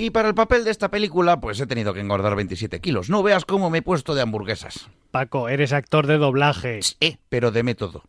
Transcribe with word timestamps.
Y 0.00 0.08
para 0.08 0.28
el 0.28 0.34
papel 0.34 0.64
de 0.64 0.70
esta 0.70 0.90
película, 0.90 1.40
pues 1.40 1.60
he 1.60 1.66
tenido 1.66 1.92
que 1.92 2.00
engordar 2.00 2.34
27 2.34 2.80
kilos. 2.80 3.10
No 3.10 3.22
veas 3.22 3.44
cómo 3.44 3.68
me 3.68 3.78
he 3.78 3.82
puesto 3.82 4.14
de 4.14 4.22
hamburguesas. 4.22 4.88
Paco, 5.10 5.50
eres 5.50 5.74
actor 5.74 6.06
de 6.06 6.16
doblaje. 6.16 6.80
Eh, 7.00 7.18
pero 7.28 7.50
de 7.50 7.62
método. 7.62 8.02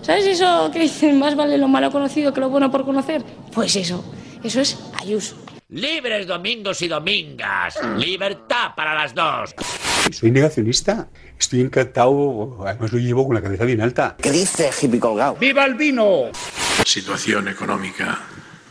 ¿Sabes 0.00 0.26
eso 0.26 0.68
que 0.72 0.80
dicen 0.80 1.16
más 1.16 1.36
vale 1.36 1.58
lo 1.58 1.68
malo 1.68 1.92
conocido 1.92 2.34
que 2.34 2.40
lo 2.40 2.50
bueno 2.50 2.72
por 2.72 2.84
conocer? 2.84 3.22
Pues 3.54 3.76
eso, 3.76 4.04
eso 4.42 4.60
es 4.60 4.76
Ayuso. 5.00 5.36
Libres 5.68 6.26
domingos 6.26 6.82
y 6.82 6.88
domingas. 6.88 7.78
Libertad 7.96 8.74
para 8.74 8.94
las 8.94 9.14
dos. 9.14 9.54
Soy 10.10 10.32
negacionista. 10.32 11.08
Estoy 11.38 11.60
encantado. 11.60 12.66
Además 12.66 12.92
lo 12.92 12.98
llevo 12.98 13.26
con 13.26 13.36
la 13.36 13.42
cabeza 13.42 13.64
bien 13.64 13.80
alta. 13.80 14.16
¿Qué 14.20 14.32
dice 14.32 14.70
hippie 14.82 14.98
colgado? 14.98 15.36
¡Viva 15.36 15.66
el 15.66 15.76
vino! 15.76 16.32
Situación 16.84 17.46
económica 17.46 18.18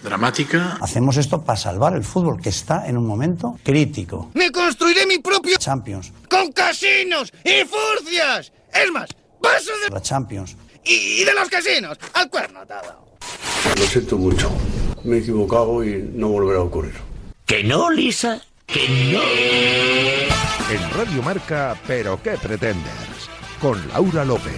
dramática. 0.03 0.77
Hacemos 0.81 1.17
esto 1.17 1.41
para 1.43 1.57
salvar 1.57 1.93
el 1.95 2.03
fútbol, 2.03 2.41
que 2.41 2.49
está 2.49 2.87
en 2.87 2.97
un 2.97 3.05
momento 3.05 3.57
crítico. 3.63 4.31
¡Me 4.33 4.51
construiré 4.51 5.05
mi 5.05 5.19
propio 5.19 5.57
Champions! 5.57 6.11
¡Con 6.29 6.51
casinos 6.51 7.31
y 7.43 7.63
furcias! 7.65 8.51
Es 8.73 8.91
más, 8.91 9.09
paso 9.41 9.71
de 9.83 9.93
La 9.93 10.01
Champions. 10.01 10.55
y, 10.83 11.21
y 11.21 11.23
de 11.23 11.33
los 11.33 11.49
casinos 11.49 11.97
al 12.13 12.29
cuerno 12.29 12.61
atado. 12.61 13.05
Lo 13.77 13.83
siento 13.85 14.17
mucho. 14.17 14.51
Me 15.03 15.17
he 15.17 15.19
equivocado 15.19 15.83
y 15.83 16.09
no 16.13 16.29
volverá 16.29 16.59
a 16.59 16.63
ocurrir. 16.63 16.93
¿Que 17.45 17.63
no, 17.63 17.89
Lisa? 17.89 18.41
¿Que 18.65 18.87
no? 19.11 19.21
En 20.73 20.89
Radio 20.91 21.21
Marca, 21.21 21.75
Pero 21.85 22.21
qué 22.23 22.31
pretendes, 22.41 22.91
con 23.59 23.85
Laura 23.89 24.23
López. 24.23 24.53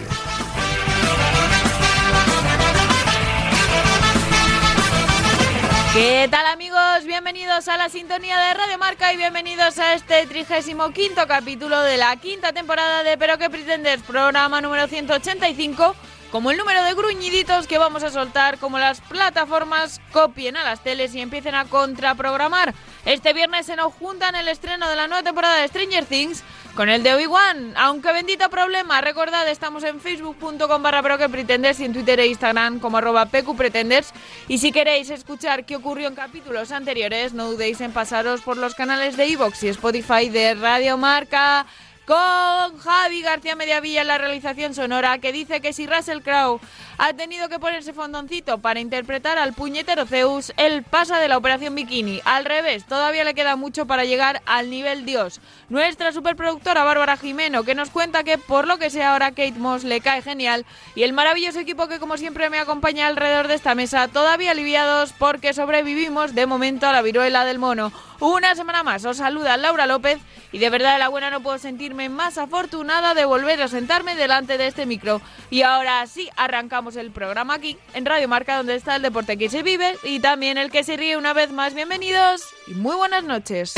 ¿Qué 5.94 6.28
tal 6.32 6.48
amigos? 6.48 7.06
Bienvenidos 7.06 7.68
a 7.68 7.78
la 7.78 7.88
sintonía 7.88 8.36
de 8.40 8.56
Radio 8.56 8.80
Marca 8.80 9.14
y 9.14 9.18
bienvenidos 9.18 9.78
a 9.78 9.94
este 9.94 10.26
35 10.26 10.90
quinto 10.90 11.28
capítulo 11.28 11.80
de 11.82 11.98
la 11.98 12.16
quinta 12.16 12.52
temporada 12.52 13.04
de 13.04 13.16
Pero 13.16 13.38
que 13.38 13.52
pretendes, 13.52 14.02
programa 14.02 14.60
número 14.60 14.88
185, 14.88 15.96
como 16.32 16.50
el 16.50 16.58
número 16.58 16.84
de 16.84 16.96
gruñiditos 16.96 17.68
que 17.68 17.78
vamos 17.78 18.02
a 18.02 18.10
soltar, 18.10 18.58
como 18.58 18.80
las 18.80 19.02
plataformas 19.02 20.02
copien 20.12 20.58
a 20.58 20.64
las 20.64 20.82
teles 20.82 21.14
y 21.14 21.22
empiecen 21.22 21.54
a 21.54 21.66
contraprogramar. 21.66 22.74
Este 23.06 23.34
viernes 23.34 23.68
se 23.68 23.76
nos 23.76 23.94
juntan 23.94 24.34
el 24.34 24.48
estreno 24.48 24.90
de 24.90 24.96
la 24.96 25.06
nueva 25.06 25.22
temporada 25.22 25.62
de 25.62 25.68
Stranger 25.68 26.06
Things 26.06 26.44
con 26.76 26.90
el 26.90 27.04
de 27.04 27.14
Obi-Wan. 27.14 27.74
Aunque 27.76 28.12
bendito 28.12 28.50
problema, 28.50 29.02
recordad, 29.02 29.48
estamos 29.48 29.84
en 29.84 30.00
facebook.com 30.00 30.82
barra 30.82 31.18
que 31.18 31.30
pretenders 31.30 31.80
y 31.80 31.86
en 31.86 31.94
Twitter 31.94 32.20
e 32.20 32.28
Instagram 32.28 32.80
como 32.80 32.98
arroba 32.98 33.28
pqpretenders. 33.28 34.12
Y 34.48 34.58
si 34.58 34.72
queréis 34.72 35.10
escuchar 35.10 35.66
qué 35.66 35.76
ocurrió 35.76 36.08
en 36.08 36.16
capítulos 36.16 36.72
anteriores, 36.72 37.34
no 37.34 37.52
dudéis 37.52 37.82
en 37.82 37.92
pasaros 37.92 38.42
por 38.42 38.58
los 38.58 38.76
canales 38.76 39.18
de 39.18 39.28
iVoox 39.28 39.64
y 39.64 39.68
Spotify 39.70 40.30
de 40.30 40.56
Radio 40.56 40.98
Marca 40.98 41.66
con 42.06 42.78
Javi 42.80 43.22
García 43.22 43.56
Mediavilla 43.56 44.02
en 44.02 44.08
la 44.08 44.18
realización 44.18 44.74
sonora 44.74 45.20
que 45.20 45.32
dice 45.32 45.62
que 45.62 45.72
si 45.72 45.88
Russell 45.88 46.22
Crowe 46.22 46.60
ha 46.98 47.14
tenido 47.14 47.50
que 47.50 47.60
ponerse 47.60 47.94
fondoncito 47.94 48.60
para 48.60 48.80
interpretar 48.80 49.38
al 49.38 49.54
puñetero 49.54 50.06
Zeus, 50.06 50.54
él 50.58 50.84
pasa 50.84 51.20
de 51.20 51.28
la 51.28 51.38
operación 51.38 51.76
bikini. 51.76 52.22
Al 52.26 52.46
revés, 52.46 52.86
todavía 52.86 53.24
le 53.24 53.34
queda 53.34 53.56
mucho 53.56 53.86
para 53.86 54.06
llegar 54.06 54.42
al 54.46 54.70
nivel 54.70 55.06
Dios. 55.06 55.40
Nuestra 55.70 56.12
superproductora 56.12 56.84
Bárbara 56.84 57.18
Jimeno 57.18 57.64
que 57.64 57.76
nos 57.76 57.90
cuenta 57.90 58.24
que 58.24 58.38
por 58.38 58.68
lo 58.68 58.78
que 58.78 58.90
sea 58.90 59.14
ahora 59.14 59.32
Kate 59.32 59.54
Moss 59.54 59.84
le 59.84 60.02
cae 60.02 60.22
genial 60.22 60.66
y 60.96 61.04
el 61.04 61.14
maravilloso 61.14 61.60
equipo 61.60 61.88
que 61.88 62.00
como 62.00 62.18
siempre 62.18 62.50
me 62.50 62.60
acompaña 62.60 63.08
alrededor 63.08 63.48
de 63.48 63.56
esta 63.56 63.76
mesa, 63.76 64.08
todavía 64.08 64.52
aliviados 64.52 65.14
porque 65.14 65.54
sobrevivimos 65.54 66.36
de 66.36 66.48
momento 66.48 66.86
a 66.86 66.92
la 66.92 67.02
viruela 67.02 67.46
del 67.46 67.60
mono. 67.60 67.92
Una 68.20 68.56
semana 68.56 68.84
más 68.84 69.04
os 69.06 69.18
saluda 69.18 69.58
Laura 69.58 69.86
López 69.86 70.20
y 70.52 70.60
de 70.60 70.70
verdad 70.70 70.94
de 70.94 71.00
la 71.00 71.10
buena 71.10 71.30
no 71.30 71.42
puedo 71.42 71.58
más 71.94 72.38
afortunada 72.38 73.14
de 73.14 73.26
volver 73.26 73.62
a 73.62 73.68
sentarme 73.68 74.16
delante 74.16 74.58
de 74.58 74.68
este 74.68 74.86
micro. 74.86 75.22
Y 75.50 75.62
ahora 75.62 76.06
sí, 76.08 76.30
arrancamos 76.36 76.96
el 76.96 77.12
programa 77.12 77.56
aquí 77.56 77.78
en 77.94 78.06
Radio 78.06 78.28
Marca 78.28 78.58
donde 78.58 78.76
está 78.76 78.96
el 78.96 79.02
deporte 79.02 79.38
que 79.38 79.50
se 79.50 79.64
vive 79.64 79.98
y 80.04 80.20
también 80.20 80.58
el 80.58 80.72
que 80.72 80.84
se 80.84 80.98
ríe 80.98 81.18
una 81.18 81.34
vez 81.34 81.52
más. 81.52 81.74
Bienvenidos 81.74 82.44
y 82.68 82.74
muy 82.74 82.96
buenas 82.96 83.24
noches. 83.24 83.74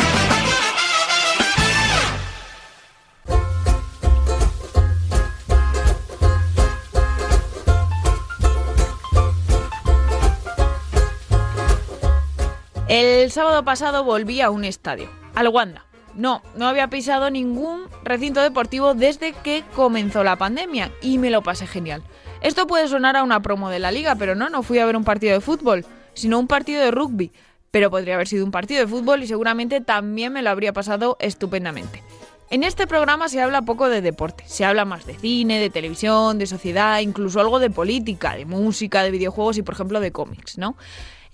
El 12.88 13.32
sábado 13.32 13.66
pasado 13.66 14.04
volví 14.04 14.42
a 14.42 14.52
un 14.52 14.64
estadio, 14.64 15.10
al 15.34 15.48
Wanda. 15.50 15.86
No, 16.16 16.42
no 16.56 16.68
había 16.68 16.90
pisado 16.90 17.30
ningún 17.30 17.84
recinto 18.04 18.42
deportivo 18.42 18.94
desde 18.94 19.34
que 19.34 19.64
comenzó 19.76 20.24
la 20.24 20.38
pandemia 20.38 20.92
y 21.02 21.18
me 21.18 21.30
lo 21.30 21.42
pasé 21.42 21.68
genial. 21.68 22.04
Esto 22.42 22.68
puede 22.68 22.88
sonar 22.88 23.18
a 23.18 23.24
una 23.24 23.42
promo 23.42 23.70
de 23.70 23.80
la 23.80 23.92
liga, 23.92 24.16
pero 24.16 24.34
no, 24.34 24.50
no 24.50 24.64
fui 24.64 24.80
a 24.80 24.86
ver 24.86 24.96
un 24.96 25.04
partido 25.04 25.34
de 25.34 25.42
fútbol, 25.42 25.86
sino 26.14 26.40
un 26.40 26.48
partido 26.48 26.82
de 26.82 26.92
rugby. 26.92 27.32
Pero 27.72 27.92
podría 27.92 28.16
haber 28.16 28.28
sido 28.28 28.46
un 28.46 28.52
partido 28.52 28.80
de 28.80 28.88
fútbol 28.88 29.24
y 29.24 29.28
seguramente 29.28 29.82
también 29.82 30.32
me 30.32 30.42
lo 30.42 30.50
habría 30.50 30.72
pasado 30.72 31.18
estupendamente. 31.20 32.02
En 32.50 32.64
este 32.64 32.86
programa 32.86 33.28
se 33.28 33.42
habla 33.42 33.64
poco 33.64 33.90
de 33.90 34.02
deporte, 34.02 34.44
se 34.48 34.64
habla 34.64 34.86
más 34.86 35.06
de 35.06 35.18
cine, 35.18 35.60
de 35.60 35.72
televisión, 35.72 36.38
de 36.38 36.46
sociedad, 36.46 37.00
incluso 37.00 37.40
algo 37.40 37.60
de 37.60 37.72
política, 37.72 38.36
de 38.36 38.46
música, 38.46 39.02
de 39.04 39.12
videojuegos 39.12 39.58
y 39.58 39.64
por 39.64 39.74
ejemplo 39.74 40.00
de 40.00 40.12
cómics, 40.12 40.58
¿no? 40.58 40.78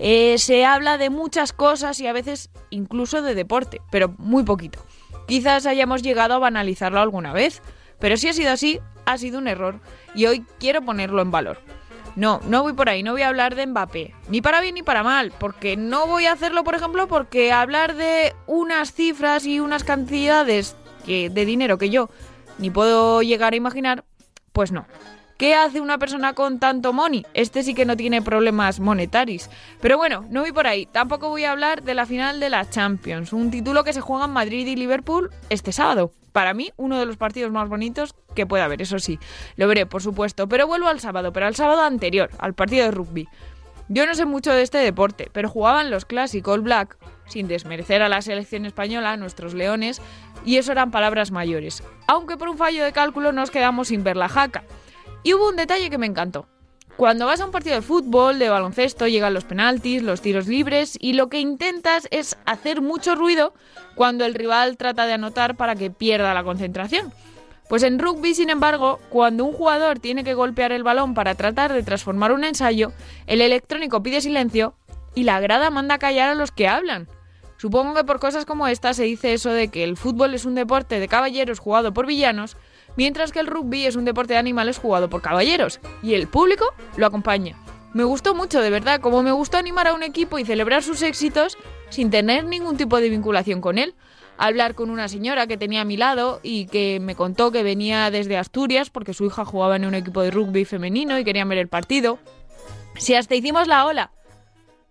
Eh, 0.04 0.40
se 0.40 0.66
habla 0.66 0.98
de 0.98 1.12
muchas 1.12 1.54
cosas 1.54 2.00
y 2.00 2.08
a 2.08 2.14
veces 2.14 2.50
incluso 2.72 3.22
de 3.22 3.36
deporte, 3.36 3.82
pero 3.92 4.16
muy 4.18 4.44
poquito. 4.44 4.84
Quizás 5.28 5.68
hayamos 5.68 6.02
llegado 6.02 6.34
a 6.34 6.40
banalizarlo 6.40 7.00
alguna 7.00 7.34
vez, 7.34 7.62
pero 8.00 8.18
si 8.18 8.28
ha 8.28 8.34
sido 8.34 8.52
así, 8.52 8.80
ha 9.06 9.20
sido 9.20 9.38
un 9.38 9.48
error 9.48 9.80
y 10.16 10.26
hoy 10.26 10.44
quiero 10.60 10.82
ponerlo 10.82 11.22
en 11.22 11.30
valor. 11.30 11.60
No, 12.16 12.42
no 12.48 12.64
voy 12.64 12.74
por 12.74 12.90
ahí, 12.90 13.04
no 13.04 13.12
voy 13.12 13.22
a 13.22 13.28
hablar 13.28 13.54
de 13.54 13.68
Mbappé, 13.68 14.16
ni 14.28 14.42
para 14.42 14.60
bien 14.60 14.74
ni 14.74 14.82
para 14.82 15.04
mal, 15.04 15.32
porque 15.38 15.78
no 15.78 16.08
voy 16.08 16.26
a 16.26 16.32
hacerlo, 16.32 16.64
por 16.64 16.74
ejemplo, 16.74 17.08
porque 17.08 17.52
hablar 17.52 17.96
de 17.96 18.34
unas 18.48 18.94
cifras 18.94 19.46
y 19.46 19.60
unas 19.60 19.84
cantidades 19.84 20.76
de 21.06 21.46
dinero 21.46 21.78
que 21.78 21.92
yo 21.92 22.10
ni 22.58 22.72
puedo 22.72 23.22
llegar 23.22 23.54
a 23.54 23.58
imaginar, 23.58 24.04
pues 24.52 24.72
no. 24.72 24.88
¿Qué 25.42 25.56
hace 25.56 25.82
una 25.82 25.98
persona 25.98 26.34
con 26.34 26.60
tanto 26.60 26.94
money? 26.94 27.26
Este 27.34 27.64
sí 27.64 27.74
que 27.74 27.84
no 27.84 27.98
tiene 27.98 28.22
problemas 28.22 28.80
monetarios. 28.80 29.50
Pero 29.82 29.98
bueno, 29.98 30.24
no 30.30 30.42
voy 30.42 30.52
por 30.52 30.68
ahí. 30.68 30.86
Tampoco 30.86 31.30
voy 31.30 31.46
a 31.46 31.52
hablar 31.52 31.82
de 31.82 31.96
la 31.96 32.06
final 32.06 32.40
de 32.40 32.52
la 32.52 32.70
Champions, 32.70 33.34
un 33.34 33.50
título 33.50 33.84
que 33.84 33.92
se 33.92 34.02
juega 34.02 34.26
en 34.26 34.34
Madrid 34.34 34.68
y 34.68 34.76
Liverpool 34.76 35.32
este 35.50 35.72
sábado. 35.72 36.14
Para 36.32 36.54
mí, 36.54 36.70
uno 36.78 37.00
de 37.00 37.08
los 37.08 37.18
partidos 37.18 37.52
más 37.52 37.68
bonitos 37.70 38.14
que 38.36 38.46
puede 38.46 38.62
haber, 38.62 38.84
eso 38.84 39.00
sí. 39.00 39.18
Lo 39.56 39.68
veré, 39.68 39.88
por 39.88 40.04
supuesto. 40.04 40.48
Pero 40.48 40.68
vuelvo 40.68 40.90
al 40.90 41.00
sábado, 41.00 41.34
pero 41.34 41.48
al 41.48 41.56
sábado 41.56 41.82
anterior, 41.82 42.30
al 42.38 42.54
partido 42.54 42.86
de 42.86 42.92
rugby. 42.92 43.28
Yo 43.88 44.06
no 44.06 44.14
sé 44.14 44.26
mucho 44.26 44.54
de 44.54 44.62
este 44.62 44.78
deporte, 44.78 45.32
pero 45.34 45.50
jugaban 45.50 45.90
los 45.90 46.06
Classic 46.06 46.48
All 46.48 46.62
Black, 46.62 47.00
sin 47.26 47.48
desmerecer 47.48 48.04
a 48.04 48.10
la 48.10 48.22
selección 48.22 48.68
española, 48.68 49.18
nuestros 49.18 49.56
leones, 49.56 50.04
y 50.46 50.58
eso 50.58 50.72
eran 50.72 50.92
palabras 50.92 51.32
mayores. 51.32 51.82
Aunque 52.06 52.38
por 52.38 52.48
un 52.48 52.60
fallo 52.60 52.84
de 52.84 52.92
cálculo 52.92 53.32
nos 53.32 53.50
quedamos 53.50 53.88
sin 53.88 54.04
ver 54.04 54.18
la 54.18 54.30
jaca. 54.30 54.64
Y 55.24 55.34
hubo 55.34 55.50
un 55.50 55.56
detalle 55.56 55.90
que 55.90 55.98
me 55.98 56.08
encantó. 56.08 56.48
Cuando 56.98 57.26
vas 57.26 57.40
a 57.42 57.46
un 57.46 57.52
partido 57.52 57.76
de 57.76 57.82
fútbol, 57.82 58.38
de 58.38 58.50
baloncesto, 58.50 59.08
llegan 59.08 59.34
los 59.34 59.46
penaltis, 59.46 60.04
los 60.04 60.22
tiros 60.22 60.48
libres 60.48 60.98
y 61.00 61.14
lo 61.14 61.30
que 61.30 61.40
intentas 61.40 62.08
es 62.12 62.38
hacer 62.46 62.82
mucho 62.82 63.16
ruido 63.16 63.54
cuando 63.96 64.26
el 64.26 64.36
rival 64.36 64.78
trata 64.78 65.06
de 65.06 65.14
anotar 65.14 65.56
para 65.56 65.76
que 65.76 65.90
pierda 65.90 66.34
la 66.34 66.44
concentración. 66.44 67.12
Pues 67.70 67.84
en 67.84 68.00
rugby, 68.00 68.34
sin 68.36 68.50
embargo, 68.50 69.00
cuando 69.10 69.46
un 69.46 69.54
jugador 69.54 70.00
tiene 70.00 70.24
que 70.24 70.34
golpear 70.34 70.74
el 70.74 70.84
balón 70.84 71.14
para 71.14 71.36
tratar 71.36 71.72
de 71.72 71.84
transformar 71.84 72.34
un 72.34 72.44
ensayo, 72.44 72.92
el 73.28 73.42
electrónico 73.42 74.04
pide 74.04 74.20
silencio 74.20 74.76
y 75.16 75.24
la 75.24 75.40
grada 75.40 75.70
manda 75.70 75.98
callar 75.98 76.30
a 76.30 76.36
los 76.36 76.52
que 76.52 76.68
hablan. 76.68 77.08
Supongo 77.58 77.94
que 77.94 78.04
por 78.04 78.20
cosas 78.20 78.46
como 78.46 78.68
esta 78.68 78.94
se 78.94 79.04
dice 79.04 79.34
eso 79.34 79.52
de 79.52 79.70
que 79.70 79.84
el 79.84 79.96
fútbol 79.96 80.34
es 80.34 80.46
un 80.46 80.56
deporte 80.56 81.00
de 81.00 81.08
caballeros 81.08 81.60
jugado 81.60 81.94
por 81.94 82.08
villanos, 82.08 82.58
mientras 82.96 83.32
que 83.32 83.40
el 83.40 83.48
rugby 83.48 83.86
es 83.86 83.96
un 83.96 84.06
deporte 84.06 84.34
de 84.34 84.40
animales 84.40 84.78
jugado 84.78 85.10
por 85.10 85.22
caballeros, 85.22 85.80
y 86.04 86.14
el 86.14 86.28
público 86.28 86.66
lo 86.98 87.06
acompaña. 87.06 87.58
Me 87.94 88.06
gustó 88.06 88.34
mucho, 88.34 88.62
de 88.62 88.70
verdad, 88.70 89.02
como 89.02 89.22
me 89.22 89.34
gustó 89.34 89.58
animar 89.58 89.88
a 89.88 89.94
un 89.94 90.04
equipo 90.04 90.40
y 90.40 90.46
celebrar 90.46 90.82
sus 90.82 91.02
éxitos 91.02 91.58
sin 91.90 92.10
tener 92.10 92.46
ningún 92.46 92.78
tipo 92.78 93.02
de 93.02 93.10
vinculación 93.10 93.60
con 93.60 93.78
él. 93.78 93.96
Hablar 94.38 94.76
con 94.76 94.90
una 94.90 95.10
señora 95.10 95.46
que 95.46 95.58
tenía 95.58 95.82
a 95.82 95.86
mi 95.86 95.98
lado 95.98 96.40
y 96.42 96.68
que 96.68 97.00
me 97.02 97.16
contó 97.16 97.52
que 97.52 97.64
venía 97.64 98.10
desde 98.10 98.38
Asturias 98.38 98.90
porque 98.90 99.14
su 99.14 99.26
hija 99.26 99.44
jugaba 99.44 99.76
en 99.76 99.86
un 99.86 99.94
equipo 99.94 100.22
de 100.22 100.32
rugby 100.32 100.64
femenino 100.64 101.20
y 101.20 101.26
querían 101.26 101.50
ver 101.50 101.58
el 101.58 101.68
partido. 101.68 102.18
Si 102.98 103.14
hasta 103.14 103.36
hicimos 103.36 103.68
la 103.68 103.86
ola. 103.86 104.12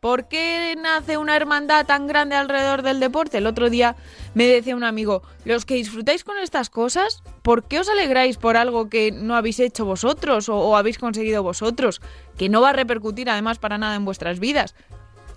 ¿Por 0.01 0.29
qué 0.29 0.75
nace 0.81 1.19
una 1.19 1.37
hermandad 1.37 1.85
tan 1.85 2.07
grande 2.07 2.35
alrededor 2.35 2.81
del 2.81 3.01
deporte? 3.01 3.37
El 3.37 3.47
otro 3.47 3.69
día 3.69 3.97
me 4.33 4.47
decía 4.47 4.75
un 4.75 4.83
amigo, 4.83 5.23
los 5.45 5.67
que 5.67 5.75
disfrutáis 5.75 6.25
con 6.25 6.39
estas 6.39 6.71
cosas, 6.71 7.23
¿por 7.43 7.65
qué 7.65 7.81
os 7.81 7.89
alegráis 7.91 8.39
por 8.39 8.57
algo 8.57 8.89
que 8.89 9.13
no 9.13 9.37
habéis 9.37 9.61
hecho 9.61 9.85
vosotros 9.85 10.49
o, 10.49 10.75
habéis 10.79 10.97
conseguido 10.97 11.43
vosotros? 11.43 12.01
Que 12.39 12.49
no 12.49 12.63
va 12.63 12.71
a 12.71 12.73
repercutir 12.73 13.29
además 13.29 13.59
para 13.59 13.77
nada 13.77 13.95
en 13.95 14.07
vuestras 14.07 14.41
vidas. 14.41 14.75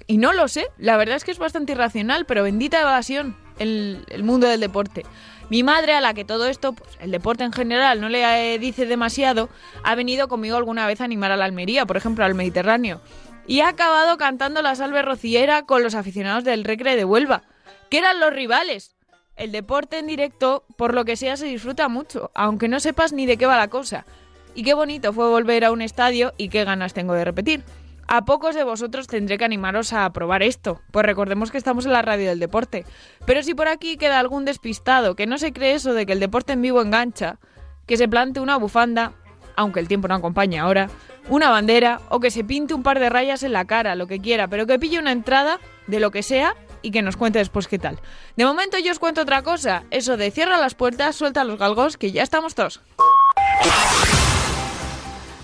Y 0.08 0.18
no 0.18 0.32
lo 0.32 0.48
sé, 0.48 0.68
la 0.78 0.96
verdad 0.96 1.18
es 1.18 1.26
que 1.26 1.32
es 1.32 1.40
bastante 1.40 1.74
irracional, 1.74 2.26
pero 2.26 2.44
bendita 2.44 2.80
evasión 2.80 3.36
el, 3.60 4.06
el 4.08 4.24
mundo 4.24 4.48
del 4.48 4.62
deporte. 4.62 5.06
Mi 5.50 5.62
madre, 5.62 5.94
a 5.94 6.00
la 6.00 6.14
que 6.14 6.24
todo 6.24 6.48
esto, 6.48 6.72
pues, 6.72 6.90
el 7.02 7.12
deporte 7.12 7.44
en 7.44 7.52
general, 7.52 8.00
no 8.00 8.08
le 8.08 8.54
eh, 8.54 8.60
dice 8.60 8.86
demasiado, 8.86 9.50
ha 9.84 9.94
venido 9.96 10.30
conmigo 10.30 10.56
alguna 10.56 10.88
vez 10.88 11.02
a 11.02 11.04
animar 11.04 11.32
a 11.32 11.38
la 11.38 11.44
Almería, 11.44 11.86
por 11.86 11.98
ejemplo, 11.98 12.24
al 12.24 12.34
Mediterráneo. 12.34 13.02
Y 13.46 13.62
ha 13.62 13.70
acabado 13.70 14.18
cantando 14.18 14.62
la 14.62 14.76
salve 14.76 15.02
rociera 15.02 15.64
con 15.64 15.84
los 15.84 15.96
aficionados 15.96 16.44
del 16.44 16.64
Recre 16.64 16.96
de 16.96 17.06
Huelva, 17.06 17.44
que 17.90 17.98
eran 17.98 18.20
los 18.20 18.34
rivales. 18.34 18.96
El 19.36 19.52
deporte 19.52 20.00
en 20.00 20.08
directo, 20.08 20.64
por 20.78 20.94
lo 20.94 21.06
que 21.06 21.16
sea, 21.16 21.38
se 21.38 21.46
disfruta 21.46 21.90
mucho, 21.90 22.32
aunque 22.36 22.68
no 22.68 22.80
sepas 22.80 23.14
ni 23.14 23.26
de 23.26 23.38
qué 23.38 23.46
va 23.46 23.58
la 23.58 23.68
cosa. 23.68 24.06
Y 24.56 24.64
qué 24.64 24.74
bonito 24.74 25.12
fue 25.12 25.28
volver 25.28 25.66
a 25.66 25.72
un 25.72 25.82
estadio 25.82 26.34
y 26.38 26.50
qué 26.50 26.64
ganas 26.64 26.94
tengo 26.94 27.14
de 27.14 27.26
repetir. 27.26 27.64
A 28.08 28.26
pocos 28.26 28.54
de 28.54 28.64
vosotros 28.64 29.08
tendré 29.08 29.38
que 29.38 29.46
animaros 29.46 29.94
a 29.94 30.12
probar 30.12 30.44
esto, 30.44 30.82
pues 30.92 31.06
recordemos 31.06 31.52
que 31.52 31.58
estamos 31.58 31.86
en 31.86 31.94
la 31.94 32.02
radio 32.02 32.30
del 32.30 32.40
deporte. 32.40 32.86
Pero 33.26 33.42
si 33.44 33.54
por 33.54 33.68
aquí 33.68 33.98
queda 33.98 34.20
algún 34.20 34.46
despistado 34.46 35.16
que 35.16 35.26
no 35.26 35.38
se 35.38 35.54
cree 35.54 35.74
eso 35.74 35.94
de 35.94 36.06
que 36.06 36.14
el 36.14 36.20
deporte 36.20 36.54
en 36.54 36.62
vivo 36.62 36.82
engancha, 36.82 37.40
que 37.88 37.98
se 37.98 38.08
plante 38.08 38.40
una 38.40 38.58
bufanda, 38.58 39.14
aunque 39.56 39.80
el 39.80 39.88
tiempo 39.88 40.08
no 40.08 40.16
acompaña 40.16 40.64
ahora, 40.64 40.90
una 41.30 41.50
bandera 41.50 42.02
o 42.10 42.20
que 42.20 42.32
se 42.32 42.44
pinte 42.44 42.74
un 42.74 42.84
par 42.84 43.00
de 43.00 43.10
rayas 43.10 43.44
en 43.44 43.54
la 43.54 43.66
cara, 43.66 43.96
lo 43.96 44.08
que 44.08 44.20
quiera, 44.20 44.48
pero 44.48 44.66
que 44.68 44.80
pille 44.80 45.00
una 45.00 45.12
entrada 45.12 45.60
de 45.88 46.00
lo 46.00 46.12
que 46.12 46.24
sea 46.24 46.56
y 46.82 46.92
que 46.92 47.02
nos 47.02 47.18
cuente 47.18 47.40
después 47.40 47.68
qué 47.68 47.80
tal. 47.80 48.00
De 48.36 48.46
momento 48.46 48.78
yo 48.78 48.92
os 48.92 49.00
cuento 49.00 49.22
otra 49.22 49.42
cosa, 49.42 49.84
eso 49.92 50.18
de 50.18 50.32
cierra 50.32 50.58
las 50.58 50.76
puertas, 50.76 51.16
suelta 51.16 51.44
los 51.44 51.58
galgos, 51.58 51.98
que 51.98 52.12
ya 52.12 52.24
estamos 52.24 52.56
todos. 52.56 52.82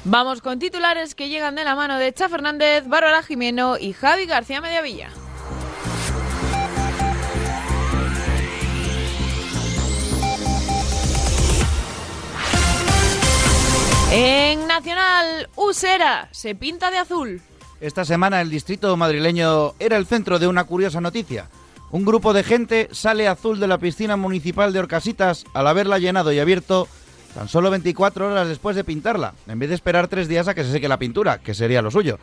Vamos 0.06 0.42
con 0.42 0.60
titulares 0.60 1.14
que 1.14 1.30
llegan 1.30 1.56
de 1.56 1.64
la 1.64 1.76
mano 1.76 1.98
de 1.98 2.14
Cha 2.14 2.30
Fernández, 2.30 2.88
Bárbara 2.88 3.22
Jimeno 3.22 3.78
y 3.78 3.94
Javi 3.94 4.26
García 4.26 4.62
Mediavilla. 4.62 5.10
En 14.12 14.66
Nacional, 14.68 15.50
Usera 15.56 16.30
se 16.32 16.56
pinta 16.56 16.90
de 16.90 16.98
azul. 16.98 17.42
Esta 17.80 18.06
semana 18.06 18.42
el 18.42 18.50
distrito 18.50 18.98
madrileño 18.98 19.74
era 19.78 19.98
el 19.98 20.08
centro 20.08 20.40
de 20.40 20.48
una 20.48 20.64
curiosa 20.64 21.00
noticia. 21.00 21.48
Un 21.92 22.06
grupo 22.06 22.34
de 22.34 22.44
gente 22.44 22.90
sale 22.92 23.28
azul 23.28 23.60
de 23.60 23.68
la 23.68 23.78
piscina 23.78 24.18
municipal 24.18 24.74
de 24.74 24.80
Orcasitas 24.80 25.46
al 25.54 25.68
haberla 25.68 26.00
llenado 26.00 26.32
y 26.32 26.40
abierto 26.40 26.88
tan 27.36 27.48
solo 27.48 27.70
24 27.70 28.32
horas 28.32 28.48
después 28.48 28.76
de 28.76 28.84
pintarla, 28.84 29.36
en 29.48 29.60
vez 29.60 29.70
de 29.70 29.76
esperar 29.76 30.08
tres 30.08 30.28
días 30.28 30.48
a 30.48 30.56
que 30.56 30.64
se 30.64 30.72
seque 30.72 30.90
la 30.90 30.98
pintura, 30.98 31.38
que 31.38 31.54
sería 31.54 31.84
lo 31.84 31.92
suyo. 31.92 32.18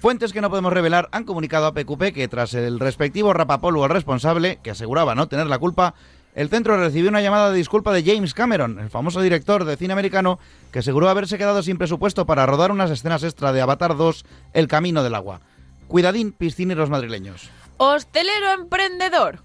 Fuentes 0.00 0.32
que 0.32 0.40
no 0.40 0.48
podemos 0.48 0.72
revelar 0.72 1.10
han 1.12 1.24
comunicado 1.24 1.66
a 1.66 1.74
PQP 1.74 2.14
que 2.14 2.28
tras 2.28 2.54
el 2.54 2.80
respectivo 2.80 3.34
rapapolvo 3.34 3.84
al 3.84 3.90
responsable, 3.90 4.58
que 4.62 4.70
aseguraba 4.70 5.14
no 5.14 5.28
tener 5.28 5.46
la 5.46 5.58
culpa, 5.58 5.94
el 6.36 6.50
centro 6.50 6.76
recibió 6.76 7.08
una 7.08 7.22
llamada 7.22 7.50
de 7.50 7.56
disculpa 7.56 7.94
de 7.94 8.04
James 8.04 8.34
Cameron, 8.34 8.78
el 8.78 8.90
famoso 8.90 9.22
director 9.22 9.64
de 9.64 9.78
cine 9.78 9.94
americano, 9.94 10.38
que 10.70 10.80
aseguró 10.80 11.08
haberse 11.08 11.38
quedado 11.38 11.62
sin 11.62 11.78
presupuesto 11.78 12.26
para 12.26 12.44
rodar 12.44 12.70
unas 12.70 12.90
escenas 12.90 13.22
extra 13.22 13.54
de 13.54 13.62
Avatar 13.62 13.96
2, 13.96 14.26
El 14.52 14.68
Camino 14.68 15.02
del 15.02 15.14
Agua. 15.14 15.40
Cuidadín, 15.88 16.32
piscineros 16.32 16.90
madrileños. 16.90 17.48
Hostelero 17.78 18.52
emprendedor. 18.52 19.40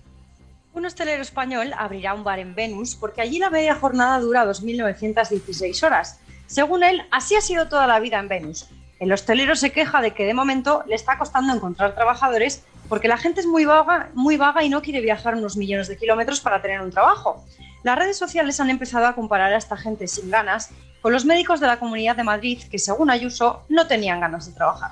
Un 0.73 0.85
hostelero 0.85 1.21
español 1.21 1.71
abrirá 1.77 2.13
un 2.13 2.25
bar 2.25 2.39
en 2.39 2.55
Venus 2.55 2.95
porque 2.95 3.21
allí 3.21 3.39
la 3.39 3.49
media 3.49 3.75
jornada 3.75 4.19
dura 4.19 4.45
2.916 4.45 5.83
horas. 5.83 6.19
Según 6.45 6.83
él, 6.83 7.03
así 7.09 7.37
ha 7.37 7.41
sido 7.41 7.69
toda 7.69 7.87
la 7.87 8.01
vida 8.01 8.19
en 8.19 8.27
Venus. 8.27 8.67
El 8.99 9.13
hostelero 9.13 9.55
se 9.55 9.71
queja 9.71 10.01
de 10.01 10.11
que 10.11 10.25
de 10.25 10.33
momento 10.33 10.83
le 10.87 10.95
está 10.95 11.17
costando 11.17 11.53
encontrar 11.53 11.95
trabajadores 11.95 12.65
porque 12.91 13.07
la 13.07 13.15
gente 13.15 13.39
es 13.39 13.47
muy 13.47 13.63
vaga, 13.63 14.09
muy 14.15 14.35
vaga 14.35 14.65
y 14.65 14.69
no 14.69 14.81
quiere 14.81 14.99
viajar 14.99 15.33
unos 15.35 15.55
millones 15.55 15.87
de 15.87 15.95
kilómetros 15.95 16.41
para 16.41 16.61
tener 16.61 16.81
un 16.81 16.91
trabajo. 16.91 17.41
Las 17.83 17.97
redes 17.97 18.17
sociales 18.17 18.59
han 18.59 18.69
empezado 18.69 19.05
a 19.05 19.15
comparar 19.15 19.53
a 19.53 19.57
esta 19.57 19.77
gente 19.77 20.07
sin 20.07 20.29
ganas 20.29 20.71
con 20.99 21.13
los 21.13 21.23
médicos 21.23 21.61
de 21.61 21.67
la 21.67 21.79
Comunidad 21.79 22.17
de 22.17 22.25
Madrid 22.25 22.59
que, 22.69 22.77
según 22.77 23.09
Ayuso, 23.09 23.63
no 23.69 23.87
tenían 23.87 24.19
ganas 24.19 24.45
de 24.45 24.51
trabajar. 24.51 24.91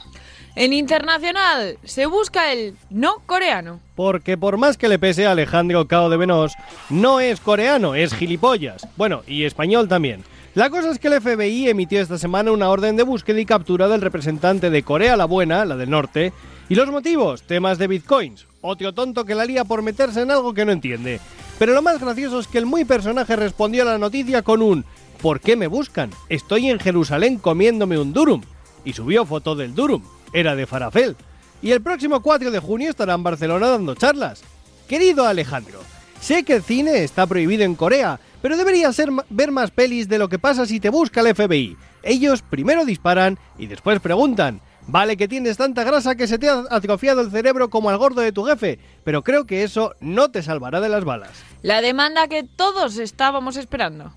En 0.55 0.71
internacional 0.71 1.77
se 1.83 2.05
busca 2.05 2.53
el 2.53 2.77
no 2.89 3.15
coreano. 3.25 3.81
Porque 3.97 4.37
por 4.37 4.55
más 4.55 4.77
que 4.77 4.87
le 4.87 4.97
pese 4.97 5.27
a 5.27 5.31
Alejandro 5.31 5.85
Cao 5.85 6.09
de 6.09 6.15
Venós, 6.15 6.53
no 6.89 7.19
es 7.19 7.41
coreano, 7.41 7.95
es 7.95 8.13
gilipollas. 8.13 8.87
Bueno, 8.95 9.23
y 9.27 9.43
español 9.43 9.89
también. 9.89 10.23
La 10.55 10.69
cosa 10.69 10.89
es 10.91 10.99
que 10.99 11.09
el 11.09 11.19
FBI 11.19 11.67
emitió 11.67 11.99
esta 11.99 12.17
semana 12.17 12.53
una 12.53 12.69
orden 12.69 12.95
de 12.95 13.03
búsqueda 13.03 13.41
y 13.41 13.45
captura 13.45 13.89
del 13.89 13.99
representante 13.99 14.69
de 14.69 14.83
Corea 14.83 15.17
la 15.17 15.25
Buena, 15.25 15.65
la 15.65 15.75
del 15.75 15.89
norte, 15.89 16.31
y 16.69 16.75
los 16.75 16.89
motivos, 16.89 17.41
temas 17.41 17.77
de 17.79 17.87
bitcoins. 17.87 18.45
Otro 18.61 18.93
tonto 18.93 19.25
que 19.25 19.35
la 19.35 19.45
lía 19.45 19.65
por 19.65 19.81
meterse 19.81 20.21
en 20.21 20.31
algo 20.31 20.53
que 20.53 20.65
no 20.65 20.71
entiende. 20.71 21.19
Pero 21.57 21.73
lo 21.73 21.81
más 21.81 21.99
gracioso 21.99 22.39
es 22.39 22.47
que 22.47 22.59
el 22.59 22.67
muy 22.67 22.85
personaje 22.85 23.35
respondió 23.35 23.81
a 23.81 23.85
la 23.85 23.97
noticia 23.97 24.43
con 24.43 24.61
un 24.61 24.85
¿Por 25.21 25.41
qué 25.41 25.57
me 25.57 25.67
buscan? 25.67 26.11
Estoy 26.29 26.69
en 26.69 26.79
Jerusalén 26.79 27.39
comiéndome 27.39 27.97
un 27.97 28.13
durum. 28.13 28.41
Y 28.85 28.93
subió 28.93 29.25
foto 29.25 29.55
del 29.55 29.75
durum. 29.75 30.01
Era 30.31 30.55
de 30.55 30.65
Farafel. 30.65 31.17
Y 31.61 31.71
el 31.71 31.81
próximo 31.81 32.21
4 32.21 32.51
de 32.51 32.59
junio 32.59 32.89
estará 32.89 33.15
en 33.15 33.23
Barcelona 33.23 33.67
dando 33.67 33.95
charlas. 33.95 34.43
Querido 34.87 35.25
Alejandro, 35.25 35.79
sé 36.21 36.43
que 36.43 36.53
el 36.53 36.63
cine 36.63 37.03
está 37.03 37.27
prohibido 37.27 37.63
en 37.63 37.75
Corea, 37.75 38.19
pero 38.41 38.55
deberías 38.55 38.99
ver 39.29 39.51
más 39.51 39.71
pelis 39.71 40.07
de 40.07 40.17
lo 40.17 40.29
que 40.29 40.39
pasa 40.39 40.65
si 40.65 40.79
te 40.79 40.89
busca 40.89 41.19
el 41.19 41.35
FBI. 41.35 41.75
Ellos 42.01 42.41
primero 42.41 42.85
disparan 42.85 43.37
y 43.57 43.67
después 43.67 43.99
preguntan. 43.99 44.61
Vale 44.91 45.17
que 45.17 45.27
tienes 45.27 45.55
tanta 45.55 45.83
grasa 45.83 46.15
que 46.15 46.25
se 46.25 46.39
te 46.39 46.49
ha 46.49 46.63
atrofiado 46.71 47.21
el 47.21 47.29
cerebro 47.29 47.69
como 47.69 47.91
al 47.91 47.99
gordo 47.99 48.21
de 48.21 48.31
tu 48.31 48.45
jefe, 48.45 48.79
pero 49.03 49.21
creo 49.21 49.45
que 49.45 49.61
eso 49.61 49.93
no 49.99 50.31
te 50.31 50.41
salvará 50.41 50.81
de 50.81 50.89
las 50.89 51.05
balas. 51.05 51.43
La 51.61 51.81
demanda 51.81 52.27
que 52.27 52.43
todos 52.43 52.97
estábamos 52.97 53.55
esperando. 53.55 54.11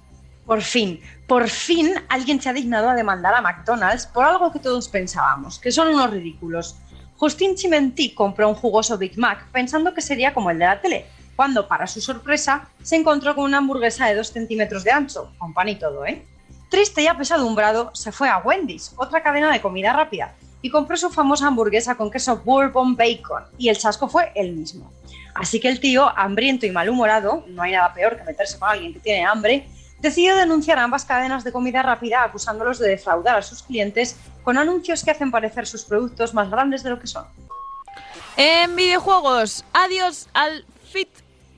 Por 0.47 0.63
fin, 0.63 1.03
por 1.27 1.51
fin 1.51 1.93
alguien 2.09 2.41
se 2.41 2.49
ha 2.49 2.55
dignado 2.55 2.89
a 2.89 2.95
demandar 2.95 3.35
a 3.35 3.43
McDonald's 3.43 4.07
por 4.07 4.25
algo 4.25 4.51
que 4.51 4.61
todos 4.61 4.89
pensábamos, 4.89 5.59
que 5.59 5.71
son 5.71 5.89
unos 5.89 6.11
ridículos. 6.11 6.75
Justin 7.19 7.55
Chimentí 7.55 8.15
compró 8.15 8.49
un 8.49 8.55
jugoso 8.55 8.97
Big 8.97 9.19
Mac 9.19 9.45
pensando 9.53 9.93
que 9.93 10.01
sería 10.01 10.33
como 10.33 10.51
el 10.51 10.59
de 10.59 10.65
la 10.65 10.81
tele, 10.81 11.05
cuando, 11.37 11.69
para 11.69 11.87
su 11.87 12.01
sorpresa, 12.01 12.67
se 12.83 12.97
encontró 12.97 13.35
con 13.35 13.45
una 13.45 13.59
hamburguesa 13.59 14.07
de 14.07 14.15
2 14.15 14.27
centímetros 14.27 14.85
de 14.85 14.93
ancho, 14.93 15.33
con 15.37 15.53
pan 15.53 15.69
y 15.69 15.77
todo, 15.77 16.07
¿eh? 16.07 16.25
Triste 16.71 17.03
y 17.03 17.09
apesadumbrado, 17.09 17.91
se 17.95 18.11
fue 18.11 18.31
a 18.31 18.39
Wendy's, 18.39 18.95
otra 18.97 19.23
cadena 19.23 19.53
de 19.53 19.61
comida 19.61 19.93
rápida, 19.93 20.35
y 20.63 20.71
compró 20.71 20.97
su 20.97 21.11
famosa 21.11 21.49
hamburguesa 21.49 21.97
con 21.97 22.11
queso 22.11 22.41
bourbon 22.45 22.97
bacon, 22.97 23.43
y 23.59 23.69
el 23.69 23.77
chasco 23.77 24.09
fue 24.09 24.33
el 24.35 24.53
mismo. 24.53 24.91
Así 25.35 25.61
que 25.61 25.69
el 25.69 25.81
tío, 25.81 26.09
hambriento 26.17 26.67
y 26.67 26.71
malhumorado, 26.71 27.45
no 27.49 27.63
hay 27.63 27.73
nada 27.73 27.93
peor 27.93 28.17
que 28.17 28.25
meterse 28.25 28.59
con 28.59 28.69
alguien 28.69 28.93
que 28.93 29.01
tiene 29.01 29.25
hambre, 29.25 29.67
decidió 30.01 30.37
denunciar 30.37 30.79
a 30.79 30.85
ambas 30.85 31.05
cadenas 31.05 31.45
de 31.45 31.53
comida 31.53 31.83
rápida 31.83 32.23
acusándolos 32.25 32.79
de 32.79 32.89
defraudar 32.89 33.37
a 33.37 33.43
sus 33.43 33.63
clientes 33.63 34.17
con 34.43 34.59
anuncios 34.59 35.03
que 35.05 35.11
hacen 35.11 35.31
parecer 35.31 35.67
sus 35.67 35.85
productos 35.85 36.35
más 36.35 36.51
grandes 36.51 36.83
de 36.83 36.91
lo 36.91 36.99
que 36.99 37.07
son. 37.07 37.25
En 38.37 38.75
videojuegos, 38.77 39.65
adiós 39.73 40.29
al 40.33 40.65
Fit 40.91 41.09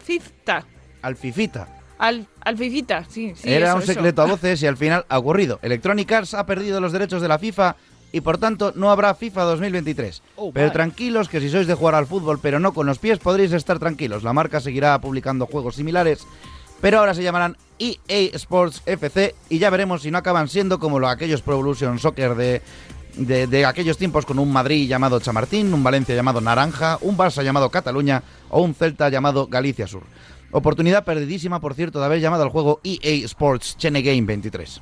Fifta. 0.02 0.64
Al 1.02 1.16
Fifita. 1.16 1.68
Al, 1.99 2.26
al 2.40 2.58
Fifita, 2.58 3.04
sí, 3.08 3.32
sí. 3.37 3.52
Era 3.52 3.68
eso, 3.68 3.76
un 3.76 3.82
eso. 3.82 3.92
secreto 3.92 4.23
a 4.23 4.26
voces 4.26 4.62
y 4.62 4.66
al 4.66 4.76
final 4.76 5.06
ha 5.08 5.18
ocurrido. 5.18 5.58
Electronic 5.62 6.11
Arts 6.12 6.34
ha 6.34 6.44
perdido 6.44 6.80
los 6.80 6.92
derechos 6.92 7.23
de 7.23 7.28
la 7.28 7.38
FIFA 7.38 7.76
y 8.14 8.21
por 8.21 8.38
tanto 8.38 8.73
no 8.76 8.92
habrá 8.92 9.12
FIFA 9.16 9.42
2023. 9.42 10.23
Oh, 10.37 10.52
pero 10.52 10.66
vale. 10.66 10.73
tranquilos 10.73 11.28
que 11.28 11.40
si 11.40 11.50
sois 11.50 11.66
de 11.66 11.75
jugar 11.75 11.97
al 11.97 12.06
fútbol 12.06 12.38
pero 12.40 12.61
no 12.61 12.73
con 12.73 12.87
los 12.87 13.00
pies 13.00 13.18
podréis 13.18 13.52
estar 13.52 13.80
tranquilos. 13.80 14.23
La 14.23 14.33
marca 14.33 14.61
seguirá 14.61 14.97
publicando 15.00 15.47
juegos 15.47 15.75
similares, 15.75 16.25
pero 16.80 17.00
ahora 17.00 17.14
se 17.14 17.25
llamarán 17.25 17.56
EA 17.80 18.30
Sports 18.35 18.83
FC 18.87 19.35
y 19.50 19.59
ya 19.59 19.68
veremos 19.68 20.02
si 20.02 20.12
no 20.12 20.18
acaban 20.18 20.47
siendo 20.47 20.78
como 20.78 21.00
lo, 21.00 21.09
aquellos 21.09 21.42
Pro 21.42 21.54
Evolution 21.54 21.99
Soccer 21.99 22.37
de, 22.37 22.62
de, 23.16 23.49
de 23.49 23.66
aquellos 23.66 23.99
tiempos 23.99 24.25
con 24.25 24.38
un 24.38 24.52
Madrid 24.52 24.88
llamado 24.88 25.18
Chamartín, 25.18 25.75
un 25.75 25.83
Valencia 25.83 26.14
llamado 26.14 26.40
Naranja, 26.40 26.99
un 27.00 27.18
Barça 27.18 27.42
llamado 27.42 27.68
Cataluña 27.68 28.23
o 28.49 28.62
un 28.62 28.76
Celta 28.76 29.09
llamado 29.09 29.49
Galicia 29.49 29.88
Sur. 29.88 30.04
Oportunidad 30.52 31.04
perdidísima, 31.04 31.59
por 31.61 31.75
cierto, 31.75 31.99
de 31.99 32.04
haber 32.04 32.21
llamado 32.21 32.44
al 32.44 32.50
juego 32.50 32.78
EA 32.85 33.25
Sports 33.25 33.76
Chene 33.76 34.02
Game 34.02 34.23
23. 34.23 34.80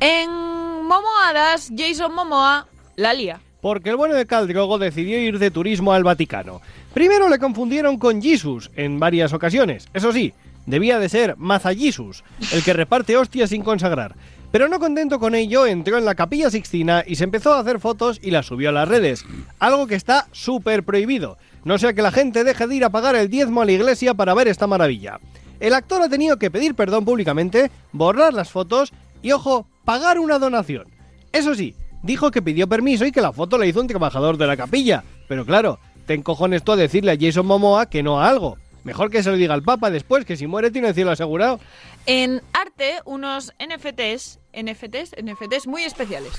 En 0.00 0.51
Momoadas, 0.92 1.72
Jason 1.74 2.14
Momoa 2.14 2.66
la 2.96 3.14
lía. 3.14 3.40
Porque 3.62 3.88
el 3.88 3.96
bueno 3.96 4.14
de 4.14 4.26
Caldrogo 4.26 4.76
decidió 4.78 5.18
ir 5.18 5.38
de 5.38 5.50
turismo 5.50 5.94
al 5.94 6.04
Vaticano. 6.04 6.60
Primero 6.92 7.30
le 7.30 7.38
confundieron 7.38 7.96
con 7.96 8.20
Jesus 8.20 8.70
en 8.76 9.00
varias 9.00 9.32
ocasiones. 9.32 9.88
Eso 9.94 10.12
sí, 10.12 10.34
debía 10.66 10.98
de 10.98 11.08
ser 11.08 11.34
Maza 11.38 11.72
Jesus, 11.74 12.24
el 12.52 12.62
que 12.62 12.74
reparte 12.74 13.16
hostias 13.16 13.48
sin 13.48 13.62
consagrar. 13.62 14.16
Pero 14.50 14.68
no 14.68 14.78
contento 14.78 15.18
con 15.18 15.34
ello, 15.34 15.64
entró 15.64 15.96
en 15.96 16.04
la 16.04 16.14
capilla 16.14 16.50
sixtina 16.50 17.04
y 17.06 17.16
se 17.16 17.24
empezó 17.24 17.54
a 17.54 17.60
hacer 17.60 17.80
fotos 17.80 18.20
y 18.22 18.30
las 18.30 18.44
subió 18.44 18.68
a 18.68 18.72
las 18.72 18.86
redes. 18.86 19.24
Algo 19.60 19.86
que 19.86 19.94
está 19.94 20.28
súper 20.32 20.82
prohibido. 20.82 21.38
No 21.64 21.78
sea 21.78 21.94
que 21.94 22.02
la 22.02 22.12
gente 22.12 22.44
deje 22.44 22.66
de 22.66 22.76
ir 22.76 22.84
a 22.84 22.90
pagar 22.90 23.16
el 23.16 23.30
diezmo 23.30 23.62
a 23.62 23.64
la 23.64 23.72
iglesia 23.72 24.12
para 24.12 24.34
ver 24.34 24.46
esta 24.46 24.66
maravilla. 24.66 25.20
El 25.58 25.72
actor 25.72 26.02
ha 26.02 26.10
tenido 26.10 26.36
que 26.38 26.50
pedir 26.50 26.74
perdón 26.74 27.06
públicamente, 27.06 27.70
borrar 27.92 28.34
las 28.34 28.50
fotos 28.50 28.92
y, 29.22 29.32
ojo, 29.32 29.66
pagar 29.84 30.18
una 30.18 30.38
donación. 30.38 30.88
Eso 31.32 31.54
sí, 31.54 31.74
dijo 32.02 32.30
que 32.30 32.42
pidió 32.42 32.68
permiso 32.68 33.04
y 33.06 33.12
que 33.12 33.20
la 33.20 33.32
foto 33.32 33.58
la 33.58 33.66
hizo 33.66 33.80
un 33.80 33.86
trabajador 33.86 34.36
de 34.36 34.46
la 34.46 34.56
capilla. 34.56 35.04
Pero 35.28 35.46
claro, 35.46 35.78
te 36.06 36.14
encojones 36.14 36.62
tú 36.62 36.72
a 36.72 36.76
decirle 36.76 37.12
a 37.12 37.16
Jason 37.18 37.46
Momoa 37.46 37.86
que 37.86 38.02
no 38.02 38.20
a 38.20 38.28
algo. 38.28 38.58
Mejor 38.84 39.10
que 39.10 39.22
se 39.22 39.30
lo 39.30 39.36
diga 39.36 39.54
al 39.54 39.62
Papa 39.62 39.90
después, 39.90 40.24
que 40.24 40.36
si 40.36 40.46
muere 40.46 40.70
tiene 40.70 40.88
el 40.88 40.94
cielo 40.94 41.12
asegurado. 41.12 41.60
En 42.06 42.42
arte, 42.52 42.98
unos 43.04 43.52
NFTs, 43.60 44.40
NFTs, 44.52 45.14
NFTs 45.22 45.66
muy 45.68 45.84
especiales. 45.84 46.32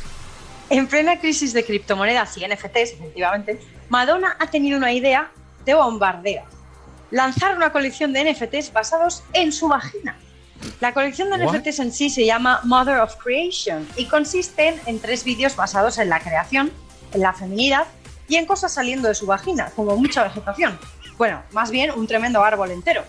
En 0.69 0.88
plena 0.88 1.19
crisis 1.19 1.53
de 1.53 1.63
criptomonedas 1.63 2.38
y 2.38 2.45
NFTs, 2.45 2.93
efectivamente, 2.93 3.59
Madonna 3.89 4.35
ha 4.39 4.47
tenido 4.47 4.77
una 4.77 4.91
idea 4.91 5.31
de 5.65 5.73
bombardeo. 5.73 6.43
Lanzar 7.12 7.55
una 7.55 7.71
colección 7.71 8.12
de 8.12 8.33
NFTs 8.33 8.73
basados 8.73 9.23
en 9.33 9.51
su 9.51 9.67
vagina. 9.67 10.17
La 10.79 10.93
colección 10.93 11.29
de 11.29 11.46
What? 11.46 11.55
NFTs 11.55 11.79
en 11.79 11.91
sí 11.91 12.10
se 12.10 12.25
llama 12.25 12.62
Mother 12.63 13.00
of 13.00 13.15
Creation 13.17 13.88
y 13.96 14.05
consisten 14.05 14.79
en 14.86 15.00
tres 15.00 15.24
vídeos 15.24 15.55
basados 15.55 15.98
en 15.98 16.10
la 16.10 16.20
creación, 16.20 16.72
en 17.13 17.22
la 17.22 17.34
feminidad 17.34 17.88
y 18.27 18.36
en 18.36 18.46
cosas 18.46 18.74
saliendo 18.74 19.08
de 19.08 19.15
su 19.15 19.25
vagina, 19.25 19.72
como 19.75 19.96
mucha 19.96 20.24
vegetación. 20.24 20.79
Bueno, 21.17 21.41
más 21.51 21.72
bien 21.72 21.91
un 21.91 22.08
tremendo 22.08 22.43
árbol 22.43 22.72
entero. 22.72 23.03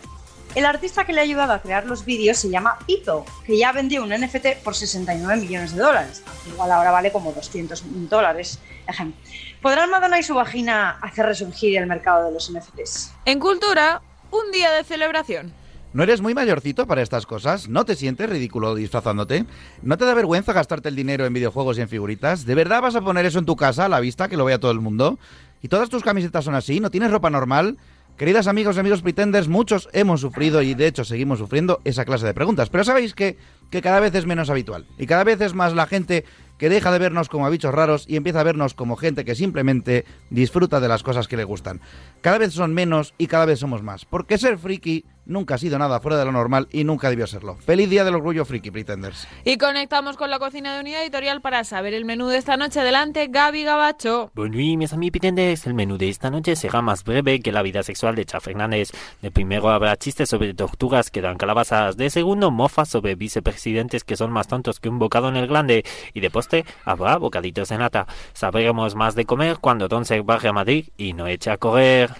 El 0.55 0.67
artista 0.67 1.05
que 1.05 1.13
le 1.13 1.21
ha 1.21 1.25
ayudado 1.25 1.53
a 1.53 1.61
crear 1.61 1.85
los 1.85 2.05
vídeos 2.05 2.39
se 2.39 2.49
llama 2.49 2.79
People, 2.87 3.29
que 3.45 3.59
ya 3.59 3.73
vendió 3.73 4.05
un 4.05 4.11
NFT 4.11 4.63
por 4.63 4.77
69 4.77 5.41
millones 5.41 5.75
de 5.75 5.83
dólares. 5.83 6.23
Igual 6.47 6.71
ahora 6.71 6.93
vale 6.93 7.11
como 7.11 7.33
200 7.33 7.83
dólares. 8.09 8.61
Ejem. 8.87 9.15
¿Podrán 9.61 9.91
Madonna 9.91 10.19
y 10.19 10.23
su 10.23 10.35
vagina 10.35 10.99
hacer 11.03 11.27
resurgir 11.27 11.77
el 11.77 11.87
mercado 11.87 12.27
de 12.27 12.33
los 12.33 12.53
NFTs? 12.53 13.13
En 13.25 13.41
cultura, 13.41 14.01
un 14.31 14.53
día 14.53 14.71
de 14.71 14.85
celebración. 14.85 15.53
¿No 15.95 16.03
eres 16.03 16.21
muy 16.21 16.35
mayorcito 16.35 16.89
para 16.89 17.03
estas 17.03 17.25
cosas? 17.25 17.69
¿No 17.69 17.85
te 17.85 17.95
sientes 17.95 18.29
ridículo 18.29 18.75
disfrazándote? 18.75 19.47
¿No 19.81 19.97
te 19.97 20.05
da 20.05 20.13
vergüenza 20.13 20.53
gastarte 20.53 20.89
el 20.89 20.97
dinero 20.97 21.25
en 21.25 21.33
videojuegos 21.33 21.79
y 21.79 21.83
en 21.83 21.89
figuritas? 21.89 22.45
¿De 22.45 22.57
verdad 22.57 22.83
vas 22.83 22.97
a 22.97 23.01
poner 23.01 23.25
eso 23.27 23.39
en 23.39 23.45
tu 23.45 23.55
casa 23.55 23.85
a 23.85 23.89
la 23.89 24.01
vista 24.01 24.29
que 24.29 24.37
lo 24.37 24.45
vea 24.45 24.59
todo 24.59 24.73
el 24.73 24.81
mundo? 24.81 25.21
¿Y 25.63 25.69
todas 25.69 25.91
tus 25.91 26.03
camisetas 26.03 26.47
son 26.47 26.57
así? 26.57 26.81
¿No 26.81 26.91
tienes 26.91 27.13
ropa 27.13 27.31
normal? 27.31 27.79
Queridas 28.17 28.49
amigos 28.49 28.75
y 28.75 28.81
amigos 28.81 29.03
pretenders, 29.03 29.47
muchos 29.47 29.89
hemos 29.93 30.21
sufrido 30.21 30.63
y 30.63 30.75
de 30.75 30.89
hecho 30.89 31.05
seguimos 31.05 31.39
sufriendo 31.39 31.81
esa 31.85 32.05
clase 32.05 32.27
de 32.27 32.35
preguntas. 32.35 32.71
Pero 32.71 32.83
sabéis 32.83 33.15
que, 33.15 33.39
que 33.71 33.81
cada 33.81 34.01
vez 34.01 34.17
es 34.17 34.27
menos 34.27 34.51
habitual. 34.51 34.87
Y 34.99 35.07
cada 35.07 35.23
vez 35.23 35.41
es 35.43 35.55
más 35.55 35.75
la 35.75 35.87
gente 35.87 36.25
que 36.59 36.69
deja 36.69 36.91
de 36.91 36.99
vernos 36.99 37.29
como 37.29 37.49
bichos 37.51 37.73
raros 37.73 38.05
y 38.09 38.17
empieza 38.17 38.41
a 38.41 38.45
vernos 38.45 38.75
como 38.75 38.97
gente 38.97 39.25
que 39.25 39.37
simplemente 39.37 40.05
disfruta 40.31 40.81
de 40.81 40.89
las 40.89 41.05
cosas 41.05 41.29
que 41.29 41.37
le 41.37 41.45
gustan. 41.45 41.81
Cada 42.21 42.39
vez 42.39 42.53
son 42.53 42.75
menos 42.75 43.15
y 43.17 43.29
cada 43.29 43.45
vez 43.45 43.61
somos 43.61 43.85
más. 43.85 44.05
Porque 44.05 44.39
ser 44.39 44.59
friki 44.59 45.05
nunca 45.27 45.55
ha 45.55 45.59
sido 45.59 45.79
nada 45.79 46.01
fuera 46.01 46.19
de 46.19 46.25
lo 46.25 46.33
normal 46.33 46.69
y 46.71 46.85
nunca 46.85 47.11
debió 47.11 47.27
serlo. 47.27 47.57
Feliz 47.57 47.89
día 47.91 48.05
del 48.05 48.15
orgullo 48.15 48.45
friki, 48.45 48.71
pretenders. 48.71 49.27
Y 49.45 49.59
conectamos 49.59 50.17
con 50.17 50.31
la 50.31 50.39
cocina 50.39 50.75
de 50.75 50.81
Unidad 50.81 51.03
Editorial 51.03 51.41
para 51.41 51.65
saber 51.65 51.95
el 51.95 52.05
menú 52.05 52.29
de 52.29 52.39
esta 52.39 52.57
noche. 52.57 52.81
Adelante, 52.81 53.29
Gaby 53.29 53.65
Gabacho. 53.65 54.31
Bonne 54.35 54.55
nuit, 54.55 54.79
mes 54.79 54.93
amis 54.93 55.11
pitenders. 55.11 55.67
El 55.67 55.75
menú 55.75 55.99
de 55.99 56.09
esta 56.09 56.31
noche 56.31 56.57
será 56.57 56.83
más 56.83 57.05
breve 57.05 57.41
que 57.41 57.53
la 57.53 57.63
vida 57.63 57.83
sexual 57.83 58.15
de 58.15 58.25
Cha 58.25 58.41
Fernández. 58.41 58.91
De 59.23 59.31
primero 59.31 59.71
habrá 59.71 59.97
chistes 59.97 60.29
sobre 60.29 60.55
tortugas 60.55 61.11
que 61.11 61.21
dan 61.21 61.37
calabazas. 61.37 61.97
De 61.97 62.11
segundo, 62.11 62.51
mofas 62.51 62.89
sobre 62.89 63.15
vicepresidentes 63.15 64.05
que 64.05 64.17
son 64.17 64.31
más 64.33 64.49
tontos 64.49 64.81
que 64.81 64.89
un 64.89 64.99
bocado 64.99 65.29
en 65.29 65.37
el 65.37 65.47
glande. 65.47 65.85
Y 66.13 66.21
de 66.21 66.31
postre, 66.31 66.65
habrá 66.85 67.17
bocaditos 67.17 67.69
de 67.69 67.79
nata. 67.79 68.07
Sabremos 68.33 68.95
más 68.95 69.15
de 69.15 69.25
comer 69.25 69.59
cuando 69.61 69.89
Don 69.89 70.05
se 70.05 70.21
baje 70.21 70.49
a 70.49 70.53
Madrid 70.53 70.89
y 70.97 71.13
no 71.13 71.27
eche 71.27 71.51
a 71.51 71.57
correr. 71.57 72.11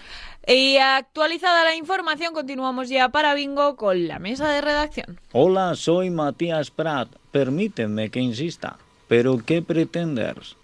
Y 0.47 0.77
actualizada 0.77 1.65
la 1.65 1.75
información, 1.75 2.35
continuamos 2.35 2.89
ya 2.89 3.09
para 3.09 3.35
Bingo 3.35 3.77
con 3.77 4.07
la 4.07 4.19
mesa 4.19 4.49
de 4.49 4.61
redacción. 4.61 5.19
Hola, 5.33 5.75
soy 5.75 6.11
Matías 6.11 6.71
Prat. 6.71 7.09
Permítanme 7.31 8.11
que 8.11 8.21
insista. 8.21 8.77
¿Pero 9.09 9.39
qué 9.45 9.63
pretendes? 9.63 10.57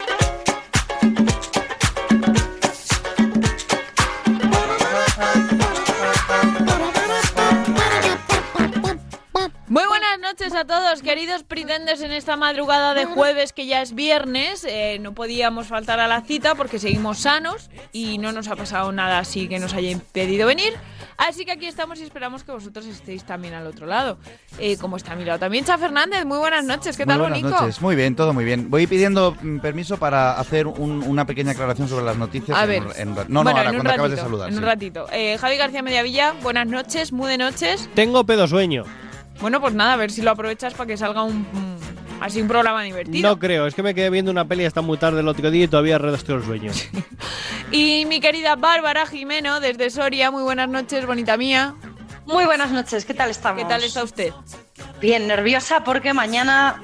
Noches 10.41 10.55
a 10.59 10.65
todos, 10.65 11.03
queridos 11.03 11.43
pretenders, 11.43 12.01
en 12.01 12.11
esta 12.11 12.35
madrugada 12.35 12.95
de 12.95 13.05
jueves 13.05 13.53
que 13.53 13.67
ya 13.67 13.81
es 13.83 13.93
viernes. 13.93 14.65
Eh, 14.67 14.97
no 14.99 15.13
podíamos 15.13 15.67
faltar 15.67 15.99
a 15.99 16.07
la 16.07 16.21
cita 16.21 16.55
porque 16.55 16.79
seguimos 16.79 17.19
sanos 17.19 17.69
y 17.91 18.17
no 18.17 18.31
nos 18.31 18.47
ha 18.47 18.55
pasado 18.55 18.91
nada 18.91 19.19
así 19.19 19.47
que 19.47 19.59
nos 19.59 19.75
haya 19.75 19.91
impedido 19.91 20.47
venir. 20.47 20.73
Así 21.17 21.45
que 21.45 21.51
aquí 21.51 21.67
estamos 21.67 21.99
y 21.99 22.03
esperamos 22.03 22.43
que 22.43 22.51
vosotros 22.51 22.87
estéis 22.87 23.23
también 23.23 23.53
al 23.53 23.67
otro 23.67 23.85
lado. 23.85 24.17
Eh, 24.57 24.77
como 24.77 24.97
está 24.97 25.11
a 25.13 25.15
mi 25.15 25.25
lado 25.25 25.37
también 25.37 25.63
Cha 25.63 25.77
Fernández. 25.77 26.25
Muy 26.25 26.39
buenas 26.39 26.65
noches, 26.65 26.97
¿qué 26.97 27.05
Muy 27.05 27.11
tal, 27.13 27.19
buenas 27.21 27.39
Bonico? 27.41 27.61
noches, 27.61 27.79
muy 27.79 27.95
bien, 27.95 28.15
todo 28.15 28.33
muy 28.33 28.43
bien. 28.43 28.71
Voy 28.71 28.87
pidiendo 28.87 29.37
mm, 29.39 29.59
permiso 29.59 29.97
para 29.97 30.39
hacer 30.39 30.65
un- 30.65 31.03
una 31.03 31.25
pequeña 31.27 31.51
aclaración 31.51 31.87
sobre 31.87 32.05
las 32.05 32.17
noticias. 32.17 32.57
A 32.57 32.63
en 32.63 32.69
ver, 32.69 32.81
un- 32.83 32.93
en 32.95 33.09
un 33.09 33.15
ra- 33.15 33.25
no, 33.27 33.43
no, 33.43 33.43
Bueno, 33.43 33.57
ahora 33.59 33.69
en 33.69 33.75
un 33.75 33.81
cuando 33.81 33.91
acabas 33.91 34.09
de 34.11 34.15
ratito, 34.17 34.25
saludar. 34.27 34.47
En 34.49 34.55
un 34.55 34.59
sí. 34.61 34.65
ratito. 34.65 35.05
Eh, 35.11 35.37
Javi 35.39 35.57
García 35.57 35.83
Mediavilla, 35.83 36.33
buenas 36.41 36.65
noches, 36.65 37.11
muy 37.11 37.29
de 37.29 37.37
noches. 37.37 37.87
Tengo 37.93 38.23
pedo 38.25 38.47
sueño. 38.47 38.85
Bueno, 39.41 39.59
pues 39.59 39.73
nada, 39.73 39.93
a 39.93 39.97
ver 39.97 40.11
si 40.11 40.21
lo 40.21 40.31
aprovechas 40.31 40.73
para 40.75 40.87
que 40.87 40.97
salga 40.97 41.23
un, 41.23 41.45
así 42.21 42.41
un 42.41 42.47
programa 42.47 42.83
divertido. 42.83 43.29
No 43.29 43.39
creo, 43.39 43.65
es 43.65 43.73
que 43.73 43.81
me 43.83 43.95
quedé 43.95 44.09
viendo 44.11 44.29
una 44.31 44.45
peli 44.45 44.65
hasta 44.65 44.81
muy 44.81 44.97
tarde 44.97 45.21
el 45.21 45.27
otro 45.27 45.49
día 45.49 45.65
y 45.65 45.67
todavía 45.67 45.97
redacté 45.97 46.33
el 46.33 46.43
sueño. 46.43 46.71
Y 47.73 48.05
mi 48.05 48.19
querida 48.19 48.57
Bárbara 48.57 49.05
Jimeno, 49.05 49.61
desde 49.61 49.89
Soria, 49.89 50.29
muy 50.29 50.43
buenas 50.43 50.67
noches, 50.67 51.05
bonita 51.05 51.37
mía. 51.37 51.73
Muy 52.25 52.43
buenas 52.43 52.69
noches, 52.69 53.05
¿qué 53.05 53.13
tal 53.13 53.29
estamos? 53.29 53.63
¿Qué 53.63 53.69
tal 53.69 53.81
está 53.81 54.03
usted? 54.03 54.33
Bien, 54.99 55.25
nerviosa 55.25 55.81
porque 55.85 56.13
mañana, 56.13 56.81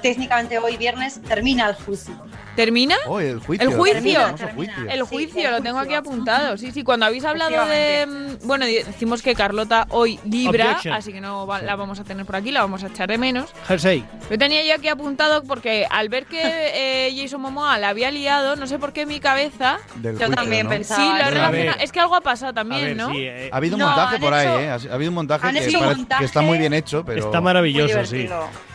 técnicamente 0.00 0.58
hoy 0.58 0.76
viernes, 0.76 1.20
termina 1.22 1.68
el 1.68 1.74
juicio. 1.74 2.14
¿Termina? 2.58 2.96
Oh, 3.06 3.20
el 3.20 3.38
juicio. 3.38 3.68
El 3.70 3.76
juicio. 3.76 3.94
Termina, 3.94 4.20
Famoso 4.24 4.44
termina. 4.46 4.74
juicio. 4.74 4.90
El 4.92 5.00
Sí, 5.00 5.06
juicio, 5.14 5.48
el 5.48 5.50
lo 5.54 5.62
tengo 5.62 5.78
juicio. 5.78 5.96
aquí 5.98 6.06
apuntado. 6.08 6.56
Sí, 6.56 6.72
sí, 6.72 6.82
cuando 6.82 7.06
habéis 7.06 7.24
hablado 7.24 7.66
de... 7.66 8.36
Bueno, 8.42 8.66
decimos 8.66 9.22
que 9.22 9.36
Carlota 9.36 9.86
hoy 9.90 10.18
libra, 10.24 10.70
Objection. 10.70 10.94
así 10.94 11.12
que 11.12 11.20
no 11.20 11.46
va- 11.46 11.62
la 11.62 11.76
vamos 11.76 12.00
a 12.00 12.04
tener 12.04 12.26
por 12.26 12.34
aquí, 12.34 12.50
la 12.50 12.62
vamos 12.62 12.82
a 12.82 12.88
echar 12.88 13.08
de 13.08 13.16
menos. 13.16 13.48
Jersey. 13.68 14.04
Yo 14.28 14.38
tenía 14.38 14.64
yo 14.64 14.74
aquí 14.74 14.88
apuntado 14.88 15.44
porque 15.44 15.86
al 15.88 16.08
ver 16.08 16.26
que 16.26 16.40
eh, 17.06 17.14
Jason 17.16 17.40
Momoa 17.40 17.78
la 17.78 17.90
había 17.90 18.10
liado, 18.10 18.56
no 18.56 18.66
sé 18.66 18.80
por 18.80 18.92
qué 18.92 19.02
en 19.02 19.08
mi 19.08 19.20
cabeza... 19.20 19.78
Del 19.94 20.14
Yo 20.18 20.26
juicio, 20.26 20.34
también 20.34 20.64
¿no? 20.64 20.70
pensaba. 20.70 21.00
Sí, 21.00 21.08
lo 21.24 21.30
relacionado. 21.30 21.78
Es 21.80 21.92
que 21.92 22.00
algo 22.00 22.16
ha 22.16 22.20
pasado 22.22 22.50
A 22.50 22.54
también, 22.54 22.82
ver, 22.86 22.96
¿no? 22.96 23.10
sí, 23.10 23.18
eh, 23.24 23.50
Ha 23.52 23.56
habido 23.56 23.76
un 23.76 23.82
No, 23.82 23.86
montaje 23.86 24.18
por 24.18 24.34
ahí, 24.34 24.64
¿eh? 24.64 24.70
Ha 24.70 24.74
ha 24.90 24.94
habido 24.94 25.10
un 25.10 25.14
montaje 25.14 25.46
han 25.46 25.54
que, 25.54 25.76
montaje 25.78 26.18
que 26.18 26.24
está 26.24 26.40
muy 26.40 26.58
bien 26.58 26.74
hecho, 26.74 27.04
pero... 27.04 27.24
está 27.26 27.40
maravilloso, 27.40 28.04
sí. 28.04 28.28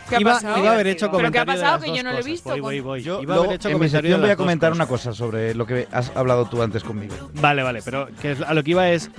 Divertido. 0.04 0.08
¿Qué 0.08 0.16
ha 0.16 0.20
iba, 0.20 0.32
pasado? 0.34 0.58
iba 0.58 0.70
a 0.70 0.74
haber 0.74 0.86
hecho 0.86 1.10
¿Pero 1.10 1.30
qué 1.32 1.38
ha 1.38 1.46
pasado? 1.46 1.80
Que 1.80 1.96
yo 1.96 2.02
no 2.02 2.12
lo 2.12 2.18
he 2.18 2.22
visto. 2.22 2.50
Voy, 2.50 2.60
voy, 2.60 2.80
voy. 2.80 3.02
Yo 3.02 3.22
iba 3.22 3.34
a 3.34 3.36
luego, 3.36 3.44
haber 3.44 3.56
hecho 3.56 3.68
en 3.68 3.74
mi 3.74 3.78
comentario 3.78 4.00
sección 4.02 4.20
de 4.20 4.26
voy 4.26 4.32
a 4.32 4.36
comentar 4.36 4.72
una 4.72 4.86
cosa 4.86 5.12
sobre 5.12 5.54
lo 5.54 5.66
que 5.66 5.88
has 5.92 6.12
hablado 6.14 6.44
tú 6.46 6.62
antes 6.62 6.82
conmigo. 6.84 7.14
Vale, 7.40 7.62
vale, 7.62 7.80
pero 7.84 8.08
que 8.20 8.36
a 8.46 8.54
lo 8.54 8.62
que 8.62 8.70
iba 8.72 8.88
es. 8.90 9.10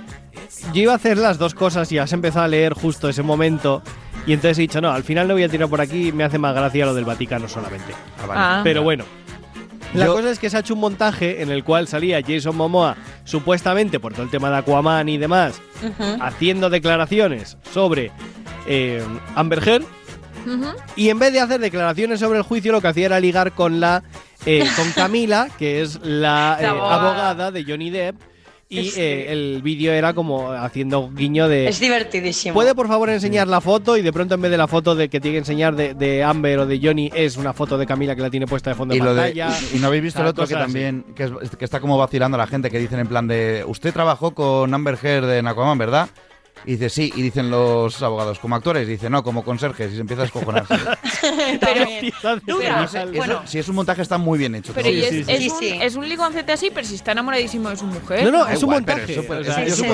Yo 0.72 0.82
iba 0.82 0.92
a 0.92 0.96
hacer 0.96 1.18
las 1.18 1.38
dos 1.38 1.54
cosas 1.54 1.90
y 1.92 1.98
has 1.98 2.12
empezado 2.12 2.44
a 2.44 2.48
leer 2.48 2.72
justo 2.74 3.08
ese 3.08 3.22
momento. 3.22 3.82
Y 4.26 4.32
entonces 4.32 4.58
he 4.58 4.62
dicho, 4.62 4.80
no, 4.80 4.90
al 4.90 5.04
final 5.04 5.28
lo 5.28 5.34
voy 5.34 5.44
a 5.44 5.48
tirar 5.48 5.68
por 5.68 5.80
aquí 5.80 6.10
me 6.12 6.24
hace 6.24 6.38
más 6.38 6.54
gracia 6.54 6.84
lo 6.86 6.94
del 6.94 7.04
Vaticano 7.04 7.48
solamente. 7.48 7.92
Ah, 8.22 8.26
vale. 8.26 8.40
Ah. 8.42 8.60
Pero 8.64 8.82
bueno. 8.82 9.04
La 9.94 10.06
Yo- 10.06 10.14
cosa 10.14 10.30
es 10.30 10.38
que 10.40 10.50
se 10.50 10.56
ha 10.56 10.60
hecho 10.60 10.74
un 10.74 10.80
montaje 10.80 11.42
en 11.42 11.50
el 11.50 11.62
cual 11.64 11.86
salía 11.86 12.20
Jason 12.20 12.56
Momoa, 12.56 12.96
supuestamente 13.24 14.00
por 14.00 14.12
todo 14.12 14.24
el 14.24 14.30
tema 14.30 14.50
de 14.50 14.56
Aquaman 14.56 15.08
y 15.08 15.16
demás, 15.16 15.60
haciendo 16.20 16.68
declaraciones 16.70 17.56
sobre 17.72 18.10
eh, 18.66 19.02
Amber 19.36 19.66
Heard. 19.66 19.84
Y 20.96 21.08
en 21.10 21.18
vez 21.18 21.32
de 21.32 21.40
hacer 21.40 21.60
declaraciones 21.60 22.20
sobre 22.20 22.38
el 22.38 22.44
juicio, 22.44 22.72
lo 22.72 22.80
que 22.80 22.88
hacía 22.88 23.06
era 23.06 23.20
ligar 23.20 23.52
con 23.52 23.80
la 23.80 24.02
eh, 24.44 24.64
con 24.76 24.90
Camila, 24.94 25.48
que 25.58 25.82
es 25.82 25.98
la, 26.02 26.56
La 26.60 26.62
eh, 26.62 26.66
abogada. 26.66 27.50
de 27.50 27.64
Johnny 27.64 27.90
Depp. 27.90 28.16
Y 28.68 28.88
eh, 28.96 29.26
el 29.30 29.62
vídeo 29.62 29.92
era 29.92 30.12
como 30.12 30.50
haciendo 30.50 31.08
guiño 31.14 31.46
de. 31.48 31.68
Es 31.68 31.78
divertidísimo. 31.78 32.52
¿Puede 32.52 32.74
por 32.74 32.88
favor 32.88 33.08
enseñar 33.10 33.46
la 33.46 33.60
foto? 33.60 33.96
Y 33.96 34.02
de 34.02 34.12
pronto 34.12 34.34
en 34.34 34.42
vez 34.42 34.50
de 34.50 34.56
la 34.56 34.66
foto 34.66 34.96
de 34.96 35.08
que 35.08 35.20
tiene 35.20 35.36
que 35.36 35.38
enseñar 35.38 35.76
de, 35.76 35.94
de 35.94 36.24
Amber 36.24 36.58
o 36.58 36.66
de 36.66 36.80
Johnny, 36.82 37.08
es 37.14 37.36
una 37.36 37.52
foto 37.52 37.78
de 37.78 37.86
Camila 37.86 38.16
que 38.16 38.22
la 38.22 38.30
tiene 38.30 38.48
puesta 38.48 38.70
de 38.70 38.74
fondo 38.74 38.92
Y, 38.92 38.98
de 38.98 39.04
lo 39.04 39.14
de, 39.14 39.20
pantalla. 39.22 39.50
y 39.72 39.78
no 39.78 39.86
habéis 39.86 40.02
visto 40.02 40.18
O 40.18 40.22
sea, 40.22 40.26
el 40.26 40.30
otro 40.30 40.48
que 40.48 40.54
también 40.54 41.04
que, 41.14 41.24
es- 41.42 41.56
que 41.56 41.64
está 41.64 41.78
como 41.78 41.96
vacilando 41.96 42.34
a 42.34 42.38
la 42.38 42.48
gente 42.48 42.68
que 42.68 42.80
dicen 42.80 42.98
en 42.98 43.06
plan 43.06 43.28
de 43.28 43.62
usted 43.68 43.92
trabajó 43.92 44.34
con 44.34 44.74
Amber 44.74 44.98
Heard 45.00 45.30
en 45.34 45.46
Aquaman, 45.46 45.78
¿verdad? 45.78 46.08
Y 46.66 46.72
dice 46.72 46.90
sí, 46.90 47.12
y 47.14 47.22
dicen 47.22 47.48
los 47.50 48.02
abogados, 48.02 48.40
como 48.40 48.56
actores, 48.56 48.88
y 48.88 48.92
dice 48.92 49.08
no, 49.08 49.22
como 49.22 49.44
conserjes, 49.44 49.92
y 49.92 49.94
se 49.94 50.00
empieza 50.00 50.22
a 50.22 50.24
descojonarse. 50.24 50.74
Pero, 51.60 52.40
Dura. 52.44 52.80
No 52.82 52.88
sé, 52.88 53.02
eso- 53.04 53.12
Bueno. 53.14 53.42
si 53.46 53.58
es 53.58 53.68
un 53.68 53.76
montaje 53.76 54.02
está 54.02 54.18
muy 54.18 54.38
bien 54.38 54.54
hecho. 54.54 54.72
pero 54.74 54.88
y 54.88 55.00
es, 55.02 55.08
sí, 55.10 55.24
sí. 55.24 55.32
es 55.32 55.38
Sí, 55.38 55.48
un, 55.50 55.58
sí. 55.58 55.78
es 55.80 55.94
un 55.96 56.08
ligoncete 56.08 56.52
así, 56.52 56.70
pero 56.74 56.86
si 56.86 56.96
está 56.96 57.12
enamoradísimo 57.12 57.70
de 57.70 57.76
su 57.76 57.86
mujer. 57.86 58.24
No, 58.24 58.30
no, 58.32 58.48
es 58.48 58.56
un 58.62 58.68
igual, 58.70 58.84
pero 58.84 58.98
montaje. 58.98 59.12
es 59.12 59.18
o 59.18 59.20
es- 59.20 59.26
sea, 59.46 59.64
es 59.64 59.80
pero 59.80 59.92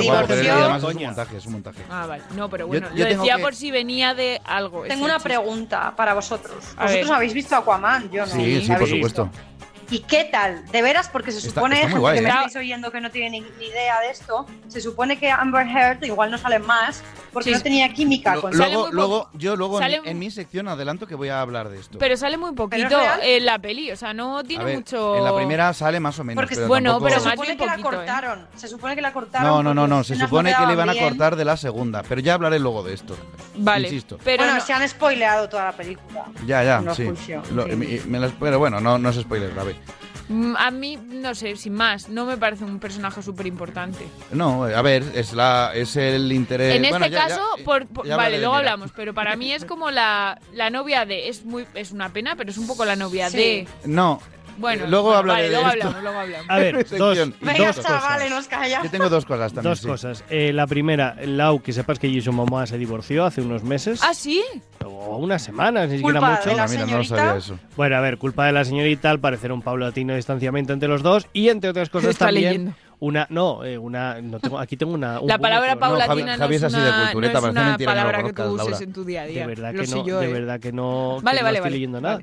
además 0.55 0.83
es 0.83 0.95
un 0.97 1.02
montaje, 1.02 1.37
es 1.37 1.47
un 1.47 1.52
montaje. 1.52 1.83
Ah, 1.91 2.07
vale. 2.07 2.23
No, 2.37 2.49
pero 2.49 2.64
Yo- 2.64 2.69
bueno, 2.69 2.88
yo 2.95 3.05
lo 3.05 3.09
tengo 3.11 3.23
decía 3.23 3.37
que- 3.37 3.43
por 3.43 3.55
si 3.55 3.71
venía 3.71 4.14
de 4.14 4.41
algo. 4.45 4.83
Tengo 4.85 5.05
una 5.05 5.19
pregunta 5.19 5.95
para 5.97 6.14
vosotros. 6.14 6.57
A 6.76 6.85
¿Vosotros 6.85 7.07
ver. 7.09 7.17
habéis 7.17 7.35
visto 7.35 7.55
Aquaman? 7.55 8.11
Yo 8.11 8.25
no. 8.25 8.33
Sí, 8.33 8.61
sí, 8.62 8.67
por 8.69 8.76
¿Habéis 8.76 8.91
supuesto. 8.91 9.25
visto? 9.26 9.52
¿Y 9.91 10.01
qué 10.01 10.25
tal? 10.25 10.65
De 10.71 10.81
veras, 10.83 11.09
porque 11.09 11.33
se 11.33 11.39
Está- 11.39 11.51
supone, 11.61 11.75
está 11.77 11.89
gente 11.89 12.01
guay, 12.01 12.17
que 12.17 12.23
me 12.23 12.29
¿eh? 12.29 12.33
estáis 12.33 12.57
oyendo 12.57 12.91
que 12.91 13.01
no 13.01 13.11
tiene 13.11 13.31
ni, 13.31 13.41
ni 13.59 13.67
idea 13.67 14.01
de 14.01 14.11
esto, 14.11 14.47
se 14.69 14.81
supone 14.81 15.19
que 15.19 15.31
Amber 15.31 15.67
Heard 15.67 16.03
igual 16.05 16.31
no 16.31 16.39
sale 16.39 16.59
más 16.59 17.03
porque 17.33 17.51
Sí. 17.51 17.57
no 17.57 17.62
tenía 17.62 17.93
química 17.93 18.35
Lo- 18.37 18.41
con 18.43 18.57
luego, 18.57 18.89
luego, 18.91 19.29
yo 19.35 19.55
luego 19.57 19.79
en, 19.79 19.83
Sale- 19.85 20.01
mi- 20.03 20.09
en 20.09 20.19
mi 20.19 20.31
sección 20.31 20.69
adelanto 20.69 21.07
que 21.07 21.15
voy 21.15 21.29
a 21.29 21.41
hablar 21.41 21.69
de 21.69 21.79
esto. 21.81 21.99
Pero 21.99 22.17
sale 22.17 22.37
muy 22.39 22.53
poquito 22.53 22.99
en 23.23 23.45
la 23.45 23.59
peli, 23.59 23.91
o 23.91 23.97
sea, 23.97 24.15
no 24.15 24.43
tiene 24.45 24.65
ver, 24.65 24.77
mucho. 24.77 25.17
en 25.17 25.25
la 25.25 25.35
primera 25.35 25.73
sale 25.75 26.01
más 26.01 26.19
o 26.19 26.25
menos. 26.25 26.43
Porque 26.43 26.55
pero 26.55 26.69
bueno, 26.69 26.91
tampoco- 26.93 27.09
pero 27.09 27.21
Se 27.21 27.25
más 27.27 27.33
supone 27.35 27.49
bien 27.49 27.59
que 27.59 27.67
la 27.67 27.75
¿eh? 27.75 27.83
cortaron. 27.83 28.49
Se 28.57 28.69
supone 28.69 28.95
que 28.95 29.03
la 29.03 29.12
cortaron. 29.12 29.47
No, 29.49 29.62
no, 29.62 29.75
no, 29.75 29.87
no. 29.87 30.05
Se 30.05 30.17
supone 30.17 30.55
que 30.55 30.67
le 30.67 30.73
iban 30.73 30.89
a 30.89 30.95
cortar 30.95 31.37
de 31.37 31.45
la 31.45 31.57
segunda. 31.57 32.03
Pero 32.03 32.21
ya 32.21 32.35
hablaré 32.35 32.59
luego 32.59 32.83
de 32.83 32.95
esto. 32.95 33.17
Vale, 33.57 33.89
Insisto. 33.89 34.19
pero 34.25 34.45
bueno, 34.45 34.59
no- 34.59 34.65
se 34.65 34.73
han 34.73 34.89
spoileado 34.89 35.49
toda 35.49 35.65
la 35.67 35.73
película. 35.73 36.25
Ya, 36.47 36.62
ya, 36.65 36.81
No 36.81 36.95
sí. 36.95 37.05
funciona, 37.05 37.43
Lo- 37.53 37.65
sí. 37.67 37.77
me- 37.77 38.01
me 38.07 38.19
las- 38.21 38.33
pero 38.39 38.59
bueno, 38.59 38.81
no, 38.81 38.99
no 38.99 39.09
es 39.11 39.17
spoiler 39.17 39.53
grave. 39.53 39.77
Mm, 40.29 40.55
a 40.59 40.71
mí, 40.71 40.97
no 40.97 41.35
sé, 41.35 41.57
sin 41.57 41.75
más, 41.75 42.09
no 42.09 42.25
me 42.25 42.37
parece 42.37 42.65
un 42.65 42.79
personaje 42.79 43.23
súper 43.23 43.47
importante. 43.47 44.07
No, 44.31 44.65
a 44.65 44.83
ver, 44.83 45.03
es 45.15 45.33
la 45.33 45.73
es 45.75 45.97
el 45.97 46.33
interés. 46.33 46.75
en 46.77 46.85
este 46.85 46.91
bueno, 46.99 47.07
ya- 47.07 47.29
ya- 47.29 47.29
caso, 47.29 47.43
eh, 47.59 47.62
por, 47.65 47.87
por- 47.87 48.07
ya 48.07 48.15
hablaré 48.15 48.33
vale, 48.33 48.39
luego 48.41 48.55
Mira. 48.57 48.71
hablamos, 48.73 48.93
pero 48.95 49.15
para 49.15 49.37
mí 49.37 49.53
es 49.53 49.65
como 49.65 49.91
la, 49.91 50.41
la 50.55 50.71
novia 50.71 51.05
de. 51.05 51.29
Es 51.29 51.45
muy 51.45 51.67
es 51.75 51.93
una 51.93 52.09
pena, 52.11 52.35
pero 52.37 52.51
es 52.51 52.59
un 52.59 52.67
poco 52.67 52.85
la 52.85 52.97
novia 52.97 53.29
Sí. 53.31 53.37
de. 53.37 53.69
No. 53.85 54.21
Bueno, 54.62 54.87
luego 54.87 55.04
bueno, 55.09 55.19
hablaré 55.19 55.42
vale, 55.42 55.49
de 55.49 55.54
luego 55.54 55.69
esto. 55.69 55.87
hablamos, 55.88 56.02
luego 56.02 56.19
hablamos. 56.21 56.47
A 56.50 56.57
ver, 56.59 56.87
dos. 56.99 57.19
Venga, 57.40 57.66
dos 57.66 57.81
chavales, 57.83 58.02
cosas. 58.16 58.31
nos 58.31 58.49
callamos. 58.49 58.85
Yo 58.85 58.90
tengo 58.90 59.09
dos 59.11 59.26
cosas 59.26 59.52
también. 59.52 59.71
Dos 59.71 59.78
sí. 59.81 59.87
cosas. 59.88 60.25
Eh, 60.31 60.52
la 60.54 60.66
primera, 60.66 61.16
Lau, 61.26 61.61
que 61.61 61.73
sepas 61.75 61.99
que 61.99 62.11
Jason 62.14 62.35
Momoa 62.35 62.66
se 62.66 62.78
divorció 62.78 63.26
hace 63.26 63.42
unos 63.42 63.62
meses. 63.64 64.00
Ah, 64.02 64.14
sí. 64.14 64.42
O 64.85 65.19
unas 65.19 65.42
semanas, 65.42 65.88
ni 65.90 65.99
siquiera 65.99 66.21
Culpa 66.21 66.37
mucho. 66.37 66.50
de 66.50 66.57
la 66.57 66.66
mira, 66.69 66.81
no 66.81 66.87
señorita. 66.87 67.16
sabía 67.16 67.37
eso. 67.37 67.59
Bueno, 67.76 67.97
a 67.97 68.00
ver, 68.00 68.16
culpa 68.16 68.47
de 68.47 68.52
la 68.52 68.64
señorita, 68.64 69.11
al 69.11 69.21
parecer 69.21 69.52
un 69.52 69.61
paulatino 69.61 70.14
distanciamiento 70.16 70.73
entre 70.73 70.88
los 70.88 71.02
dos 71.02 71.26
y 71.35 71.49
entre 71.50 71.69
otras 71.71 71.90
cosas 71.90 72.11
Está 72.11 72.26
también 72.26 72.45
leyendo. 72.47 72.73
una 73.00 73.26
no, 73.31 73.64
eh, 73.64 73.76
una 73.78 74.21
no 74.23 74.38
tengo 74.40 74.59
aquí 74.59 74.76
tengo 74.76 74.92
una 74.95 75.21
un 75.21 75.28
La 75.28 75.38
palabra 75.38 75.76
paulatina 75.76 76.37
no, 76.37 76.42
Javi 76.45 76.54
es 76.57 76.62
es 76.62 76.73
así 76.75 76.76
de 76.76 76.88
una, 76.88 76.97
no 76.99 77.04
cultureta, 77.04 77.33
es 77.38 77.40
parece 77.42 77.50
una 77.61 77.69
mentira 77.69 77.92
que 77.92 77.97
no 77.99 78.07
palabra 78.07 78.23
que 78.28 78.33
tú 78.33 78.42
uses 78.42 78.57
Laura. 78.71 78.78
en 78.85 78.92
tu 78.92 79.04
día 79.04 79.23
a 79.23 79.26
día. 79.26 79.40
De 79.40 79.47
verdad 79.47 79.73
Lo 79.75 79.83
que 79.83 79.88
no, 79.88 80.07
yo, 80.07 80.21
de 80.21 80.26
eh. 80.28 80.33
verdad 80.33 80.61
que 80.61 80.73
no, 80.73 81.16
que 81.19 81.25
Vale, 81.25 81.38
no 81.40 81.45
vale, 81.45 81.59
estoy 81.59 81.61
vale, 81.61 81.71
leyendo 81.71 82.00
nada. 82.00 82.21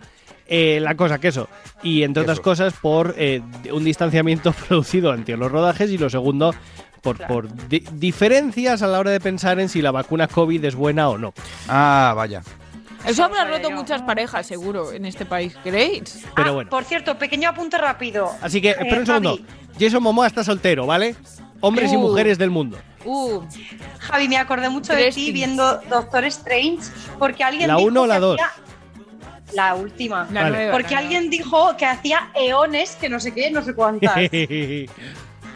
Eh, 0.51 0.79
la 0.82 0.96
cosa 0.96 1.20
que 1.20 1.27
eso 1.27 1.48
y 1.84 2.01
entre 2.01 2.24
otras 2.24 2.38
Eso. 2.38 2.44
cosas 2.44 2.74
por 2.74 3.13
eh, 3.20 3.41
un 3.72 3.84
distanciamiento 3.84 4.51
producido 4.68 5.12
ante 5.12 5.38
los 5.38 5.51
rodajes 5.51 5.91
y 5.91 5.98
lo 6.00 6.10
segundo 6.10 6.56
por, 7.03 7.18
por 7.27 7.48
di- 7.70 7.86
diferencias 7.94 8.82
a 8.82 8.88
la 8.88 9.00
hora 9.00 9.12
de 9.12 9.20
pensar 9.20 9.60
en 9.60 9.70
si 9.70 9.82
la 9.82 9.91
vacuna 9.91 10.27
COVID 10.27 10.65
es 10.65 10.74
buena 10.75 11.08
o 11.10 11.18
no. 11.20 11.34
Ah, 11.68 12.13
vaya. 12.15 12.41
Eso 13.06 13.24
habrá 13.24 13.46
roto 13.46 13.70
muchas 13.72 14.01
parejas, 14.01 14.46
seguro, 14.48 14.91
en 14.91 15.06
este 15.06 15.25
país, 15.25 15.56
¿creéis? 15.63 16.25
Pero 16.36 16.50
Ah, 16.50 16.53
bueno. 16.53 16.70
Por 16.70 16.84
cierto, 16.84 17.18
pequeño 17.18 17.48
apunte 17.50 17.77
rápido. 17.77 18.29
Así 18.41 18.60
que, 18.60 18.72
espera 18.72 19.00
un 19.00 19.06
segundo. 19.06 19.29
Javi, 19.38 19.46
Jason 19.79 20.03
Momoa 20.03 20.27
está 20.27 20.44
soltero, 20.44 20.86
¿vale? 20.86 21.15
Hombres 21.62 21.94
y 21.94 21.96
Uh. 21.96 22.00
mujeres 22.01 22.38
del 22.38 22.50
mundo. 22.50 22.77
Uh, 23.06 23.41
Javi, 24.00 24.27
me 24.27 24.38
acordé 24.38 24.68
mucho 24.70 24.94
de 24.94 25.12
ti 25.12 25.32
viendo 25.32 25.79
Doctor 25.89 26.25
Strange 26.25 26.79
porque 27.18 27.44
alguien 27.46 27.68
¿La 27.70 27.75
dijo 27.75 27.88
uno 27.88 28.01
o 28.01 28.08
la 28.08 28.15
que 28.15 28.20
dos? 28.20 28.39
hacía- 28.41 28.63
La 29.53 29.75
última. 29.75 30.27
la 30.32 30.44
Vale. 30.44 30.56
nueva. 30.58 30.72
Porque 30.74 30.94
la 30.94 31.00
alguien 31.01 31.29
dijo 31.29 31.75
que 31.77 31.86
hacía 31.86 32.29
eones, 32.36 32.96
que 32.96 33.10
no 33.10 33.20
sé 33.20 33.34
qué, 33.34 33.50
no 33.51 33.63
sé 33.63 33.74
cuántas. 33.74 34.15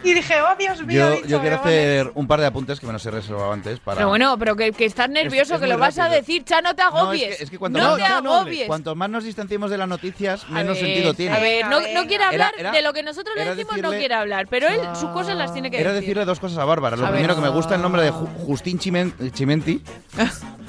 y 0.05 0.13
dije, 0.13 0.33
oh 0.41 0.53
Dios 0.59 0.85
mío. 0.85 0.97
Yo, 1.00 1.12
dicho 1.15 1.27
yo 1.27 1.39
quiero 1.39 1.55
eones. 1.55 1.65
hacer 1.65 2.12
un 2.15 2.27
par 2.27 2.41
de 2.41 2.45
apuntes 2.47 2.77
que 2.81 2.85
me 2.85 2.91
los 2.91 3.05
he 3.05 3.12
reservado 3.12 3.53
antes 3.53 3.79
para. 3.79 3.95
Pero 3.97 4.09
bueno, 4.09 4.38
pero 4.38 4.55
que, 4.57 4.73
que 4.73 4.83
estás 4.85 5.09
nervioso, 5.09 5.55
es 5.55 5.62
que 5.62 5.67
lo 5.67 5.77
vas 5.77 5.97
a 5.97 6.03
rápido. 6.03 6.19
decir, 6.19 6.43
Cha, 6.43 6.62
no 6.62 6.75
te 6.75 6.81
No, 6.83 6.89
es 6.89 6.95
agobies. 6.95 7.38
que- 7.38 7.43
es 7.45 7.50
que 7.50 7.57
cuanto 7.57 7.79
no 7.79 7.85
más- 7.97 7.97
te 7.97 8.21
no, 8.21 8.33
agobies. 8.35 8.67
Cuanto 8.67 8.95
más 8.95 9.09
nos 9.09 9.23
distanciemos 9.23 9.71
de 9.71 9.77
las 9.77 9.88
noticias, 9.88 10.50
menos 10.50 10.75
ver, 10.77 10.85
sentido 10.85 11.13
tiene. 11.13 11.35
A 11.35 11.39
ver, 11.39 11.67
no, 11.67 11.79
no 11.79 12.05
quiere 12.07 12.23
hablar 12.25 12.51
Era- 12.57 12.69
era- 12.69 12.71
de 12.71 12.81
lo 12.81 12.91
que 12.91 13.03
nosotros 13.03 13.33
le 13.38 13.43
era 13.43 13.55
decimos, 13.55 13.77
no 13.81 13.91
quiere 13.91 14.13
hablar. 14.13 14.47
Pero 14.50 14.67
él 14.67 14.81
sus 15.00 15.09
cosas 15.12 15.38
las 15.38 15.53
tiene 15.53 15.71
que 15.71 15.79
Era 15.79 15.91
decir. 15.93 16.01
decirle 16.07 16.25
dos 16.25 16.39
cosas 16.41 16.57
a 16.57 16.65
Bárbara. 16.65 16.97
Lo 16.97 17.05
A 17.05 17.09
ver. 17.12 17.19
primero, 17.19 17.35
que 17.35 17.41
me 17.41 17.50
gusta 17.50 17.75
el 17.75 17.81
nombre 17.81 18.01
de 18.01 18.12
Ju- 18.12 18.27
Justín 18.45 18.77
Chimen- 18.79 19.31
Chimenti. 19.31 19.81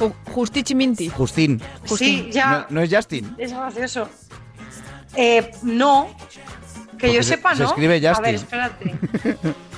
Ju- 0.00 0.14
Justichi 0.32 0.74
Minti. 0.74 1.08
Justín. 1.10 1.60
Sí, 1.84 2.30
ya. 2.32 2.50
No, 2.50 2.66
no 2.70 2.80
es 2.82 2.92
Justin. 2.94 3.34
Es 3.38 3.52
gracioso. 3.52 4.08
Eh, 5.14 5.50
no. 5.62 6.08
Que 6.98 7.06
Porque 7.06 7.12
yo 7.14 7.22
se- 7.22 7.30
sepa, 7.36 7.54
se 7.54 7.62
¿no? 7.62 7.68
escribe 7.68 7.96
A 8.08 8.20
ver, 8.20 8.34
Justin. 8.34 8.34
espérate. 8.34 8.96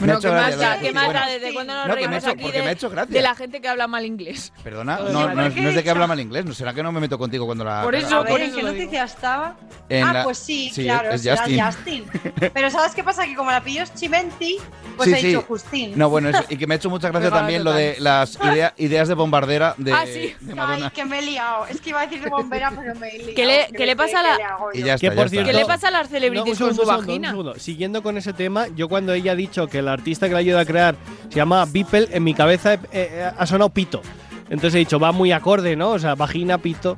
Me 0.00 0.12
ha 0.12 0.16
Bueno, 0.16 0.18
hecho 0.18 0.28
¿qué 0.28 0.34
más 0.34 0.58
da? 0.58 0.78
¿Qué 0.80 0.92
más 0.92 1.12
da? 1.12 1.26
¿Desde 1.28 1.52
cuándo 1.52 1.74
nos 1.74 1.86
No, 1.86 1.94
que 1.94 2.00
me 2.00 2.06
reímos 2.06 2.22
hecho- 2.24 2.32
aquí 2.32 2.42
porque 2.42 2.56
de, 2.58 2.62
me 2.64 2.68
ha 2.70 2.72
hecho 2.72 2.90
gracia. 2.90 3.14
de 3.14 3.22
la 3.22 3.34
gente 3.34 3.60
que 3.60 3.68
habla 3.68 3.86
mal 3.86 4.04
inglés? 4.04 4.52
Perdona, 4.64 4.96
no, 4.98 5.04
no, 5.34 5.46
es, 5.46 5.54
¿Qué 5.54 5.60
no 5.60 5.68
es 5.68 5.74
de 5.74 5.80
he 5.80 5.84
que 5.84 5.90
habla 5.90 6.06
mal 6.06 6.18
inglés. 6.20 6.44
¿No 6.44 6.54
será 6.54 6.72
que 6.74 6.82
no 6.82 6.90
me 6.92 7.00
meto 7.00 7.18
contigo 7.18 7.46
cuando 7.46 7.64
la. 7.64 7.82
Por 7.82 7.92
la- 7.94 7.98
eso, 8.00 8.24
por 8.24 8.40
¿en 8.40 8.48
eso 8.48 8.56
qué 8.56 8.62
noticia 8.62 9.04
estaba? 9.04 9.56
En 9.88 10.04
ah, 10.04 10.12
la- 10.12 10.24
pues 10.24 10.38
sí, 10.38 10.70
sí, 10.72 10.84
claro, 10.84 11.10
es 11.10 11.22
será 11.22 11.36
Justin. 11.36 11.64
Justin. 11.64 12.04
Pero 12.54 12.70
¿sabes 12.70 12.94
qué 12.94 13.04
pasa? 13.04 13.24
Que 13.26 13.34
como 13.34 13.50
el 13.50 13.56
apellido 13.56 13.84
es 13.84 13.94
Chimenti, 13.94 14.56
pues 14.96 15.08
Sí, 15.10 15.14
he 15.14 15.20
sí. 15.20 15.26
dicho 15.28 15.44
Justin. 15.46 15.92
No, 15.98 16.08
bueno, 16.08 16.28
eso, 16.30 16.44
y 16.48 16.56
que 16.56 16.66
me 16.66 16.74
ha 16.74 16.76
hecho 16.76 16.90
mucha 16.90 17.08
gracia 17.08 17.30
también 17.30 17.62
lo 17.64 17.72
de 17.72 17.96
las 17.98 18.36
idea- 18.42 18.74
ideas 18.78 19.08
de 19.08 19.14
bombardera 19.14 19.74
de, 19.76 19.92
Ah, 19.92 20.04
sí. 20.06 20.34
de 20.40 20.52
Ay, 20.52 20.54
Madonna. 20.56 20.90
que 20.90 21.04
me 21.04 21.18
he 21.18 21.22
liado. 21.22 21.66
Es 21.66 21.80
que 21.80 21.90
iba 21.90 22.00
a 22.00 22.06
decir 22.06 22.22
de 22.22 22.30
bombera, 22.30 22.70
pero 22.76 22.94
me 22.94 23.08
he 23.08 23.18
liado. 23.18 23.34
¿Qué 23.34 23.46
le- 23.46 23.68
qué 23.76 23.96
pasa 23.96 24.20
a 24.20 24.22
la- 24.22 24.38
¿Qué 24.72 25.52
le 25.52 25.66
pasa 25.66 25.88
a 25.88 25.90
las 25.90 26.08
celebrities 26.08 26.58
con 26.58 26.74
su 26.74 26.84
vagina? 26.86 27.34
Siguiendo 27.58 28.02
con 28.02 28.16
ese 28.16 28.32
tema, 28.32 28.66
yo 28.74 28.88
cuando 28.88 29.12
ella 29.12 29.32
ha 29.32 29.36
dicho 29.36 29.66
que 29.66 29.81
el 29.82 29.88
artista 29.88 30.26
que 30.28 30.32
la 30.34 30.40
ayuda 30.40 30.60
a 30.60 30.64
crear 30.64 30.94
se 31.28 31.36
llama 31.36 31.64
Beeple, 31.66 32.08
en 32.10 32.24
mi 32.24 32.34
cabeza 32.34 32.74
eh, 32.74 32.80
eh, 32.92 33.30
ha 33.36 33.46
sonado 33.46 33.70
pito. 33.70 34.02
Entonces 34.44 34.74
he 34.74 34.78
dicho, 34.78 34.98
va 34.98 35.12
muy 35.12 35.32
acorde, 35.32 35.76
¿no? 35.76 35.90
O 35.90 35.98
sea, 35.98 36.14
vagina, 36.14 36.58
pito. 36.58 36.96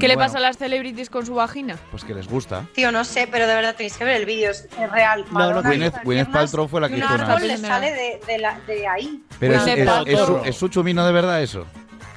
¿Qué 0.00 0.08
le 0.08 0.14
Bueno, 0.14 0.26
pasa 0.28 0.38
a 0.38 0.40
las 0.40 0.56
celebrities 0.56 1.10
con 1.10 1.26
su 1.26 1.34
vagina? 1.34 1.76
Pues 1.90 2.02
que 2.02 2.14
les 2.14 2.26
gusta. 2.26 2.66
Tío, 2.74 2.90
no 2.90 3.04
sé, 3.04 3.28
pero 3.30 3.46
de 3.46 3.54
verdad 3.54 3.74
tenéis 3.76 3.96
que 3.98 4.04
ver 4.04 4.16
el 4.16 4.24
vídeo, 4.26 4.50
es, 4.50 4.66
real. 4.90 5.24
no, 5.26 5.32
Madonna 5.32 5.62
Gwyneth- 5.70 6.02
Gwyneth 6.02 6.30
Paltrow 6.32 6.66
fue 6.66 6.80
la 6.80 6.88
que 6.88 6.96
hizo 6.96 7.14
una- 7.14 7.26
árbol 7.34 7.46
le 7.46 7.58
sale 7.58 7.92
de, 7.92 8.20
de, 8.26 8.38
la- 8.38 8.58
de 8.66 8.88
ahí. 8.88 9.22
Pero 9.38 9.54
es, 9.56 9.66
es- 9.66 9.88
es 10.06 10.18
su, 10.20 10.36
es 10.46 10.56
su 10.56 10.68
chumino 10.68 11.04
de 11.04 11.12
verdad 11.12 11.42
eso. 11.42 11.66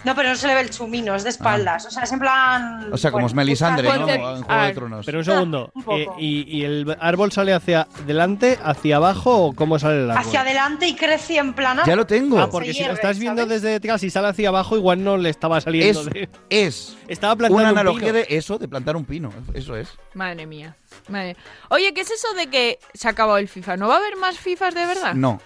No, 0.06 0.16
pero 0.16 0.30
no 0.30 0.36
se 0.36 0.48
le 0.48 0.54
ve 0.54 0.62
el 0.62 0.70
chumino, 0.70 1.16
es 1.16 1.24
de 1.24 1.30
espaldas. 1.32 1.86
O 1.86 1.92
sea, 1.92 2.04
es 2.04 2.12
en 2.12 2.20
plan. 2.20 2.90
O 2.94 2.98
sea, 2.98 3.12
como 3.12 3.24
bueno, 3.24 3.28
es 3.28 3.34
Melisandre, 3.34 3.90
¿no? 3.90 4.06
Puede 4.06 4.14
En 4.16 4.22
Juego 4.22 4.46
Ah, 4.48 4.68
de 4.68 4.74
Tronos. 4.74 5.06
Pero 5.06 5.18
un 5.20 5.26
segundo, 5.26 5.72
un 5.74 5.84
eh, 6.00 6.08
y, 6.20 6.58
y 6.60 6.64
el 6.64 6.96
árbol 7.00 7.32
sale 7.32 7.54
hacia 7.54 7.88
adelante, 8.04 8.60
hacia 8.64 8.98
abajo 8.98 9.36
o 9.48 9.54
cómo 9.54 9.80
sale 9.80 10.04
el 10.04 10.12
árbol? 10.12 10.24
Hacia 10.26 10.42
adelante 10.42 10.88
y 10.88 10.96
crece 10.96 11.38
en 11.38 11.54
plan. 11.54 11.80
Ya 11.86 11.96
lo 11.96 12.06
tengo. 12.06 12.40
Ah, 12.40 12.50
porque 12.50 12.74
Se 12.74 12.82
si 12.82 12.84
lo 12.86 12.94
estás 12.94 13.18
viendo 13.20 13.42
¿sabes? 13.44 13.62
desde 13.62 13.74
detrás 13.74 14.04
y 14.04 14.10
sale 14.10 14.28
hacia 14.28 14.50
abajo, 14.50 14.78
igual 14.78 15.04
no 15.04 15.18
le 15.18 15.30
estaba 15.30 15.60
saliendo. 15.60 16.02
Es, 16.02 16.06
de- 16.06 16.30
es 16.50 16.98
Estaba 17.08 17.36
plantando 17.36 17.62
una 17.64 17.72
un 17.72 17.78
analogía 17.80 18.08
pino. 18.08 18.14
de 18.14 18.26
eso, 18.30 18.58
de 18.58 18.68
plantar 18.68 18.96
un 18.96 19.06
pino. 19.06 19.32
Eso 19.54 19.76
es. 19.76 19.90
Madre 20.14 20.46
mía. 20.48 20.76
Madre. 21.08 21.36
Oye, 21.70 21.94
¿qué 21.94 22.02
es 22.02 22.10
eso 22.12 22.34
de 22.36 22.48
que 22.48 22.80
se 22.94 23.08
ha 23.08 23.12
acabado 23.12 23.38
el 23.38 23.48
FIFA? 23.48 23.78
¿No 23.78 23.88
va 23.88 23.96
a 23.96 23.98
haber 23.98 24.16
más 24.18 24.38
FIFAs 24.40 24.74
de 24.74 24.86
verdad? 24.86 25.14
No. 25.14 25.40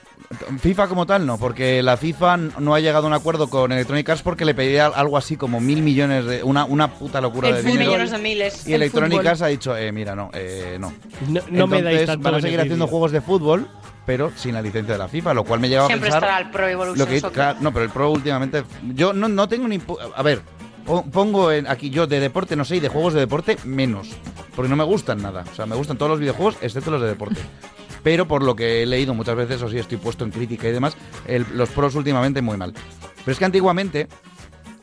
FIFA 0.59 0.87
como 0.87 1.05
tal 1.05 1.25
no, 1.25 1.37
porque 1.37 1.81
la 1.81 1.97
FIFA 1.97 2.37
no 2.59 2.75
ha 2.75 2.79
llegado 2.79 3.05
a 3.05 3.07
un 3.07 3.13
acuerdo 3.13 3.49
con 3.49 3.71
Electronic 3.71 4.07
Arts 4.09 4.21
porque 4.21 4.45
le 4.45 4.53
pedía 4.53 4.85
algo 4.87 5.17
así 5.17 5.37
como 5.37 5.59
mil 5.59 5.81
millones 5.81 6.25
de... 6.25 6.43
Una, 6.43 6.65
una 6.65 6.93
puta 6.93 7.19
locura 7.19 7.49
El 7.49 7.55
de 7.55 7.61
dinero. 7.63 7.85
millones 7.91 8.11
de 8.11 8.17
miles. 8.19 8.67
Y 8.67 8.73
el 8.73 8.81
Electronic 8.83 9.13
fútbol. 9.19 9.27
Arts 9.27 9.41
ha 9.41 9.47
dicho, 9.47 9.75
eh, 9.75 9.91
mira, 9.91 10.15
no, 10.15 10.29
eh, 10.33 10.77
no. 10.79 10.93
No, 11.29 11.41
no 11.49 11.67
me 11.67 11.81
dais 11.81 12.01
Entonces, 12.01 12.05
tanto 12.07 12.23
van 12.31 12.35
a 12.35 12.41
seguir 12.41 12.59
haciendo 12.59 12.87
juegos 12.87 13.11
de 13.11 13.21
fútbol, 13.21 13.67
pero 14.05 14.31
sin 14.35 14.53
la 14.53 14.61
licencia 14.61 14.93
de 14.93 14.99
la 14.99 15.07
FIFA, 15.07 15.33
lo 15.33 15.43
cual 15.45 15.59
me 15.61 15.69
lleva 15.69 15.87
Siempre 15.87 16.09
a 16.09 16.11
pensar... 16.11 16.23
estará 16.23 16.45
el 16.45 16.51
Pro 16.51 16.67
Evolution 16.67 16.99
lo 16.99 17.07
que, 17.07 17.19
Soccer. 17.19 17.33
claro, 17.33 17.57
no, 17.61 17.71
pero 17.73 17.85
el 17.85 17.91
Pro 17.91 18.11
últimamente... 18.11 18.63
Yo 18.93 19.13
no, 19.13 19.27
no 19.29 19.47
tengo 19.49 19.67
ni... 19.67 19.79
A 20.15 20.21
ver, 20.21 20.41
po- 20.85 21.03
pongo 21.05 21.51
en, 21.51 21.65
aquí 21.67 21.89
yo 21.89 22.05
de 22.05 22.19
deporte, 22.19 22.55
no 22.55 22.65
sé, 22.65 22.75
y 22.75 22.79
de 22.79 22.89
juegos 22.89 23.13
de 23.13 23.21
deporte 23.21 23.57
menos. 23.65 24.09
Porque 24.55 24.69
no 24.69 24.75
me 24.75 24.83
gustan 24.83 25.21
nada. 25.23 25.43
O 25.51 25.55
sea, 25.55 25.65
me 25.65 25.75
gustan 25.75 25.97
todos 25.97 26.11
los 26.11 26.19
videojuegos, 26.19 26.57
excepto 26.61 26.91
los 26.91 27.01
de 27.01 27.07
deporte. 27.07 27.39
Pero 28.03 28.27
por 28.27 28.43
lo 28.43 28.55
que 28.55 28.83
he 28.83 28.85
leído 28.85 29.13
muchas 29.13 29.35
veces, 29.35 29.61
o 29.61 29.69
sí 29.69 29.77
estoy 29.77 29.97
puesto 29.97 30.23
en 30.25 30.31
crítica 30.31 30.67
y 30.67 30.71
demás, 30.71 30.95
el- 31.27 31.45
los 31.53 31.69
pros 31.69 31.95
últimamente 31.95 32.41
muy 32.41 32.57
mal. 32.57 32.73
Pero 33.25 33.31
es 33.33 33.37
que 33.37 33.45
antiguamente, 33.45 34.07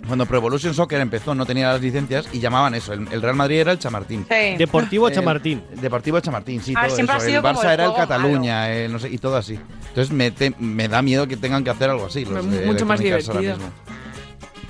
cuando 0.06 0.26
Pro 0.26 0.36
Evolution 0.38 0.74
Soccer 0.74 1.00
empezó, 1.00 1.34
no 1.34 1.46
tenía 1.46 1.72
las 1.72 1.80
licencias 1.80 2.28
y 2.32 2.38
llamaban 2.40 2.74
eso. 2.74 2.92
El, 2.92 3.08
el 3.10 3.22
Real 3.22 3.34
Madrid 3.34 3.60
era 3.60 3.72
el 3.72 3.78
Chamartín. 3.78 4.26
Sí. 4.28 4.56
Deportivo 4.58 5.08
El- 5.08 5.14
Chamartín. 5.14 5.62
Deportivo 5.80 6.20
Chamartín, 6.20 6.60
sí, 6.60 6.74
Ah, 6.76 6.86
todo 6.86 6.98
eso. 6.98 7.12
ha 7.12 7.20
sido 7.20 7.38
el 7.38 7.42
Barça 7.44 7.64
el 7.64 7.70
era 7.70 7.86
el 7.86 7.94
Cataluña, 7.94 8.70
el 8.72 8.92
no 8.92 8.98
sé, 8.98 9.08
y 9.08 9.18
todo 9.18 9.36
así. 9.36 9.58
Entonces 9.88 10.12
me, 10.12 10.30
te- 10.30 10.54
me 10.58 10.86
da 10.88 11.00
miedo 11.02 11.26
que 11.26 11.36
tengan 11.36 11.64
que 11.64 11.70
hacer 11.70 11.88
algo 11.90 12.06
así. 12.06 12.24
Los 12.24 12.48
de 12.50 12.66
Mucho 12.66 12.84
más 12.86 13.00
divertido. 13.00 13.40
mismo. 13.40 13.70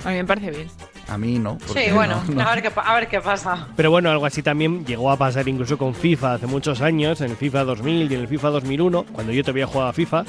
A 0.05 0.09
mí 0.09 0.15
me 0.15 0.25
parece 0.25 0.51
bien. 0.51 0.67
A 1.09 1.17
mí 1.17 1.39
no. 1.39 1.57
Sí, 1.73 1.91
bueno, 1.93 2.21
no- 2.27 2.35
no. 2.35 2.41
A, 2.41 2.53
ver 2.55 2.61
qué, 2.63 2.71
a 2.75 2.93
ver 2.95 3.07
qué 3.07 3.21
pasa. 3.21 3.67
Pero 3.75 3.89
bueno, 3.91 4.09
algo 4.09 4.25
así 4.25 4.43
también 4.43 4.85
llegó 4.85 5.09
a 5.11 5.15
pasar 5.17 5.47
incluso 5.47 5.77
con 5.77 5.93
FIFA 5.95 6.33
hace 6.33 6.47
muchos 6.47 6.81
años, 6.81 7.21
en 7.21 7.31
el 7.31 7.37
FIFA 7.37 7.63
2000 7.63 8.11
y 8.11 8.15
en 8.15 8.21
el 8.21 8.27
FIFA 8.27 8.49
2001, 8.49 9.05
cuando 9.13 9.31
yo 9.31 9.41
todavía 9.43 9.67
jugaba 9.67 9.91
a 9.91 9.93
FIFA, 9.93 10.25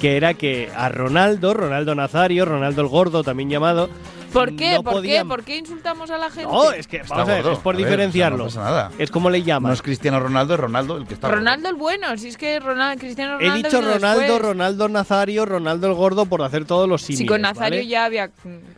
que 0.00 0.16
era 0.16 0.34
que 0.34 0.68
a 0.76 0.88
Ronaldo, 0.88 1.54
Ronaldo 1.54 1.94
Nazario, 1.94 2.44
Ronaldo 2.44 2.82
el 2.82 2.88
Gordo 2.88 3.22
también 3.22 3.48
llamado, 3.50 3.88
¿Por 4.32 4.54
qué? 4.56 4.74
no 4.74 4.82
¿Por 4.82 4.92
podían- 4.94 5.22
qué? 5.24 5.28
¿Por 5.28 5.44
qué 5.44 5.56
insultamos 5.56 6.10
a 6.10 6.18
la 6.18 6.30
gente? 6.30 6.52
No, 6.52 6.70
es 6.72 6.86
que 6.86 7.02
vamos 7.08 7.28
a 7.28 7.32
ver, 7.32 7.46
es 7.46 7.58
por 7.58 7.74
A 7.74 7.78
ver, 7.78 7.86
diferenciarlo. 7.86 8.44
o 8.44 8.50
sea, 8.50 8.60
no 8.62 8.68
pasa 8.68 8.76
nada. 8.88 8.90
Es 8.98 9.10
como 9.10 9.30
le 9.30 9.42
llaman. 9.42 9.70
No 9.70 9.74
es 9.74 9.82
Cristiano 9.82 10.20
Ronaldo, 10.20 10.54
es 10.54 10.60
Ronaldo 10.60 10.96
el 10.98 11.06
que 11.06 11.14
está. 11.14 11.28
Ronaldo 11.30 11.68
el 11.68 11.74
bueno, 11.76 12.16
si 12.18 12.28
es 12.28 12.36
que 12.36 12.60
Ronaldo, 12.60 13.00
Cristiano 13.00 13.34
He 13.40 13.44
Ronaldo 13.44 13.56
dicho 13.68 13.80
vino 13.80 13.92
Ronaldo, 13.94 14.20
después. 14.20 14.42
Ronaldo 14.42 14.88
Nazario, 14.88 15.46
Ronaldo 15.46 15.86
el 15.88 15.94
gordo 15.94 16.26
por 16.26 16.42
hacer 16.42 16.64
todos 16.64 16.88
los 16.88 17.02
símiles. 17.02 17.18
Si 17.20 17.26
con 17.26 17.40
Nazario 17.42 17.78
¿vale? 17.78 17.86
ya 17.86 18.04
había. 18.04 18.30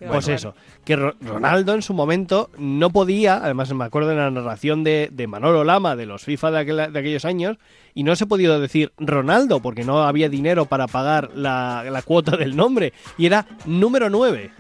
Pues 0.09 0.29
eso, 0.29 0.55
que 0.85 0.97
Ro- 0.97 1.15
Ronaldo 1.21 1.75
en 1.75 1.83
su 1.83 1.95
momento 1.95 2.51
no 2.59 2.91
podía, 2.91 3.37
además 3.37 3.73
me 3.75 3.85
acuerdo 3.85 4.11
de 4.11 4.17
la 4.17 4.31
narración 4.31 4.85
de, 4.85 5.09
de 5.13 5.27
Manolo 5.27 5.65
Lama 5.65 5.97
de 5.97 6.07
los 6.07 6.23
FIFA 6.25 6.51
de, 6.53 6.59
aquel- 6.61 6.93
de 6.93 6.99
aquellos 6.99 7.25
años, 7.25 7.57
y 7.95 8.05
no 8.05 8.15
se 8.15 8.25
ha 8.25 8.27
podido 8.27 8.61
decir 8.61 8.93
Ronaldo 8.99 9.61
porque 9.61 9.85
no 9.85 10.03
había 10.05 10.29
dinero 10.29 10.67
para 10.67 10.87
pagar 10.87 11.31
la, 11.35 11.85
la 11.91 12.03
cuota 12.03 12.37
del 12.37 12.55
nombre, 12.57 12.93
y 13.17 13.27
era 13.27 13.47
número 13.67 14.09
9. 14.11 14.51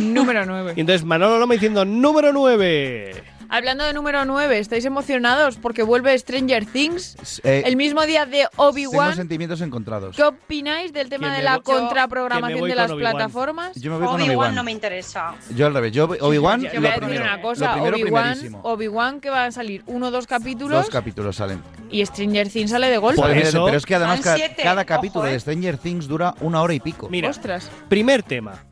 Número 0.00 0.46
9. 0.46 0.74
Y 0.76 0.80
entonces 0.80 1.04
Manolo 1.04 1.38
Lama 1.38 1.54
diciendo 1.54 1.84
número 1.84 2.32
9. 2.32 3.22
Hablando 3.50 3.84
de 3.84 3.92
número 3.92 4.24
9, 4.24 4.58
¿estáis 4.58 4.84
emocionados 4.86 5.58
porque 5.58 5.82
vuelve 5.84 6.18
Stranger 6.18 6.64
Things? 6.64 7.40
Eh, 7.44 7.62
el 7.66 7.76
mismo 7.76 8.04
día 8.04 8.24
de 8.24 8.38
Tengo 8.50 8.50
Obi-Wan. 8.56 9.14
sentimientos 9.14 9.60
encontrados. 9.60 10.16
¿Qué 10.16 10.24
opináis 10.24 10.92
del 10.92 11.08
tema 11.10 11.32
de 11.32 11.42
la 11.42 11.60
contraprogramación 11.60 12.66
de 12.68 12.74
las 12.74 12.90
Obi-Wan. 12.90 13.12
plataformas? 13.12 13.76
Yo 13.76 13.92
me 13.92 13.98
voy 13.98 14.06
con 14.06 14.14
Obi-Wan 14.16 14.30
Obi-Wan. 14.30 14.54
no 14.54 14.64
me 14.64 14.72
interesa. 14.72 15.34
Yo 15.54 15.66
al 15.66 15.74
revés. 15.74 15.92
Yo 15.92 16.04
Obi-Wan 16.04 16.62
Yo 16.62 16.68
lo 16.72 16.80
voy 16.80 16.86
a 16.88 16.90
decir 16.94 17.04
primero. 17.04 17.22
una 17.24 17.42
cosa, 17.42 17.72
primero, 17.74 17.96
Obi-Wan. 17.96 18.38
Obi-Wan 18.62 19.20
que 19.20 19.30
van 19.30 19.48
a 19.48 19.52
salir 19.52 19.84
uno 19.86 20.08
o 20.08 20.10
dos 20.10 20.26
capítulos 20.26 20.78
Dos 20.86 20.90
capítulos 20.90 21.36
salen. 21.36 21.62
y 21.90 22.04
Stranger 22.04 22.48
Things 22.48 22.70
sale 22.70 22.88
de 22.88 22.98
golpe. 22.98 23.20
Joder, 23.20 23.38
eso- 23.38 23.66
pero 23.66 23.76
es 23.76 23.86
que 23.86 23.94
además 23.94 24.20
cada, 24.22 24.38
cada 24.56 24.80
ojo, 24.80 24.86
capítulo 24.86 25.26
eh. 25.26 25.32
de 25.32 25.40
Stranger 25.40 25.76
Things 25.78 26.08
dura 26.08 26.34
una 26.40 26.60
hora 26.62 26.74
y 26.74 26.80
pico. 26.80 27.08
Mira, 27.10 27.28
Ostras. 27.28 27.70
primer 27.88 28.22
tema. 28.22 28.64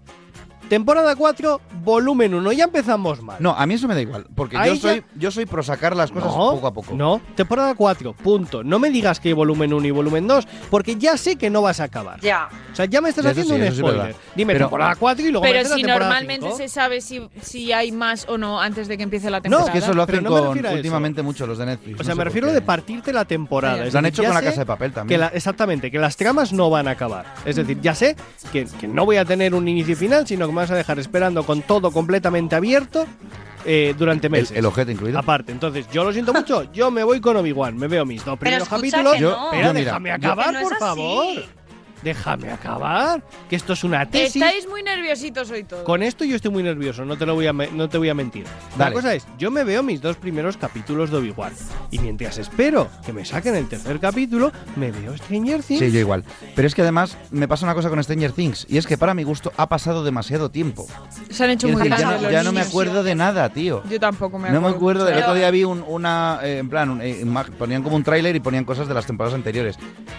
Temporada 0.77 1.15
4, 1.15 1.61
volumen 1.85 2.33
1. 2.33 2.51
Ya 2.53 2.65
empezamos 2.65 3.21
mal. 3.21 3.37
No, 3.41 3.51
a 3.51 3.67
mí 3.67 3.75
eso 3.75 3.87
me 3.87 3.93
da 3.95 4.01
igual, 4.01 4.25
porque 4.35 4.57
Ahí 4.57 4.71
yo 4.71 4.75
ya- 4.77 4.81
soy, 4.81 5.05
yo 5.17 5.31
soy 5.31 5.45
pro 5.45 5.63
sacar 5.63 5.95
las 5.95 6.11
cosas 6.11 6.31
No, 6.35 6.53
poco 6.53 6.67
a 6.67 6.73
poco. 6.73 6.95
No, 6.95 7.21
temporada 7.35 7.75
4, 7.75 8.15
punto. 8.15 8.65
No 8.65 8.79
me 8.79 8.89
digas 8.89 9.21
que 9.21 9.29
hay 9.29 9.35
volumen 9.35 9.75
1 9.75 9.87
y 9.87 9.91
volumen 9.91 10.27
2, 10.27 10.49
porque 10.71 10.97
ya 10.97 11.19
sé 11.19 11.37
que 11.37 11.51
no 11.51 11.61
vas 11.61 11.79
a 11.81 11.85
acabar. 11.85 12.21
Ya. 12.23 12.49
O 12.73 12.75
sea, 12.75 12.87
ya 12.87 13.03
me 13.03 13.11
estás 13.11 13.27
Eso 13.27 13.31
haciendo 13.33 13.55
sí, 13.55 13.61
un 13.61 13.67
eso 13.67 13.75
sí 13.75 13.81
es 13.83 13.87
spoiler. 13.87 14.07
verdad. 14.07 14.21
Dime 14.35 14.53
Pero- 14.55 14.65
temporada 14.65 14.95
4 14.97 15.27
y 15.27 15.31
luego 15.31 15.43
Pero 15.43 15.55
metes 15.57 15.69
la 15.71 15.77
si 15.77 15.83
temporada 15.83 16.09
normalmente 16.11 16.47
cinco. 16.47 16.57
se 16.57 16.69
sabe 16.71 17.01
si, 17.03 17.29
si 17.43 17.71
hay 17.75 17.93
más 17.93 18.27
o 18.31 18.39
no 18.39 18.59
antes 18.59 18.89
de 18.89 18.97
que 18.97 19.03
empiece 19.03 19.29
la 19.29 19.41
No, 19.41 19.43
temporada. 19.43 19.67
Es 19.67 19.73
que 19.73 19.79
eso 19.79 19.93
lo 19.93 20.07
Pero 20.07 20.17
hacen 20.21 20.25
no 20.25 20.31
me 20.31 20.37
con 20.39 20.47
refiero 20.49 20.69
a 20.69 20.71
eso. 20.71 20.77
últimamente 20.79 21.21
mucho 21.23 21.47
los 21.47 21.59
de 21.59 21.67
Netflix. 21.67 21.97
O 21.97 21.99
no 21.99 22.05
sea, 22.05 22.05
sé 22.05 22.11
me 22.13 22.17
por 22.17 22.25
refiero 22.29 22.47
qué. 22.49 22.55
de 22.55 22.63
partirte 22.63 23.13
la 23.13 23.27
temporada. 23.27 23.77
Sí. 23.83 23.89
Es 23.89 23.93
Lo 23.93 23.99
han 23.99 24.05
decir, 24.05 24.15
hecho 24.15 24.23
ya 24.23 24.29
con 24.31 24.35
la 24.37 24.41
sé 24.41 24.47
Casa 24.47 24.61
de 24.63 24.67
Papel 24.67 24.91
que 24.91 24.95
también. 24.95 25.21
la- 25.21 25.27
exactamente, 25.29 25.91
que 25.91 25.99
las 25.99 26.17
tramas 26.17 26.51
no 26.55 26.71
van 26.71 26.89
a 26.89 26.93
acabar. 26.93 27.27
Es 27.45 27.57
decir, 27.57 27.79
ya 27.83 27.95
sé 27.95 28.17
que, 28.51 28.65
que 28.81 28.89
no 28.89 29.05
voy 29.05 29.19
a 29.19 29.27
tener 29.27 29.55
un 29.55 29.69
inicio 29.69 29.93
y 29.93 29.97
final, 29.97 30.27
sino 30.27 30.47
que 30.47 30.53
me 30.55 30.62
vas 30.63 30.71
a 30.71 30.77
dejar 30.77 30.99
esperando 30.99 31.45
con 31.45 31.63
todo 31.63 31.91
completamente 31.91 32.55
abierto 32.57 33.07
eh, 33.65 33.95
durante 33.97 34.29
meses. 34.29 34.57
el 34.57 34.65
ojete 34.67 34.93
incluido. 34.93 35.19
Aparte, 35.19 35.53
entonces, 35.53 35.87
yo 35.93 36.03
lo 36.05 36.13
siento 36.13 36.33
mucho, 36.33 36.73
yo 36.73 36.91
me 36.91 37.05
voy 37.05 37.21
con 37.21 37.37
Obi-Wan, 37.37 37.77
me 37.77 37.87
veo 37.89 38.05
mis 38.05 38.25
dos 38.25 38.39
primeros 38.39 38.69
capítulos. 38.69 39.13
que 39.15 39.21
Yo- 39.21 39.31
no. 39.31 39.45
Espera, 39.47 39.69
yo, 39.69 39.75
mira, 39.75 39.85
déjame 39.85 40.11
acabar, 40.13 40.47
Que 40.47 40.53
no 40.53 40.59
es 40.59 40.65
por 40.65 40.73
así. 40.75 40.81
favor. 40.81 41.45
Déjame 42.03 42.51
acabar, 42.51 43.23
que 43.49 43.57
esto 43.57 43.75
es 43.75 43.85
una 43.85 44.09
tesis. 44.09 44.37
Estáis 44.37 44.69
muy 44.69 44.83
nerviositos 44.83 45.51
hoy 45.51 45.65
todos. 45.65 45.85
Con 45.85 46.03
esto 46.03 46.25
yo 46.25 46.35
estoy 46.37 46.51
muy 46.51 46.63
nervioso, 46.63 47.05
no 47.05 47.17
te 47.17 47.27
lo 47.27 47.35
voy 47.35 47.47
a, 47.47 47.53
no 47.53 47.89
te 47.89 47.99
voy 47.99 48.09
a 48.09 48.15
mentir. 48.15 48.45
La 48.77 48.93
cosa 48.93 49.15
es, 49.15 49.27
yo 49.39 49.51
me 49.51 49.63
veo 49.65 49.83
mis 49.83 50.01
dos 50.01 50.17
primeros 50.17 50.57
capítulos 50.57 51.11
de 51.11 51.19
Obi-Wan. 51.19 51.53
Y 51.91 51.99
mientras 52.01 52.39
espero 52.39 52.89
que 53.07 53.13
me 53.13 53.25
saquen 53.25 53.55
el 53.55 53.69
tercer 53.69 54.01
capítulo, 54.01 54.51
me 54.77 54.91
veo 54.91 55.17
Stranger 55.17 55.63
Things. 55.63 55.81
Sí, 55.81 55.93
yo 55.93 56.01
igual. 56.01 56.25
Pero 56.57 56.67
es 56.67 56.75
que 56.75 56.83
además 56.83 57.17
me 57.31 57.47
pasa 57.47 57.67
una 57.67 57.75
cosa 57.75 57.89
con 57.89 58.03
Stranger 58.03 58.33
Things, 58.33 58.67
y 58.69 58.79
es 58.79 58.87
que 58.87 58.99
para 58.99 59.15
mi 59.15 59.23
gusto 59.23 59.53
ha 59.57 59.69
pasado 59.69 60.03
demasiado 60.03 60.51
tiempo. 60.51 60.87
Se 61.31 61.45
han 61.45 61.51
hecho 61.51 61.69
muy 61.69 61.83
decir, 61.89 61.97
ya, 61.99 62.19
no, 62.19 62.31
ya 62.31 62.43
no 62.43 62.53
me 62.53 62.61
acuerdo 62.63 63.03
de 63.03 63.15
nada, 63.15 63.49
tío. 63.51 63.83
Yo 63.89 64.01
tampoco 64.01 64.39
me 64.39 64.51
No 64.51 64.57
acuerdo. 64.59 64.71
me 64.71 64.77
acuerdo, 64.77 65.05
del 65.05 65.19
otro 65.19 65.35
día 65.35 65.51
vi 65.51 65.65
un- 65.65 65.85
una, 65.87 66.41
eh, 66.43 66.59
en 66.59 66.69
plan, 66.69 66.91
un- 66.91 67.01
eh, 67.03 67.25
ponían 67.59 67.83
como 67.83 67.95
un 67.97 68.03
tráiler 68.03 68.35
y 68.35 68.41
ponían 68.41 68.65
cosas 68.65 68.89
de 68.89 68.95
las 68.95 69.07
temporadas 69.07 69.35
anteriores. 69.35 69.77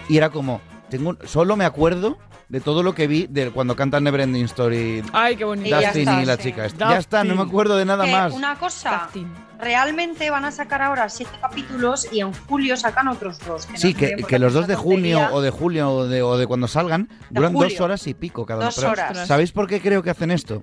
Y 0.08 0.16
era 0.16 0.30
como, 0.30 0.60
tengo 0.90 1.10
un- 1.10 1.18
solo 1.24 1.56
me 1.56 1.64
acuerdo 1.64 2.18
de 2.48 2.60
todo 2.60 2.82
lo 2.82 2.94
que 2.94 3.06
vi 3.06 3.26
de 3.28 3.50
cuando 3.50 3.74
cantan 3.74 4.04
Neverending 4.04 4.44
Story 4.44 5.02
Ay, 5.12 5.36
qué 5.36 5.44
bonito. 5.44 5.68
Y 5.68 5.72
Dustin 5.84 6.00
está, 6.08 6.22
y 6.22 6.26
la 6.26 6.36
sí. 6.36 6.42
chica. 6.42 6.66
Ya 6.66 6.98
está, 6.98 7.24
no 7.24 7.34
me 7.34 7.42
acuerdo 7.42 7.76
de 7.76 7.84
nada 7.84 8.06
más. 8.06 8.32
Una 8.32 8.56
cosa, 8.58 9.04
Dustin. 9.04 9.32
realmente 9.58 10.28
van 10.30 10.44
a 10.44 10.50
sacar 10.50 10.82
ahora 10.82 11.08
siete 11.08 11.32
capítulos 11.40 12.06
y 12.12 12.20
en 12.20 12.32
julio 12.32 12.76
sacan 12.76 13.08
otros 13.08 13.38
dos. 13.46 13.66
Sí, 13.74 13.94
que, 13.94 14.16
que 14.16 14.38
los 14.38 14.52
dos 14.52 14.66
de 14.66 14.76
junio 14.76 15.16
tontería. 15.18 15.36
o 15.36 15.40
de 15.40 15.50
julio 15.50 15.90
o 15.90 16.06
de, 16.06 16.22
o 16.22 16.36
de 16.36 16.46
cuando 16.46 16.68
salgan 16.68 17.08
duran 17.30 17.54
dos 17.54 17.80
horas 17.80 18.06
y 18.06 18.14
pico 18.14 18.44
cada 18.44 18.58
uno. 18.60 18.66
Dos 18.66 18.76
Pero, 18.76 18.90
horas. 18.90 19.26
¿Sabéis 19.26 19.52
por 19.52 19.66
qué 19.66 19.80
creo 19.80 20.02
que 20.02 20.10
hacen 20.10 20.30
esto? 20.30 20.62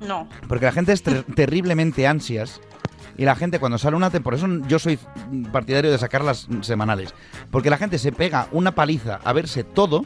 No. 0.00 0.28
Porque 0.48 0.64
la 0.66 0.72
gente 0.72 0.92
es 0.92 1.02
ter- 1.04 1.22
terriblemente 1.36 2.06
ansias. 2.06 2.60
Y 3.16 3.24
la 3.24 3.36
gente 3.36 3.58
cuando 3.58 3.78
sale 3.78 3.96
una 3.96 4.10
temporada, 4.10 4.42
por 4.42 4.50
eso 4.50 4.66
yo 4.68 4.78
soy 4.78 4.98
partidario 5.52 5.90
de 5.90 5.98
sacarlas 5.98 6.48
semanales, 6.62 7.14
porque 7.50 7.70
la 7.70 7.76
gente 7.76 7.98
se 7.98 8.12
pega 8.12 8.48
una 8.52 8.74
paliza 8.74 9.20
a 9.24 9.32
verse 9.32 9.64
todo 9.64 10.04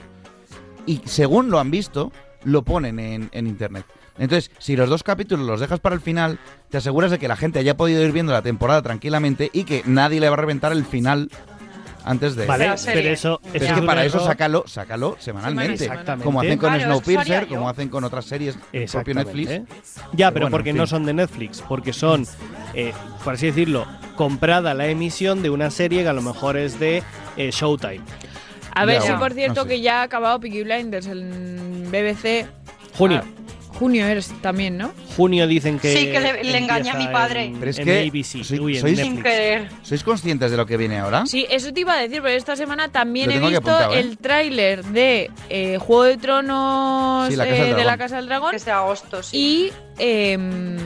y 0.86 1.00
según 1.04 1.50
lo 1.50 1.60
han 1.60 1.70
visto, 1.70 2.12
lo 2.44 2.62
ponen 2.62 2.98
en, 2.98 3.28
en 3.32 3.46
internet. 3.46 3.84
Entonces, 4.18 4.50
si 4.58 4.76
los 4.76 4.88
dos 4.88 5.02
capítulos 5.02 5.46
los 5.46 5.60
dejas 5.60 5.80
para 5.80 5.94
el 5.94 6.00
final, 6.00 6.38
te 6.70 6.78
aseguras 6.78 7.10
de 7.10 7.18
que 7.18 7.28
la 7.28 7.36
gente 7.36 7.58
haya 7.58 7.76
podido 7.76 8.02
ir 8.02 8.12
viendo 8.12 8.32
la 8.32 8.42
temporada 8.42 8.82
tranquilamente 8.82 9.50
y 9.52 9.64
que 9.64 9.82
nadie 9.84 10.20
le 10.20 10.28
va 10.28 10.34
a 10.34 10.38
reventar 10.38 10.72
el 10.72 10.84
final 10.84 11.30
antes 12.06 12.36
de... 12.36 12.46
Vale, 12.46 12.72
pero 12.86 13.08
eso, 13.10 13.40
Pero 13.52 13.64
es 13.64 13.72
que 13.72 13.82
para 13.82 14.04
eso 14.04 14.24
sácalo, 14.24 14.64
sácalo 14.66 15.16
semanalmente. 15.18 15.84
Exactamente. 15.84 16.24
Como 16.24 16.40
hacen 16.40 16.56
con 16.58 16.70
Claro, 16.72 16.84
Snowpiercer, 16.84 17.46
como 17.48 17.68
hacen 17.68 17.88
con 17.88 18.04
otras 18.04 18.24
series 18.24 18.56
del 18.72 18.88
propio. 18.88 19.14
Netflix. 19.14 19.50
Ya, 20.12 20.30
pero 20.30 20.44
Bueno, 20.46 20.54
porque 20.56 20.70
en 20.70 20.76
no 20.76 20.86
son 20.86 21.04
de 21.04 21.12
Netflix, 21.12 21.62
porque 21.68 21.92
son, 21.92 22.24
eh, 22.74 22.92
por 23.24 23.34
así 23.34 23.46
decirlo, 23.46 23.86
comprada 24.14 24.72
la 24.72 24.86
emisión 24.86 25.42
de 25.42 25.50
una 25.50 25.70
serie 25.70 26.02
que 26.04 26.08
a 26.08 26.12
lo 26.12 26.22
mejor 26.22 26.56
es 26.56 26.78
de 26.80 27.02
eh, 27.36 27.50
Showtime. 27.52 28.00
A 28.74 28.84
ver, 28.84 29.00
Ya, 29.02 29.06
sí, 29.08 29.12
por 29.18 29.32
cierto, 29.32 29.54
no 29.56 29.62
sé. 29.64 29.68
que 29.68 29.80
ya 29.80 30.00
ha 30.00 30.02
acabado 30.04 30.38
Peaky 30.38 30.62
Blinders 30.62 31.06
en 31.08 31.90
BBC. 31.90 32.46
Junio. 32.96 33.22
Ah, 33.24 33.28
junio 33.78 34.06
eres 34.06 34.32
también, 34.42 34.76
¿no? 34.78 34.92
Junio 35.16 35.46
dicen 35.46 35.78
que. 35.78 35.92
Sí, 35.96 36.06
que 36.06 36.20
le- 36.20 36.44
le 36.44 36.58
engañé 36.58 36.90
a 36.90 36.94
mi 36.94 37.06
padre. 37.08 37.44
en- 37.44 37.58
Pero 37.58 37.70
es 37.70 37.78
en 37.78 37.84
que 37.84 38.08
ABC, 38.08 38.44
soy- 38.44 38.58
uy, 38.60 38.76
en 38.78 38.82
sois- 38.84 38.96
Sin 39.02 39.22
querer. 39.22 39.68
¿Sois 39.82 40.02
conscientes 40.02 40.50
de 40.50 40.56
lo 40.56 40.66
que 40.66 40.76
viene 40.76 40.98
ahora? 40.98 41.26
Sí, 41.26 41.46
eso 41.50 41.72
te 41.72 41.80
iba 41.80 41.94
a 41.94 42.00
decir, 42.00 42.20
pero 42.22 42.34
esta 42.36 42.56
semana 42.56 42.88
también 42.90 43.30
he 43.30 43.38
visto 43.38 43.58
apuntado, 43.58 43.94
¿eh? 43.94 44.00
el 44.00 44.18
tráiler 44.18 44.84
de 44.84 45.30
eh, 45.50 45.78
Juego 45.78 46.04
de 46.04 46.16
Tronos 46.16 47.28
Sí, 47.28 47.36
La 47.36 47.46
Casa 47.46 47.66
eh, 47.68 47.74
de 47.74 47.84
la 47.84 47.96
Casa 47.98 48.16
del 48.16 48.26
Dragón 48.26 48.50
Que 48.50 48.56
es 48.56 48.64
de 48.64 48.70
agosto, 48.72 49.22
sí. 49.22 49.36
y, 49.36 49.72
em, 49.98 50.76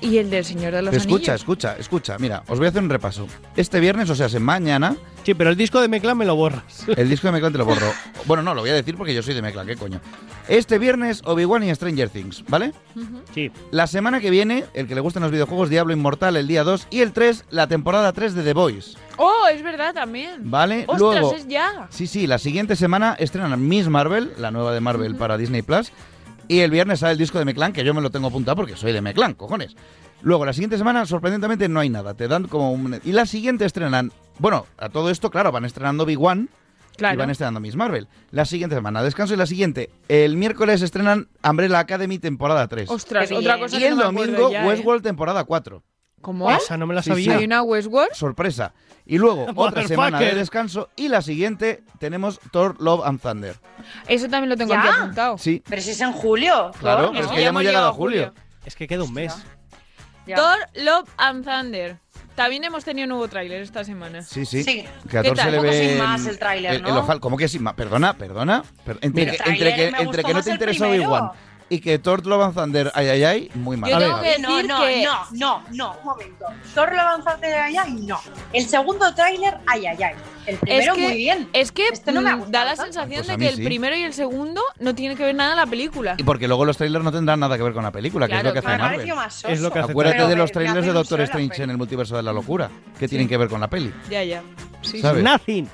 y 0.00 0.18
el 0.18 0.30
del 0.30 0.44
Señor 0.44 0.72
de 0.72 0.82
los 0.82 0.90
Pero 0.90 1.00
escucha, 1.00 1.32
Anillos. 1.32 1.40
escucha, 1.40 1.76
escucha. 1.78 2.16
Mira, 2.18 2.42
os 2.48 2.58
voy 2.58 2.66
a 2.66 2.70
hacer 2.70 2.82
un 2.82 2.90
repaso. 2.90 3.26
Este 3.56 3.80
viernes, 3.80 4.08
o 4.10 4.14
sea, 4.14 4.26
es 4.26 4.40
mañana, 4.40 4.96
Sí, 5.24 5.34
pero 5.34 5.50
el 5.50 5.56
disco 5.56 5.78
de 5.82 5.88
Meclan 5.88 6.16
me 6.16 6.24
lo 6.24 6.36
borras. 6.36 6.86
el 6.96 7.10
disco 7.10 7.26
de 7.26 7.32
Meclan 7.32 7.52
te 7.52 7.58
lo 7.58 7.66
borro. 7.66 7.92
Bueno, 8.24 8.42
no, 8.42 8.54
lo 8.54 8.62
voy 8.62 8.70
a 8.70 8.74
decir 8.74 8.96
porque 8.96 9.12
yo 9.14 9.22
soy 9.22 9.34
de 9.34 9.42
Meclan, 9.42 9.66
¿qué 9.66 9.76
coño? 9.76 10.00
Este 10.48 10.78
viernes, 10.78 11.20
Obi-Wan 11.26 11.62
y 11.64 11.74
Stranger 11.74 12.08
Things, 12.08 12.44
¿vale? 12.48 12.72
Sí. 13.34 13.50
La 13.70 13.86
semana 13.86 14.20
que 14.20 14.30
viene, 14.30 14.64
el 14.72 14.86
que 14.88 14.94
le 14.94 15.02
gusten 15.02 15.22
los 15.22 15.30
videojuegos, 15.30 15.68
Diablo 15.68 15.92
Inmortal 15.92 16.36
el 16.38 16.48
día 16.48 16.64
2 16.64 16.86
y 16.88 17.00
el 17.00 17.12
3, 17.12 17.44
la 17.50 17.66
temporada 17.66 18.10
3 18.14 18.32
de 18.34 18.42
The 18.42 18.54
Voice, 18.54 18.96
Oh, 19.18 19.46
es 19.52 19.62
verdad 19.62 19.92
también. 19.92 20.48
¿vale? 20.50 20.84
Ostras, 20.86 21.00
Luego, 21.00 21.34
es 21.34 21.46
ya. 21.46 21.88
sí, 21.90 22.06
sí, 22.06 22.26
la 22.26 22.38
siguiente 22.38 22.74
semana 22.76 23.14
estrenan 23.18 23.68
Miss 23.68 23.88
Marvel, 23.88 24.32
la 24.38 24.50
nueva 24.50 24.72
de 24.72 24.80
Marvel 24.80 25.14
para 25.16 25.36
Disney 25.36 25.60
Plus, 25.60 25.92
y 26.48 26.60
el 26.60 26.70
viernes 26.70 27.00
sale 27.00 27.12
el 27.12 27.18
disco 27.18 27.38
de 27.38 27.44
Meclan, 27.44 27.72
que 27.72 27.84
yo 27.84 27.94
me 27.94 28.00
lo 28.00 28.10
tengo 28.10 28.28
apuntado 28.28 28.56
porque 28.56 28.76
soy 28.76 28.92
de 28.92 29.00
Meclan, 29.00 29.34
cojones. 29.34 29.76
Luego, 30.22 30.44
la 30.44 30.52
siguiente 30.52 30.78
semana, 30.78 31.06
sorprendentemente, 31.06 31.68
no 31.68 31.80
hay 31.80 31.90
nada. 31.90 32.14
Te 32.14 32.26
dan 32.26 32.48
como 32.48 32.72
un... 32.72 33.00
Y 33.04 33.12
la 33.12 33.26
siguiente 33.26 33.64
estrenan... 33.64 34.12
Bueno, 34.38 34.66
a 34.76 34.88
todo 34.88 35.10
esto, 35.10 35.30
claro, 35.30 35.52
van 35.52 35.64
estrenando 35.64 36.04
Big 36.04 36.20
One 36.20 36.48
y 36.98 37.16
van 37.16 37.30
estrenando 37.30 37.60
Miss 37.60 37.76
Marvel. 37.76 38.08
La 38.32 38.44
siguiente 38.44 38.74
semana, 38.74 39.02
descanso 39.02 39.34
y 39.34 39.36
la 39.36 39.46
siguiente. 39.46 39.90
El 40.08 40.36
miércoles 40.36 40.82
estrenan 40.82 41.28
Umbrella 41.48 41.78
Academy 41.78 42.18
temporada 42.18 42.66
3. 42.66 42.90
Ostras, 42.90 43.30
otra 43.30 43.58
cosa 43.58 43.76
y 43.76 43.80
que 43.80 43.86
el 43.88 43.96
no 43.96 44.10
me 44.12 44.22
acuerdo 44.22 44.32
domingo, 44.32 44.52
ya, 44.52 44.64
¿eh? 44.64 44.68
Westworld 44.68 45.02
temporada 45.02 45.44
4. 45.44 45.82
¿Cómo? 46.20 46.50
Esa 46.50 46.76
no 46.76 46.86
me 46.86 46.94
la 46.94 47.02
Sí, 47.02 47.10
sabía. 47.10 47.36
¿Hay 47.36 47.44
una 47.44 47.62
Westworld? 47.62 48.12
Sorpresa. 48.12 48.74
Y 49.08 49.18
luego, 49.18 49.46
otra 49.56 49.88
semana 49.88 50.20
de 50.20 50.34
descanso. 50.34 50.90
Y 50.94 51.08
la 51.08 51.22
siguiente 51.22 51.82
tenemos 51.98 52.38
Thor, 52.52 52.76
Love 52.80 53.04
and 53.06 53.20
Thunder. 53.20 53.56
Eso 54.06 54.28
también 54.28 54.50
lo 54.50 54.56
tengo 54.56 54.74
¿Ya? 54.74 54.80
aquí 54.80 54.88
apuntado. 54.88 55.38
Sí, 55.38 55.62
Pero 55.68 55.82
si 55.82 55.90
es 55.90 56.00
en 56.00 56.12
julio. 56.12 56.70
claro, 56.78 57.06
Thor, 57.06 57.16
es 57.16 57.26
¿no? 57.26 57.32
que 57.34 57.40
ya 57.42 57.48
hemos 57.48 57.62
llegado 57.64 57.88
a 57.88 57.92
julio. 57.92 58.32
Es 58.64 58.76
que 58.76 58.86
queda 58.86 59.02
un 59.02 59.12
mes. 59.14 59.34
Ya. 60.26 60.36
Thor, 60.36 60.58
Love 60.74 61.08
and 61.16 61.44
Thunder. 61.44 61.96
También 62.34 62.62
hemos 62.62 62.84
tenido 62.84 63.08
nuevo 63.08 63.26
tráiler 63.26 63.62
esta 63.62 63.82
semana. 63.82 64.22
Sí, 64.22 64.46
sí. 64.46 64.62
Sí. 64.62 64.84
Que 65.10 65.18
a 65.18 65.22
¿Qué 65.22 65.28
Thor 65.30 65.38
se 65.38 65.50
le 65.50 65.58
Un 65.58 65.64
ve 65.64 65.88
sin 65.88 65.98
más 65.98 66.26
el 66.26 66.38
tráiler, 66.38 66.82
¿no? 66.82 66.88
el 66.90 66.96
ojal. 66.98 67.18
¿Cómo 67.18 67.36
que 67.36 67.48
sin 67.48 67.62
más? 67.64 67.74
Perdona, 67.74 68.12
perdona. 68.16 68.62
Per- 68.84 68.98
entre, 69.00 69.24
Mira. 69.24 69.42
que, 69.42 69.50
entre, 69.50 69.74
que, 69.74 69.86
entre 69.88 70.22
no 70.22 70.42
te 70.42 70.56
primero. 70.58 70.90
Obi-Wan, 70.92 71.30
y 71.70 71.80
que 71.80 71.98
Thor 71.98 72.26
Love 72.26 72.42
and 72.44 72.54
Thunder, 72.54 72.92
ay, 72.94 73.08
ay, 73.08 73.24
ay, 73.24 73.50
muy 73.54 73.76
mal. 73.76 73.90
Yo 73.90 73.98
tengo 73.98 74.20
que 74.20 74.38
no, 74.38 74.48
decir 74.56 74.68
no, 74.68 74.80
que- 74.80 75.04
no, 75.04 75.26
no, 75.32 75.62
no, 75.72 75.96
un 75.98 76.04
momento. 76.04 76.44
Thor 76.74 76.90
Love 76.92 77.06
and 77.16 77.24
Thunder, 77.24 77.54
ay, 77.54 77.76
ay, 77.76 77.92
no. 78.06 78.18
El 78.52 78.66
segundo 78.66 79.14
tráiler, 79.14 79.58
ay, 79.66 79.86
ay, 79.86 80.02
ay. 80.02 80.14
El 80.46 80.56
primero, 80.56 80.92
es 80.92 80.98
que, 80.98 81.02
muy 81.08 81.16
bien. 81.18 81.48
Es 81.52 81.72
que 81.72 81.88
Este 81.88 82.10
no 82.10 82.22
me 82.22 82.34
mm, 82.34 82.38
gustado 82.38 82.64
da 82.64 82.70
la 82.70 82.76
sensación 82.76 83.18
Pues 83.22 83.26
de 83.28 83.36
que 83.36 83.48
el 83.48 83.56
sí. 83.56 83.64
primero 83.64 83.94
y 83.96 84.02
el 84.02 84.14
segundo 84.14 84.62
no 84.80 84.94
tienen 84.94 85.16
que 85.18 85.24
ver 85.24 85.34
nada 85.34 85.50
en 85.50 85.56
la 85.58 85.66
película. 85.66 86.14
Y 86.16 86.22
porque 86.22 86.48
luego 86.48 86.64
los 86.64 86.78
trailers 86.78 87.04
no 87.04 87.12
tendrán 87.12 87.38
nada 87.40 87.58
que 87.58 87.62
ver 87.62 87.74
con 87.74 87.82
la 87.84 87.92
película, 87.92 88.26
que 88.26 88.32
Claro, 88.32 88.48
es 88.48 88.54
lo 88.54 88.60
que 88.62 88.66
hace 88.66 88.74
ha 88.74 88.78
Marvel. 88.78 89.14
más. 89.14 89.44
Es 89.44 89.60
lo 89.60 89.70
que 89.70 89.78
hace 89.80 89.90
Acuérdate 89.92 90.26
de 90.26 90.36
los 90.36 90.50
trailers 90.50 90.86
de 90.86 90.92
Doctor 90.92 91.20
Strange 91.20 91.62
en 91.64 91.70
el 91.70 91.76
multiverso 91.76 92.16
de 92.16 92.22
la 92.22 92.32
locura, 92.32 92.70
que 92.98 93.06
tienen 93.08 93.28
que 93.28 93.36
ver 93.36 93.48
con 93.50 93.60
la 93.60 93.68
peli. 93.68 93.92
Ya, 94.08 94.24
ya. 94.24 94.42
Sí, 94.80 95.02
¿Sabes? 95.02 95.22
Nothing. 95.22 95.68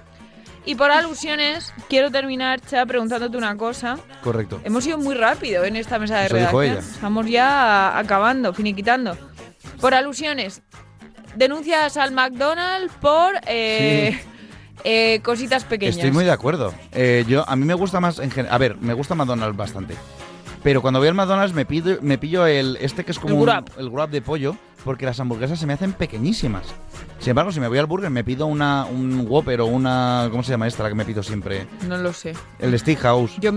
Y 0.67 0.77
por 0.77 0.91
alusiones, 0.91 1.73
quiero 1.91 2.11
terminar, 2.11 2.61
Cha, 2.61 2.87
preguntándote 2.87 3.37
una 3.37 3.57
cosa. 3.57 3.99
Correcto. 4.23 4.61
Hemos 4.65 4.87
ido 4.87 4.97
muy 4.99 5.15
rápido 5.15 5.65
en 5.65 5.77
esta 5.77 5.99
mesa 5.99 6.21
de 6.21 6.27
Eso 6.27 6.37
dijo 6.37 6.59
redacción. 6.61 6.79
ella. 6.85 6.95
Estamos 6.95 7.27
ya 7.27 7.99
acabando, 7.99 8.55
finiquitando. 8.55 9.17
Por 9.81 9.93
alusiones, 9.95 10.63
denuncias 11.37 11.97
al 11.99 12.13
McDonald's 12.13 12.93
por 13.01 13.35
eh, 13.47 14.19
eh, 14.85 15.21
cositas 15.23 15.65
pequeñas. 15.65 15.97
Estoy 15.97 16.13
muy 16.13 16.25
de 16.25 16.31
acuerdo. 16.33 16.73
Eh, 16.93 17.25
yo, 17.29 17.47
a 17.47 17.57
mí 17.57 17.67
me 17.67 17.75
gusta 17.75 18.01
más 18.01 18.19
en 18.19 18.33
A 18.51 18.57
ver, 18.57 18.77
me 18.79 18.95
gusta 18.95 19.15
McDonald's 19.15 19.57
bastante. 19.59 19.95
Pero 20.63 20.81
cuando 20.81 20.99
voy 20.99 21.09
al 21.09 21.15
McDonald's 21.15 21.55
me, 21.55 21.67
pido, 21.67 21.99
me 22.01 22.17
pillo 22.17 22.47
el 22.47 22.79
este 22.81 23.05
que 23.05 23.13
es 23.13 23.19
como 23.19 23.35
El 23.35 23.41
un- 23.41 23.45
Grab. 23.47 23.65
el 23.77 23.91
grab 23.91 24.09
de 24.09 24.23
pollo, 24.23 24.57
porque 24.85 25.07
las 25.07 25.19
hamburguesas 25.19 25.59
se 25.59 25.67
me 25.67 25.73
hacen 25.73 25.93
pequeñísimas. 25.93 26.67
Sin 27.19 27.31
embargo, 27.31 27.51
si 27.53 27.59
me 27.61 27.69
voy 27.69 27.79
al 27.79 27.87
burger 27.87 28.11
me 28.11 28.23
pido 28.23 28.47
una, 28.47 28.85
un 28.85 29.27
Whopper 29.29 29.63
o 29.63 29.67
una... 29.67 30.29
¿Cómo 30.31 30.43
se 30.43 30.51
llama 30.51 30.67
esta 30.67 30.83
la 30.83 30.91
que 30.91 30.95
me 30.95 31.05
pido 31.05 31.23
siempre? 31.23 31.67
No 31.89 31.97
lo 31.97 32.13
sé. 32.13 32.35
El 32.59 32.79
Steakhouse. 32.79 33.37
Yo, 33.41 33.53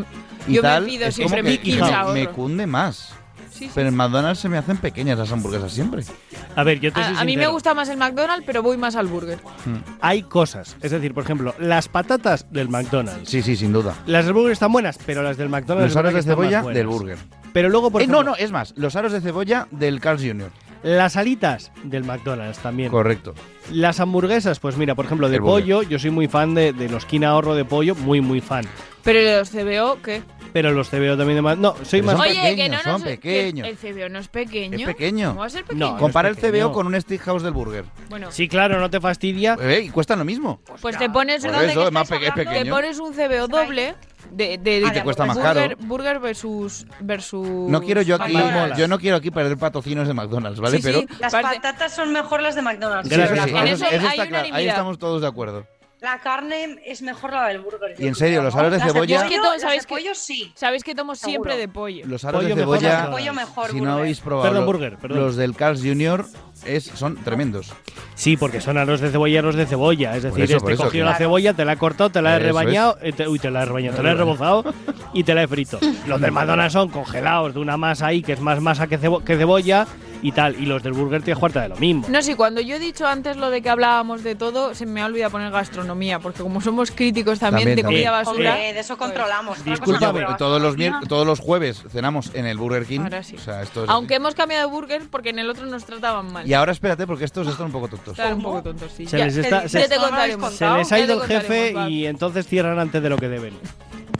y 0.47 0.53
yo 0.53 0.61
tal, 0.61 0.83
me 0.83 0.89
pido 0.89 1.07
es 1.07 1.15
siempre 1.15 1.41
como 1.41 1.49
mi 1.51 1.57
que 1.57 1.81
me, 2.13 2.27
cunde 2.29 2.65
más. 2.65 3.13
Sí, 3.51 3.65
sí. 3.65 3.71
Pero 3.73 3.89
en 3.89 3.95
McDonald's 3.95 4.39
se 4.39 4.49
me 4.49 4.57
hacen 4.57 4.77
pequeñas 4.77 5.17
las 5.17 5.31
hamburguesas 5.31 5.71
siempre. 5.71 6.03
A 6.55 6.63
ver, 6.63 6.79
yo 6.79 6.93
te 6.93 7.03
soy 7.03 7.15
A, 7.15 7.21
a 7.21 7.25
mí 7.25 7.35
me 7.35 7.47
gusta 7.47 7.73
más 7.73 7.89
el 7.89 7.97
McDonald's, 7.97 8.43
pero 8.45 8.61
voy 8.61 8.77
más 8.77 8.95
al 8.95 9.07
burger. 9.07 9.39
Hay 9.99 10.23
cosas. 10.23 10.77
Es 10.81 10.91
decir, 10.91 11.13
por 11.13 11.23
ejemplo, 11.23 11.55
las 11.59 11.87
patatas 11.89 12.45
del 12.51 12.69
McDonald's. 12.69 13.27
Sí, 13.29 13.41
sí, 13.41 13.55
sin 13.55 13.73
duda. 13.73 13.95
Las 14.05 14.25
del 14.25 14.33
burger 14.33 14.51
están 14.51 14.71
buenas, 14.71 14.99
pero 15.05 15.23
las 15.23 15.37
del 15.37 15.49
McDonald's. 15.49 15.89
Los 15.93 15.97
aros 15.97 16.13
de 16.13 16.21
cebolla 16.23 16.61
del 16.61 16.87
burger. 16.87 17.17
Pero 17.51 17.69
luego, 17.69 17.89
por 17.89 18.01
Eh, 18.01 18.07
no, 18.07 18.21
ejemplo, 18.21 18.31
no, 18.33 18.37
es 18.37 18.51
más, 18.51 18.73
los 18.77 18.95
aros 18.95 19.11
de 19.11 19.21
cebolla 19.21 19.67
del 19.71 19.99
Carl's 19.99 20.21
Jr. 20.21 20.51
las 20.83 21.17
alitas 21.17 21.71
del 21.83 22.03
McDonald's 22.03 22.59
también. 22.59 22.89
Correcto. 22.91 23.33
Las 23.71 23.99
hamburguesas, 23.99 24.59
pues 24.59 24.77
mira, 24.77 24.95
por 24.95 25.05
ejemplo, 25.05 25.29
de 25.29 25.35
El 25.35 25.41
burger. 25.41 25.63
pollo, 25.63 25.83
yo 25.83 25.99
soy 25.99 26.09
muy 26.11 26.27
fan 26.27 26.53
de, 26.55 26.73
de 26.73 26.89
los 26.89 27.05
King 27.05 27.21
Ahorro 27.23 27.55
de 27.55 27.65
pollo, 27.65 27.95
muy, 27.95 28.21
muy 28.21 28.41
fan. 28.41 28.65
Pero 29.03 29.39
los 29.39 29.49
CBO, 29.49 30.01
¿qué? 30.01 30.21
Pero 30.53 30.71
los 30.71 30.89
CBO 30.89 31.17
también 31.17 31.35
de 31.35 31.41
más. 31.41 31.57
No, 31.57 31.75
soy 31.83 32.01
Pero 32.01 32.05
más. 32.05 32.11
son 32.17 32.21
Oye, 32.27 32.33
que 32.41 32.49
pequeños, 32.49 32.85
no 32.85 32.91
son 32.93 33.03
que 33.03 33.09
pequeños. 33.09 33.67
El 33.67 33.77
CBO 33.77 34.09
no 34.09 34.19
es 34.19 34.27
pequeño. 34.27 34.77
Es 34.77 34.85
pequeño. 34.85 35.27
¿Cómo 35.29 35.39
va 35.41 35.45
a 35.45 35.49
ser 35.49 35.61
No, 35.63 35.67
pequeño? 35.67 35.95
es 35.95 36.01
Compara 36.01 36.29
el 36.29 36.35
pequeño. 36.35 36.65
CBO 36.67 36.73
con 36.73 36.87
un 36.87 37.01
Steakhouse 37.01 37.43
del 37.43 37.53
burger. 37.53 37.85
Bueno, 38.09 38.31
Sí, 38.31 38.47
claro, 38.47 38.79
no 38.79 38.89
te 38.89 38.99
fastidia. 39.01 39.57
Eh, 39.61 39.81
y 39.85 39.89
cuestan 39.89 40.19
lo 40.19 40.25
mismo. 40.25 40.61
pues 40.81 40.97
te 40.97 41.09
pones, 41.09 41.41
Por 41.43 41.49
una- 41.55 41.63
eso, 41.63 41.87
es 41.87 41.91
más 41.91 42.03
estáis 42.03 42.19
pe- 42.21 42.25
es 42.27 42.31
hablando? 42.31 42.51
te 42.51 42.55
pequeño. 42.57 42.73
pones 42.75 42.99
un 42.99 43.13
CBO 43.13 43.47
doble 43.47 43.95
de, 44.31 44.57
de, 44.57 44.79
Y 44.79 44.91
te 44.91 45.03
cuesta 45.03 45.25
más 45.25 45.37
burger, 45.37 45.75
caro. 45.75 45.87
burger 45.87 46.19
versus 46.19 46.85
versus 46.99 47.47
No 47.69 47.81
quiero 47.81 48.01
yo 48.01 48.15
aquí, 48.15 48.33
McDonald's. 48.33 48.77
yo 48.77 48.87
no 48.87 48.99
quiero 48.99 49.17
aquí 49.17 49.31
perder 49.31 49.57
patrocinios 49.57 50.07
de 50.07 50.13
McDonald's, 50.13 50.59
¿vale? 50.59 50.77
Sí, 50.77 50.83
Pero 50.83 50.99
sí, 50.99 51.07
Las 51.19 51.31
parece- 51.31 51.55
patatas 51.55 51.95
son 51.95 52.11
mejor 52.11 52.41
las 52.41 52.55
de 52.55 52.61
McDonald's. 52.61 53.07
Sí, 53.09 53.15
Gracias. 53.15 53.43
sí, 53.45 53.49
sí, 53.51 53.55
En 53.57 53.67
eso, 53.67 53.85
eso 53.85 53.95
eso 53.95 54.07
hay 54.07 54.19
está 54.19 54.27
claro. 54.27 54.43
Ahí 54.45 54.49
unanimidad. 54.51 54.73
estamos 54.75 54.99
todos 54.99 55.21
de 55.21 55.27
acuerdo. 55.27 55.65
La 55.99 56.19
carne 56.19 56.79
es 56.85 57.01
mejor 57.01 57.33
la 57.33 57.47
del 57.47 57.59
burger. 57.59 57.95
Y 57.97 58.05
en 58.07 58.13
serio, 58.13 58.43
los 58.43 58.53
aros 58.55 58.71
de 58.71 58.79
cebolla- 58.79 59.23
Es 59.23 59.29
que 59.31 59.37
las 59.37 59.61
sabéis 59.61 59.85
que- 59.87 59.95
pollo 59.95 60.13
sí. 60.13 60.51
Sabéis 60.55 60.83
que 60.83 60.93
tomo 60.93 61.15
siempre 61.15 61.53
Seguro. 61.53 61.57
de 61.57 61.67
pollo. 61.67 62.05
Los 62.05 62.23
aros 62.23 62.43
Pollo 62.43 62.55
de 62.55 62.61
cebolla, 62.61 63.33
mejor 63.33 63.71
si 63.71 63.81
no 63.81 63.93
habéis 63.93 64.19
probado 64.19 64.47
Perdón, 64.49 64.65
burger, 64.67 64.97
perdón. 64.97 65.19
los 65.21 65.35
del 65.37 65.55
Carl's 65.55 65.81
Jr. 65.81 66.25
Es, 66.65 66.85
son 66.85 67.15
tremendos. 67.23 67.73
Sí, 68.15 68.37
porque 68.37 68.61
son 68.61 68.77
aros 68.77 68.99
de 69.01 69.09
cebolla, 69.09 69.39
aros 69.39 69.55
de 69.55 69.65
cebolla. 69.65 70.15
Es 70.15 70.23
decir, 70.23 70.43
eso, 70.43 70.57
este 70.57 70.73
eso, 70.73 70.83
cogido 70.85 71.05
la 71.05 71.15
cebolla, 71.15 71.53
te 71.53 71.65
la 71.65 71.73
he 71.73 71.77
cortado, 71.77 72.09
te 72.09 72.21
la 72.21 72.35
he 72.35 72.39
rebañado. 72.39 72.97
eh, 73.01 73.13
te- 73.13 73.27
uy, 73.27 73.39
te 73.39 73.51
la 73.51 73.63
he 73.63 73.65
rebañado, 73.65 73.97
te 73.97 74.03
la 74.03 74.11
he 74.11 74.15
rebozado 74.15 74.63
y 75.13 75.23
te 75.23 75.33
la 75.35 75.43
he 75.43 75.47
frito. 75.47 75.79
Los 76.07 76.19
del 76.21 76.31
McDonald's 76.31 76.73
son 76.73 76.89
congelados 76.89 77.53
de 77.53 77.59
una 77.59 77.77
masa 77.77 78.07
ahí 78.07 78.21
que 78.21 78.33
es 78.33 78.39
más 78.39 78.61
masa 78.61 78.87
que, 78.87 78.99
cebo- 78.99 79.23
que 79.23 79.37
cebolla 79.37 79.85
y 80.23 80.31
tal. 80.31 80.55
Y 80.59 80.65
los 80.65 80.81
del 80.81 80.93
burger 80.93 81.21
tienes 81.21 81.39
cuarta 81.39 81.61
de 81.61 81.69
lo 81.69 81.75
mismo. 81.75 82.05
No, 82.09 82.21
sí, 82.23 82.33
cuando 82.33 82.59
yo 82.61 82.75
he 82.75 82.79
dicho 82.79 83.05
antes 83.05 83.37
lo 83.37 83.51
de 83.51 83.61
que 83.61 83.69
hablábamos 83.69 84.23
de 84.23 84.33
todo, 84.35 84.73
se 84.73 84.85
me 84.87 85.01
ha 85.01 85.05
olvidado 85.05 85.31
poner 85.31 85.51
gastronomía, 85.51 86.19
porque 86.19 86.41
como 86.41 86.59
somos 86.59 86.89
críticos 86.89 87.37
también, 87.39 87.67
También, 87.69 87.75
de 87.75 87.81
también. 87.83 88.01
comida 88.07 88.11
basura. 88.11 88.51
Hombre, 88.55 88.73
de 88.73 88.79
eso 88.79 88.97
controlamos. 88.97 89.59
Otra 89.59 89.63
cosa 89.63 89.71
Discúlpame, 89.85 90.23
es 90.23 90.29
la 90.29 90.37
todos 90.37 90.59
los, 90.61 90.75
todos 91.07 91.27
los 91.27 91.39
jueves 91.39 91.83
cenamos 91.91 92.31
en 92.33 92.47
el 92.47 92.57
Burger 92.57 92.85
King. 92.87 93.01
Ahora 93.01 93.21
sí. 93.21 93.35
O 93.35 93.39
sea, 93.39 93.61
esto 93.61 93.83
es 93.83 93.89
Aunque 93.91 94.15
hemos 94.15 94.33
cambiado 94.33 94.67
de 94.67 94.73
burger 94.73 95.03
porque 95.11 95.29
en 95.29 95.37
el 95.39 95.49
otro 95.51 95.67
nos 95.67 95.85
trataban 95.85 96.33
mal. 96.33 96.46
Y 96.47 96.53
ahora 96.53 96.71
espérate 96.71 97.05
porque 97.05 97.25
estos 97.25 97.45
están 97.45 97.65
un 97.65 97.71
poco 97.73 97.89
tontos. 97.89 98.13
Estaban 98.13 98.35
un 98.35 98.41
poco 98.41 98.63
tontos, 98.63 98.89
sí. 98.95 99.05
Se 99.05 99.17
Ya, 99.17 99.25
les 99.25 99.35
ya 99.35 99.41
está- 99.41 99.67
se- 99.67 99.79
te 99.89 99.97
les 100.77 100.91
ha 100.93 100.99
ido 100.99 101.21
el 101.21 101.27
jefe 101.27 101.73
y 101.89 102.05
entonces 102.05 102.47
cierran 102.47 102.79
antes 102.79 103.03
de 103.03 103.09
lo 103.09 103.17
que 103.17 103.27
deben. 103.27 103.53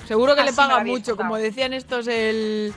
Seguro 0.06 0.36
que 0.36 0.42
Así 0.42 0.50
le 0.52 0.56
pagan 0.56 0.86
mucho, 0.88 1.16
como 1.16 1.38
decían 1.38 1.72
estos, 1.72 2.06
el... 2.08 2.74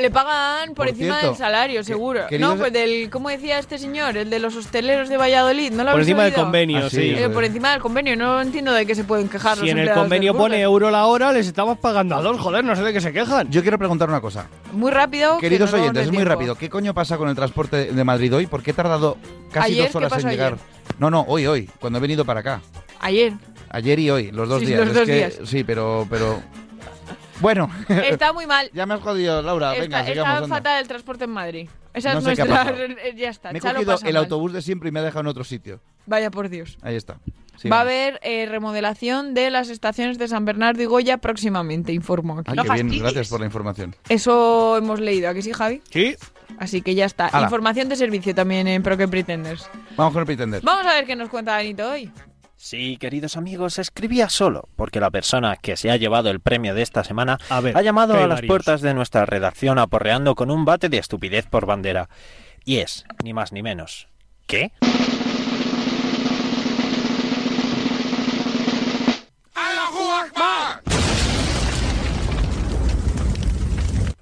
Le 0.00 0.10
pagan 0.10 0.68
por, 0.68 0.76
Por 0.76 0.88
encima 0.88 1.14
cierto, 1.14 1.28
del 1.28 1.36
salario, 1.36 1.82
seguro. 1.84 2.26
queridos- 2.28 2.52
No, 2.54 2.58
pues 2.58 2.72
del... 2.72 3.10
¿Cómo 3.10 3.28
decía 3.28 3.58
este 3.58 3.78
señor? 3.78 4.16
El 4.16 4.30
de 4.30 4.38
los 4.38 4.54
hosteleros 4.56 5.08
de 5.08 5.16
Valladolid. 5.16 5.72
¿No 5.72 5.82
lo 5.84 5.90
Por 5.92 6.00
encima 6.00 6.24
del 6.24 6.34
convenio, 6.34 6.78
Ah, 6.86 6.90
sí, 6.90 6.96
sí. 6.96 7.14
Eh, 7.16 7.28
por 7.28 7.44
encima 7.44 7.72
del 7.72 7.80
convenio. 7.80 8.16
No 8.16 8.40
entiendo 8.40 8.72
de 8.72 8.86
qué 8.86 8.94
se 8.94 9.04
pueden 9.04 9.28
quejar 9.28 9.54
Si 9.56 9.62
los 9.62 9.70
en 9.70 9.78
el 9.78 9.90
convenio 9.92 10.34
pone 10.36 10.60
euro 10.60 10.90
la 10.90 11.06
hora, 11.06 11.32
les 11.32 11.46
estamos 11.46 11.78
pagando 11.78 12.14
a 12.16 12.22
dos, 12.22 12.38
joder, 12.40 12.64
no 12.64 12.76
sé 12.76 12.82
de 12.82 12.92
qué 12.92 13.00
se 13.00 13.12
quejan. 13.12 13.50
Yo 13.50 13.62
quiero 13.62 13.78
preguntar 13.78 14.08
una 14.08 14.20
cosa. 14.20 14.46
Muy 14.72 14.90
rápido. 14.90 15.36
que 15.38 15.48
Queridos 15.48 15.72
oyentes, 15.72 16.06
es 16.06 16.12
muy 16.12 16.24
rápido. 16.24 16.54
¿Qué 16.54 16.68
coño 16.70 16.94
pasa 16.94 17.16
con 17.16 17.28
el 17.28 17.34
transporte 17.34 17.92
de 17.92 18.04
Madrid 18.04 18.34
hoy? 18.34 18.46
¿Por 18.46 18.62
qué 18.62 18.70
he 18.70 18.74
tardado 18.74 19.16
casi 19.50 19.72
Ayer, 19.72 19.84
dos 19.84 19.90
¿qué 19.92 19.96
horas 19.98 20.24
en 20.24 20.30
llegar? 20.30 20.52
ayer? 20.54 20.64
No, 20.98 21.10
no, 21.10 21.22
hoy, 21.28 21.46
hoy, 21.46 21.68
cuando 21.80 21.98
he 21.98 22.02
venido 22.02 22.24
para 22.24 22.40
acá. 22.40 22.60
Ayer. 23.00 23.32
Ayer 23.70 23.98
y 23.98 24.10
hoy, 24.10 24.30
los 24.30 24.48
dos 24.48 24.60
Sí, 24.60 24.66
días. 24.66 24.80
los 24.80 24.88
Es 24.88 24.94
dos 24.94 25.06
que- 25.06 25.14
días. 25.14 25.34
Sí, 25.44 25.64
pero, 25.64 26.06
pero. 26.10 26.40
Bueno, 27.42 27.68
Está 27.88 28.32
muy 28.32 28.46
mal. 28.46 28.70
ya 28.74 28.86
me 28.86 28.94
has 28.94 29.00
jodido, 29.00 29.42
Laura. 29.42 29.72
está 29.72 29.82
Venga, 29.82 30.00
está 30.00 30.12
sigamos. 30.12 30.42
anda. 30.44 30.48
fatal 30.56 30.80
el 30.80 30.88
transporte 30.88 31.24
en 31.24 31.30
Madrid. 31.30 31.68
Esa 31.92 32.12
No 32.14 32.18
es 32.20 32.24
nuestra. 32.24 32.46
pasado. 32.46 32.76
ya 33.16 33.28
está. 33.28 33.52
Me 33.52 33.58
he 33.58 33.60
Chalo 33.60 33.74
cogido 33.80 33.96
el 34.08 34.14
mal. 34.14 34.16
autobús 34.24 34.52
de 34.54 34.62
siempre 34.62 34.88
y 34.88 34.92
me 34.92 35.00
ha 35.00 35.02
dejado 35.02 35.20
en 35.20 35.26
otro 35.26 35.44
sitio. 35.44 35.80
Vaya 36.06 36.30
por 36.30 36.48
Dios. 36.48 36.78
Ahí 36.82 36.96
está. 36.96 37.18
Va 37.70 37.78
a 37.78 37.80
haber 37.82 38.18
eh, 38.22 38.46
remodelación 38.48 39.34
de 39.34 39.50
las 39.50 39.68
estaciones 39.68 40.18
de 40.18 40.26
San 40.26 40.44
Bernardo 40.44 40.82
y 40.82 40.86
Goya 40.86 41.18
próximamente, 41.18 41.92
informo 41.92 42.38
aquí. 42.38 42.50
Ay, 42.50 42.56
No 42.56 42.62
qué 42.64 42.70
bien, 42.72 42.86
fastidies. 42.86 43.02
gracias 43.02 43.28
por 43.28 43.40
la 43.40 43.46
información. 43.46 43.94
Eso 44.08 44.76
hemos 44.78 44.98
leído, 45.00 45.28
¿a 45.28 45.34
que 45.34 45.42
sí, 45.42 45.52
Javi? 45.52 45.80
Sí. 45.90 46.16
Así 46.58 46.82
que 46.82 46.94
ya 46.94 47.04
está. 47.04 47.26
Hala. 47.26 47.44
Información 47.44 47.88
de 47.88 47.96
servicio 47.96 48.34
también 48.34 48.66
en 48.66 48.82
Pro 48.82 48.96
que 48.96 49.06
Pretenders. 49.06 49.68
Vamos 49.96 50.12
con 50.14 50.20
el 50.20 50.26
Pretender. 50.26 50.62
Vamos 50.62 50.86
a 50.86 50.94
ver 50.94 51.06
qué 51.06 51.14
nos 51.14 51.28
cuenta 51.28 51.56
Anito 51.56 51.88
hoy. 51.90 52.10
Sí, 52.64 52.96
queridos 52.96 53.36
amigos, 53.36 53.80
escribía 53.80 54.28
solo, 54.28 54.68
porque 54.76 55.00
la 55.00 55.10
persona 55.10 55.56
que 55.56 55.76
se 55.76 55.90
ha 55.90 55.96
llevado 55.96 56.30
el 56.30 56.38
premio 56.38 56.76
de 56.76 56.82
esta 56.82 57.02
semana 57.02 57.38
ver, 57.60 57.76
ha 57.76 57.82
llamado 57.82 58.14
a 58.14 58.20
las 58.20 58.36
varios. 58.36 58.46
puertas 58.46 58.82
de 58.82 58.94
nuestra 58.94 59.26
redacción 59.26 59.80
aporreando 59.80 60.36
con 60.36 60.48
un 60.48 60.64
bate 60.64 60.88
de 60.88 60.98
estupidez 60.98 61.44
por 61.46 61.66
bandera. 61.66 62.08
Y 62.64 62.76
es, 62.76 63.04
ni 63.24 63.32
más 63.34 63.50
ni 63.50 63.64
menos. 63.64 64.06
¿Qué? 64.46 64.70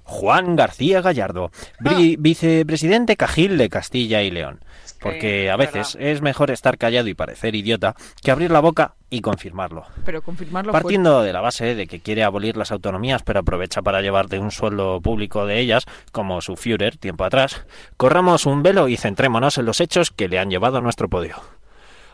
Juan 0.03 0.55
García 0.55 1.01
Gallardo, 1.01 1.51
bri- 1.79 2.15
vicepresidente 2.19 3.15
Cajil 3.15 3.57
de 3.57 3.69
Castilla 3.69 4.21
y 4.21 4.29
León. 4.29 4.59
Porque 5.01 5.49
a 5.49 5.57
veces 5.57 5.97
es 5.99 6.21
mejor 6.21 6.51
estar 6.51 6.77
callado 6.77 7.07
y 7.07 7.15
parecer 7.15 7.55
idiota 7.55 7.95
que 8.21 8.31
abrir 8.31 8.51
la 8.51 8.59
boca 8.59 8.93
y 9.09 9.21
confirmarlo. 9.21 9.85
Pero 10.05 10.21
confirmarlo 10.21 10.71
fue. 10.71 10.81
Partiendo 10.81 11.21
de 11.23 11.33
la 11.33 11.41
base 11.41 11.75
de 11.75 11.87
que 11.87 11.99
quiere 11.99 12.23
abolir 12.23 12.55
las 12.55 12.71
autonomías 12.71 13.23
pero 13.23 13.39
aprovecha 13.39 13.81
para 13.81 14.01
llevarte 14.01 14.39
un 14.39 14.51
sueldo 14.51 15.01
público 15.01 15.45
de 15.45 15.59
ellas, 15.59 15.85
como 16.11 16.41
su 16.41 16.55
Führer 16.55 16.97
tiempo 16.97 17.23
atrás, 17.23 17.65
corramos 17.97 18.45
un 18.45 18.61
velo 18.63 18.87
y 18.87 18.97
centrémonos 18.97 19.57
en 19.57 19.65
los 19.65 19.81
hechos 19.81 20.11
que 20.11 20.27
le 20.27 20.39
han 20.39 20.49
llevado 20.49 20.77
a 20.77 20.81
nuestro 20.81 21.09
podio. 21.09 21.37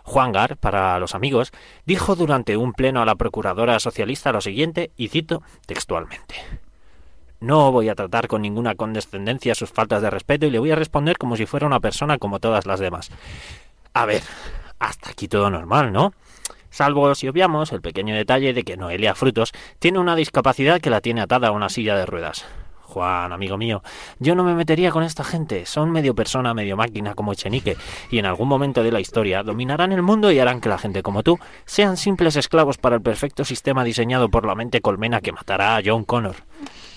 Juan 0.03 0.31
Gar, 0.31 0.55
para 0.55 0.97
los 0.99 1.13
amigos, 1.13 1.51
dijo 1.85 2.15
durante 2.15 2.55
un 2.55 2.71
pleno 2.71 3.01
a 3.01 3.05
la 3.05 3.15
procuradora 3.15 3.77
socialista 3.81 4.31
lo 4.31 4.39
siguiente, 4.39 4.91
y 4.95 5.09
cito 5.09 5.43
textualmente. 5.65 6.35
No 7.39 7.71
voy 7.71 7.89
a 7.89 7.95
tratar 7.95 8.27
con 8.27 8.41
ninguna 8.41 8.75
condescendencia 8.75 9.53
sus 9.53 9.71
faltas 9.71 10.01
de 10.01 10.09
respeto 10.09 10.45
y 10.45 10.49
le 10.49 10.59
voy 10.59 10.71
a 10.71 10.75
responder 10.75 11.17
como 11.17 11.35
si 11.35 11.45
fuera 11.45 11.67
una 11.67 11.79
persona 11.79 12.17
como 12.17 12.39
todas 12.39 12.65
las 12.65 12.79
demás. 12.79 13.11
A 13.93 14.05
ver, 14.05 14.23
hasta 14.79 15.11
aquí 15.11 15.27
todo 15.27 15.49
normal, 15.49 15.91
¿no? 15.93 16.13
Salvo 16.69 17.13
si 17.15 17.27
obviamos 17.27 17.71
el 17.71 17.81
pequeño 17.81 18.15
detalle 18.15 18.53
de 18.53 18.63
que 18.63 18.77
Noelia 18.77 19.15
Frutos 19.15 19.53
tiene 19.79 19.99
una 19.99 20.15
discapacidad 20.15 20.81
que 20.81 20.89
la 20.89 21.01
tiene 21.01 21.21
atada 21.21 21.47
a 21.47 21.51
una 21.51 21.69
silla 21.69 21.95
de 21.95 22.05
ruedas. 22.05 22.45
Juan, 22.97 23.31
amigo 23.31 23.59
mío, 23.59 23.83
yo 24.17 24.33
no 24.33 24.43
me 24.43 24.55
metería 24.55 24.89
con 24.89 25.03
esta 25.03 25.23
gente. 25.23 25.67
Son 25.67 25.91
medio 25.91 26.15
persona, 26.15 26.55
medio 26.55 26.75
máquina 26.75 27.13
como 27.13 27.31
Echenique. 27.31 27.77
Y 28.09 28.17
en 28.17 28.25
algún 28.25 28.47
momento 28.47 28.81
de 28.81 28.91
la 28.91 28.99
historia 28.99 29.43
dominarán 29.43 29.91
el 29.91 30.01
mundo 30.01 30.31
y 30.31 30.39
harán 30.39 30.61
que 30.61 30.69
la 30.69 30.79
gente 30.79 31.03
como 31.03 31.21
tú 31.21 31.37
sean 31.65 31.95
simples 31.95 32.35
esclavos 32.37 32.79
para 32.79 32.95
el 32.95 33.03
perfecto 33.03 33.45
sistema 33.45 33.83
diseñado 33.83 34.29
por 34.29 34.47
la 34.47 34.55
mente 34.55 34.81
colmena 34.81 35.21
que 35.21 35.31
matará 35.31 35.75
a 35.75 35.81
John 35.85 36.05
Connor. 36.05 36.37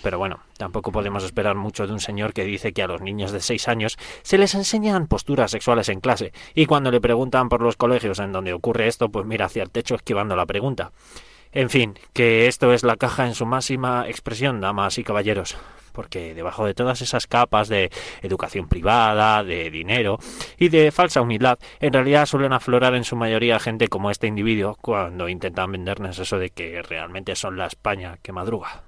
Pero 0.03 0.17
bueno, 0.17 0.41
tampoco 0.57 0.91
podemos 0.91 1.23
esperar 1.23 1.55
mucho 1.55 1.87
de 1.87 1.93
un 1.93 2.01
señor 2.01 2.33
que 2.33 2.45
dice 2.45 2.73
que 2.73 2.83
a 2.83 2.87
los 2.87 3.03
niños 3.03 3.31
de 3.31 3.41
6 3.41 3.69
años 3.69 3.99
se 4.23 4.39
les 4.39 4.55
enseñan 4.55 5.07
posturas 5.07 5.51
sexuales 5.51 5.91
en 5.91 6.01
clase 6.01 6.33
y 6.55 6.65
cuando 6.65 6.91
le 6.91 7.03
preguntan 7.03 7.51
por 7.51 7.61
los 7.61 7.77
colegios 7.77 8.21
en 8.21 8.33
donde 8.33 8.55
ocurre 8.55 8.89
esto, 8.89 9.11
pues 9.11 9.27
mira 9.27 9.45
hacia 9.45 9.63
el 9.63 9.71
techo 9.71 9.97
esquivando 9.97 10.35
la 10.35 10.47
pregunta. 10.47 10.93
En 11.53 11.69
fin, 11.69 11.99
que 12.13 12.47
esto 12.47 12.73
es 12.73 12.85
la 12.85 12.97
caja 12.97 13.27
en 13.27 13.35
su 13.35 13.45
máxima 13.45 14.07
expresión, 14.07 14.61
damas 14.61 14.99
y 14.99 15.05
caballeros, 15.05 15.57
porque 15.93 16.35
debajo 16.35 16.65
de 16.65 16.75
todas 16.75 17.01
esas 17.03 17.27
capas 17.27 17.69
de 17.69 17.91
educación 18.23 18.69
privada, 18.69 19.43
de 19.45 19.71
dinero 19.71 20.19
y 20.59 20.69
de 20.69 20.91
falsa 20.91 21.21
humildad, 21.21 21.59
en 21.81 21.93
realidad 21.93 22.27
suelen 22.27 22.53
aflorar 22.53 22.95
en 22.95 23.05
su 23.05 23.17
mayoría 23.17 23.59
gente 23.59 23.89
como 23.89 24.11
este 24.11 24.27
individuo 24.27 24.77
cuando 24.81 25.29
intentan 25.29 25.73
vendernos 25.73 26.19
eso 26.19 26.39
de 26.39 26.51
que 26.51 26.83
realmente 26.83 27.35
son 27.37 27.57
la 27.57 27.67
España 27.67 28.19
que 28.23 28.33
madruga. 28.33 28.83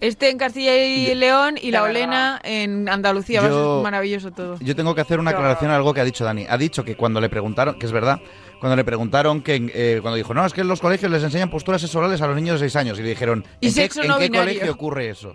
Este 0.00 0.30
en 0.30 0.38
Castilla 0.38 0.76
y 0.76 1.12
León 1.16 1.56
y 1.60 1.72
la. 1.72 1.82
Olena 1.82 2.40
en 2.44 2.88
Andalucía. 2.88 3.40
Va 3.40 3.48
a 3.48 3.50
Yo- 3.50 3.74
ser 3.78 3.82
maravilloso 3.82 4.30
todo. 4.30 4.56
Yo 4.60 4.76
tengo 4.76 4.94
que 4.94 5.00
hacer 5.00 5.18
una 5.18 5.32
aclaración 5.32 5.72
a 5.72 5.76
algo 5.76 5.92
que 5.92 6.00
ha 6.00 6.04
dicho 6.04 6.24
Dani. 6.24 6.46
Ha 6.48 6.56
dicho 6.56 6.84
que 6.84 6.94
cuando 6.94 7.20
le 7.20 7.28
preguntaron, 7.28 7.80
que 7.80 7.86
es 7.86 7.90
verdad, 7.90 8.20
cuando 8.60 8.76
le 8.76 8.84
preguntaron 8.84 9.42
que 9.42 9.56
eh, 9.74 9.98
cuando 10.00 10.14
dijo, 10.16 10.34
no, 10.34 10.46
es 10.46 10.52
que 10.52 10.60
en 10.60 10.68
los 10.68 10.80
colegios 10.80 11.10
les 11.10 11.24
enseñan 11.24 11.50
posturas 11.50 11.80
sexuales 11.80 12.22
a 12.22 12.28
los 12.28 12.36
niños 12.36 12.60
de 12.60 12.68
6 12.70 12.76
años. 12.76 12.98
Y 13.00 13.02
le 13.02 13.08
dijeron, 13.08 13.44
Y 13.60 13.68
¿en 13.68 13.74
qué, 13.74 13.88
en 14.26 14.32
colegio 14.32 14.72
ocurre 14.72 15.08
eso? 15.10 15.34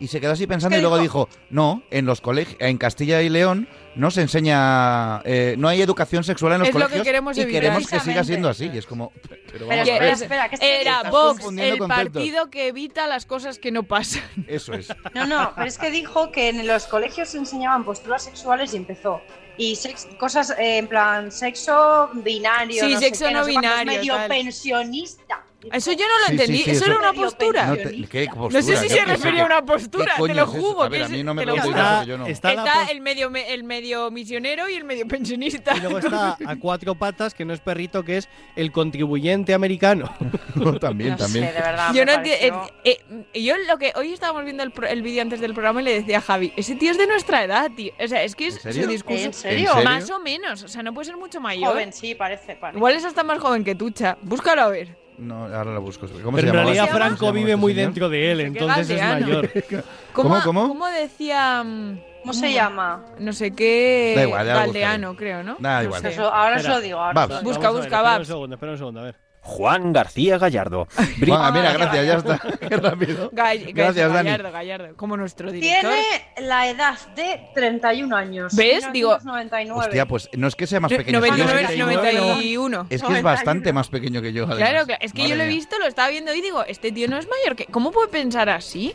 Y 0.00 0.08
se 0.08 0.20
quedó 0.20 0.32
así 0.32 0.46
pensando 0.48 0.74
¿Qué 0.74 0.78
y 0.78 0.82
luego 0.82 0.98
dijo? 0.98 1.28
dijo, 1.30 1.40
no, 1.50 1.82
en 1.90 2.06
los 2.06 2.20
colegios, 2.20 2.56
en 2.60 2.76
Castilla 2.76 3.22
y 3.22 3.28
León 3.28 3.68
no 3.94 4.10
se 4.10 4.22
enseña, 4.22 5.20
eh, 5.24 5.54
no 5.58 5.68
hay 5.68 5.80
educación 5.82 6.24
sexual 6.24 6.54
en 6.54 6.58
los 6.60 6.68
Es 6.68 6.74
lo 6.74 6.80
que 6.80 6.84
colegios 6.86 7.04
queremos 7.06 7.38
y 7.38 7.46
queremos 7.46 7.86
que 7.86 8.00
siga 8.00 8.24
siendo 8.24 8.48
así. 8.48 8.68
Y 8.72 8.78
es 8.78 8.86
como, 8.86 9.12
pero 9.28 9.36
Pero 9.52 9.66
vamos 9.68 9.88
a 9.88 9.92
ver. 9.98 10.02
espera, 10.14 10.48
que 10.48 10.80
Era 10.80 11.02
Vox, 11.10 11.38
el 11.40 11.44
conceptos. 11.44 11.88
partido 11.88 12.50
que 12.50 12.68
evita 12.68 13.06
las 13.06 13.26
cosas 13.26 13.58
que 13.58 13.70
no 13.70 13.82
pasan. 13.84 14.22
Eso 14.48 14.72
es. 14.74 14.88
No, 15.14 15.26
no, 15.26 15.52
pero 15.54 15.68
es 15.68 15.78
que 15.78 15.90
dijo 15.90 16.32
que 16.32 16.48
en 16.48 16.66
los 16.66 16.86
colegios 16.86 17.28
se 17.28 17.38
enseñaban 17.38 17.84
posturas 17.84 18.24
sexuales 18.24 18.72
y 18.74 18.78
empezó. 18.78 19.20
Y 19.58 19.76
sex- 19.76 20.08
cosas 20.18 20.50
eh, 20.58 20.78
en 20.78 20.88
plan 20.88 21.30
sexo 21.30 22.08
binario. 22.14 22.82
Sí, 22.84 22.94
no 22.94 22.98
sé 22.98 23.04
sexo 23.06 23.26
qué, 23.26 23.34
no 23.34 23.44
binario, 23.44 23.84
Medio 23.92 24.14
tal. 24.14 24.28
pensionista. 24.28 25.44
Eso 25.72 25.92
yo 25.92 26.06
no 26.08 26.18
lo 26.20 26.26
Sí, 26.26 26.32
entendí. 26.32 26.58
sí, 26.58 26.64
sí, 26.64 26.70
eso, 26.70 26.84
eso- 26.84 26.90
era 26.92 26.98
una 26.98 27.12
postura. 27.12 27.66
No, 27.66 27.70
No, 27.70 27.76
te- 27.76 28.06
¿qué 28.08 28.24
sé 28.24 28.30
postura? 28.34 28.62
si 28.62 28.72
¿Qué- 28.72 28.88
se 28.88 28.94
qué- 28.98 29.04
refería 29.04 29.42
a 29.42 29.46
una 29.46 29.64
postura, 29.64 30.14
te 30.26 30.34
lo 30.34 30.46
juro. 30.46 30.82
A 30.82 30.88
ver, 30.88 30.98
que 31.00 31.02
a 31.04 31.06
es- 31.06 31.12
mí 31.12 31.22
no 31.22 31.34
me 31.34 31.46
lo 31.46 31.54
que 31.54 31.60
yo 32.06 32.18
no. 32.18 32.26
Está 32.26 32.52
Está 32.52 32.84
el 32.90 33.00
medio, 33.00 33.30
me- 33.30 33.52
el 33.52 33.64
medio 33.64 34.10
misionero 34.10 34.68
y 34.68 34.74
el 34.74 34.84
medio 34.84 35.06
pensionista. 35.06 35.76
Y 35.76 35.80
luego 35.80 35.98
está 35.98 36.36
a 36.46 36.56
cuatro 36.56 36.94
patas, 36.94 37.34
que 37.34 37.44
no 37.44 37.52
es 37.54 37.60
perrito, 37.60 38.02
que 38.04 38.16
es 38.18 38.28
el 38.56 38.72
contribuyente 38.72 39.54
americano. 39.54 40.12
también, 40.80 41.10
No 41.12 41.16
también. 41.16 41.46
sé, 41.46 41.52
de 41.52 41.60
verdad. 41.60 41.88
Yo 41.92 42.00
me 42.00 42.04
no 42.06 42.12
entiendo. 42.12 42.68
pareció- 42.82 43.24
yo 43.34 43.56
lo 43.68 43.78
que 43.78 43.92
hoy 43.96 44.12
estábamos 44.12 44.44
viendo 44.44 44.62
el, 44.62 44.72
el 44.88 45.02
vídeo 45.02 45.22
antes 45.22 45.40
del 45.40 45.52
programa 45.54 45.80
y 45.80 45.84
le 45.84 45.94
decía 45.94 46.18
a 46.18 46.20
Javi, 46.20 46.52
ese 46.56 46.74
tío 46.74 46.90
es 46.90 46.98
de 46.98 47.06
nuestra 47.06 47.44
edad, 47.44 47.70
tío. 47.74 47.92
O 48.02 48.08
sea, 48.08 48.22
es 48.22 48.34
que 48.34 48.48
es 48.48 48.60
su 48.60 48.68
discurso. 48.86 49.24
¿En 49.24 49.32
serio? 49.32 49.70
Más 49.84 50.10
o 50.10 50.18
menos. 50.20 50.62
O 50.62 50.68
sea, 50.68 50.82
no 50.82 50.92
puede 50.92 51.06
ser 51.06 51.16
mucho 51.16 51.40
mayor. 51.40 51.70
Joven, 51.72 51.92
sí, 51.92 52.14
parece. 52.14 52.56
parece. 52.56 52.78
Igual 52.78 52.94
es 52.94 53.04
hasta 53.04 53.22
más 53.22 53.38
joven 53.38 53.64
que 53.64 53.74
Tucha. 53.74 54.16
Búscalo 54.22 54.62
a 54.62 54.68
ver. 54.68 55.01
No, 55.18 55.44
ahora 55.44 55.72
lo 55.74 55.80
busco. 55.82 56.06
¿Cómo 56.22 56.36
Pero 56.36 56.48
se 56.52 56.58
en 56.58 56.64
realidad. 56.64 56.88
Franco 56.88 57.32
vive 57.32 57.54
muy 57.56 57.72
señor? 57.74 57.86
dentro 57.86 58.08
de 58.08 58.32
él, 58.32 58.40
entonces 58.40 58.90
es 58.90 58.98
galdeano. 59.00 59.26
mayor. 59.26 59.50
¿Cómo, 60.12 60.40
cómo? 60.42 60.68
¿Cómo 60.68 60.86
decía? 60.88 61.62
mm, 61.62 62.00
¿Cómo 62.22 62.32
se 62.32 62.52
llama? 62.52 63.04
No 63.18 63.32
sé 63.32 63.50
qué. 63.52 64.14
Da 64.16 64.22
igual, 64.24 64.46
ya 64.46 64.52
lo 64.54 64.60
Galdeano, 64.60 65.16
creo, 65.16 65.42
¿no? 65.42 65.56
Da 65.58 65.78
No 65.78 65.84
igual. 65.84 66.02
sé. 66.02 66.08
Eso- 66.10 66.32
ahora 66.32 66.56
Espera. 66.56 66.74
os 66.74 66.78
lo 66.80 66.82
digo. 66.84 66.98
Ahora 66.98 67.12
Babs. 67.14 67.24
os 67.24 67.30
lo 67.30 67.40
digo. 67.40 67.50
Busca, 67.52 67.66
Vamos 67.68 67.78
a 67.78 67.82
ver, 67.82 67.90
busca, 67.90 67.96
espera 67.98 68.18
un 68.18 68.26
segundo, 68.26 68.54
espera 68.54 68.72
un 68.72 68.78
segundo, 68.78 69.00
a 69.00 69.02
ver. 69.04 69.16
Juan 69.44 69.92
García 69.92 70.38
Gallardo. 70.38 70.86
Juan, 70.96 71.52
mira, 71.52 71.72
gracias, 71.76 72.06
ya 72.06 72.14
está. 72.14 72.38
Qué 72.68 72.76
rápido. 72.76 73.30
Gall- 73.32 73.72
Gracias, 73.74 74.12
Dani. 74.12 74.30
Gallardo, 74.30 74.52
Gallardo, 74.52 74.96
como 74.96 75.16
nuestro 75.16 75.50
director. 75.50 75.90
Tiene 75.92 76.48
la 76.48 76.68
edad 76.68 76.96
de 77.16 77.48
31 77.54 78.16
años. 78.16 78.54
¿Ves? 78.54 78.84
Digo- 78.92 79.10
1999. 79.18 79.80
Hostia, 79.86 80.06
pues 80.06 80.28
no 80.34 80.46
es 80.46 80.54
que 80.54 80.66
sea 80.68 80.78
más 80.80 80.92
No- 80.92 80.96
pequeño. 80.98 81.18
es 81.18 81.24
que 81.24 81.30
99, 81.30 81.62
es- 81.74 81.78
91. 82.20 82.86
Es 82.88 83.02
que 83.02 83.12
es 83.14 83.22
bastante 83.22 83.72
más 83.72 83.88
pequeño 83.88 84.22
que 84.22 84.32
yo. 84.32 84.44
además. 84.44 84.58
Claro, 84.58 84.86
claro, 84.86 85.00
es 85.04 85.12
que 85.12 85.28
yo 85.28 85.34
lo 85.34 85.42
he 85.42 85.48
visto, 85.48 85.78
lo 85.78 85.86
estaba 85.86 86.08
viendo 86.08 86.32
y 86.34 86.40
digo, 86.40 86.64
este 86.64 86.92
tío 86.92 87.08
no 87.08 87.18
es 87.18 87.26
mayor 87.28 87.56
que. 87.56 87.66
¿Cómo 87.66 87.90
puede 87.90 88.08
pensar 88.08 88.48
así? 88.48 88.94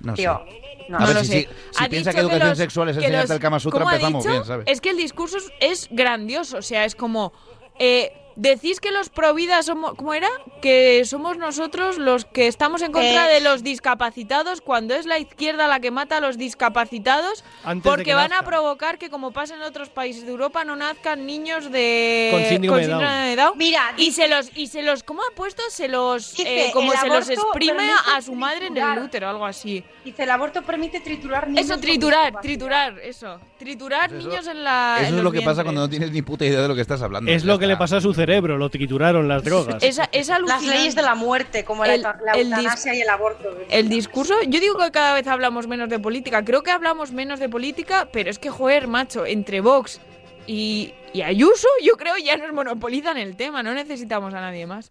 No 0.00 0.14
sé. 0.14 0.22
Tío, 0.22 0.40
no, 0.88 0.96
A 0.96 1.00
No 1.00 1.06
ver, 1.08 1.16
lo 1.16 1.24
si, 1.24 1.26
sé. 1.32 1.48
si, 1.72 1.88
piensa 1.88 2.10
dicho 2.10 2.12
que 2.12 2.20
educación 2.20 2.48
los- 2.50 2.58
sexual 2.58 2.88
es 2.90 2.96
que 2.96 3.02
enseñarte 3.04 3.28
los- 3.28 3.36
el 3.36 3.40
Kama 3.42 3.58
Sutra, 3.60 3.78
¿cómo 3.80 3.90
ha 3.90 3.94
empezamos 3.94 4.22
dicho? 4.24 4.32
bien, 4.32 4.44
¿sabes? 4.44 4.64
Es 4.68 4.80
que 4.80 4.90
el 4.90 4.96
discurso 4.96 5.36
es, 5.38 5.50
es 5.60 5.88
grandioso, 5.90 6.58
o 6.58 6.62
sea, 6.62 6.84
es 6.84 6.94
como... 6.94 7.32
eh, 7.80 8.12
Decís 8.40 8.78
que 8.78 8.92
los 8.92 9.08
providas 9.08 9.66
somos, 9.66 9.94
¿cómo 9.96 10.14
era? 10.14 10.28
Que 10.62 11.02
somos 11.04 11.38
nosotros 11.38 11.98
los 11.98 12.24
que 12.24 12.46
estamos 12.46 12.82
en 12.82 12.92
contra 12.92 13.28
Eh. 13.28 13.34
de 13.34 13.40
los 13.40 13.64
discapacitados 13.64 14.60
cuando 14.60 14.94
es 14.94 15.06
la 15.06 15.18
izquierda 15.18 15.66
la 15.66 15.80
que 15.80 15.90
mata 15.90 16.18
a 16.18 16.20
los 16.20 16.38
discapacitados 16.38 17.42
Antes 17.64 17.90
porque 17.90 18.04
que 18.04 18.14
van 18.14 18.26
a 18.26 18.36
nazcan. 18.36 18.46
provocar 18.46 18.96
que 18.98 19.10
como 19.10 19.32
pasa 19.32 19.56
en 19.56 19.62
otros 19.62 19.88
países 19.88 20.24
de 20.24 20.30
Europa 20.30 20.64
no 20.64 20.76
nazcan 20.76 21.26
niños 21.26 21.72
de 21.72 22.28
Con 22.30 22.44
síndrome 22.44 22.82
de 22.82 22.86
Down. 22.86 23.02
de 23.02 23.36
Down. 23.36 23.58
Mira, 23.58 23.92
y 23.96 24.12
se 24.12 24.28
los 24.28 24.56
y 24.56 24.68
se 24.68 24.82
los 24.82 25.02
¿cómo 25.02 25.20
ha 25.22 25.34
puesto? 25.34 25.62
Se 25.70 25.88
los 25.88 26.36
Dice, 26.36 26.66
eh, 26.68 26.70
como 26.72 26.92
se 26.92 27.08
los 27.08 27.28
exprime 27.28 27.90
a 28.14 28.22
su 28.22 28.36
madre 28.36 28.68
en 28.68 28.76
el 28.76 28.98
útero, 29.02 29.28
algo 29.30 29.46
así. 29.46 29.82
Dice, 30.04 30.22
el 30.22 30.30
aborto 30.30 30.62
permite 30.62 31.00
triturar 31.00 31.48
niños. 31.48 31.64
Eso, 31.64 31.74
con 31.74 31.80
triturar, 31.80 32.40
triturar, 32.40 32.98
eso. 33.00 33.40
Triturar 33.58 34.10
Pues 34.10 34.20
eso- 34.20 34.28
niños 34.28 34.46
en 34.46 34.62
la. 34.62 34.98
Eso 35.00 35.08
en 35.08 35.18
es 35.18 35.24
lo 35.24 35.32
que 35.32 35.38
pasa 35.40 35.46
vientres. 35.46 35.64
cuando 35.64 35.80
no 35.80 35.88
tienes 35.90 36.12
ni 36.12 36.22
puta 36.22 36.44
idea 36.44 36.60
de 36.60 36.68
lo 36.68 36.76
que 36.76 36.82
estás 36.82 37.02
hablando. 37.02 37.28
Es 37.32 37.44
lo 37.44 37.58
que 37.58 37.66
le 37.66 37.76
pasó 37.76 37.96
a 37.96 38.00
su 38.00 38.14
cerebro, 38.14 38.27
lo 38.28 38.68
trituraron 38.70 39.26
las 39.28 39.42
drogas. 39.42 39.82
Esa, 39.82 40.08
es 40.12 40.28
Las 40.28 40.62
leyes 40.62 40.94
de 40.94 41.02
la 41.02 41.14
muerte, 41.14 41.64
como 41.64 41.84
la, 41.84 41.94
El- 41.94 42.02
la 42.02 42.16
el 42.34 42.50
dis- 42.50 42.56
eutanasia 42.58 42.94
y 42.94 43.00
el 43.00 43.08
aborto. 43.08 43.48
El 43.70 43.88
discurso, 43.88 44.34
yo 44.46 44.60
digo 44.60 44.76
que 44.78 44.90
cada 44.90 45.14
vez 45.14 45.26
hablamos 45.26 45.66
menos 45.66 45.88
de 45.88 45.98
política. 45.98 46.44
Creo 46.44 46.62
que 46.62 46.70
hablamos 46.70 47.12
menos 47.12 47.40
de 47.40 47.48
política, 47.48 48.08
pero 48.12 48.30
es 48.30 48.38
que, 48.38 48.50
joder, 48.50 48.86
macho, 48.88 49.26
entre 49.26 49.60
Vox 49.60 50.00
y, 50.46 50.94
y 51.12 51.22
Ayuso, 51.22 51.68
yo 51.82 51.96
creo 51.96 52.16
ya 52.16 52.36
nos 52.36 52.52
monopolizan 52.52 53.16
el 53.18 53.36
tema. 53.36 53.62
No 53.62 53.74
necesitamos 53.74 54.34
a 54.34 54.40
nadie 54.40 54.66
más. 54.66 54.90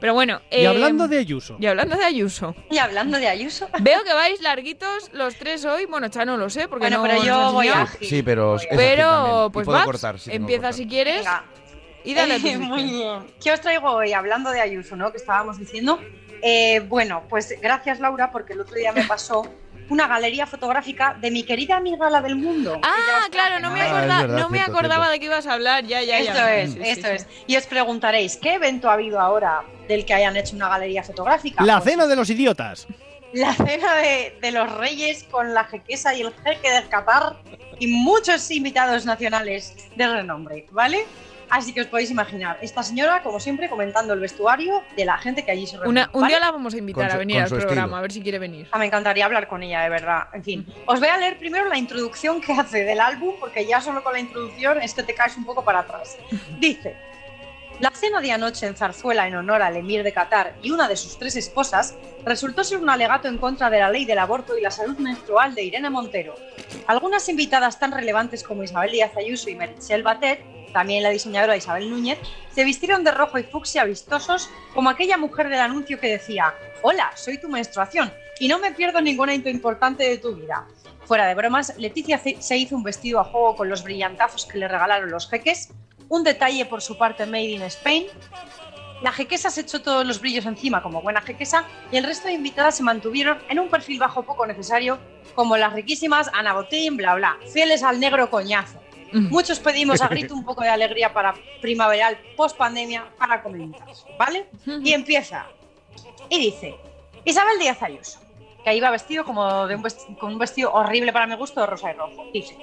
Pero 0.00 0.12
bueno. 0.12 0.40
Y 0.50 0.56
eh, 0.62 0.66
hablando 0.66 1.08
de 1.08 1.18
Ayuso. 1.18 1.56
Y 1.58 1.66
hablando 1.66 1.96
de 1.96 2.04
Ayuso. 2.04 2.54
Y 2.70 2.76
hablando 2.78 3.18
de 3.18 3.28
Ayuso. 3.28 3.68
Veo 3.80 4.02
que 4.04 4.12
vais 4.12 4.40
larguitos 4.42 5.10
los 5.12 5.36
tres 5.36 5.64
hoy. 5.64 5.86
Bueno, 5.86 6.08
ya 6.08 6.24
no 6.26 6.36
lo 6.36 6.50
sé, 6.50 6.68
porque 6.68 6.86
Bueno, 6.88 6.98
no 6.98 7.02
pero 7.04 7.24
yo 7.24 7.52
voy 7.52 7.68
a- 7.68 7.86
Sí, 8.02 8.22
pero. 8.22 8.56
es 8.56 8.66
Pero. 8.70 9.46
Y 9.46 9.50
pues 9.50 9.66
cortar, 9.66 10.16
que 10.16 10.34
empieza 10.34 10.62
cortar. 10.62 10.74
si 10.74 10.86
quieres. 10.86 11.18
Venga. 11.18 11.44
Y 12.04 12.14
dale 12.14 12.36
Eh, 12.36 12.58
Muy 12.58 12.82
bien. 12.84 13.26
¿Qué 13.42 13.52
os 13.52 13.60
traigo 13.60 13.90
hoy? 13.90 14.12
Hablando 14.12 14.50
de 14.50 14.60
Ayuso, 14.60 14.96
¿no? 14.96 15.10
Que 15.10 15.16
estábamos 15.18 15.58
diciendo. 15.58 15.98
Eh, 16.42 16.80
bueno, 16.80 17.22
pues 17.28 17.54
gracias 17.62 18.00
Laura, 18.00 18.30
porque 18.30 18.52
el 18.52 18.60
otro 18.60 18.74
día 18.76 18.92
me 18.92 19.04
pasó 19.04 19.42
una 19.88 20.06
galería 20.06 20.46
fotográfica 20.46 21.14
de 21.20 21.30
mi 21.30 21.42
querida 21.42 21.76
amiga 21.76 22.08
la 22.10 22.20
del 22.20 22.36
mundo. 22.36 22.80
Ah, 22.82 23.26
claro, 23.30 23.60
no 23.60 23.70
me, 23.70 23.80
Ah, 23.82 23.86
acorda- 23.88 24.00
verdad, 24.22 24.28
no 24.42 24.48
me 24.50 24.58
cierto, 24.58 24.72
acordaba 24.72 25.04
cierto. 25.04 25.12
de 25.12 25.20
que 25.20 25.26
ibas 25.26 25.46
a 25.46 25.52
hablar. 25.54 25.84
Ya, 25.84 26.02
ya, 26.02 26.18
esto 26.18 26.34
ya. 26.34 26.56
es, 26.56 26.72
Sí, 26.72 26.78
sí, 26.82 26.88
esto 26.90 27.08
sí. 27.08 27.14
es. 27.14 27.26
Y 27.46 27.56
os 27.56 27.66
preguntaréis, 27.66 28.36
¿qué 28.36 28.54
evento 28.54 28.90
ha 28.90 28.94
habido 28.94 29.20
ahora 29.20 29.62
del 29.88 30.04
que 30.04 30.12
hayan 30.14 30.36
hecho 30.36 30.56
una 30.56 30.68
galería 30.68 31.02
fotográfica? 31.02 31.64
La 31.64 31.78
Pues 31.80 31.90
cena 31.90 32.06
de 32.06 32.16
los 32.16 32.28
idiotas. 32.30 32.86
la 33.32 33.54
cena 33.54 33.94
de, 33.96 34.38
de 34.40 34.50
los 34.52 34.70
reyes 34.74 35.24
con 35.24 35.52
la 35.54 35.64
jequesa 35.64 36.14
y 36.14 36.20
el 36.22 36.32
jeque 36.44 36.70
del 36.70 36.88
Qatar 36.88 37.36
y 37.78 37.86
muchos 37.88 38.50
invitados 38.50 39.04
nacionales 39.06 39.74
de 39.96 40.06
renombre, 40.06 40.66
¿vale? 40.70 41.04
Así 41.50 41.72
que 41.72 41.82
os 41.82 41.86
podéis 41.86 42.10
imaginar, 42.10 42.58
esta 42.62 42.82
señora, 42.82 43.22
como 43.22 43.38
siempre, 43.38 43.68
comentando 43.68 44.12
el 44.14 44.20
vestuario 44.20 44.82
de 44.96 45.04
la 45.04 45.18
gente 45.18 45.44
que 45.44 45.50
allí 45.52 45.66
se 45.66 45.76
reúne. 45.76 45.88
Una- 45.90 46.10
un 46.12 46.22
¿vale? 46.22 46.32
día 46.34 46.40
la 46.40 46.50
vamos 46.50 46.74
a 46.74 46.78
invitar 46.78 47.10
su- 47.10 47.16
a 47.16 47.18
venir 47.18 47.40
al 47.42 47.48
programa, 47.48 47.82
estilo. 47.82 47.96
a 47.96 48.00
ver 48.00 48.12
si 48.12 48.22
quiere 48.22 48.38
venir. 48.38 48.66
Ah, 48.72 48.78
me 48.78 48.86
encantaría 48.86 49.24
hablar 49.24 49.46
con 49.48 49.62
ella, 49.62 49.82
de 49.82 49.88
verdad. 49.90 50.24
En 50.32 50.42
fin, 50.42 50.66
os 50.86 50.98
voy 50.98 51.08
a 51.08 51.16
leer 51.16 51.38
primero 51.38 51.68
la 51.68 51.76
introducción 51.78 52.40
que 52.40 52.52
hace 52.52 52.84
del 52.84 53.00
álbum, 53.00 53.34
porque 53.38 53.66
ya 53.66 53.80
solo 53.80 54.02
con 54.02 54.12
la 54.14 54.20
introducción 54.20 54.80
es 54.82 54.94
que 54.94 55.02
te 55.02 55.14
caes 55.14 55.36
un 55.36 55.44
poco 55.44 55.64
para 55.64 55.80
atrás. 55.80 56.16
Dice, 56.58 56.96
la 57.80 57.90
cena 57.90 58.20
de 58.20 58.30
anoche 58.32 58.66
en 58.66 58.76
Zarzuela 58.76 59.26
en 59.26 59.34
honor 59.34 59.60
al 59.60 59.76
emir 59.76 60.02
de 60.04 60.12
Qatar 60.12 60.54
y 60.62 60.70
una 60.70 60.86
de 60.88 60.96
sus 60.96 61.18
tres 61.18 61.34
esposas 61.36 61.94
resultó 62.24 62.62
ser 62.64 62.78
un 62.78 62.88
alegato 62.88 63.26
en 63.28 63.36
contra 63.36 63.68
de 63.68 63.80
la 63.80 63.90
ley 63.90 64.04
del 64.04 64.18
aborto 64.20 64.56
y 64.56 64.62
la 64.62 64.70
salud 64.70 64.96
menstrual 64.98 65.54
de 65.54 65.64
Irene 65.64 65.90
Montero. 65.90 66.34
Algunas 66.86 67.28
invitadas 67.28 67.78
tan 67.78 67.90
relevantes 67.92 68.42
como 68.44 68.62
Isabel 68.62 68.92
Díaz 68.92 69.16
Ayuso 69.16 69.50
y 69.50 69.56
Meritxell 69.56 70.02
Batet, 70.04 70.40
también 70.74 71.02
la 71.02 71.08
diseñadora 71.08 71.56
Isabel 71.56 71.88
Núñez, 71.88 72.18
se 72.50 72.64
vistieron 72.64 73.04
de 73.04 73.12
rojo 73.12 73.38
y 73.38 73.44
fucsia 73.44 73.84
vistosos 73.84 74.50
como 74.74 74.90
aquella 74.90 75.16
mujer 75.16 75.48
del 75.48 75.60
anuncio 75.60 75.98
que 75.98 76.08
decía, 76.08 76.52
hola, 76.82 77.12
soy 77.14 77.38
tu 77.38 77.48
menstruación 77.48 78.12
y 78.38 78.48
no 78.48 78.58
me 78.58 78.72
pierdo 78.72 79.00
ninguna 79.00 79.34
hito 79.34 79.48
importante 79.48 80.06
de 80.06 80.18
tu 80.18 80.34
vida. 80.34 80.66
Fuera 81.04 81.26
de 81.26 81.34
bromas, 81.34 81.74
Leticia 81.78 82.18
se 82.18 82.56
hizo 82.56 82.76
un 82.76 82.82
vestido 82.82 83.20
a 83.20 83.24
juego 83.24 83.56
con 83.56 83.70
los 83.70 83.84
brillantazos 83.84 84.46
que 84.46 84.58
le 84.58 84.68
regalaron 84.68 85.10
los 85.10 85.30
jeques, 85.30 85.70
un 86.08 86.24
detalle 86.24 86.66
por 86.66 86.82
su 86.82 86.98
parte 86.98 87.24
made 87.24 87.50
in 87.50 87.62
Spain, 87.62 88.06
La 89.02 89.12
jequesa 89.12 89.50
se 89.50 89.60
echó 89.62 89.82
todos 89.82 90.06
los 90.06 90.20
brillos 90.20 90.46
encima 90.46 90.82
como 90.82 91.02
buena 91.02 91.20
jequesa 91.20 91.66
y 91.92 91.98
el 91.98 92.04
resto 92.04 92.28
de 92.28 92.34
invitadas 92.34 92.76
se 92.76 92.82
mantuvieron 92.82 93.38
en 93.50 93.58
un 93.58 93.68
perfil 93.68 93.98
bajo 93.98 94.22
poco 94.22 94.46
necesario, 94.46 94.98
como 95.34 95.56
las 95.56 95.72
riquísimas 95.74 96.30
Ana 96.32 96.54
Botín, 96.54 96.96
bla 96.96 97.14
bla, 97.14 97.36
fieles 97.52 97.82
al 97.82 98.00
negro 98.00 98.30
coñazo. 98.30 98.83
Muchos 99.14 99.58
pedimos 99.60 100.02
a 100.02 100.08
grito 100.14 100.34
un 100.34 100.44
poco 100.44 100.62
de 100.62 100.68
alegría 100.68 101.12
para 101.12 101.34
primaveral 101.60 102.18
post 102.36 102.56
pandemia 102.56 103.06
para 103.16 103.42
comentar, 103.42 103.86
¿vale? 104.18 104.46
Y 104.82 104.92
empieza. 104.92 105.46
Y 106.28 106.38
dice, 106.38 106.74
Isabel 107.24 107.58
Díaz 107.58 107.82
Ayuso, 107.82 108.20
que 108.64 108.74
iba 108.74 108.90
vestido 108.90 109.24
como 109.24 109.66
de 109.66 109.76
un 109.76 109.82
vestido, 109.82 110.18
con 110.18 110.32
un 110.32 110.38
vestido 110.38 110.72
horrible 110.72 111.12
para 111.12 111.26
mi 111.26 111.36
gusto 111.36 111.60
de 111.60 111.66
rosa 111.66 111.90
y 111.90 111.94
rojo. 111.94 112.24
Dice, 112.32 112.56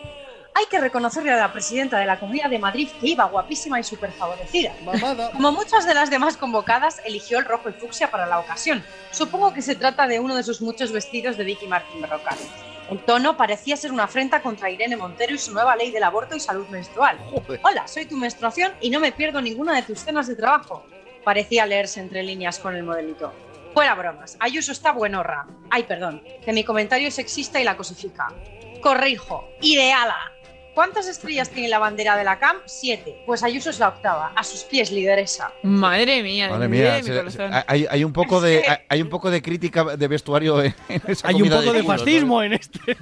hay 0.53 0.65
que 0.65 0.79
reconocerle 0.79 1.31
a 1.31 1.37
la 1.37 1.53
presidenta 1.53 1.97
de 1.97 2.05
la 2.05 2.19
Comunidad 2.19 2.49
de 2.49 2.59
Madrid 2.59 2.89
que 2.99 3.07
iba 3.07 3.23
guapísima 3.25 3.79
y 3.79 3.83
súper 3.83 4.11
favorecida. 4.11 4.73
Como 5.31 5.51
muchas 5.51 5.85
de 5.85 5.93
las 5.93 6.09
demás 6.09 6.35
convocadas, 6.35 7.01
eligió 7.05 7.39
el 7.39 7.45
rojo 7.45 7.69
y 7.69 7.73
fucsia 7.73 8.11
para 8.11 8.25
la 8.25 8.39
ocasión. 8.39 8.83
Supongo 9.11 9.53
que 9.53 9.61
se 9.61 9.75
trata 9.75 10.07
de 10.07 10.19
uno 10.19 10.35
de 10.35 10.43
sus 10.43 10.61
muchos 10.61 10.91
vestidos 10.91 11.37
de 11.37 11.45
Vicky 11.45 11.67
Martín 11.67 12.01
Berrocal. 12.01 12.37
El 12.91 12.99
tono 13.05 13.37
parecía 13.37 13.77
ser 13.77 13.93
una 13.93 14.03
afrenta 14.03 14.41
contra 14.41 14.69
Irene 14.69 14.97
Montero 14.97 15.33
y 15.33 15.37
su 15.37 15.53
nueva 15.53 15.77
ley 15.77 15.91
del 15.91 16.03
aborto 16.03 16.35
y 16.35 16.41
salud 16.41 16.67
menstrual. 16.67 17.17
Hola, 17.63 17.87
soy 17.87 18.03
tu 18.03 18.17
menstruación 18.17 18.73
y 18.81 18.89
no 18.89 18.99
me 18.99 19.13
pierdo 19.13 19.41
ninguna 19.41 19.73
de 19.77 19.83
tus 19.83 19.99
cenas 19.99 20.27
de 20.27 20.35
trabajo. 20.35 20.85
Parecía 21.23 21.65
leerse 21.65 22.01
entre 22.01 22.21
líneas 22.21 22.59
con 22.59 22.75
el 22.75 22.83
modelito. 22.83 23.31
Fuera 23.73 23.95
bromas, 23.95 24.35
Ayuso 24.41 24.73
está 24.73 24.91
buenorra. 24.91 25.47
Ay, 25.69 25.83
perdón, 25.83 26.21
que 26.43 26.51
mi 26.51 26.65
comentario 26.65 27.07
es 27.07 27.15
sexista 27.15 27.61
y 27.61 27.63
la 27.63 27.77
cosifica. 27.77 28.27
Corrijo, 28.81 29.47
ideala. 29.61 30.29
¿Cuántas 30.73 31.07
estrellas 31.07 31.49
tiene 31.49 31.67
la 31.67 31.79
bandera 31.79 32.15
de 32.15 32.23
la 32.23 32.39
CAM? 32.39 32.57
Siete. 32.65 33.21
Pues 33.25 33.43
Ayuso 33.43 33.69
es 33.69 33.79
la 33.79 33.89
octava. 33.89 34.31
A 34.35 34.43
sus 34.43 34.61
pies, 34.63 34.91
lideresa. 34.91 35.51
Madre 35.63 36.23
mía, 36.23 36.49
Madre 36.49 36.67
mía, 36.69 37.01
se- 37.03 37.49
hay, 37.67 37.85
hay 37.89 38.03
un 38.03 38.13
poco 38.13 38.39
de 38.39 38.63
hay, 38.67 38.77
hay 38.87 39.01
un 39.01 39.09
poco 39.09 39.29
de 39.29 39.41
crítica 39.41 39.83
de 39.97 40.07
vestuario 40.07 40.61
en, 40.63 40.73
esa 41.07 41.27
Hay 41.27 41.41
un 41.41 41.49
poco 41.49 41.73
de 41.73 41.81
¿no? 41.83 41.87
fascismo 41.87 42.41
en 42.43 42.53
este. 42.53 42.79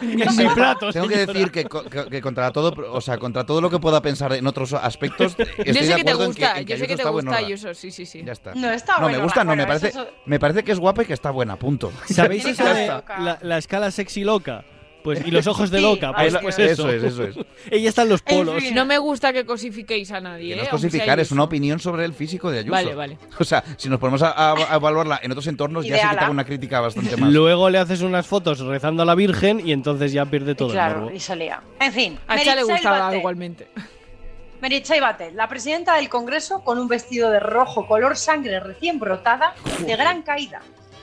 en 0.00 0.36
mi 0.36 0.46
plato. 0.54 0.92
Tengo 0.92 1.08
que 1.08 1.14
señora. 1.14 1.32
decir 1.32 1.50
que, 1.52 1.64
que- 1.64 2.10
que 2.10 2.20
contra 2.20 2.50
todo, 2.52 2.74
o 2.92 3.00
sea, 3.00 3.18
contra 3.18 3.44
todo 3.46 3.60
lo 3.60 3.70
que 3.70 3.78
pueda 3.78 4.02
pensar 4.02 4.32
en 4.32 4.46
otros 4.46 4.72
aspectos, 4.72 5.36
estoy 5.38 5.64
Yo 5.64 5.74
sé 5.74 5.86
de 5.86 5.94
que 5.96 6.04
te 6.04 6.14
gusta, 6.14 6.46
en 6.48 6.54
que, 6.54 6.60
en 6.60 6.66
que 6.66 6.72
yo 6.72 6.78
sé 6.78 6.86
que 6.88 6.96
te 6.96 7.08
gusta. 7.08 7.36
Ayuso, 7.36 7.74
sí, 7.74 7.90
sí, 7.90 8.06
sí. 8.06 8.22
Ya 8.24 8.32
está. 8.32 8.54
No, 8.54 8.70
está 8.70 8.98
No, 8.98 9.08
me 9.08 9.18
gusta, 9.18 9.44
no, 9.44 9.50
Bueno, 9.50 9.62
me 9.62 9.66
parece, 9.68 9.88
eso 9.88 10.02
es- 10.02 10.08
me 10.26 10.38
parece 10.40 10.62
que 10.64 10.72
es 10.72 10.78
guapa 10.78 11.02
y 11.02 11.06
que 11.06 11.14
está 11.14 11.30
buena, 11.30 11.56
punto. 11.56 11.92
¿Sabéis 12.10 12.44
esa 12.44 12.74
de 12.74 12.80
de 12.82 12.88
la, 13.18 13.38
la 13.40 13.58
escala 13.58 13.90
sexy 13.90 14.24
loca? 14.24 14.64
Pues, 15.02 15.26
y 15.26 15.30
los 15.30 15.46
ojos 15.46 15.70
de 15.70 15.78
Sí, 15.78 15.82
loca, 15.84 16.12
pues, 16.14 16.36
pues 16.40 16.58
eso. 16.58 16.88
Eso 16.88 16.90
es, 16.90 17.02
eso 17.12 17.24
es. 17.24 17.36
Ella 17.70 17.88
está 17.88 18.02
en 18.02 18.10
los 18.10 18.22
En 18.26 18.38
polos. 18.38 18.62
fin. 18.62 18.74
No 18.74 18.84
me 18.84 18.98
gusta 18.98 19.32
que 19.32 19.44
cosifiquéis 19.44 20.10
a 20.12 20.20
nadie. 20.20 20.50
Que 20.50 20.56
no 20.56 20.60
¿eh? 20.62 20.64
es 20.64 20.68
sea 20.68 20.70
cosificar, 20.70 21.18
es 21.20 21.32
una 21.32 21.42
opinión 21.44 21.78
sobre 21.80 22.04
el 22.04 22.14
físico 22.14 22.50
de 22.50 22.60
Ayuso. 22.60 22.72
Vale, 22.72 22.94
vale. 22.94 23.18
O 23.38 23.44
sea, 23.44 23.64
si 23.76 23.88
nos 23.88 23.98
ponemos 23.98 24.22
a, 24.22 24.30
a- 24.30 24.72
a 24.72 24.76
evaluarla 24.76 25.20
en 25.22 25.32
otros 25.32 25.46
entornos, 25.48 25.84
ya 25.84 25.94
sí 25.96 26.00
que 26.00 26.06
te 26.06 26.06
Ideala. 26.06 26.22
hago 26.22 26.32
una 26.32 26.44
crítica 26.44 26.80
bastante 26.80 27.16
más. 27.16 27.32
Luego 27.32 27.68
le 27.70 27.78
haces 27.78 28.00
unas 28.02 28.26
fotos 28.26 28.60
rezando 28.60 29.02
a 29.02 29.06
la 29.06 29.14
Virgen 29.14 29.66
y 29.66 29.72
entonces 29.72 30.12
ya 30.12 30.24
pierde 30.26 30.54
todo 30.54 30.68
el 30.68 30.74
Claro, 30.74 31.00
morbo. 31.02 31.16
y 31.16 31.20
se 31.20 31.34
lía. 31.36 31.60
En 31.80 31.92
fin, 31.92 32.18
A 32.28 32.40
ella 32.40 32.54
le 32.54 32.62
gustaba 32.64 33.16
igualmente. 33.16 33.68
Meritxell 34.60 35.00
Batet, 35.00 35.34
la 35.34 35.48
presidenta 35.48 35.96
del 35.96 36.08
Congreso 36.08 36.60
con 36.62 36.78
un 36.78 36.86
vestido 36.86 37.30
de 37.30 37.40
rojo 37.40 37.88
color 37.88 38.16
sangre 38.16 38.60
recién 38.60 39.00
brotada, 39.00 39.54
de 39.84 39.96
gran 39.96 40.22
caída. 40.22 40.60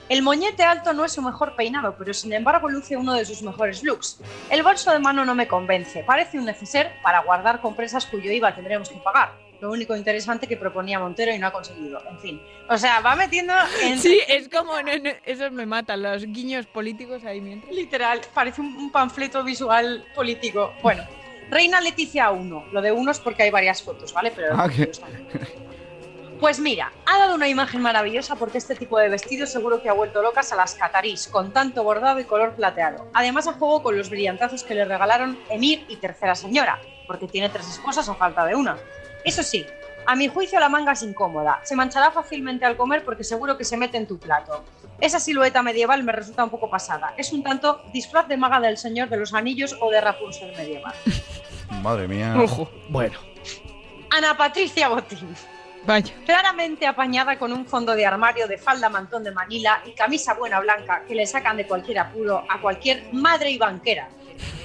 El 0.09 0.23
moñete 0.23 0.63
alto 0.63 0.91
no 0.93 1.05
es 1.05 1.11
su 1.13 1.21
mejor 1.21 1.55
peinado, 1.55 1.95
pero 1.97 2.13
sin 2.13 2.33
embargo 2.33 2.67
luce 2.67 2.97
uno 2.97 3.13
de 3.13 3.25
sus 3.25 3.41
mejores 3.43 3.83
looks. 3.83 4.19
El 4.49 4.63
bolso 4.63 4.91
de 4.91 4.99
mano 4.99 5.23
no 5.23 5.35
me 5.35 5.47
convence, 5.47 6.03
parece 6.03 6.37
un 6.39 6.45
neceser 6.45 6.91
para 7.03 7.21
guardar 7.21 7.61
compresas 7.61 8.05
cuyo 8.07 8.31
IVA 8.31 8.55
tendremos 8.55 8.89
que 8.89 8.97
pagar. 8.97 9.31
Lo 9.61 9.69
único 9.71 9.93
interesante 9.95 10.47
que 10.47 10.55
proponía 10.55 10.99
Montero 10.99 11.33
y 11.33 11.37
no 11.37 11.47
ha 11.47 11.51
conseguido. 11.51 12.01
En 12.09 12.17
fin, 12.19 12.41
o 12.69 12.77
sea, 12.77 13.01
va 13.01 13.15
metiendo 13.17 13.53
en... 13.83 13.99
Sí, 13.99 14.19
es 14.27 14.47
como. 14.47 14.81
no, 14.81 14.97
no, 14.97 15.09
esos 15.25 15.51
me 15.51 15.65
matan, 15.65 16.01
los 16.01 16.25
guiños 16.25 16.65
políticos 16.65 17.23
ahí 17.25 17.41
mientras. 17.41 17.71
Literal, 17.73 18.21
parece 18.33 18.61
un, 18.61 18.67
un 18.77 18.89
panfleto 18.91 19.43
visual 19.43 20.05
político. 20.15 20.73
Bueno, 20.81 21.03
Reina 21.49 21.81
Leticia 21.81 22.31
1. 22.31 22.67
Lo 22.71 22.81
de 22.81 22.91
uno 22.93 23.11
es 23.11 23.19
porque 23.19 23.43
hay 23.43 23.51
varias 23.51 23.83
fotos, 23.83 24.13
¿vale? 24.13 24.31
Pero 24.33 24.55
Ah, 24.57 24.69
que- 24.69 24.91
Pues 26.39 26.57
mira, 26.57 26.93
ha 27.05 27.19
dado 27.19 27.35
una 27.35 27.49
imagen 27.49 27.81
maravillosa 27.81 28.37
porque 28.37 28.59
este 28.59 28.73
tipo 28.73 28.97
de 28.97 29.09
vestidos 29.09 29.49
seguro 29.49 29.81
que 29.81 29.89
ha 29.89 29.93
vuelto 29.93 30.21
locas 30.21 30.53
a 30.53 30.55
las 30.55 30.73
catarís, 30.73 31.27
con 31.27 31.51
tanto 31.51 31.83
bordado 31.83 32.21
y 32.21 32.23
color 32.23 32.53
plateado. 32.53 33.09
Además, 33.13 33.47
a 33.47 33.53
juego 33.53 33.83
con 33.83 33.97
los 33.97 34.09
brillantazos 34.09 34.63
que 34.63 34.73
le 34.73 34.85
regalaron 34.85 35.37
Emir 35.49 35.85
y 35.89 35.97
Tercera 35.97 36.35
Señora, 36.35 36.79
porque 37.07 37.27
tiene 37.27 37.49
tres 37.49 37.67
esposas 37.67 38.07
a 38.07 38.15
falta 38.15 38.45
de 38.45 38.55
una. 38.55 38.77
Eso 39.25 39.43
sí, 39.43 39.65
a 40.05 40.15
mi 40.15 40.29
juicio 40.29 40.61
la 40.61 40.69
manga 40.69 40.93
es 40.93 41.03
incómoda. 41.03 41.59
Se 41.63 41.75
manchará 41.75 42.09
fácilmente 42.11 42.63
al 42.63 42.77
comer 42.77 43.03
porque 43.03 43.25
seguro 43.25 43.57
que 43.57 43.65
se 43.65 43.75
mete 43.75 43.97
en 43.97 44.07
tu 44.07 44.17
plato. 44.17 44.63
Esa 45.01 45.19
silueta 45.19 45.61
medieval 45.61 46.03
me 46.03 46.13
resulta 46.13 46.45
un 46.45 46.49
poco 46.49 46.69
pasada. 46.69 47.13
Es 47.17 47.33
un 47.33 47.43
tanto 47.43 47.81
disfraz 47.91 48.29
de 48.29 48.37
maga 48.37 48.61
del 48.61 48.77
Señor 48.77 49.09
de 49.09 49.17
los 49.17 49.33
Anillos 49.33 49.75
o 49.81 49.91
de 49.91 49.99
Rapunzel 49.99 50.55
medieval. 50.55 50.95
Madre 51.81 52.07
mía. 52.07 52.33
Ojo. 52.41 52.69
Bueno, 52.87 53.19
Ana 54.09 54.37
Patricia 54.37 54.87
Botín. 54.87 55.35
Vaya. 55.85 56.13
Claramente 56.25 56.85
apañada 56.85 57.39
con 57.39 57.51
un 57.53 57.65
fondo 57.65 57.95
de 57.95 58.05
armario 58.05 58.47
de 58.47 58.57
falda 58.57 58.89
mantón 58.89 59.23
de 59.23 59.31
Manila 59.31 59.81
y 59.85 59.91
camisa 59.91 60.33
buena 60.33 60.59
blanca 60.59 61.03
que 61.07 61.15
le 61.15 61.25
sacan 61.25 61.57
de 61.57 61.65
cualquier 61.65 61.99
apuro 61.99 62.43
a 62.49 62.59
cualquier 62.61 63.11
madre 63.13 63.49
y 63.51 63.57
banquera. 63.57 64.09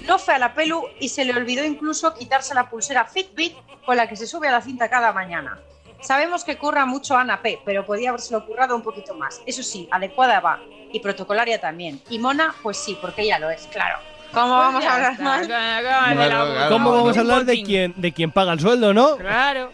No 0.06 0.18
fue 0.18 0.34
a 0.34 0.38
la 0.38 0.54
pelu 0.54 0.84
y 1.00 1.08
se 1.08 1.24
le 1.24 1.34
olvidó 1.34 1.64
incluso 1.64 2.14
quitarse 2.14 2.54
la 2.54 2.68
pulsera 2.68 3.04
Fitbit 3.06 3.54
con 3.86 3.96
la 3.96 4.06
que 4.08 4.16
se 4.16 4.26
sube 4.26 4.48
a 4.48 4.52
la 4.52 4.60
cinta 4.60 4.88
cada 4.90 5.12
mañana. 5.12 5.58
Sabemos 6.00 6.44
que 6.44 6.58
curra 6.58 6.84
mucho 6.84 7.16
Ana 7.16 7.40
P, 7.40 7.60
pero 7.64 7.86
podía 7.86 8.10
habérselo 8.10 8.44
currado 8.44 8.76
un 8.76 8.82
poquito 8.82 9.14
más. 9.14 9.40
Eso 9.46 9.62
sí, 9.62 9.88
adecuada 9.90 10.40
va. 10.40 10.60
Y 10.92 11.00
protocolaria 11.00 11.58
también. 11.60 12.02
Y 12.10 12.18
mona, 12.18 12.54
pues 12.62 12.76
sí, 12.76 12.98
porque 13.00 13.22
ella 13.22 13.38
lo 13.38 13.48
es, 13.50 13.66
claro. 13.68 13.98
¿Cómo 14.32 14.50
vamos 14.50 14.82
Pues 14.82 14.84
ya 14.84 14.90
a 14.90 14.96
hablar 14.96 15.12
está, 15.12 15.46
claro. 15.82 16.68
¿cómo 16.68 16.92
vamos 16.92 17.16
a 17.16 17.20
hablar 17.20 17.44
de 17.44 17.62
quién, 17.62 17.94
de 17.96 18.12
quién 18.12 18.30
paga 18.32 18.52
el 18.52 18.60
sueldo, 18.60 18.92
no? 18.92 19.16
Claro. 19.16 19.72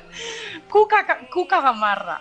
Cuca, 0.70 1.28
Cuca 1.32 1.60
Gamarra. 1.60 2.20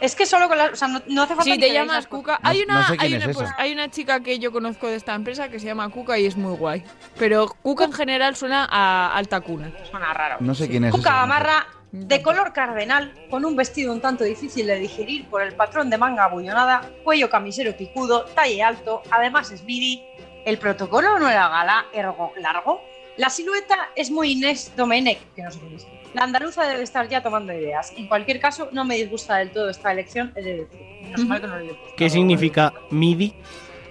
Es 0.00 0.16
que 0.16 0.24
solo 0.24 0.48
con 0.48 0.56
la... 0.56 0.66
O 0.66 0.76
sea, 0.76 0.88
no, 0.88 1.02
no 1.08 1.22
hace 1.22 1.34
falta 1.34 1.52
Si 1.52 1.58
te 1.58 1.72
llamas 1.72 2.06
Cuca, 2.06 2.40
hay 2.42 2.64
no 2.66 2.74
una, 2.74 2.88
sé 2.88 2.96
hay, 2.98 3.14
una 3.14 3.24
esa. 3.26 3.32
pues, 3.38 3.50
hay 3.58 3.72
una 3.72 3.90
chica 3.90 4.20
que 4.20 4.38
yo 4.38 4.50
conozco 4.50 4.86
de 4.86 4.96
esta 4.96 5.14
empresa 5.14 5.50
que 5.50 5.58
se 5.60 5.66
llama 5.66 5.90
Cuca 5.90 6.18
y 6.18 6.24
es 6.26 6.36
muy 6.36 6.56
guay. 6.56 6.82
Pero 7.18 7.48
Cuca 7.62 7.84
en 7.84 7.92
general 7.92 8.34
suena 8.34 8.66
a 8.70 9.14
alta 9.14 9.42
cuna. 9.42 9.70
Suena 9.90 10.14
raro. 10.14 10.36
No 10.40 10.54
sé 10.54 10.68
quién 10.68 10.84
es. 10.84 10.92
Cuca 10.92 11.12
Gamarra 11.12 11.66
de 11.92 12.22
color 12.22 12.52
cardenal, 12.52 13.12
con 13.30 13.44
un 13.44 13.56
vestido 13.56 13.92
un 13.92 14.00
tanto 14.00 14.22
difícil 14.24 14.66
de 14.66 14.76
digerir 14.78 15.26
por 15.28 15.42
el 15.42 15.54
patrón 15.54 15.90
de 15.90 15.98
manga 15.98 16.24
abullonada, 16.24 16.88
cuello 17.02 17.28
camisero 17.28 17.76
picudo, 17.76 18.26
talle 18.26 18.62
alto, 18.62 19.02
además 19.10 19.50
es 19.50 19.64
midi. 19.64 20.04
El 20.44 20.58
protocolo 20.58 21.18
no 21.18 21.28
era 21.28 21.48
gala, 21.48 21.86
ergo 21.92 22.32
largo. 22.36 22.80
La 23.16 23.28
silueta 23.28 23.90
es 23.96 24.10
muy 24.10 24.32
Inés 24.32 24.72
Domenech, 24.76 25.18
que 25.34 25.42
no 25.42 25.50
sé 25.50 25.58
quién 25.58 25.74
es. 25.74 25.86
La 26.14 26.24
andaluza 26.24 26.66
debe 26.66 26.82
estar 26.82 27.08
ya 27.08 27.22
tomando 27.22 27.52
ideas. 27.52 27.92
En 27.96 28.06
cualquier 28.08 28.40
caso, 28.40 28.68
no 28.72 28.84
me 28.84 28.96
disgusta 28.96 29.36
del 29.36 29.50
todo 29.50 29.70
esta 29.70 29.92
elección, 29.92 30.32
decir. 30.34 30.66
Menos 31.02 31.24
mal 31.26 31.40
que 31.40 31.46
no. 31.46 31.54
¿Qué 31.96 32.10
significa 32.10 32.72
MIDI? 32.90 33.34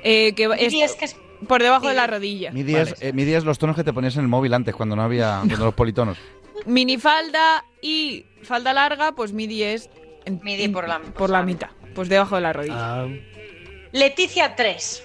Eh, 0.04 0.34
que 0.36 0.50
es, 0.60 0.96
que 0.96 1.06
es 1.06 1.16
por 1.48 1.62
debajo 1.64 1.88
de 1.88 1.94
la 1.94 2.08
rodilla. 2.08 2.52
Midi 2.52 2.76
es, 2.76 3.02
eh, 3.02 3.14
midi 3.14 3.34
es 3.34 3.44
los 3.46 3.58
tonos 3.58 3.76
que 3.76 3.84
te 3.84 3.94
ponías 3.94 4.16
en 4.16 4.22
el 4.24 4.28
móvil 4.28 4.54
antes, 4.54 4.76
cuando 4.76 4.96
no 4.96 5.04
había 5.04 5.38
cuando 5.46 5.66
los 5.66 5.74
politonos. 5.74 6.18
Minifalda 6.66 7.66
y 7.82 8.26
falda 8.44 8.74
larga, 8.74 9.14
pues 9.14 9.32
midi 9.34 9.64
es 9.64 9.90
en- 10.26 10.40
Midi 10.44 10.68
por 10.68 10.88
la- 10.88 11.00
por 11.00 11.30
la 11.30 11.42
mitad. 11.44 11.70
Pues 11.96 12.10
debajo 12.10 12.36
de 12.36 12.42
la 12.42 12.54
rodilla. 12.54 12.76
Ah, 13.04 13.08
Leticia 13.92 14.56
3. 14.56 15.04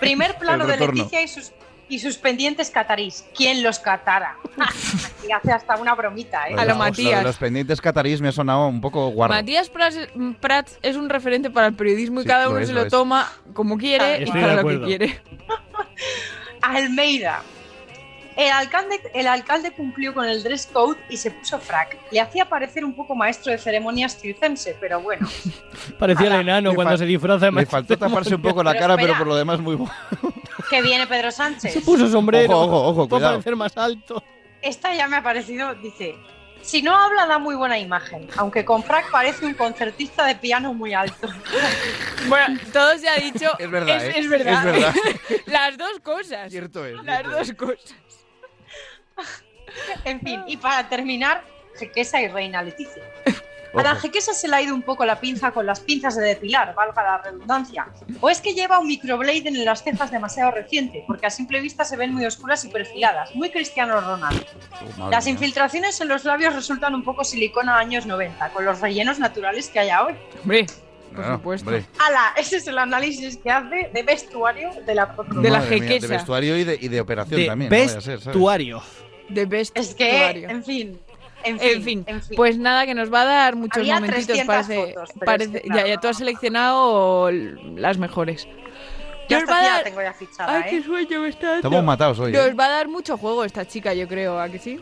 Primer 0.00 0.36
plano 0.38 0.66
de. 0.66 0.76
Leticia 0.76 1.22
y 1.22 1.28
sus, 1.28 1.52
y 1.90 1.98
sus 1.98 2.16
pendientes 2.16 2.70
catarís. 2.70 3.26
¿Quién 3.36 3.62
los 3.62 3.78
catara? 3.78 4.36
Aquí 4.58 5.32
hace 5.32 5.52
hasta 5.52 5.76
una 5.76 5.94
bromita, 5.94 6.48
¿eh? 6.48 6.54
A 6.56 6.62
lo 6.64 6.70
Los- 6.70 6.78
Matías. 6.78 7.22
Los 7.22 7.36
pendientes 7.36 7.80
catarís 7.80 8.20
me 8.20 8.28
ha 8.28 8.32
sonado 8.32 8.66
un 8.68 8.80
poco 8.80 9.08
guarro. 9.08 9.34
Matías 9.34 9.68
Prats, 9.68 9.98
Prats 10.40 10.78
es 10.82 10.96
un 10.96 11.08
referente 11.10 11.50
para 11.50 11.66
el 11.66 11.74
periodismo 11.74 12.20
y 12.20 12.22
Sí, 12.22 12.28
cada 12.28 12.44
lo 12.44 12.52
uno 12.52 12.60
es, 12.60 12.68
se 12.68 12.72
lo 12.72 12.86
toma 12.88 13.30
como 13.52 13.76
quiere 13.76 14.22
y 14.22 14.30
para 14.30 14.62
lo 14.62 14.66
que 14.68 14.80
quiere. 14.82 15.20
Almeida. 16.62 17.42
El 18.36 18.50
alcalde, 18.52 19.00
el 19.12 19.26
alcalde 19.26 19.72
cumplió 19.72 20.14
con 20.14 20.24
el 20.26 20.42
dress 20.42 20.66
code 20.72 20.96
y 21.10 21.16
se 21.16 21.30
puso 21.30 21.58
frac. 21.58 21.98
Le 22.10 22.20
hacía 22.20 22.48
parecer 22.48 22.84
un 22.84 22.94
poco 22.94 23.14
maestro 23.14 23.52
de 23.52 23.58
ceremonias 23.58 24.16
circense, 24.18 24.76
pero 24.80 25.00
bueno. 25.00 25.28
parecía 25.98 26.28
el 26.28 26.40
enano 26.42 26.72
cuando 26.74 26.96
se 26.96 27.04
disfraza 27.04 27.50
Le 27.50 27.66
faltó 27.66 27.98
taparse 27.98 28.34
un 28.36 28.40
poco 28.40 28.62
la 28.62 28.70
Pero 28.72 28.80
cara, 28.82 28.96
pero 28.96 29.18
por 29.18 29.26
lo 29.26 29.36
demás 29.36 29.58
muy 29.60 29.74
bueno. 29.74 29.92
Que 30.70 30.80
viene 30.82 31.06
Pedro 31.06 31.30
Sánchez. 31.32 31.72
Se 31.72 31.80
puso 31.80 32.08
sombrero. 32.08 32.58
Ojo, 32.58 32.76
ojo, 32.76 32.88
ojo, 33.02 33.08
para 33.08 33.30
parecer 33.30 33.56
más 33.56 33.76
alto. 33.76 34.22
Esta 34.62 34.94
ya 34.94 35.08
me 35.08 35.16
ha 35.16 35.22
parecido, 35.22 35.74
dice. 35.74 36.14
Si 36.62 36.82
no 36.82 36.94
habla, 36.94 37.26
da 37.26 37.38
muy 37.38 37.54
buena 37.54 37.78
imagen, 37.78 38.28
aunque 38.36 38.66
con 38.66 38.82
frac 38.84 39.10
parece 39.10 39.46
un 39.46 39.54
concertista 39.54 40.26
de 40.26 40.34
piano 40.36 40.72
muy 40.74 40.94
alto. 40.94 41.28
Bueno, 42.28 42.60
todo 42.70 42.98
se 42.98 43.08
ha 43.08 43.16
dicho. 43.16 43.50
Es 43.58 43.70
verdad, 43.70 43.96
Es, 43.96 44.02
¿eh? 44.14 44.18
es 44.18 44.28
verdad. 44.28 44.66
Es 44.68 44.72
verdad. 44.74 44.94
Las 45.46 45.78
dos 45.78 46.00
cosas. 46.02 46.50
Cierto 46.50 46.84
es. 46.84 47.02
Las 47.02 47.20
cierto 47.22 47.30
dos 47.30 47.52
cosas. 47.54 47.94
En 50.04 50.20
fin, 50.20 50.42
y 50.46 50.58
para 50.58 50.86
terminar, 50.86 51.42
jequesa 51.78 52.20
y 52.20 52.28
reina 52.28 52.62
Leticia. 52.62 53.02
A 53.72 53.82
la 53.82 53.94
jequesa 53.96 54.34
se 54.34 54.48
le 54.48 54.56
ha 54.56 54.62
ido 54.62 54.74
un 54.74 54.82
poco 54.82 55.04
la 55.04 55.20
pinza 55.20 55.52
con 55.52 55.64
las 55.66 55.80
pinzas 55.80 56.16
de 56.16 56.22
depilar, 56.24 56.74
valga 56.74 57.02
la 57.02 57.18
redundancia. 57.18 57.86
O 58.20 58.28
es 58.28 58.40
que 58.40 58.52
lleva 58.52 58.78
un 58.78 58.86
microblade 58.88 59.42
en 59.48 59.64
las 59.64 59.82
cejas 59.84 60.10
demasiado 60.10 60.50
reciente, 60.50 61.04
porque 61.06 61.26
a 61.26 61.30
simple 61.30 61.60
vista 61.60 61.84
se 61.84 61.96
ven 61.96 62.12
muy 62.12 62.24
oscuras 62.26 62.64
y 62.64 62.68
perfiladas, 62.68 63.34
muy 63.34 63.50
Cristiano 63.50 64.00
Ronaldo. 64.00 64.44
madre 64.98 65.10
Las 65.10 65.24
mía. 65.26 65.32
infiltraciones 65.34 66.00
en 66.00 66.08
los 66.08 66.24
labios 66.24 66.54
resultan 66.54 66.94
un 66.94 67.04
poco 67.04 67.22
silicona 67.24 67.78
años 67.78 68.06
90, 68.06 68.50
con 68.50 68.64
los 68.64 68.80
rellenos 68.80 69.18
naturales 69.18 69.68
que 69.68 69.78
hay 69.80 69.90
hoy. 69.90 70.14
Hombre, 70.42 70.66
por 70.66 71.16
Claro, 71.16 71.36
supuesto. 71.36 71.70
hombre. 71.70 71.86
¡Hala! 71.98 72.32
Ese 72.36 72.56
es 72.58 72.66
el 72.68 72.78
análisis 72.78 73.36
que 73.36 73.50
hace 73.50 73.90
de 73.92 74.02
vestuario 74.02 74.70
de 74.86 74.94
la 74.94 75.14
De 75.28 75.50
la 75.50 75.60
jequesa. 75.62 76.06
de 76.06 76.12
vestuario 76.14 76.56
y 76.56 76.64
de, 76.64 76.78
y 76.80 76.88
de 76.88 77.00
operación 77.00 77.40
De 77.40 77.46
también. 77.46 77.70
no 77.70 77.76
vaya 77.76 77.86
a 77.98 78.00
ser, 78.00 78.02
¿sabes? 78.20 78.26
vestuario. 78.26 78.82
De 79.28 79.44
best 79.46 79.76
Es 79.78 79.94
que, 79.94 80.04
vestuario. 80.04 80.48
en 80.50 80.64
fin, 80.64 81.00
en 81.44 81.58
fin, 81.58 81.68
En 81.76 81.82
fin, 81.82 82.04
en 82.06 82.22
fin. 82.22 82.36
pues 82.36 82.58
nada, 82.58 82.86
que 82.86 82.94
nos 82.94 83.12
va 83.12 83.22
a 83.22 83.24
dar 83.24 83.56
muchos 83.56 83.78
Había 83.78 83.94
momentitos. 83.96 84.26
300 84.26 84.46
Parece, 84.66 84.94
fotos, 84.94 85.10
pero 85.14 85.26
parece- 85.26 85.56
es 85.56 85.62
que, 85.62 85.68
claro, 85.68 85.86
ya, 85.86 85.94
ya 85.94 86.00
tú 86.00 86.08
has 86.08 86.16
seleccionado 86.18 87.30
las 87.30 87.98
mejores. 87.98 88.46
Yo 89.28 89.36
Nos 89.36 89.42
esta 89.44 89.52
va 89.54 89.60
a 89.60 89.62
dar- 89.62 89.84
tengo 89.84 90.02
ya 90.02 90.12
fichada, 90.12 90.56
Ay, 90.56 90.62
¿eh? 90.62 90.66
qué 90.70 90.82
sueño 90.84 91.20
me 91.22 91.28
está 91.28 91.46
dando. 91.46 91.56
Estamos 91.68 91.84
matados 91.84 92.18
hoy. 92.18 92.32
Nos 92.32 92.46
¿eh? 92.48 92.54
va 92.54 92.64
a 92.66 92.68
dar 92.70 92.88
mucho 92.88 93.16
juego 93.16 93.44
esta 93.44 93.64
chica, 93.66 93.94
yo 93.94 94.08
creo, 94.08 94.40
¿a 94.40 94.48
que 94.48 94.58
sí? 94.58 94.80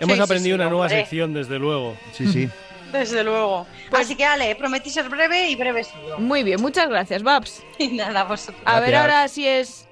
Hemos 0.00 0.16
sí, 0.16 0.22
aprendido 0.22 0.56
sí, 0.56 0.60
una 0.60 0.70
nueva 0.70 0.88
sección, 0.88 1.32
desde 1.32 1.58
luego. 1.58 1.96
Sí, 2.12 2.26
sí. 2.26 2.48
Desde 2.92 3.24
luego. 3.24 3.66
Pues- 3.90 4.02
Así 4.06 4.14
que, 4.16 4.24
Ale, 4.24 4.54
prometí 4.54 4.90
ser 4.90 5.08
breve 5.08 5.48
y 5.50 5.56
breve 5.56 5.82
sigo. 5.82 6.18
Muy 6.18 6.44
bien, 6.44 6.60
muchas 6.60 6.88
gracias, 6.88 7.22
Babs. 7.24 7.62
Y 7.78 7.88
nada, 7.88 8.22
vosotros. 8.24 8.62
A 8.64 8.78
ver 8.80 8.94
ahora 8.94 9.26
si 9.28 9.46
es 9.46 9.88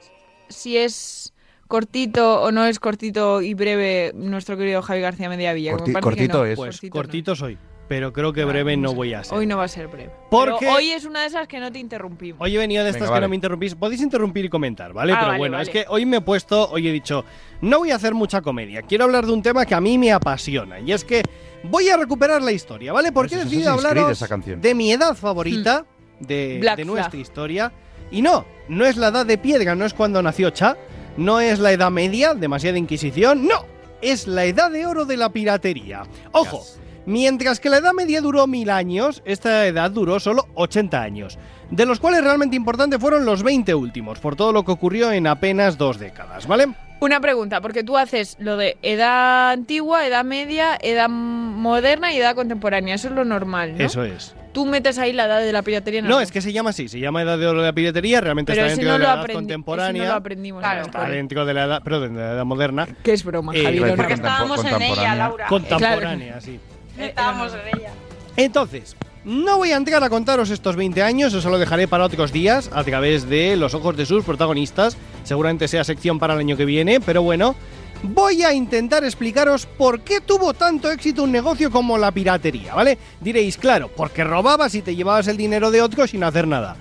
si 0.49 0.79
es 0.79 1.34
cortito 1.69 2.43
o 2.43 2.53
no 2.53 2.65
es 2.67 2.79
cortito 2.81 3.43
y 3.43 3.55
breve 3.55 4.13
nuestro 4.15 4.57
querido 4.57 4.83
Javi 4.83 5.01
García 5.01 5.29
Mediavilla. 5.29 5.73
como 5.73 5.87
Corti- 5.87 6.01
cortito 6.01 6.39
no. 6.39 6.45
es. 6.45 6.57
Pues 6.57 6.77
Cortito 6.77 6.93
cortito, 6.97 7.31
no. 7.33 7.37
soy. 7.37 7.59
Pero 7.87 8.15
creo 8.15 8.33
que 8.33 8.47
breve 8.47 8.79
no 8.79 8.95
voy 8.95 9.13
a 9.13 9.23
ser. 9.23 9.37
Hoy 9.37 9.47
no 9.47 9.59
va 9.59 9.65
a 9.65 9.69
ser 9.69 9.89
breve. 9.89 10.11
Porque- 10.31 10.57
Pero 10.61 10.73
hoy 10.77 10.89
es 10.93 11.05
una 11.05 11.21
de 11.21 11.27
esas 11.27 11.47
que 11.47 11.61
no 11.61 11.71
te 11.71 11.79
interrumpimos. 11.79 12.41
Hoy 12.41 12.57
he 12.57 12.59
venido 12.59 12.83
de 12.83 12.89
estas 12.89 13.03
Venga, 13.03 13.09
que 13.09 13.13
vale. 13.13 13.25
no 13.27 13.29
me 13.29 13.35
interrumpís. 13.37 13.75
Podéis 13.75 14.01
interrumpir 14.01 14.47
y 14.47 14.49
comentar, 14.49 14.95
¿vale? 14.95 15.13
Ah, 15.13 15.17
Pero 15.17 15.27
vale, 15.29 15.39
bueno, 15.39 15.53
vale. 15.59 15.65
es 15.65 15.69
que 15.71 15.85
hoy 15.91 16.07
me 16.07 16.17
he 16.17 16.21
puesto, 16.23 16.71
hoy 16.71 16.89
he 16.89 16.93
dicho, 16.93 17.27
no 17.61 17.81
voy 17.81 17.91
a 17.91 17.97
hacer 17.97 18.15
mucha 18.15 18.41
comedia. 18.41 18.81
Quiero 18.81 19.05
hablar 19.05 19.27
de 19.27 19.33
un 19.33 19.43
tema 19.43 19.67
que 19.67 19.75
a 19.75 19.83
mí 19.83 19.99
me 19.99 20.13
apasiona. 20.13 20.81
Y 20.81 20.93
es 20.93 21.05
que 21.05 21.23
voy 21.65 21.91
a 21.91 21.99
recuperar 21.99 22.41
la 22.41 22.53
historia, 22.53 22.91
¿vale? 22.95 23.13
Porque 23.13 23.35
he 23.35 23.39
Pues 23.39 23.51
decidido 23.51 23.73
hablaros 23.73 24.19
de 24.63 24.75
mi 24.75 24.91
edad 24.91 25.15
favorita, 25.15 25.85
de, 26.21 26.61
Hmm. 26.63 26.77
De 26.77 26.85
nuestra 26.87 27.21
historia. 27.21 27.71
Y 28.11 28.23
no, 28.23 28.47
no 28.69 28.87
es 28.87 28.97
la 28.97 29.09
edad 29.09 29.27
de 29.27 29.37
piedra, 29.37 29.75
no 29.75 29.85
es 29.85 29.93
cuando 29.93 30.23
nació 30.23 30.49
Cha, 30.51 30.75
no 31.17 31.41
es 31.41 31.59
la 31.59 31.73
edad 31.73 31.91
media, 31.91 32.35
demasiada 32.35 32.79
inquisición, 32.79 33.47
no, 33.47 33.67
es 34.03 34.27
la 34.27 34.45
edad 34.45 34.71
de 34.71 34.87
oro 34.87 35.05
de 35.05 35.17
la 35.17 35.31
piratería. 35.31 36.03
Ojo, 36.33 36.65
mientras 37.07 37.61
que 37.61 37.71
la 37.71 37.79
edad 37.79 37.93
media 37.93 38.21
duró 38.21 38.47
mil 38.47 38.71
años, 38.71 39.23
esta 39.25 39.67
edad 39.67 39.91
duró 39.91 40.21
solo 40.21 40.47
80 40.55 41.01
años, 41.01 41.39
de 41.71 41.87
los 41.87 42.01
cuales 42.01 42.23
realmente 42.23 42.57
importante 42.57 42.99
fueron 42.99 43.25
los 43.25 43.43
20 43.43 43.75
últimos, 43.75 44.19
por 44.19 44.37
todo 44.37 44.53
lo 44.53 44.65
que 44.65 44.73
ocurrió 44.73 45.13
en 45.13 45.27
apenas 45.27 45.79
dos 45.79 45.99
décadas, 45.99 46.47
¿vale? 46.47 46.69
Una 47.05 47.21
pregunta, 47.21 47.61
porque 47.61 47.85
tú 47.85 47.99
haces 47.99 48.35
lo 48.41 48.57
de 48.57 48.79
edad 48.81 49.51
antigua, 49.51 50.07
edad 50.07 50.25
media, 50.25 50.79
edad 50.81 51.11
moderna 51.11 52.15
y 52.15 52.17
edad 52.17 52.35
contemporánea. 52.35 52.95
Eso 52.95 53.09
es 53.09 53.15
lo 53.15 53.27
normal, 53.27 53.77
¿no? 53.77 53.85
Eso 53.85 54.03
es. 54.05 54.35
Tú 54.53 54.65
metes 54.65 54.97
ahí 54.97 55.13
la 55.13 55.27
edad 55.27 55.41
de 55.41 55.53
la 55.53 55.61
piratería. 55.61 56.01
en 56.01 56.07
No, 56.07 56.13
algo. 56.13 56.21
es 56.23 56.33
que 56.33 56.41
se 56.41 56.51
llama 56.55 56.71
así, 56.71 56.89
se 56.89 56.99
llama 57.01 57.21
edad 57.21 57.37
de 57.37 57.47
oro 57.47 57.61
de 57.61 57.67
la 57.67 57.73
piratería, 57.75 58.23
realmente 58.23 58.55
Pero 58.55 58.65
está 58.67 58.77
dentro 58.77 58.89
no, 58.89 58.93
de 58.95 58.99
lo 59.01 59.05
la 59.17 59.21
edad 59.27 59.35
contemporánea. 59.35 60.03
no 60.05 60.09
lo 60.09 60.15
aprendimos. 60.15 60.61
Claro, 60.63 60.83
Está 60.87 61.09
dentro 61.11 61.45
de 61.45 61.53
la 61.53 61.65
edad, 61.65 61.83
perdón, 61.83 62.15
de 62.15 62.21
la 62.23 62.33
edad 62.33 62.45
moderna. 62.47 62.89
Que 63.03 63.13
es 63.13 63.23
broma, 63.23 63.53
Eh, 63.55 63.63
Javi. 63.65 63.77
iba 63.77 63.87
a 63.87 63.91
no 63.91 63.97
decir 63.97 63.97
Porque 63.99 64.15
estábamos 64.15 64.61
en 64.61 64.67
ella, 64.67 64.73
contemporánea. 64.79 65.15
Laura. 65.17 65.47
Contemporánea, 65.49 66.41
sí. 66.41 66.59
Estábamos 66.99 67.53
en 67.53 67.79
ella. 67.81 67.91
Entonces, 68.39 68.97
no 69.25 69.57
voy 69.57 69.73
a 69.73 69.77
entrar 69.77 70.05
a 70.05 70.11
contaros 70.11 70.51
estos 70.51 70.77
20 70.77 71.03
años, 71.03 71.33
eso 71.33 71.49
lo 71.49 71.59
dejaré 71.59 71.89
para 71.89 72.05
otros 72.05 72.33
días 72.33 72.71
a 72.73 72.85
través 72.85 73.29
de 73.29 73.57
los 73.57 73.75
ojos 73.75 73.97
de 73.97 74.07
sus 74.07 74.25
protagonistas. 74.25 74.97
Seguramente 75.25 75.69
sea 75.69 75.85
sección 75.85 76.19
para 76.19 76.35
el 76.35 76.41
año 76.41 76.57
que 76.57 76.65
viene, 76.65 77.01
pero 77.01 77.23
bueno, 77.23 77.55
voy 78.03 78.43
a 78.43 78.53
intentar 78.53 79.03
explicaros 79.05 79.67
por 79.67 80.01
qué 80.01 80.21
tuvo 80.21 80.53
tanto 80.53 80.91
éxito 80.91 81.23
un 81.23 81.33
negocio 81.33 81.71
como 81.71 81.97
la 81.97 82.13
piratería, 82.13 82.75
¿vale? 82.75 82.99
Diréis, 83.21 83.57
claro, 83.57 83.91
porque 83.97 84.25
robabas 84.25 84.75
y 84.75 84.83
te 84.83 84.95
llevabas 84.95 85.27
el 85.29 85.37
dinero 85.37 85.71
de 85.71 85.81
otro 85.81 86.07
sin 86.07 86.23
hacer 86.23 86.47
nada. 86.47 86.77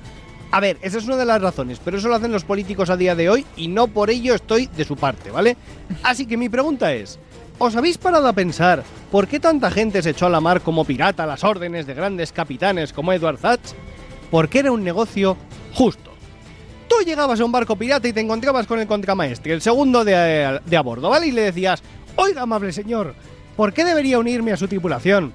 A 0.52 0.60
ver, 0.60 0.78
esa 0.82 1.00
es 1.00 1.06
una 1.06 1.16
de 1.16 1.26
las 1.26 1.42
razones, 1.42 1.80
pero 1.84 1.98
eso 1.98 2.10
lo 2.10 2.16
hacen 2.16 2.32
los 2.32 2.44
políticos 2.44 2.90
a 2.90 2.98
día 2.98 3.16
de 3.16 3.30
hoy 3.30 3.46
y 3.56 3.70
no 3.70 3.88
por 3.88 4.10
ello 4.10 4.36
estoy 4.36 4.68
de 4.68 4.86
su 4.86 4.96
parte, 4.96 5.32
¿vale? 5.32 5.58
Así 6.04 6.26
que 6.26 6.38
mi 6.38 6.50
pregunta 6.50 6.94
es, 6.94 7.18
¿os 7.58 7.76
habéis 7.76 7.98
parado 7.98 8.28
a 8.28 8.34
pensar 8.34 8.84
por 9.12 9.28
qué 9.28 9.40
tanta 9.40 9.72
gente 9.72 10.02
se 10.02 10.12
echó 10.12 10.26
a 10.26 10.30
la 10.30 10.42
mar 10.42 10.62
como 10.62 10.86
pirata 10.86 11.24
a 11.24 11.28
las 11.28 11.44
órdenes 11.44 11.86
de 11.86 11.94
grandes 11.94 12.32
capitanes 12.32 12.94
como 12.94 13.14
Edward 13.14 13.38
Thatch? 13.38 13.74
Porque 14.32 14.60
era 14.60 14.72
un 14.72 14.84
negocio 14.84 15.38
justo. 15.74 16.12
Tú 16.88 16.96
llegabas 17.06 17.40
a 17.40 17.46
un 17.46 17.52
barco 17.52 17.76
pirata 17.76 18.08
y 18.08 18.14
te 18.14 18.20
encontrabas 18.20 18.68
con 18.68 18.80
el 18.80 18.88
contramaestre, 18.88 19.54
el 19.54 19.62
segundo 19.62 20.04
de, 20.04 20.60
de 20.66 20.78
a 20.78 20.82
bordo, 20.82 21.10
¿vale? 21.10 21.28
Y 21.28 21.32
le 21.32 21.42
decías, 21.42 21.82
oiga, 22.16 22.42
amable 22.42 22.72
señor, 22.72 23.16
¿por 23.56 23.74
qué 23.74 23.84
debería 23.84 24.20
unirme 24.20 24.52
a 24.52 24.58
su 24.58 24.68
tripulación? 24.68 25.32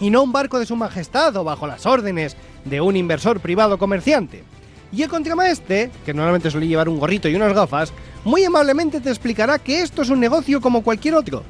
Y 0.00 0.10
no 0.10 0.22
un 0.22 0.32
barco 0.32 0.58
de 0.58 0.66
su 0.66 0.76
majestad 0.76 1.36
o 1.36 1.44
bajo 1.44 1.66
las 1.66 1.86
órdenes 1.86 2.36
de 2.64 2.80
un 2.80 2.96
inversor 2.96 3.40
privado 3.40 3.78
comerciante. 3.78 4.44
Y 4.92 5.02
el 5.02 5.08
contramaestre, 5.08 5.90
que 6.04 6.14
normalmente 6.14 6.50
suele 6.50 6.68
llevar 6.68 6.88
un 6.88 6.98
gorrito 6.98 7.28
y 7.28 7.34
unas 7.34 7.52
gafas, 7.52 7.92
muy 8.24 8.44
amablemente 8.44 9.00
te 9.00 9.10
explicará 9.10 9.58
que 9.58 9.82
esto 9.82 10.02
es 10.02 10.10
un 10.10 10.20
negocio 10.20 10.60
como 10.60 10.82
cualquier 10.82 11.14
otro. 11.14 11.44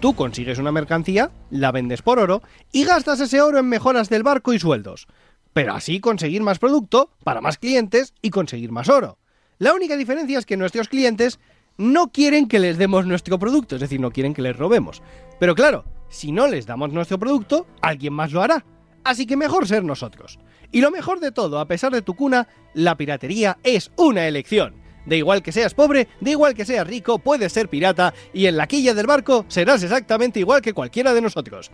Tú 0.00 0.14
consigues 0.14 0.58
una 0.58 0.70
mercancía, 0.70 1.30
la 1.50 1.72
vendes 1.72 2.02
por 2.02 2.18
oro 2.18 2.42
y 2.70 2.84
gastas 2.84 3.20
ese 3.20 3.40
oro 3.40 3.58
en 3.58 3.68
mejoras 3.68 4.08
del 4.08 4.22
barco 4.22 4.52
y 4.52 4.58
sueldos. 4.58 5.08
Pero 5.52 5.74
así 5.74 6.00
conseguir 6.00 6.42
más 6.42 6.58
producto 6.58 7.10
para 7.24 7.40
más 7.40 7.58
clientes 7.58 8.14
y 8.22 8.30
conseguir 8.30 8.70
más 8.70 8.88
oro. 8.88 9.18
La 9.58 9.74
única 9.74 9.96
diferencia 9.96 10.38
es 10.38 10.46
que 10.46 10.56
nuestros 10.56 10.88
clientes 10.88 11.40
no 11.76 12.12
quieren 12.12 12.46
que 12.46 12.60
les 12.60 12.78
demos 12.78 13.06
nuestro 13.06 13.38
producto, 13.38 13.74
es 13.74 13.80
decir, 13.80 14.00
no 14.00 14.12
quieren 14.12 14.34
que 14.34 14.42
les 14.42 14.56
robemos. 14.56 15.02
Pero 15.40 15.54
claro, 15.54 15.84
si 16.08 16.30
no 16.30 16.46
les 16.46 16.66
damos 16.66 16.92
nuestro 16.92 17.18
producto, 17.18 17.66
alguien 17.80 18.12
más 18.12 18.32
lo 18.32 18.42
hará. 18.42 18.64
Así 19.02 19.26
que 19.26 19.36
mejor 19.36 19.66
ser 19.66 19.84
nosotros. 19.84 20.38
Y 20.70 20.80
lo 20.80 20.90
mejor 20.90 21.18
de 21.18 21.32
todo, 21.32 21.58
a 21.58 21.66
pesar 21.66 21.92
de 21.92 22.02
tu 22.02 22.14
cuna, 22.14 22.46
la 22.74 22.96
piratería 22.96 23.58
es 23.62 23.90
una 23.96 24.28
elección. 24.28 24.87
De 25.08 25.16
igual 25.16 25.42
que 25.42 25.52
seas 25.52 25.72
pobre, 25.72 26.06
de 26.20 26.32
igual 26.32 26.54
que 26.54 26.66
seas 26.66 26.86
rico, 26.86 27.18
puedes 27.18 27.50
ser 27.50 27.70
pirata 27.70 28.12
y 28.34 28.44
en 28.44 28.58
la 28.58 28.66
quilla 28.66 28.92
del 28.92 29.06
barco 29.06 29.46
serás 29.48 29.82
exactamente 29.82 30.38
igual 30.38 30.60
que 30.60 30.74
cualquiera 30.74 31.14
de 31.14 31.22
nosotros. 31.22 31.70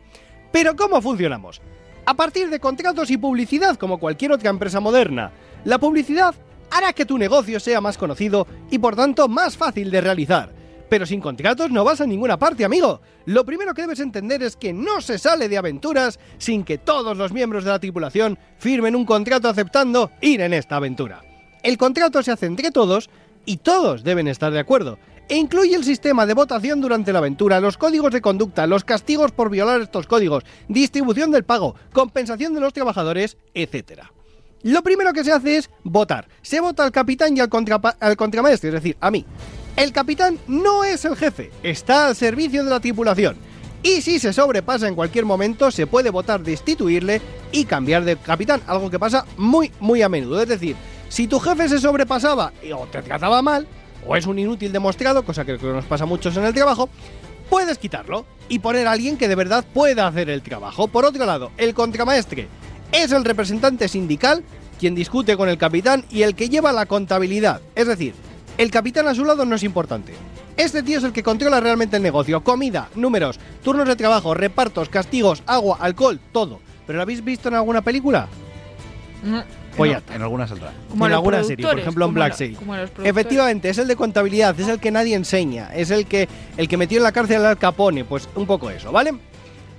Pero 0.52 0.76
¿cómo 0.76 1.02
funcionamos? 1.02 1.60
A 2.06 2.14
partir 2.14 2.48
de 2.48 2.60
contratos 2.60 3.10
y 3.10 3.16
publicidad 3.16 3.76
como 3.76 3.98
cualquier 3.98 4.30
otra 4.30 4.50
empresa 4.50 4.78
moderna. 4.78 5.32
La 5.64 5.78
publicidad 5.78 6.32
hará 6.70 6.92
que 6.92 7.06
tu 7.06 7.18
negocio 7.18 7.58
sea 7.58 7.80
más 7.80 7.98
conocido 7.98 8.46
y 8.70 8.78
por 8.78 8.94
tanto 8.94 9.26
más 9.26 9.56
fácil 9.56 9.90
de 9.90 10.00
realizar. 10.00 10.52
Pero 10.88 11.04
sin 11.04 11.20
contratos 11.20 11.72
no 11.72 11.82
vas 11.82 12.00
a 12.00 12.06
ninguna 12.06 12.38
parte, 12.38 12.64
amigo. 12.64 13.00
Lo 13.26 13.44
primero 13.44 13.74
que 13.74 13.82
debes 13.82 13.98
entender 13.98 14.44
es 14.44 14.54
que 14.54 14.72
no 14.72 15.00
se 15.00 15.18
sale 15.18 15.48
de 15.48 15.58
aventuras 15.58 16.20
sin 16.38 16.62
que 16.62 16.78
todos 16.78 17.16
los 17.16 17.32
miembros 17.32 17.64
de 17.64 17.70
la 17.70 17.80
tripulación 17.80 18.38
firmen 18.58 18.94
un 18.94 19.04
contrato 19.04 19.48
aceptando 19.48 20.12
ir 20.20 20.40
en 20.40 20.52
esta 20.52 20.76
aventura. 20.76 21.22
El 21.64 21.78
contrato 21.78 22.22
se 22.22 22.30
hace 22.30 22.44
entre 22.44 22.70
todos 22.70 23.08
y 23.44 23.58
todos 23.58 24.04
deben 24.04 24.28
estar 24.28 24.52
de 24.52 24.58
acuerdo. 24.58 24.98
E 25.28 25.36
incluye 25.36 25.74
el 25.74 25.84
sistema 25.84 26.26
de 26.26 26.34
votación 26.34 26.80
durante 26.80 27.12
la 27.12 27.20
aventura, 27.20 27.60
los 27.60 27.78
códigos 27.78 28.12
de 28.12 28.20
conducta, 28.20 28.66
los 28.66 28.84
castigos 28.84 29.32
por 29.32 29.48
violar 29.48 29.80
estos 29.80 30.06
códigos, 30.06 30.44
distribución 30.68 31.30
del 31.30 31.44
pago, 31.44 31.74
compensación 31.92 32.52
de 32.52 32.60
los 32.60 32.74
trabajadores, 32.74 33.38
etc. 33.54 34.02
Lo 34.62 34.82
primero 34.82 35.12
que 35.12 35.24
se 35.24 35.32
hace 35.32 35.56
es 35.56 35.70
votar. 35.82 36.28
Se 36.42 36.60
vota 36.60 36.84
al 36.84 36.92
capitán 36.92 37.36
y 37.36 37.40
al, 37.40 37.50
al 38.00 38.16
contramaestre, 38.16 38.68
es 38.68 38.74
decir, 38.74 38.96
a 39.00 39.10
mí. 39.10 39.24
El 39.76 39.92
capitán 39.92 40.38
no 40.46 40.84
es 40.84 41.04
el 41.04 41.16
jefe, 41.16 41.50
está 41.62 42.06
al 42.06 42.16
servicio 42.16 42.62
de 42.62 42.70
la 42.70 42.80
tripulación. 42.80 43.36
Y 43.82 44.00
si 44.00 44.18
se 44.18 44.32
sobrepasa 44.32 44.88
en 44.88 44.94
cualquier 44.94 45.26
momento, 45.26 45.70
se 45.70 45.86
puede 45.86 46.08
votar 46.08 46.42
destituirle 46.42 47.20
y 47.52 47.66
cambiar 47.66 48.04
de 48.04 48.16
capitán, 48.16 48.62
algo 48.66 48.90
que 48.90 48.98
pasa 48.98 49.26
muy, 49.36 49.70
muy 49.80 50.00
a 50.00 50.08
menudo. 50.08 50.40
Es 50.40 50.48
decir, 50.48 50.76
si 51.14 51.28
tu 51.28 51.38
jefe 51.38 51.68
se 51.68 51.78
sobrepasaba 51.78 52.52
o 52.76 52.86
te 52.86 53.00
trataba 53.00 53.40
mal, 53.40 53.68
o 54.04 54.16
es 54.16 54.26
un 54.26 54.36
inútil 54.36 54.72
demostrado, 54.72 55.24
cosa 55.24 55.44
que 55.44 55.52
nos 55.52 55.84
pasa 55.84 56.02
a 56.02 56.06
muchos 56.08 56.36
en 56.36 56.42
el 56.42 56.52
trabajo, 56.52 56.88
puedes 57.48 57.78
quitarlo 57.78 58.26
y 58.48 58.58
poner 58.58 58.88
a 58.88 58.90
alguien 58.90 59.16
que 59.16 59.28
de 59.28 59.36
verdad 59.36 59.64
pueda 59.72 60.08
hacer 60.08 60.28
el 60.28 60.42
trabajo. 60.42 60.88
Por 60.88 61.04
otro 61.04 61.24
lado, 61.24 61.52
el 61.56 61.72
contramaestre 61.72 62.48
es 62.90 63.12
el 63.12 63.24
representante 63.24 63.86
sindical 63.86 64.42
quien 64.80 64.96
discute 64.96 65.36
con 65.36 65.48
el 65.48 65.56
capitán 65.56 66.04
y 66.10 66.22
el 66.22 66.34
que 66.34 66.48
lleva 66.48 66.72
la 66.72 66.86
contabilidad. 66.86 67.60
Es 67.76 67.86
decir, 67.86 68.12
el 68.58 68.72
capitán 68.72 69.06
a 69.06 69.14
su 69.14 69.24
lado 69.24 69.44
no 69.44 69.54
es 69.54 69.62
importante. 69.62 70.14
Este 70.56 70.82
tío 70.82 70.98
es 70.98 71.04
el 71.04 71.12
que 71.12 71.22
controla 71.22 71.60
realmente 71.60 71.96
el 71.96 72.02
negocio. 72.02 72.42
Comida, 72.42 72.88
números, 72.96 73.38
turnos 73.62 73.86
de 73.86 73.94
trabajo, 73.94 74.34
repartos, 74.34 74.88
castigos, 74.88 75.44
agua, 75.46 75.78
alcohol, 75.80 76.18
todo. 76.32 76.58
¿Pero 76.88 76.96
lo 76.96 77.02
habéis 77.04 77.22
visto 77.22 77.50
en 77.50 77.54
alguna 77.54 77.82
película? 77.82 78.26
Mm, 79.22 79.63
Pues 79.76 79.90
ya 79.90 79.96
En- 79.98 80.02
está. 80.02 80.14
En 80.14 80.22
alguna 80.22 80.46
saldrá. 80.46 80.72
Como 80.90 81.06
en 81.06 81.12
alguna 81.12 81.42
serie, 81.44 81.66
por 81.66 81.78
ejemplo 81.78 82.06
en 82.06 82.14
Black 82.14 82.38
la-. 82.40 83.08
Efectivamente, 83.08 83.68
es 83.68 83.78
el 83.78 83.88
de 83.88 83.96
contabilidad, 83.96 84.58
es 84.58 84.68
el 84.68 84.78
que 84.80 84.90
nadie 84.90 85.14
enseña, 85.14 85.74
es 85.74 85.90
el 85.90 86.06
que 86.06 86.28
el 86.56 86.68
que 86.68 86.76
metió 86.76 86.98
en 86.98 87.04
la 87.04 87.12
cárcel 87.12 87.38
al 87.38 87.46
Al 87.46 87.58
Capone, 87.58 88.04
pues 88.04 88.28
un 88.34 88.46
poco 88.46 88.70
eso, 88.70 88.92
¿vale? 88.92 89.12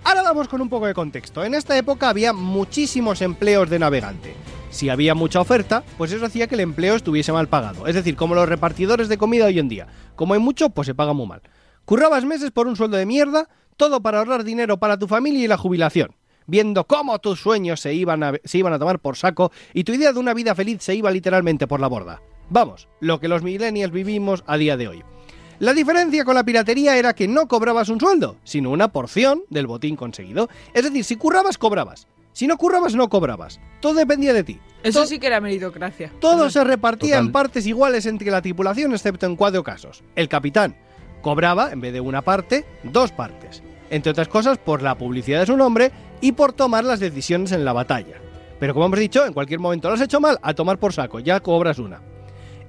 Ahora 0.04 0.22
vamos 0.22 0.48
con 0.48 0.62
un 0.62 0.70
poco 0.70 0.86
de 0.86 0.94
contexto. 0.94 1.44
En 1.44 1.56
esta 1.56 1.76
época 1.78 2.10
había 2.10 2.32
muchísimos 2.32 3.22
empleos 3.22 3.70
de 3.70 3.80
navegante. 3.80 4.36
Si 4.70 4.90
había 4.90 5.16
mucha 5.16 5.40
oferta, 5.40 5.84
pues 5.98 6.12
eso 6.12 6.26
hacía 6.26 6.48
que 6.48 6.56
el 6.56 6.62
empleo 6.62 6.96
estuviese 6.96 7.32
mal 7.32 7.48
pagado. 7.48 7.88
Es 7.88 7.96
decir, 7.96 8.16
como 8.16 8.36
los 8.36 8.48
repartidores 8.48 9.08
de 9.08 9.18
comida 9.18 9.46
hoy 9.46 9.58
en 9.58 9.70
día. 9.70 9.88
Como 10.16 10.34
hay 10.34 10.40
mucho, 10.40 10.70
pues 10.70 10.86
se 10.86 10.94
paga 10.94 11.14
muy 11.14 11.26
mal. 11.28 11.42
Currabas 11.86 12.26
meses 12.26 12.52
por 12.52 12.68
un 12.68 12.76
sueldo 12.76 12.98
de 12.98 13.06
mierda, 13.06 13.48
todo 13.78 14.02
para 14.02 14.20
ahorrar 14.20 14.44
dinero 14.44 14.78
para 14.78 14.98
tu 15.00 15.08
familia 15.08 15.44
y 15.44 15.48
la 15.48 15.58
jubilación. 15.58 16.16
Viendo 16.48 16.86
cómo 16.86 17.18
tus 17.20 17.40
sueños 17.42 17.80
se 17.80 17.94
iban, 17.94 18.24
a, 18.24 18.34
se 18.44 18.58
iban 18.60 18.74
a 18.74 18.80
tomar 18.80 19.00
por 19.00 19.18
saco 19.18 19.52
y 19.74 19.84
tu 19.84 19.94
idea 19.94 20.14
de 20.14 20.20
una 20.20 20.34
vida 20.34 20.54
feliz 20.56 20.82
se 20.84 20.94
iba 20.96 21.10
literalmente 21.12 21.66
por 21.68 21.80
la 21.80 21.88
borda. 21.88 22.22
Vamos, 22.50 22.88
lo 23.00 23.20
que 23.20 23.28
los 23.28 23.42
millennials 23.42 23.92
vivimos 23.92 24.44
a 24.46 24.58
día 24.58 24.78
de 24.78 24.88
hoy. 24.88 25.04
La 25.58 25.74
diferencia 25.74 26.26
con 26.26 26.36
la 26.36 26.44
piratería 26.44 26.98
era 26.98 27.14
que 27.14 27.28
no 27.28 27.48
cobrabas 27.48 27.90
un 27.90 28.00
sueldo, 28.00 28.36
sino 28.44 28.70
una 28.72 28.90
porción 28.90 29.44
del 29.50 29.68
botín 29.68 29.96
conseguido. 29.96 30.50
Es 30.74 30.84
decir, 30.84 31.04
si 31.04 31.16
currabas, 31.16 31.58
cobrabas. 31.58 32.08
Si 32.34 32.46
no 32.46 32.58
currabas, 32.58 32.94
no 32.94 33.08
cobrabas. 33.10 33.62
Todo 33.80 33.94
dependía 33.94 34.34
de 34.34 34.44
ti. 34.44 34.60
Eso 34.84 35.02
To- 35.02 35.08
sí 35.08 35.18
que 35.18 35.28
era 35.28 35.40
meritocracia. 35.40 36.12
todo 36.20 36.50
se 36.50 36.64
repartía 36.66 37.18
en 37.18 37.32
partes 37.32 37.66
iguales 37.66 38.06
entre 38.06 38.30
la 38.30 38.42
tripulación, 38.42 38.92
excepto 38.92 39.26
en 39.26 39.38
cuatro 39.38 39.64
casos. 39.64 40.04
El 40.16 40.28
capitán 40.28 40.76
cobraba, 41.22 41.72
en 41.72 41.80
vez 41.80 41.94
de 41.94 42.02
una 42.02 42.22
parte, 42.22 42.66
dos 42.84 43.12
partes. 43.14 43.64
Entre 43.90 44.12
otras 44.12 44.28
cosas, 44.28 44.58
por 44.58 44.82
la 44.82 44.98
publicidad 44.98 45.42
de 45.42 45.46
su 45.46 45.58
nombre 45.58 45.92
y 46.22 46.32
por 46.32 46.54
tomar 46.54 46.84
las 46.84 47.00
decisiones 47.00 47.52
en 47.52 47.66
la 47.66 47.74
batalla. 47.74 48.16
Pero 48.60 48.74
como 48.74 48.88
hemos 48.88 49.00
dicho, 49.00 49.26
en 49.26 49.34
cualquier 49.34 49.60
momento 49.60 49.90
lo 49.90 49.96
has 49.96 50.02
hecho 50.02 50.20
mal, 50.20 50.40
a 50.42 50.54
tomar 50.54 50.80
por 50.80 50.94
saco, 50.94 51.20
ya 51.20 51.40
cobras 51.40 51.80
una. 51.80 52.02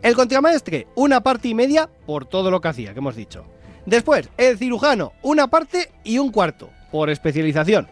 El 0.03 0.15
contramaestre, 0.15 0.89
una 0.95 1.23
parte 1.23 1.49
y 1.49 1.55
media 1.55 1.89
por 2.07 2.27
todo 2.27 2.51
lo 2.51 2.61
que 2.61 2.69
hacía, 2.69 2.93
que 2.93 2.99
hemos 2.99 3.17
dicho. 3.17 3.45
Después, 3.87 4.29
el 4.37 4.59
cirujano, 4.59 5.13
una 5.23 5.47
parte 5.49 5.91
y 6.05 6.19
un 6.19 6.33
cuarto, 6.33 6.71
por 6.91 7.09
especialización. 7.09 7.89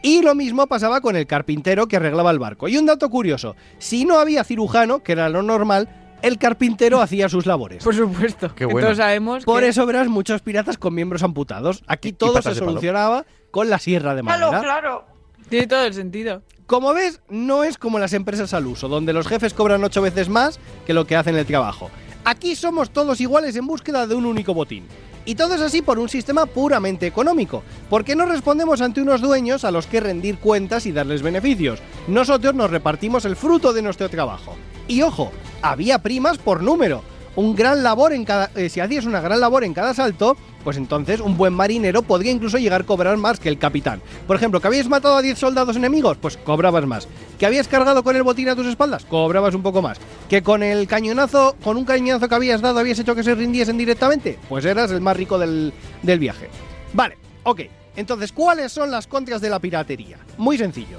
Y 0.00 0.22
lo 0.22 0.34
mismo 0.34 0.66
pasaba 0.66 1.00
con 1.00 1.16
el 1.16 1.26
carpintero 1.26 1.88
que 1.88 1.96
arreglaba 1.96 2.30
el 2.30 2.38
barco. 2.38 2.68
Y 2.68 2.76
un 2.76 2.86
dato 2.86 3.08
curioso, 3.08 3.56
si 3.78 4.04
no 4.04 4.18
había 4.18 4.44
cirujano, 4.44 5.02
que 5.02 5.12
era 5.12 5.28
lo 5.28 5.42
normal, 5.42 5.88
el 6.26 6.38
carpintero 6.38 7.00
hacía 7.00 7.28
sus 7.28 7.46
labores. 7.46 7.84
Por 7.84 7.94
supuesto. 7.94 8.48
Qué 8.48 8.54
que 8.54 8.64
bueno. 8.66 8.80
Todos 8.86 8.98
sabemos 8.98 9.44
Por 9.44 9.62
que- 9.62 9.68
eso 9.68 9.84
verás 9.86 10.08
muchos 10.08 10.42
piratas 10.42 10.78
con 10.78 10.94
miembros 10.94 11.22
amputados. 11.22 11.82
Aquí 11.86 12.08
Y- 12.08 12.12
todo 12.12 12.40
se 12.42 12.54
solucionaba 12.54 13.24
con 13.50 13.70
la 13.70 13.78
sierra 13.78 14.14
de 14.14 14.22
madera. 14.22 14.48
Claro, 14.48 14.62
claro. 14.62 15.04
Tiene 15.48 15.66
todo 15.66 15.84
el 15.84 15.94
sentido. 15.94 16.42
Como 16.66 16.94
ves, 16.94 17.20
no 17.28 17.62
es 17.62 17.76
como 17.76 17.98
las 17.98 18.14
empresas 18.14 18.54
al 18.54 18.66
uso, 18.66 18.88
donde 18.88 19.12
los 19.12 19.28
jefes 19.28 19.52
cobran 19.52 19.84
ocho 19.84 20.00
veces 20.00 20.28
más 20.30 20.58
que 20.86 20.94
lo 20.94 21.06
que 21.06 21.14
hacen 21.16 21.36
el 21.36 21.44
trabajo. 21.44 21.90
Aquí 22.24 22.56
somos 22.56 22.90
todos 22.90 23.20
iguales 23.20 23.54
en 23.56 23.66
búsqueda 23.66 24.06
de 24.06 24.14
un 24.14 24.24
único 24.24 24.54
botín. 24.54 24.84
Y 25.26 25.36
todo 25.36 25.54
es 25.54 25.60
así 25.60 25.80
por 25.80 25.98
un 25.98 26.08
sistema 26.08 26.46
puramente 26.46 27.06
económico, 27.06 27.62
porque 27.88 28.14
no 28.14 28.26
respondemos 28.26 28.80
ante 28.80 29.00
unos 29.00 29.20
dueños 29.20 29.64
a 29.64 29.70
los 29.70 29.86
que 29.86 30.00
rendir 30.00 30.38
cuentas 30.38 30.84
y 30.86 30.92
darles 30.92 31.22
beneficios. 31.22 31.80
Nosotros 32.08 32.54
nos 32.54 32.70
repartimos 32.70 33.24
el 33.24 33.36
fruto 33.36 33.72
de 33.72 33.82
nuestro 33.82 34.08
trabajo. 34.08 34.56
Y 34.86 35.02
ojo, 35.02 35.32
había 35.62 36.00
primas 36.00 36.36
por 36.38 36.62
número. 36.62 37.02
Un 37.36 37.54
gran 37.56 37.82
labor 37.82 38.12
en 38.12 38.24
cada. 38.24 38.50
eh, 38.54 38.68
si 38.68 38.80
hacías 38.80 39.06
una 39.06 39.20
gran 39.20 39.40
labor 39.40 39.64
en 39.64 39.74
cada 39.74 39.92
salto, 39.92 40.36
pues 40.62 40.76
entonces 40.76 41.20
un 41.20 41.36
buen 41.36 41.52
marinero 41.52 42.02
podría 42.02 42.30
incluso 42.32 42.58
llegar 42.58 42.82
a 42.82 42.84
cobrar 42.84 43.16
más 43.16 43.40
que 43.40 43.48
el 43.48 43.58
capitán. 43.58 44.00
Por 44.26 44.36
ejemplo, 44.36 44.60
que 44.60 44.68
habías 44.68 44.88
matado 44.88 45.16
a 45.16 45.22
10 45.22 45.38
soldados 45.38 45.76
enemigos, 45.76 46.16
pues 46.18 46.36
cobrabas 46.36 46.86
más. 46.86 47.08
Que 47.38 47.46
habías 47.46 47.66
cargado 47.68 48.04
con 48.04 48.14
el 48.14 48.22
botín 48.22 48.48
a 48.48 48.56
tus 48.56 48.66
espaldas, 48.66 49.04
cobrabas 49.04 49.54
un 49.54 49.62
poco 49.62 49.82
más. 49.82 49.98
Que 50.28 50.42
con 50.42 50.62
el 50.62 50.86
cañonazo, 50.86 51.56
con 51.62 51.76
un 51.76 51.84
cañonazo 51.84 52.28
que 52.28 52.34
habías 52.34 52.60
dado, 52.60 52.78
habías 52.78 52.98
hecho 53.00 53.14
que 53.14 53.24
se 53.24 53.34
rindiesen 53.34 53.76
directamente, 53.76 54.38
pues 54.48 54.64
eras 54.64 54.90
el 54.92 55.00
más 55.00 55.16
rico 55.16 55.38
del, 55.38 55.72
del 56.02 56.18
viaje. 56.18 56.48
Vale, 56.92 57.18
ok. 57.42 57.62
Entonces, 57.96 58.32
¿cuáles 58.32 58.72
son 58.72 58.90
las 58.90 59.06
contras 59.06 59.40
de 59.40 59.50
la 59.50 59.58
piratería? 59.60 60.18
Muy 60.38 60.58
sencillo 60.58 60.98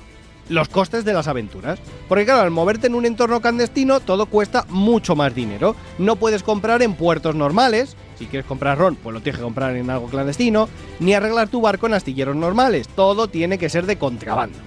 los 0.49 0.69
costes 0.69 1.05
de 1.05 1.13
las 1.13 1.27
aventuras. 1.27 1.79
Porque 2.07 2.25
claro, 2.25 2.41
al 2.41 2.51
moverte 2.51 2.87
en 2.87 2.95
un 2.95 3.05
entorno 3.05 3.41
clandestino 3.41 3.99
todo 3.99 4.25
cuesta 4.27 4.65
mucho 4.69 5.15
más 5.15 5.33
dinero. 5.33 5.75
No 5.97 6.15
puedes 6.15 6.43
comprar 6.43 6.81
en 6.81 6.95
puertos 6.95 7.35
normales. 7.35 7.95
Si 8.17 8.27
quieres 8.27 8.47
comprar 8.47 8.77
ron, 8.77 8.95
pues 8.95 9.13
lo 9.13 9.21
tienes 9.21 9.39
que 9.39 9.43
comprar 9.43 9.75
en 9.75 9.89
algo 9.89 10.07
clandestino. 10.07 10.69
Ni 10.99 11.13
arreglar 11.13 11.49
tu 11.49 11.61
barco 11.61 11.87
en 11.87 11.93
astilleros 11.93 12.35
normales. 12.35 12.87
Todo 12.87 13.27
tiene 13.27 13.57
que 13.57 13.69
ser 13.69 13.85
de 13.85 13.97
contrabando. 13.97 14.57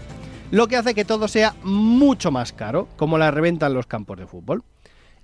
Lo 0.51 0.67
que 0.67 0.77
hace 0.77 0.95
que 0.95 1.05
todo 1.05 1.29
sea 1.29 1.55
mucho 1.63 2.31
más 2.31 2.53
caro, 2.53 2.89
como 2.97 3.19
la 3.19 3.31
reventa 3.31 3.67
en 3.67 3.75
los 3.75 3.87
campos 3.87 4.19
de 4.19 4.27
fútbol. 4.27 4.63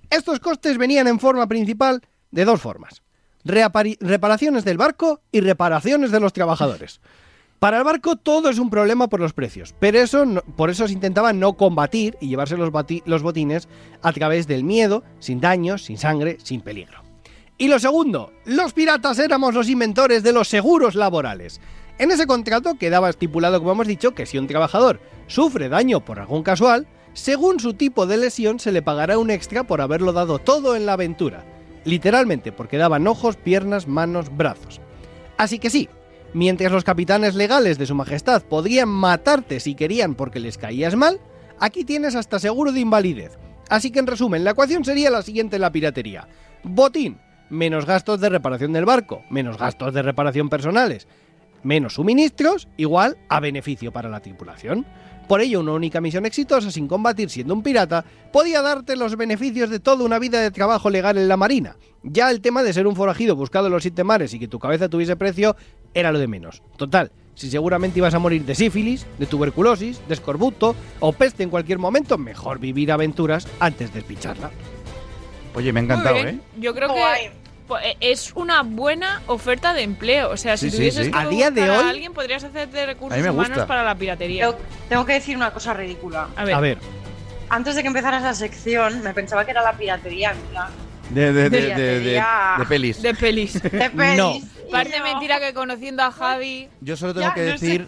Estos 0.09 0.39
costes 0.39 0.77
venían 0.77 1.07
en 1.07 1.19
forma 1.19 1.47
principal 1.47 2.01
de 2.31 2.45
dos 2.45 2.61
formas. 2.61 3.01
Reparaciones 3.43 4.65
del 4.65 4.77
barco 4.77 5.21
y 5.31 5.41
reparaciones 5.41 6.11
de 6.11 6.19
los 6.19 6.33
trabajadores. 6.33 7.01
Para 7.59 7.77
el 7.77 7.83
barco 7.83 8.15
todo 8.15 8.49
es 8.49 8.59
un 8.59 8.69
problema 8.69 9.07
por 9.07 9.19
los 9.19 9.33
precios, 9.33 9.73
pero 9.79 9.99
eso 9.99 10.23
por 10.55 10.69
eso 10.69 10.87
se 10.87 10.93
intentaba 10.93 11.33
no 11.33 11.53
combatir 11.53 12.17
y 12.19 12.27
llevarse 12.27 12.57
los, 12.57 12.71
los 13.05 13.23
botines 13.23 13.67
a 14.01 14.11
través 14.11 14.45
del 14.47 14.63
miedo, 14.63 15.03
sin 15.19 15.39
daños, 15.39 15.83
sin 15.83 15.97
sangre, 15.97 16.37
sin 16.43 16.61
peligro. 16.61 17.01
Y 17.57 17.69
lo 17.69 17.79
segundo, 17.79 18.33
los 18.43 18.73
piratas 18.73 19.17
éramos 19.17 19.53
los 19.53 19.69
inventores 19.69 20.21
de 20.23 20.33
los 20.33 20.49
seguros 20.49 20.93
laborales. 20.93 21.61
En 21.97 22.11
ese 22.11 22.27
contrato 22.27 22.75
quedaba 22.77 23.09
estipulado, 23.09 23.59
como 23.59 23.71
hemos 23.71 23.87
dicho, 23.87 24.13
que 24.13 24.25
si 24.25 24.37
un 24.37 24.47
trabajador 24.47 24.99
sufre 25.27 25.69
daño 25.69 26.03
por 26.03 26.19
algún 26.19 26.43
casual, 26.43 26.85
según 27.13 27.61
su 27.61 27.73
tipo 27.73 28.05
de 28.05 28.17
lesión 28.17 28.59
se 28.59 28.73
le 28.73 28.81
pagará 28.81 29.17
un 29.17 29.31
extra 29.31 29.63
por 29.63 29.79
haberlo 29.79 30.11
dado 30.11 30.37
todo 30.37 30.75
en 30.75 30.85
la 30.85 30.93
aventura. 30.93 31.45
Literalmente, 31.85 32.51
porque 32.51 32.77
daban 32.77 33.07
ojos, 33.07 33.37
piernas, 33.37 33.87
manos, 33.87 34.35
brazos. 34.35 34.81
Así 35.37 35.57
que 35.57 35.69
sí, 35.69 35.87
mientras 36.35 36.69
los 36.69 36.83
capitanes 36.83 37.33
legales 37.33 37.77
de 37.77 37.85
su 37.85 37.95
majestad 37.95 38.43
podrían 38.43 38.89
matarte 38.89 39.61
si 39.61 39.73
querían 39.73 40.15
porque 40.15 40.41
les 40.41 40.57
caías 40.57 40.93
mal, 40.93 41.21
aquí 41.61 41.85
tienes 41.85 42.13
hasta 42.13 42.39
seguro 42.39 42.73
de 42.73 42.81
invalidez. 42.81 43.39
Así 43.69 43.89
que 43.89 43.99
en 43.99 44.07
resumen, 44.07 44.43
la 44.43 44.51
ecuación 44.51 44.83
sería 44.83 45.09
la 45.09 45.21
siguiente 45.21 45.55
en 45.55 45.61
la 45.61 45.71
piratería. 45.71 46.27
Botín, 46.61 47.19
menos 47.49 47.85
gastos 47.85 48.19
de 48.19 48.27
reparación 48.27 48.73
del 48.73 48.83
barco, 48.83 49.23
menos 49.29 49.57
gastos 49.57 49.93
de 49.93 50.01
reparación 50.01 50.49
personales, 50.49 51.07
menos 51.63 51.93
suministros, 51.93 52.67
igual 52.75 53.17
a 53.29 53.39
beneficio 53.39 53.93
para 53.93 54.09
la 54.09 54.19
tripulación. 54.19 54.85
Por 55.27 55.41
ello, 55.41 55.59
una 55.59 55.73
única 55.73 56.01
misión 56.01 56.25
exitosa 56.25 56.69
sin 56.69 56.87
combatir 56.87 57.29
siendo 57.29 57.53
un 57.53 57.63
pirata 57.63 58.05
podía 58.31 58.61
darte 58.61 58.95
los 58.95 59.15
beneficios 59.15 59.69
de 59.69 59.79
toda 59.79 60.03
una 60.03 60.19
vida 60.19 60.39
de 60.39 60.51
trabajo 60.51 60.89
legal 60.89 61.17
en 61.17 61.27
la 61.27 61.37
marina. 61.37 61.77
Ya 62.03 62.29
el 62.29 62.41
tema 62.41 62.61
de 62.61 62.73
ser 62.73 62.85
un 62.85 62.95
forajido 62.95 63.35
buscado 63.35 63.67
en 63.67 63.73
los 63.73 63.81
siete 63.81 64.03
mares 64.03 64.33
y 64.33 64.39
que 64.39 64.47
tu 64.47 64.59
cabeza 64.59 64.89
tuviese 64.89 65.15
precio 65.15 65.55
era 65.93 66.11
lo 66.11 66.19
de 66.19 66.27
menos. 66.27 66.61
Total, 66.77 67.11
si 67.33 67.49
seguramente 67.49 67.99
ibas 67.99 68.13
a 68.13 68.19
morir 68.19 68.45
de 68.45 68.53
sífilis, 68.53 69.05
de 69.17 69.25
tuberculosis, 69.25 69.99
de 70.07 70.13
escorbuto 70.13 70.75
o 70.99 71.11
peste 71.11 71.43
en 71.43 71.49
cualquier 71.49 71.79
momento, 71.79 72.17
mejor 72.17 72.59
vivir 72.59 72.91
aventuras 72.91 73.47
antes 73.59 73.93
de 73.93 74.01
picharla. 74.03 74.51
Oye, 75.55 75.71
me 75.73 75.79
ha 75.79 75.83
encantado. 75.83 76.17
¿eh? 76.17 76.39
Yo 76.59 76.75
creo 76.75 76.93
que 76.93 77.44
es 77.99 78.31
una 78.35 78.61
buena 78.63 79.21
oferta 79.27 79.73
de 79.73 79.81
empleo. 79.83 80.29
O 80.31 80.37
sea, 80.37 80.57
si 80.57 80.69
Sí, 80.69 80.77
tuvieses 80.77 81.05
sí. 81.07 81.11
que 81.11 81.17
A 81.17 81.27
día 81.27 81.51
de 81.51 81.63
a 81.63 81.89
alguien, 81.89 82.13
podrías 82.13 82.43
hacerte 82.43 82.85
recursos 82.85 83.19
humanos 83.19 83.47
gusta. 83.49 83.67
para 83.67 83.83
la 83.83 83.95
piratería. 83.95 84.45
Tengo, 84.47 84.59
tengo 84.89 85.05
que 85.05 85.13
decir 85.13 85.35
una 85.35 85.51
cosa 85.51 85.73
ridícula. 85.73 86.27
A 86.35 86.43
ver, 86.45 86.55
A 86.55 86.59
ver, 86.59 86.77
Antes 87.49 87.75
de 87.75 87.81
que 87.83 87.87
empezaras 87.87 88.23
la 88.23 88.33
sección, 88.33 89.03
me 89.03 89.13
pensaba 89.13 89.45
que 89.45 89.51
era 89.51 89.61
la 89.61 89.73
piratería, 89.73 90.33
plan, 90.51 90.69
De, 91.11 91.31
de, 91.31 91.49
de, 91.49 91.49
de, 91.49 91.61
de, 91.61 91.61
Piratería. 91.67 92.55
de 92.57 92.65
pelis. 92.65 93.01
de 93.01 93.13
pelis. 93.13 93.61
de 93.61 93.69
pelis. 93.91 94.17
No. 94.17 94.33
Parece 94.71 94.97
yo- 94.97 95.03
mentira 95.03 95.39
que 95.39 95.53
conociendo 95.53 96.01
a 96.03 96.11
Javi. 96.11 96.67
Yo 96.81 96.97
solo 96.97 97.13
tengo 97.13 97.27
Ya, 97.27 97.33
que 97.35 97.51
no 97.51 97.57
sé. 97.57 97.65
decir 97.65 97.87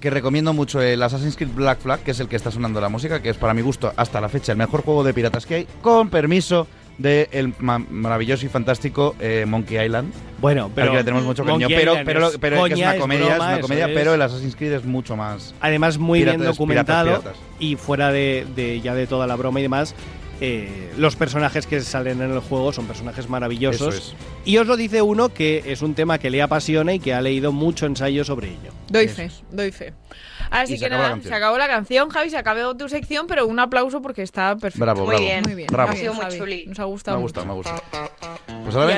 que 0.00 0.10
recomiendo 0.10 0.52
mucho 0.52 0.80
el 0.80 1.00
Assassin's 1.02 1.36
Creed 1.36 1.50
Black 1.54 1.80
Flag, 1.80 2.00
que 2.00 2.10
es 2.12 2.20
el 2.20 2.28
que 2.28 2.36
está 2.36 2.50
sonando 2.52 2.80
la 2.80 2.88
música, 2.88 3.20
que 3.22 3.30
es 3.30 3.36
para 3.36 3.54
mi 3.54 3.62
gusto 3.62 3.92
hasta 3.96 4.20
la 4.20 4.28
fecha 4.28 4.52
el 4.52 4.58
mejor 4.58 4.82
juego 4.84 5.02
de 5.04 5.12
piratas 5.14 5.44
que 5.46 5.54
hay, 5.56 5.68
con 5.82 6.08
permiso 6.08 6.66
del 6.98 7.28
el 7.32 7.54
ma- 7.60 7.78
maravilloso 7.78 8.44
y 8.44 8.48
fantástico 8.48 9.14
eh, 9.20 9.44
Monkey 9.46 9.78
Island. 9.84 10.12
bueno, 10.40 10.70
Pero 10.74 10.90
que 10.90 10.96
le 10.98 11.04
tenemos 11.04 11.24
mucho 11.24 11.44
cariño. 11.44 11.68
Pero, 11.68 11.94
pero, 12.04 12.26
es 12.28 12.36
que 12.68 12.74
es 12.74 12.80
una 12.80 12.94
es 12.94 13.00
comedia, 13.00 13.26
broma, 13.36 13.44
es 13.52 13.52
una 13.54 13.60
comedia, 13.60 13.86
es. 13.86 13.94
pero 13.94 14.14
el 14.14 14.22
Assassin's 14.22 14.56
Creed 14.56 14.72
es 14.72 14.84
mucho 14.84 15.16
más. 15.16 15.54
Además, 15.60 15.96
muy 15.98 16.24
bien 16.24 16.42
documentado 16.42 17.04
piratas, 17.04 17.22
piratas. 17.34 17.42
y 17.60 17.76
fuera 17.76 18.12
de, 18.12 18.46
de 18.56 18.80
ya 18.80 18.94
de 18.94 19.06
toda 19.06 19.26
la 19.26 19.36
broma 19.36 19.60
y 19.60 19.62
demás. 19.62 19.94
eh, 20.40 20.90
los 20.96 21.16
personajes 21.16 21.66
que 21.66 21.80
salen 21.80 22.20
en 22.22 22.30
el 22.32 22.38
juego 22.40 22.72
son 22.72 22.86
personajes 22.86 23.28
maravillosos. 23.28 23.94
Eso 23.94 24.12
es. 24.12 24.14
Y 24.44 24.56
os 24.58 24.66
lo 24.66 24.76
dice 24.76 25.02
uno 25.02 25.28
que 25.34 25.64
es 25.66 25.82
un 25.82 25.94
tema 25.94 26.18
que 26.18 26.30
le 26.30 26.42
apasiona 26.42 26.94
y 26.94 27.00
que 27.00 27.12
ha 27.14 27.20
leído 27.20 27.50
mucho 27.52 27.86
ensayo 27.86 28.24
sobre 28.24 28.48
ello. 28.48 28.70
Doy 28.88 29.06
Eso 29.06 29.14
fe, 29.16 29.30
doy 29.50 29.72
fe. 29.72 29.92
Así 30.50 30.74
se 30.74 30.80
que 30.80 30.86
acabó 30.86 31.02
nada, 31.02 31.22
se 31.22 31.34
acabó 31.34 31.58
la 31.58 31.66
canción, 31.68 32.08
Javi, 32.10 32.30
se 32.30 32.36
acabó 32.38 32.76
tu 32.76 32.88
sección, 32.88 33.26
pero 33.26 33.46
un 33.46 33.58
aplauso 33.58 34.00
porque 34.02 34.22
está 34.22 34.56
perfecto. 34.56 34.84
Bravo, 34.84 35.00
Muy 35.00 35.08
bravo. 35.08 35.24
bien. 35.24 35.42
Muy 35.44 35.54
bien. 35.54 35.68
Bravo. 35.70 35.90
Ha 35.92 35.96
sido 35.96 36.14
muy 36.14 36.24
Javi. 36.24 36.38
chuli. 36.38 36.66
Nos 36.66 36.78
ha 36.78 36.82
Me 36.82 36.88
gustado. 36.88 37.16
ha 37.16 37.20
mucho. 37.20 37.40
gustado, 37.40 37.46
me 37.46 37.52
ha 37.52 37.56
gustado. 37.56 37.82
Pues 38.64 38.74
ahora 38.76 38.88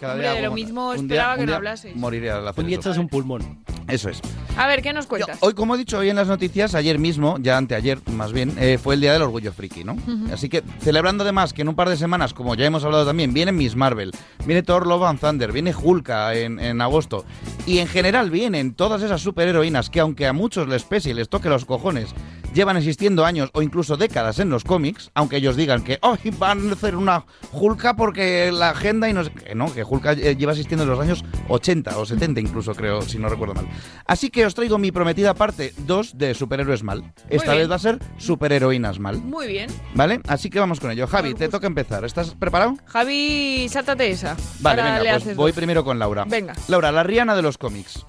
Cada 0.00 0.14
Hombre, 0.14 0.28
de 0.30 0.42
lo 0.42 0.52
mismo 0.52 0.90
un 0.90 0.96
esperaba 0.96 1.34
día- 1.36 1.44
que 1.44 1.50
no 1.50 1.56
hablases. 1.56 1.96
Moriré 1.96 2.30
al 2.30 2.46
hacer 2.48 2.62
Un 2.64 2.68
día 2.68 2.78
eso. 2.78 2.88
echas 2.90 2.98
un 2.98 3.08
pulmón. 3.08 3.62
Eso 3.88 4.08
es. 4.08 4.20
A 4.56 4.66
ver, 4.68 4.80
¿qué 4.82 4.92
nos 4.92 5.06
cuentas? 5.06 5.38
Hoy, 5.40 5.54
como 5.54 5.74
he 5.74 5.78
dicho 5.78 5.98
hoy 5.98 6.08
en 6.08 6.16
las 6.16 6.28
noticias, 6.28 6.74
ayer 6.74 6.98
mismo, 6.98 7.36
ya 7.40 7.56
anteayer 7.56 7.98
más 8.10 8.32
bien, 8.32 8.52
eh, 8.58 8.78
fue 8.82 8.94
el 8.94 9.00
Día 9.00 9.12
del 9.12 9.22
Orgullo 9.22 9.52
Friki, 9.52 9.82
¿no? 9.84 9.96
Así 10.32 10.48
que 10.48 10.62
celebrando 10.80 11.24
además 11.24 11.52
que 11.52 11.62
en 11.62 11.68
un 11.68 11.74
par 11.74 11.88
de 11.88 11.96
semanas, 11.96 12.32
como 12.32 12.54
ya 12.54 12.64
hemos 12.64 12.84
hablado 12.84 13.04
también, 13.06 13.34
viene 13.34 13.50
Miss 13.52 13.74
Marvel, 13.76 14.12
viene 14.46 14.62
Thor 14.62 14.86
Love 14.86 15.02
and 15.04 15.20
Thunder, 15.20 15.52
viene 15.52 15.74
Hulka 15.74 16.34
en, 16.34 16.60
en 16.60 16.80
agosto, 16.80 17.24
y 17.66 17.78
en 17.78 17.88
general 17.88 18.30
vienen 18.30 18.74
todas 18.74 19.02
esas 19.02 19.20
superheroínas 19.20 19.90
que 19.90 20.00
aunque 20.00 20.26
a 20.26 20.32
muchos 20.32 20.68
les 20.68 20.84
pese 20.84 21.10
y 21.10 21.14
les 21.14 21.28
toque 21.28 21.48
los 21.48 21.64
cojones, 21.64 22.14
llevan 22.54 22.76
existiendo 22.76 23.24
años 23.24 23.48
o 23.54 23.62
incluso 23.62 23.96
décadas 23.96 24.38
en 24.38 24.50
los 24.50 24.62
cómics, 24.64 25.10
aunque 25.14 25.36
ellos 25.38 25.56
digan 25.56 25.82
que 25.82 25.98
oh, 26.02 26.16
van 26.38 26.68
a 26.70 26.72
hacer 26.74 26.96
una 26.96 27.24
Hulka 27.50 27.96
porque 27.96 28.52
la 28.52 28.70
agenda 28.70 29.08
y 29.08 29.14
no 29.14 29.24
sé 29.24 29.31
qué, 29.32 29.54
no, 29.54 29.72
que 29.72 29.84
Hulka 29.84 30.12
eh, 30.12 30.36
lleva 30.36 30.52
existiendo 30.52 30.84
en 30.84 30.90
los 30.90 31.00
años 31.00 31.24
80 31.48 31.98
o 31.98 32.06
70 32.06 32.40
incluso, 32.40 32.74
creo, 32.74 33.02
si 33.02 33.18
no 33.18 33.28
recuerdo 33.28 33.54
mal. 33.54 33.68
Así 34.06 34.30
que 34.30 34.46
os 34.46 34.54
traigo 34.54 34.78
mi 34.78 34.92
prometida 34.92 35.34
parte 35.34 35.72
2 35.78 36.18
de 36.18 36.34
superhéroes 36.34 36.82
mal. 36.82 37.12
Esta 37.28 37.54
vez 37.54 37.70
va 37.70 37.76
a 37.76 37.78
ser 37.78 37.98
superheroínas 38.18 38.98
mal. 38.98 39.18
Muy 39.18 39.46
bien. 39.46 39.70
¿Vale? 39.94 40.20
Así 40.28 40.50
que 40.50 40.58
vamos 40.60 40.80
con 40.80 40.90
ello. 40.90 41.06
Javi, 41.06 41.34
te 41.34 41.48
toca 41.48 41.66
empezar. 41.66 42.04
¿Estás 42.04 42.34
preparado? 42.34 42.76
Javi, 42.86 43.68
sáltate 43.68 44.10
esa. 44.10 44.36
Vale, 44.60 44.82
Ahora 44.82 44.98
venga, 45.02 45.18
pues 45.20 45.36
voy 45.36 45.50
dos. 45.52 45.56
primero 45.56 45.84
con 45.84 45.98
Laura. 45.98 46.24
Venga. 46.26 46.54
Laura, 46.68 46.92
la 46.92 47.02
Rihanna 47.02 47.34
de 47.36 47.42
los 47.42 47.58
cómics. 47.58 48.04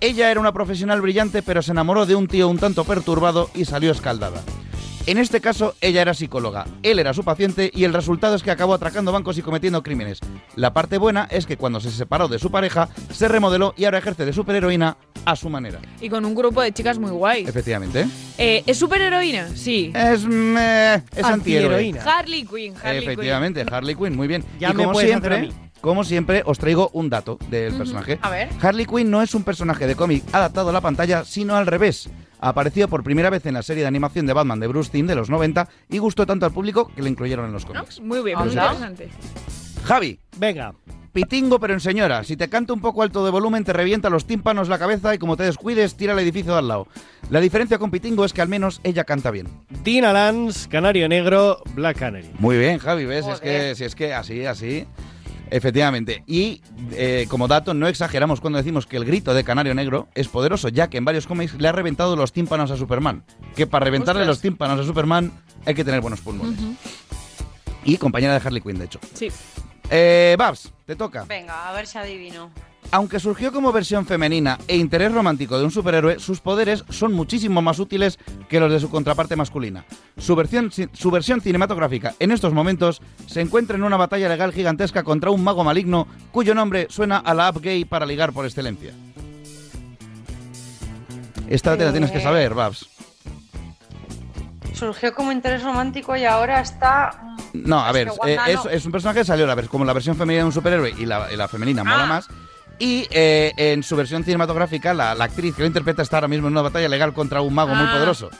Ella 0.00 0.30
era 0.30 0.40
una 0.40 0.52
profesional 0.52 1.00
brillante, 1.00 1.42
pero 1.42 1.62
se 1.62 1.72
enamoró 1.72 2.04
de 2.04 2.14
un 2.14 2.26
tío 2.28 2.48
un 2.48 2.58
tanto 2.58 2.84
perturbado 2.84 3.48
y 3.54 3.64
salió 3.64 3.90
escaldada. 3.92 4.42
En 5.06 5.18
este 5.18 5.42
caso, 5.42 5.74
ella 5.82 6.00
era 6.00 6.14
psicóloga, 6.14 6.64
él 6.82 6.98
era 6.98 7.12
su 7.12 7.24
paciente 7.24 7.70
y 7.74 7.84
el 7.84 7.92
resultado 7.92 8.36
es 8.36 8.42
que 8.42 8.50
acabó 8.50 8.72
atracando 8.72 9.12
bancos 9.12 9.36
y 9.36 9.42
cometiendo 9.42 9.82
crímenes. 9.82 10.18
La 10.56 10.72
parte 10.72 10.96
buena 10.96 11.28
es 11.30 11.44
que 11.44 11.58
cuando 11.58 11.78
se 11.78 11.90
separó 11.90 12.26
de 12.26 12.38
su 12.38 12.50
pareja, 12.50 12.88
se 13.12 13.28
remodeló 13.28 13.74
y 13.76 13.84
ahora 13.84 13.98
ejerce 13.98 14.24
de 14.24 14.32
superheroína 14.32 14.96
a 15.26 15.36
su 15.36 15.50
manera. 15.50 15.78
Y 16.00 16.08
con 16.08 16.24
un 16.24 16.34
grupo 16.34 16.62
de 16.62 16.72
chicas 16.72 16.98
muy 16.98 17.10
guay. 17.10 17.44
Efectivamente. 17.44 18.06
Eh, 18.38 18.62
¿Es 18.66 18.78
superheroína? 18.78 19.48
Sí. 19.54 19.92
Es, 19.94 20.24
eh, 20.26 21.02
es 21.14 21.24
antihéroe. 21.24 21.98
Harley 22.02 22.46
Quinn, 22.46 22.74
Harley 22.82 23.02
Efectivamente, 23.04 23.66
Harley 23.70 23.94
Quinn, 23.94 24.16
muy 24.16 24.26
bien. 24.26 24.42
Ya 24.58 24.70
y 24.70 24.72
me 24.72 24.84
como 24.84 24.92
puedes 24.94 25.14
hacer 25.14 25.32
a 25.32 25.36
siempre, 25.36 25.54
mí. 25.54 25.70
Como 25.84 26.02
siempre, 26.02 26.42
os 26.46 26.58
traigo 26.58 26.88
un 26.94 27.10
dato 27.10 27.36
del 27.50 27.74
personaje. 27.74 28.18
A 28.22 28.30
ver. 28.30 28.48
Harley 28.62 28.86
Quinn 28.86 29.10
no 29.10 29.20
es 29.20 29.34
un 29.34 29.44
personaje 29.44 29.86
de 29.86 29.94
cómic 29.94 30.24
adaptado 30.32 30.70
a 30.70 30.72
la 30.72 30.80
pantalla, 30.80 31.26
sino 31.26 31.56
al 31.56 31.66
revés. 31.66 32.08
Apareció 32.40 32.88
por 32.88 33.04
primera 33.04 33.28
vez 33.28 33.44
en 33.44 33.52
la 33.52 33.62
serie 33.62 33.82
de 33.82 33.88
animación 33.88 34.24
de 34.24 34.32
Batman 34.32 34.60
de 34.60 34.66
Bruce 34.66 34.90
Timm 34.90 35.06
de 35.06 35.14
los 35.14 35.28
90 35.28 35.68
y 35.90 35.98
gustó 35.98 36.24
tanto 36.24 36.46
al 36.46 36.52
público 36.52 36.90
que 36.96 37.02
lo 37.02 37.08
incluyeron 37.08 37.44
en 37.44 37.52
los 37.52 37.66
cómics. 37.66 38.00
Muy 38.00 38.22
bien, 38.22 38.38
muy 38.38 38.48
Anda. 38.48 38.72
interesante. 38.72 39.10
Javi. 39.84 40.18
Venga. 40.38 40.72
Pitingo 41.12 41.60
pero 41.60 41.74
en 41.74 41.80
señora. 41.80 42.24
Si 42.24 42.34
te 42.38 42.48
canta 42.48 42.72
un 42.72 42.80
poco 42.80 43.02
alto 43.02 43.22
de 43.22 43.30
volumen 43.30 43.62
te 43.62 43.74
revienta 43.74 44.08
los 44.08 44.26
tímpanos 44.26 44.70
la 44.70 44.78
cabeza 44.78 45.14
y 45.14 45.18
como 45.18 45.36
te 45.36 45.42
descuides 45.42 45.96
tira 45.96 46.14
el 46.14 46.18
edificio 46.18 46.52
de 46.52 46.60
al 46.60 46.68
lado. 46.68 46.88
La 47.28 47.40
diferencia 47.40 47.76
con 47.76 47.90
Pitingo 47.90 48.24
es 48.24 48.32
que 48.32 48.40
al 48.40 48.48
menos 48.48 48.80
ella 48.84 49.04
canta 49.04 49.30
bien. 49.30 49.48
Dina 49.84 50.14
Lance, 50.14 50.66
Canario 50.70 51.10
Negro, 51.10 51.62
Black 51.74 51.98
Canary. 51.98 52.30
Muy 52.38 52.56
bien, 52.56 52.78
Javi, 52.78 53.04
¿ves? 53.04 53.26
Es 53.26 53.40
que, 53.40 53.74
si 53.74 53.84
es 53.84 53.94
que 53.94 54.14
así, 54.14 54.46
así. 54.46 54.86
Efectivamente. 55.54 56.24
Y 56.26 56.62
eh, 56.94 57.26
como 57.28 57.46
dato, 57.46 57.74
no 57.74 57.86
exageramos 57.86 58.40
cuando 58.40 58.56
decimos 58.56 58.88
que 58.88 58.96
el 58.96 59.04
grito 59.04 59.34
de 59.34 59.44
Canario 59.44 59.72
Negro 59.72 60.08
es 60.16 60.26
poderoso, 60.26 60.68
ya 60.68 60.90
que 60.90 60.96
en 60.96 61.04
varios 61.04 61.28
cómics 61.28 61.54
le 61.54 61.68
ha 61.68 61.72
reventado 61.72 62.16
los 62.16 62.32
tímpanos 62.32 62.72
a 62.72 62.76
Superman. 62.76 63.24
Que 63.54 63.68
para 63.68 63.84
reventarle 63.84 64.22
Ostras. 64.22 64.36
los 64.36 64.40
tímpanos 64.40 64.80
a 64.80 64.82
Superman 64.84 65.30
hay 65.64 65.76
que 65.76 65.84
tener 65.84 66.00
buenos 66.00 66.20
pulmones. 66.22 66.58
Y 67.84 67.98
compañera 67.98 68.36
de 68.36 68.44
Harley 68.44 68.62
Quinn, 68.62 68.80
de 68.80 68.86
hecho. 68.86 68.98
Sí. 69.12 69.28
Eh, 69.90 70.34
Babs, 70.36 70.72
te 70.86 70.96
toca. 70.96 71.22
Venga, 71.22 71.68
a 71.68 71.72
ver 71.72 71.86
si 71.86 71.98
adivino. 71.98 72.50
Aunque 72.94 73.18
surgió 73.18 73.50
como 73.50 73.72
versión 73.72 74.06
femenina 74.06 74.56
e 74.68 74.76
interés 74.76 75.10
romántico 75.10 75.58
de 75.58 75.64
un 75.64 75.72
superhéroe, 75.72 76.20
sus 76.20 76.40
poderes 76.40 76.84
son 76.90 77.12
muchísimo 77.12 77.60
más 77.60 77.80
útiles 77.80 78.20
que 78.48 78.60
los 78.60 78.70
de 78.70 78.78
su 78.78 78.88
contraparte 78.88 79.34
masculina. 79.34 79.84
Su 80.16 80.36
versión, 80.36 80.70
su 80.70 81.10
versión 81.10 81.40
cinematográfica 81.40 82.14
en 82.20 82.30
estos 82.30 82.52
momentos 82.52 83.02
se 83.26 83.40
encuentra 83.40 83.76
en 83.76 83.82
una 83.82 83.96
batalla 83.96 84.28
legal 84.28 84.52
gigantesca 84.52 85.02
contra 85.02 85.32
un 85.32 85.42
mago 85.42 85.64
maligno 85.64 86.06
cuyo 86.30 86.54
nombre 86.54 86.86
suena 86.88 87.16
a 87.16 87.34
la 87.34 87.48
app 87.48 87.56
gay 87.56 87.84
para 87.84 88.06
ligar 88.06 88.32
por 88.32 88.44
excelencia. 88.44 88.92
Esta 91.48 91.76
te 91.76 91.84
la 91.86 91.90
tienes 91.90 92.12
que 92.12 92.20
saber, 92.20 92.54
Babs. 92.54 92.88
Surgió 94.72 95.12
como 95.14 95.32
interés 95.32 95.64
romántico 95.64 96.14
y 96.14 96.24
ahora 96.26 96.60
está. 96.60 97.34
No, 97.54 97.80
a 97.80 97.90
ver, 97.90 98.12
eh, 98.24 98.38
es, 98.70 98.86
un 98.86 98.92
personaje 98.92 99.18
que 99.18 99.24
salió 99.24 99.50
a 99.50 99.54
ver, 99.56 99.66
como 99.66 99.84
la 99.84 99.92
versión 99.92 100.14
femenina 100.14 100.42
de 100.42 100.46
un 100.46 100.52
superhéroe 100.52 100.94
y 100.96 101.06
la, 101.06 101.32
y 101.32 101.36
la 101.36 101.48
femenina 101.48 101.82
mola 101.82 102.04
Ah. 102.04 102.06
más. 102.06 102.28
Y 102.78 103.06
eh, 103.10 103.52
en 103.56 103.82
su 103.82 103.96
versión 103.96 104.24
cinematográfica, 104.24 104.94
la, 104.94 105.14
la 105.14 105.24
actriz 105.24 105.54
que 105.54 105.62
lo 105.62 105.66
interpreta 105.68 106.02
está 106.02 106.16
ahora 106.18 106.28
mismo 106.28 106.48
en 106.48 106.52
una 106.54 106.62
batalla 106.62 106.88
legal 106.88 107.12
contra 107.12 107.40
un 107.40 107.54
mago 107.54 107.74
muy 107.74 107.86
Ah. 107.88 107.92
poderoso. 107.94 108.30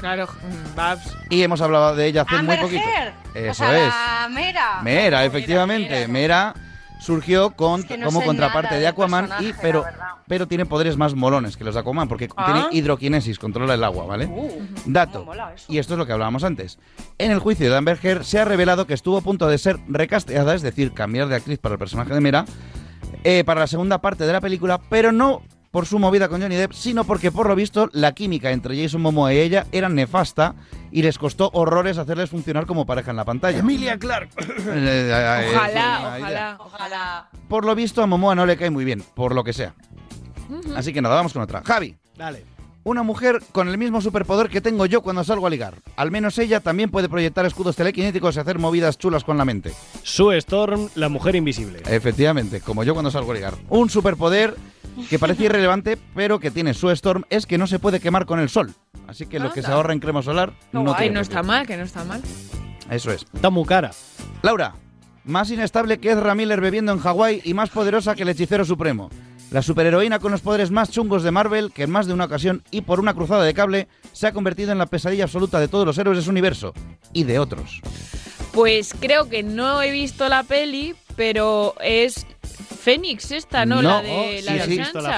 Claro, 0.00 0.26
mm, 0.26 0.76
Babs. 0.76 1.16
Y 1.30 1.42
hemos 1.42 1.60
hablado 1.60 1.94
de 1.96 2.06
ella 2.06 2.22
hace 2.22 2.32
muy 2.32 2.40
Amber 2.40 2.60
poquito. 2.60 2.82
Eso 3.34 3.50
o 3.50 3.66
sea, 3.66 4.26
es. 4.26 4.30
Mera. 4.32 4.80
Mera, 4.82 5.24
efectivamente. 5.24 6.08
Mera 6.08 6.54
surgió 7.00 7.50
con, 7.50 7.80
Es 7.80 7.86
que 7.86 7.98
no 7.98 8.06
como 8.06 8.22
contraparte 8.24 8.76
de 8.78 8.86
Aquaman, 8.86 9.28
y, 9.40 9.52
pero, 9.60 9.84
pero 10.26 10.48
tiene 10.48 10.64
poderes 10.64 10.96
más 10.96 11.14
molones 11.14 11.56
que 11.56 11.64
los 11.64 11.74
de 11.74 11.80
Aquaman, 11.80 12.08
porque 12.08 12.28
Ah. 12.36 12.44
tiene 12.46 12.66
hidroquinesis, 12.72 13.38
controla 13.38 13.74
el 13.74 13.84
agua, 13.84 14.06
¿vale? 14.06 14.26
Uh, 14.26 14.50
Dato. 14.86 15.26
eso. 15.54 15.66
Y 15.72 15.78
esto 15.78 15.94
es 15.94 15.98
lo 15.98 16.06
que 16.06 16.12
hablábamos 16.12 16.44
antes. 16.44 16.78
En 17.18 17.30
el 17.30 17.38
juicio 17.40 17.70
de 17.70 17.76
Amber 17.76 17.98
Heard 18.02 18.24
se 18.24 18.38
ha 18.38 18.44
revelado 18.46 18.86
que 18.86 18.94
estuvo 18.94 19.18
a 19.18 19.20
punto 19.20 19.46
de 19.48 19.58
ser 19.58 19.78
recasteada, 19.88 20.54
es 20.54 20.62
decir, 20.62 20.92
cambiar 20.92 21.28
de 21.28 21.36
actriz 21.36 21.58
para 21.58 21.74
el 21.74 21.78
personaje 21.78 22.12
de 22.14 22.20
Mera, 22.20 22.46
eh, 23.24 23.42
para 23.44 23.60
la 23.60 23.66
segunda 23.66 24.00
parte 24.00 24.26
de 24.26 24.32
la 24.32 24.40
película, 24.40 24.80
pero 24.88 25.10
no 25.12 25.42
por 25.70 25.86
su 25.86 25.98
movida 25.98 26.28
con 26.28 26.40
Johnny 26.40 26.54
Depp, 26.54 26.72
sino 26.72 27.02
porque 27.02 27.32
por 27.32 27.48
lo 27.48 27.56
visto 27.56 27.90
la 27.92 28.12
química 28.12 28.52
entre 28.52 28.80
Jason 28.80 29.02
Momoa 29.02 29.34
y 29.34 29.38
ella 29.38 29.66
era 29.72 29.88
nefasta 29.88 30.54
y 30.92 31.02
les 31.02 31.18
costó 31.18 31.50
horrores 31.52 31.98
hacerles 31.98 32.30
funcionar 32.30 32.64
como 32.64 32.86
pareja 32.86 33.10
en 33.10 33.16
la 33.16 33.24
pantalla. 33.24 33.58
Emilia 33.58 33.98
Clark. 33.98 34.28
Eh, 34.66 35.50
Ojalá, 35.52 36.16
ojalá, 36.18 36.56
ojalá. 36.60 37.28
Por 37.48 37.64
lo 37.64 37.74
visto 37.74 38.02
a 38.02 38.06
Momoa 38.06 38.36
no 38.36 38.46
le 38.46 38.56
cae 38.56 38.70
muy 38.70 38.84
bien, 38.84 39.02
por 39.14 39.34
lo 39.34 39.42
que 39.42 39.52
sea. 39.52 39.74
Así 40.76 40.92
que 40.92 41.02
nada, 41.02 41.16
vamos 41.16 41.32
con 41.32 41.42
otra. 41.42 41.62
Javi. 41.64 41.96
Dale. 42.16 42.53
Una 42.84 43.02
mujer 43.02 43.42
con 43.52 43.68
el 43.68 43.78
mismo 43.78 44.02
superpoder 44.02 44.50
que 44.50 44.60
tengo 44.60 44.84
yo 44.84 45.00
cuando 45.00 45.24
salgo 45.24 45.46
a 45.46 45.50
ligar. 45.50 45.76
Al 45.96 46.10
menos 46.10 46.38
ella 46.38 46.60
también 46.60 46.90
puede 46.90 47.08
proyectar 47.08 47.46
escudos 47.46 47.76
telequinéticos 47.76 48.36
y 48.36 48.40
hacer 48.40 48.58
movidas 48.58 48.98
chulas 48.98 49.24
con 49.24 49.38
la 49.38 49.46
mente. 49.46 49.72
Sue 50.02 50.36
Storm, 50.36 50.90
la 50.94 51.08
mujer 51.08 51.34
invisible. 51.34 51.82
Efectivamente, 51.86 52.60
como 52.60 52.84
yo 52.84 52.92
cuando 52.92 53.10
salgo 53.10 53.32
a 53.32 53.34
ligar. 53.34 53.54
Un 53.70 53.88
superpoder 53.88 54.54
que 55.08 55.18
parece 55.18 55.44
irrelevante, 55.44 55.96
pero 56.14 56.38
que 56.38 56.50
tiene 56.50 56.74
su 56.74 56.90
Storm 56.90 57.24
es 57.30 57.46
que 57.46 57.56
no 57.56 57.66
se 57.66 57.78
puede 57.78 58.00
quemar 58.00 58.26
con 58.26 58.38
el 58.38 58.50
sol. 58.50 58.74
Así 59.08 59.24
que 59.24 59.38
lo 59.38 59.50
que 59.50 59.62
se 59.62 59.70
ahorra 59.70 59.94
en 59.94 60.00
crema 60.00 60.22
solar 60.22 60.52
no 60.72 60.94
tiene 60.96 61.14
no 61.14 61.20
precio. 61.20 61.20
está 61.20 61.42
mal, 61.42 61.66
que 61.66 61.78
no 61.78 61.84
está 61.84 62.04
mal. 62.04 62.20
Eso 62.90 63.10
es. 63.10 63.24
Está 63.32 63.48
muy 63.48 63.64
cara. 63.64 63.92
Laura, 64.42 64.74
más 65.24 65.50
inestable 65.50 65.98
que 65.98 66.12
Ezra 66.12 66.34
Miller 66.34 66.60
bebiendo 66.60 66.92
en 66.92 66.98
Hawái 66.98 67.40
y 67.44 67.54
más 67.54 67.70
poderosa 67.70 68.14
que 68.14 68.24
el 68.24 68.28
hechicero 68.28 68.66
supremo. 68.66 69.08
La 69.54 69.62
superheroína 69.62 70.18
con 70.18 70.32
los 70.32 70.40
poderes 70.40 70.72
más 70.72 70.90
chungos 70.90 71.22
de 71.22 71.30
Marvel, 71.30 71.70
que 71.70 71.84
en 71.84 71.90
más 71.90 72.08
de 72.08 72.12
una 72.12 72.24
ocasión 72.24 72.64
y 72.72 72.80
por 72.80 72.98
una 72.98 73.14
cruzada 73.14 73.44
de 73.44 73.54
cable, 73.54 73.86
se 74.10 74.26
ha 74.26 74.32
convertido 74.32 74.72
en 74.72 74.78
la 74.78 74.86
pesadilla 74.86 75.22
absoluta 75.22 75.60
de 75.60 75.68
todos 75.68 75.86
los 75.86 75.96
héroes 75.96 76.18
de 76.18 76.24
su 76.24 76.30
universo. 76.30 76.74
Y 77.12 77.22
de 77.22 77.38
otros. 77.38 77.80
Pues 78.52 78.92
creo 78.98 79.28
que 79.28 79.44
no 79.44 79.80
he 79.80 79.92
visto 79.92 80.28
la 80.28 80.42
peli, 80.42 80.96
pero 81.14 81.76
es 81.80 82.26
Fénix 82.54 83.30
esta, 83.30 83.66
¿no? 83.66 83.82
la 83.82 84.02
de 84.02 84.38
sí, 84.38 84.44
la 84.44 84.52
de 84.52 84.62
sí, 84.64 84.74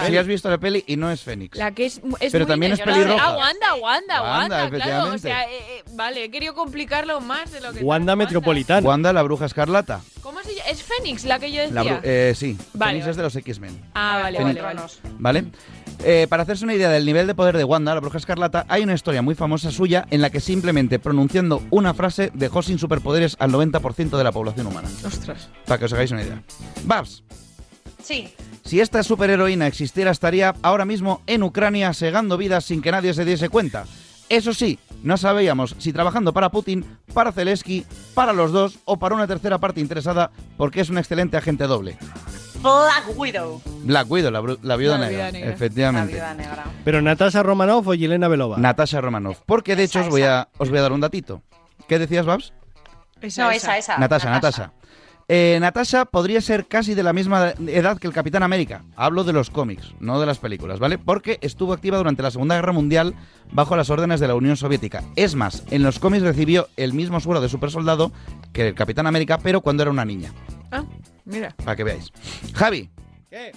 sí 0.07 0.17
has 0.17 0.27
visto 0.27 0.51
la 0.51 0.59
peli 0.59 0.85
y 0.87 0.97
no 0.97 1.11
es 1.11 1.23
Fénix. 1.23 1.57
La 1.57 1.73
que 1.73 1.87
es, 1.87 2.01
es 2.21 2.33
Pero 2.33 2.45
muy 2.45 2.53
también 2.53 2.73
es 2.73 2.81
pelirroja. 2.81 3.23
Ah, 3.25 3.37
Wanda, 3.37 3.75
Wanda, 3.75 4.23
Wanda, 4.23 4.63
Wanda, 4.65 4.71
claro. 4.71 5.15
O 5.15 5.19
sea, 5.19 5.45
eh, 5.45 5.59
eh, 5.79 5.85
vale, 5.93 6.25
he 6.25 6.31
querido 6.31 6.55
complicarlo 6.55 7.21
más 7.21 7.51
de 7.53 7.61
lo 7.61 7.73
que... 7.73 7.81
Wanda 7.81 8.17
Metropolitana. 8.17 8.87
Wanda, 8.87 9.13
la 9.13 9.23
bruja 9.23 9.47
escarlata. 9.47 10.01
¿Cómo 10.23 10.41
se 10.43 10.55
llama? 10.55 10.71
¿Es 10.71 10.83
Fénix 10.83 11.25
la 11.25 11.39
que 11.39 11.53
yo 11.53 11.63
decía? 11.63 11.83
La 11.83 12.01
eh, 12.03 12.35
sí, 12.37 12.57
Vale, 12.75 12.91
Fénix 12.93 13.05
vale. 13.05 13.11
es 13.11 13.17
de 13.17 13.23
los 13.23 13.37
X-Men. 13.37 13.81
Ah, 13.95 14.21
vale, 14.23 14.39
Fénix. 14.39 14.63
vale, 14.63 14.81
vale. 14.81 14.93
¿Vale? 15.19 15.45
Eh, 16.05 16.27
para 16.29 16.43
hacerse 16.45 16.65
una 16.65 16.75
idea 16.75 16.91
del 16.91 17.05
nivel 17.07 17.27
de 17.27 17.35
poder 17.35 17.57
de 17.57 17.65
Wanda, 17.65 17.95
la 17.95 18.01
bruja 18.01 18.19
escarlata, 18.19 18.65
hay 18.69 18.83
una 18.83 18.95
historia 18.95 19.23
muy 19.23 19.35
famosa 19.35 19.71
suya 19.71 20.07
en 20.11 20.21
la 20.21 20.31
que 20.31 20.41
simplemente 20.41 20.99
pronunciando 20.99 21.63
una 21.71 21.95
frase 21.95 22.31
dejó 22.35 22.63
sin 22.63 22.79
superpoderes 22.79 23.37
al 23.41 23.51
90% 23.51 24.17
de 24.17 24.25
la 24.25 24.31
población 24.33 24.67
humana. 24.69 24.89
Ostras. 25.05 25.49
Para 25.67 25.79
que 25.79 25.87
os 25.87 25.93
hagáis 25.93 26.11
una 26.13 26.23
idea. 26.23 26.43
Babs, 26.85 27.25
Sí. 28.03 28.29
si 28.65 28.81
esta 28.81 29.03
superheroína 29.03 29.67
existiera, 29.67 30.13
estaría 30.13 30.55
ahora 30.63 30.85
mismo 30.85 31.23
en 31.27 31.43
Ucrania 31.43 31.93
segando 31.93 32.37
vidas 32.37 32.65
sin 32.65 32.83
que 32.83 32.93
nadie 32.93 33.13
se 33.15 33.25
diese 33.25 33.49
cuenta. 33.49 33.85
Eso 34.29 34.53
sí, 34.55 34.79
no 35.03 35.17
sabíamos 35.17 35.75
si 35.79 35.93
trabajando 35.93 36.33
para 36.33 36.51
Putin, 36.51 36.85
para 37.15 37.33
Zelensky, 37.33 37.85
para 38.15 38.33
los 38.33 38.53
dos 38.53 38.79
o 38.85 38.99
para 38.99 39.15
una 39.15 39.27
tercera 39.27 39.59
parte 39.59 39.81
interesada, 39.81 40.31
porque 40.57 40.81
es 40.81 40.91
un 40.91 40.99
excelente 40.99 41.37
agente 41.37 41.65
doble. 41.65 41.97
Black 42.63 43.05
Widow. 43.17 43.61
Black 43.85 44.11
Widow, 44.11 44.31
la, 44.31 44.41
bru- 44.41 44.59
la 44.63 44.77
viuda 44.77 44.99
La 44.99 45.07
negra, 45.07 45.27
viuda 45.27 45.33
negra. 45.33 45.51
efectivamente. 45.55 46.13
La 46.17 46.33
viuda 46.33 46.35
negra. 46.35 46.65
Pero 46.85 47.03
Natasha 47.03 47.43
Romanoff 47.43 47.87
o 47.89 47.95
Yelena 47.95 48.29
Belova. 48.29 48.57
Natasha 48.59 49.01
Romanoff. 49.01 49.41
Porque 49.47 49.77
de 49.77 49.85
hecho 49.85 50.01
os 50.01 50.09
voy, 50.09 50.23
a, 50.23 50.49
os 50.59 50.69
voy 50.71 50.79
a 50.79 50.83
dar 50.83 50.93
un 50.93 51.01
datito. 51.01 51.43
¿Qué 51.89 51.99
decías, 51.99 52.27
Babs? 52.27 52.53
no, 53.39 53.51
esa, 53.51 53.79
esa. 53.79 53.99
Natasha, 53.99 54.31
Natasha. 54.31 54.73
Eh, 55.29 55.59
Natasha 55.61 56.05
podría 56.05 56.41
ser 56.41 56.67
casi 56.69 56.95
de 56.95 57.03
la 57.03 57.13
misma 57.13 57.53
edad 57.67 57.99
que 57.99 58.07
el 58.07 58.13
Capitán 58.13 58.45
América. 58.45 58.85
Hablo 58.95 59.25
de 59.25 59.33
los 59.33 59.51
cómics, 59.51 59.93
no 59.99 60.21
de 60.21 60.27
las 60.27 60.39
películas, 60.39 60.79
¿vale? 60.79 60.99
Porque 60.99 61.39
estuvo 61.43 61.73
activa 61.73 61.99
durante 61.99 62.23
la 62.23 62.31
Segunda 62.31 62.55
Guerra 62.55 62.73
Mundial 62.73 63.15
bajo 63.51 63.75
las 63.77 63.91
órdenes 63.91 64.21
de 64.21 64.29
la 64.29 64.37
Unión 64.37 64.57
Soviética. 64.57 65.03
Es 65.17 65.35
más, 65.35 65.65
en 65.71 65.83
los 65.83 65.99
cómics 65.99 66.23
recibió 66.23 66.69
el 66.77 66.93
mismo 66.93 67.19
suelo 67.19 67.41
de 67.41 67.49
supersoldado 67.49 68.13
que 68.53 68.69
el 68.69 68.75
Capitán 68.77 69.09
América, 69.09 69.39
pero 69.39 69.63
cuando 69.63 69.83
era 69.83 69.91
una 69.91 70.05
niña. 70.05 70.31
Mira. 71.27 71.55
Para 71.65 71.77
que 71.77 71.85
veáis. 71.85 72.11
Javi. 72.55 72.89
¿Qué? 73.29 73.53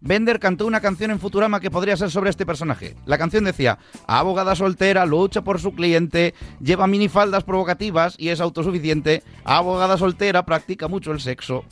Bender 0.00 0.40
cantó 0.40 0.66
una 0.66 0.80
canción 0.80 1.12
en 1.12 1.20
Futurama 1.20 1.60
que 1.60 1.70
podría 1.70 1.96
ser 1.96 2.10
sobre 2.10 2.30
este 2.30 2.44
personaje. 2.44 2.96
La 3.06 3.18
canción 3.18 3.44
decía, 3.44 3.78
abogada 4.08 4.56
soltera, 4.56 5.06
lucha 5.06 5.42
por 5.42 5.60
su 5.60 5.74
cliente, 5.74 6.34
lleva 6.60 6.88
minifaldas 6.88 7.44
provocativas 7.44 8.16
y 8.18 8.30
es 8.30 8.40
autosuficiente, 8.40 9.22
abogada 9.44 9.96
soltera, 9.96 10.44
practica 10.44 10.88
mucho 10.88 11.12
el 11.12 11.20
sexo. 11.20 11.64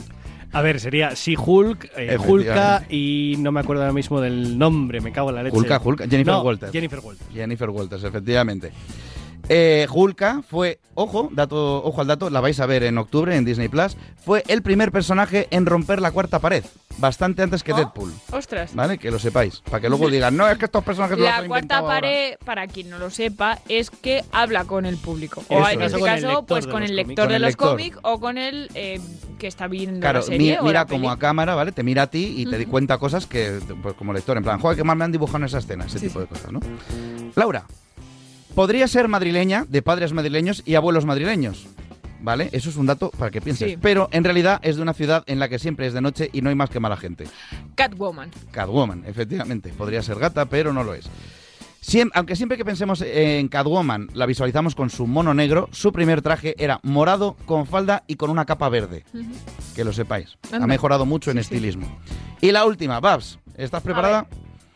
A 0.52 0.62
ver, 0.62 0.78
sería 0.78 1.16
si 1.16 1.36
Hulk, 1.36 1.90
eh. 1.96 2.18
Hulka 2.24 2.84
y 2.88 3.34
no 3.38 3.50
me 3.50 3.60
acuerdo 3.60 3.82
ahora 3.82 3.92
mismo 3.92 4.20
del 4.20 4.56
nombre, 4.58 5.00
me 5.00 5.10
cago 5.10 5.30
en 5.30 5.36
la 5.36 5.42
leche. 5.42 5.56
Hulka, 5.56 5.80
Hulka, 5.82 6.08
Jennifer 6.08 6.34
No, 6.34 6.42
Walters. 6.42 6.72
Jennifer 6.72 7.00
Walters. 7.00 7.30
Jennifer 7.32 7.70
Walters, 7.70 8.04
efectivamente. 8.04 8.72
Eh, 9.52 9.88
Hulka 9.92 10.42
fue, 10.48 10.78
ojo, 10.94 11.28
dato, 11.32 11.82
ojo 11.84 12.00
al 12.00 12.06
dato, 12.06 12.30
la 12.30 12.40
vais 12.40 12.60
a 12.60 12.66
ver 12.66 12.84
en 12.84 12.96
octubre 12.98 13.34
en 13.34 13.44
Disney 13.44 13.66
Plus, 13.68 13.96
fue 14.24 14.44
el 14.46 14.62
primer 14.62 14.92
personaje 14.92 15.48
en 15.50 15.66
romper 15.66 16.00
la 16.00 16.12
cuarta 16.12 16.38
pared, 16.38 16.62
bastante 16.98 17.42
antes 17.42 17.64
que 17.64 17.72
Oh. 17.72 17.76
Deadpool. 17.76 18.12
Ostras. 18.30 18.72
¿Vale? 18.76 18.96
Que 18.96 19.10
lo 19.10 19.18
sepáis. 19.18 19.60
Para 19.68 19.80
que 19.80 19.88
luego 19.88 20.08
digan, 20.08 20.36
no, 20.36 20.48
es 20.48 20.56
que 20.56 20.66
estos 20.66 20.84
personajes 20.84 21.18
los 21.18 21.26
La 21.26 21.38
han 21.38 21.48
cuarta 21.48 21.64
inventado 21.64 21.86
ahora". 21.88 22.00
pared, 22.00 22.34
para 22.44 22.68
quien 22.68 22.90
no 22.90 22.98
lo 23.00 23.10
sepa, 23.10 23.58
es 23.68 23.90
que 23.90 24.22
habla 24.30 24.66
con 24.66 24.86
el 24.86 24.96
público. 24.98 25.40
Eso 25.48 25.54
O 25.58 25.68
en 25.68 25.82
es. 25.82 25.92
este 25.94 26.04
caso, 26.04 26.44
pues 26.46 26.68
con 26.68 26.84
el 26.84 26.94
lector 26.94 27.24
Con 27.24 27.32
de 27.32 27.38
los 27.40 27.56
cómics 27.56 27.98
o 28.02 28.20
con 28.20 28.38
el 28.38 28.70
eh, 28.74 29.00
que 29.40 29.48
está 29.48 29.66
viendo 29.66 29.98
Claro, 29.98 30.20
la 30.20 30.26
serie 30.26 30.52
mi- 30.52 30.58
o 30.58 30.62
mira 30.62 30.80
la 30.82 30.86
como 30.86 31.08
peli. 31.08 31.12
a 31.14 31.16
cámara, 31.18 31.56
¿vale? 31.56 31.72
Te 31.72 31.82
mira 31.82 32.02
a 32.02 32.06
ti 32.06 32.34
y 32.36 32.46
te 32.46 32.56
di 32.56 32.66
cuenta 32.66 32.98
cosas 32.98 33.26
que, 33.26 33.58
pues, 33.82 33.94
como 33.94 34.12
lector, 34.12 34.36
en 34.36 34.44
plan, 34.44 34.60
joder, 34.60 34.76
qué 34.76 34.84
mal 34.84 34.96
me 34.96 35.02
han 35.06 35.10
dibujado 35.12 35.38
en 35.38 35.44
esa 35.46 35.58
escena, 35.58 35.86
ese 35.86 35.98
tipo 35.98 36.20
de 36.20 36.26
cosas, 36.26 36.52
¿no? 36.52 36.60
Laura, 37.34 37.64
podría 38.54 38.88
ser 38.88 39.08
madrileña, 39.08 39.64
de 39.68 39.82
padres 39.82 40.12
madrileños 40.12 40.62
y 40.66 40.74
abuelos 40.74 41.04
madrileños, 41.04 41.66
¿vale? 42.20 42.48
Eso 42.52 42.70
es 42.70 42.76
un 42.76 42.86
dato 42.86 43.10
para 43.10 43.30
que 43.30 43.40
pienses. 43.40 43.70
Sí. 43.72 43.78
Pero 43.80 44.08
en 44.12 44.24
realidad 44.24 44.60
es 44.62 44.76
de 44.76 44.82
una 44.82 44.94
ciudad 44.94 45.24
en 45.26 45.38
la 45.38 45.48
que 45.48 45.58
siempre 45.58 45.86
es 45.86 45.92
de 45.92 46.00
noche 46.00 46.28
y 46.32 46.42
no 46.42 46.48
hay 46.50 46.54
más 46.54 46.70
que 46.70 46.80
mala 46.80 46.96
gente. 46.96 47.26
Catwoman. 47.74 48.30
Catwoman, 48.50 49.04
efectivamente. 49.06 49.72
Podría 49.76 50.02
ser 50.02 50.18
gata, 50.18 50.46
pero 50.46 50.72
no 50.72 50.84
lo 50.84 50.94
es. 50.94 51.08
Siem- 51.82 52.10
aunque 52.12 52.36
siempre 52.36 52.58
que 52.58 52.64
pensemos 52.64 53.00
en 53.00 53.48
Catwoman 53.48 54.08
la 54.12 54.26
visualizamos 54.26 54.74
con 54.74 54.90
su 54.90 55.06
mono 55.06 55.32
negro, 55.32 55.68
su 55.72 55.92
primer 55.92 56.20
traje 56.20 56.54
era 56.58 56.78
morado, 56.82 57.36
con 57.46 57.66
falda 57.66 58.04
y 58.06 58.16
con 58.16 58.28
una 58.28 58.44
capa 58.44 58.68
verde. 58.68 59.04
Que 59.74 59.82
lo 59.84 59.92
sepáis. 59.94 60.36
Ha 60.52 60.66
mejorado 60.66 61.06
mucho 61.06 61.30
en 61.30 61.38
estilismo. 61.38 61.98
Y 62.42 62.52
la 62.52 62.66
última, 62.66 63.00
Babs, 63.00 63.38
¿estás 63.56 63.82
preparada? 63.82 64.26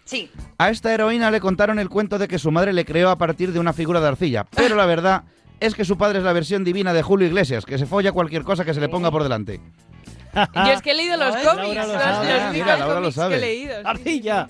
Sí. 0.04 0.30
A 0.58 0.70
esta 0.70 0.92
heroína 0.92 1.30
le 1.30 1.40
contaron 1.40 1.78
el 1.78 1.88
cuento 1.88 2.18
de 2.18 2.28
que 2.28 2.38
su 2.38 2.50
madre 2.50 2.72
le 2.72 2.84
creó 2.84 3.10
a 3.10 3.16
partir 3.16 3.52
de 3.52 3.58
una 3.58 3.72
figura 3.72 4.00
de 4.00 4.08
arcilla, 4.08 4.44
pero 4.54 4.76
la 4.76 4.86
verdad 4.86 5.22
es 5.60 5.74
que 5.74 5.84
su 5.84 5.96
padre 5.96 6.18
es 6.18 6.24
la 6.24 6.32
versión 6.32 6.62
divina 6.64 6.92
de 6.92 7.02
Julio 7.02 7.26
Iglesias, 7.26 7.64
que 7.64 7.78
se 7.78 7.86
folla 7.86 8.12
cualquier 8.12 8.42
cosa 8.42 8.64
que 8.64 8.74
se 8.74 8.80
le 8.80 8.88
ponga 8.88 9.10
por 9.10 9.22
delante. 9.22 9.60
Yo 10.34 10.62
es 10.72 10.82
que 10.82 10.90
he 10.90 10.94
leído 10.94 11.16
los 11.16 11.34
cómics, 11.36 11.76
los, 11.86 11.86
que 13.30 13.36
he 13.36 13.40
leído. 13.40 13.74
sí, 13.76 13.82
¡Arcilla! 13.84 14.46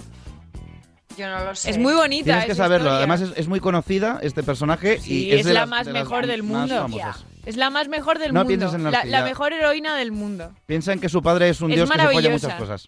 Yo 1.16 1.28
no 1.28 1.44
lo 1.44 1.54
sé. 1.54 1.70
Es 1.70 1.78
muy 1.78 1.94
bonita. 1.94 2.24
Tienes 2.24 2.46
que 2.46 2.54
saberlo, 2.54 2.86
historia. 2.88 2.98
además 2.98 3.20
es, 3.20 3.32
es 3.36 3.48
muy 3.48 3.60
conocida 3.60 4.18
este 4.22 4.42
personaje 4.42 4.98
Sí, 4.98 5.26
y 5.28 5.32
es, 5.32 5.40
es, 5.40 5.46
de 5.46 5.52
la 5.52 5.60
las- 5.60 5.68
más 5.68 5.86
de 5.86 5.92
las 5.92 6.02
mejor 6.02 6.26
del 6.26 6.42
mundo. 6.42 6.88
Es 7.46 7.56
la 7.56 7.70
más 7.70 7.88
mejor 7.88 8.18
del 8.18 8.32
No 8.32 8.40
mundo. 8.40 8.48
pienses 8.48 8.74
en 8.74 8.84
la 8.90 9.04
la, 9.04 9.22
mejor 9.22 9.52
heroína 9.52 9.94
del 9.96 10.10
mundo. 10.10 10.50
Piensa 10.66 10.92
en 10.92 10.98
que 11.00 11.08
su 11.08 11.22
padre 11.22 11.50
es 11.50 11.60
un 11.60 11.70
Es 11.70 11.76
dios 11.76 11.90
que 11.90 12.00
se 12.00 12.08
folla 12.08 12.30
muchas 12.30 12.54
cosas. 12.54 12.86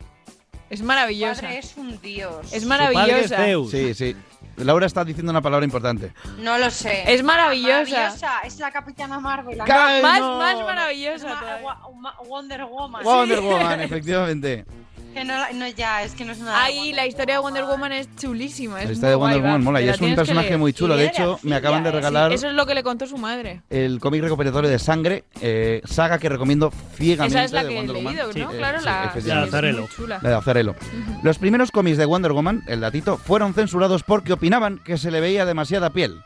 Es 0.70 0.82
maravillosa. 0.82 1.42
Padre 1.42 1.58
es 1.58 1.76
un 1.76 2.00
dios. 2.00 2.52
Es 2.52 2.64
maravillosa. 2.66 3.36
Sí, 3.70 3.94
sí. 3.94 4.16
Laura 4.56 4.86
está 4.86 5.04
diciendo 5.04 5.30
una 5.30 5.42
palabra 5.42 5.64
importante. 5.64 6.12
No 6.38 6.56
lo 6.58 6.70
sé. 6.70 7.04
Es 7.12 7.22
maravillosa. 7.22 7.90
Maravillosa. 7.90 8.40
Es 8.44 8.58
la 8.58 8.70
Capitana 8.70 9.20
Marvel. 9.20 9.58
más, 9.58 10.18
no, 10.20 10.38
más 10.38 10.56
maravillosa. 10.64 11.56
Es 11.58 11.62
ma- 11.96 12.16
Wonder 12.26 12.64
Woman. 12.64 13.04
Wonder 13.04 13.40
Woman, 13.40 13.80
efectivamente. 13.82 14.64
Que 15.16 15.24
no, 15.24 15.32
la- 15.38 15.50
no, 15.54 15.66
ya, 15.68 16.02
es 16.02 16.12
que 16.12 16.26
no 16.26 16.32
es 16.32 16.38
nada. 16.40 16.62
Ahí 16.62 16.92
la 16.92 17.06
historia 17.06 17.36
de 17.36 17.40
Wonder 17.40 17.64
Woman 17.64 17.90
es 17.92 18.06
chulísima. 18.16 18.80
Es 18.82 18.86
La 18.88 18.92
historia 18.92 19.10
de 19.10 19.16
Wonder 19.16 19.40
Woman 19.40 19.64
mola 19.64 19.80
y 19.80 19.86
la 19.86 19.92
es 19.92 20.00
un 20.02 20.14
personaje 20.14 20.58
muy 20.58 20.74
chulo. 20.74 20.94
De 20.94 21.06
hecho, 21.06 21.38
me 21.42 21.56
acaban 21.56 21.82
de 21.84 21.90
regalar 21.90 22.34
Eso 22.34 22.48
es 22.48 22.52
lo 22.54 22.66
que 22.66 22.74
le 22.74 22.82
contó 22.82 23.06
su 23.06 23.16
madre. 23.16 23.62
el 23.70 23.98
cómic 23.98 24.22
recopilatorio 24.22 24.68
de 24.68 24.78
sangre, 24.78 25.24
eh, 25.40 25.80
saga 25.86 26.18
que 26.18 26.28
recomiendo 26.28 26.70
ciegamente. 26.96 27.34
Esa 27.34 27.44
es 27.44 27.52
la 27.52 27.62
de 27.64 27.68
que 27.70 27.78
he 27.78 27.86
Woman. 27.86 28.04
leído, 28.04 28.26
¿no? 28.26 28.52
Eh, 28.52 28.56
claro, 28.58 28.80
la 28.82 29.10
sí, 29.14 29.18
es 29.20 29.74
muy 29.74 29.88
chula. 29.88 30.18
La 30.20 30.28
de 30.28 30.34
Azarelo. 30.34 30.76
Los 31.22 31.38
primeros 31.38 31.70
cómics 31.70 31.96
de 31.96 32.04
Wonder 32.04 32.32
Woman, 32.32 32.62
el 32.66 32.80
datito, 32.80 33.16
fueron 33.16 33.54
censurados 33.54 34.02
porque 34.02 34.34
opinaban 34.34 34.80
que 34.84 34.98
se 34.98 35.10
le 35.10 35.20
veía 35.20 35.46
demasiada 35.46 35.88
piel. 35.94 36.20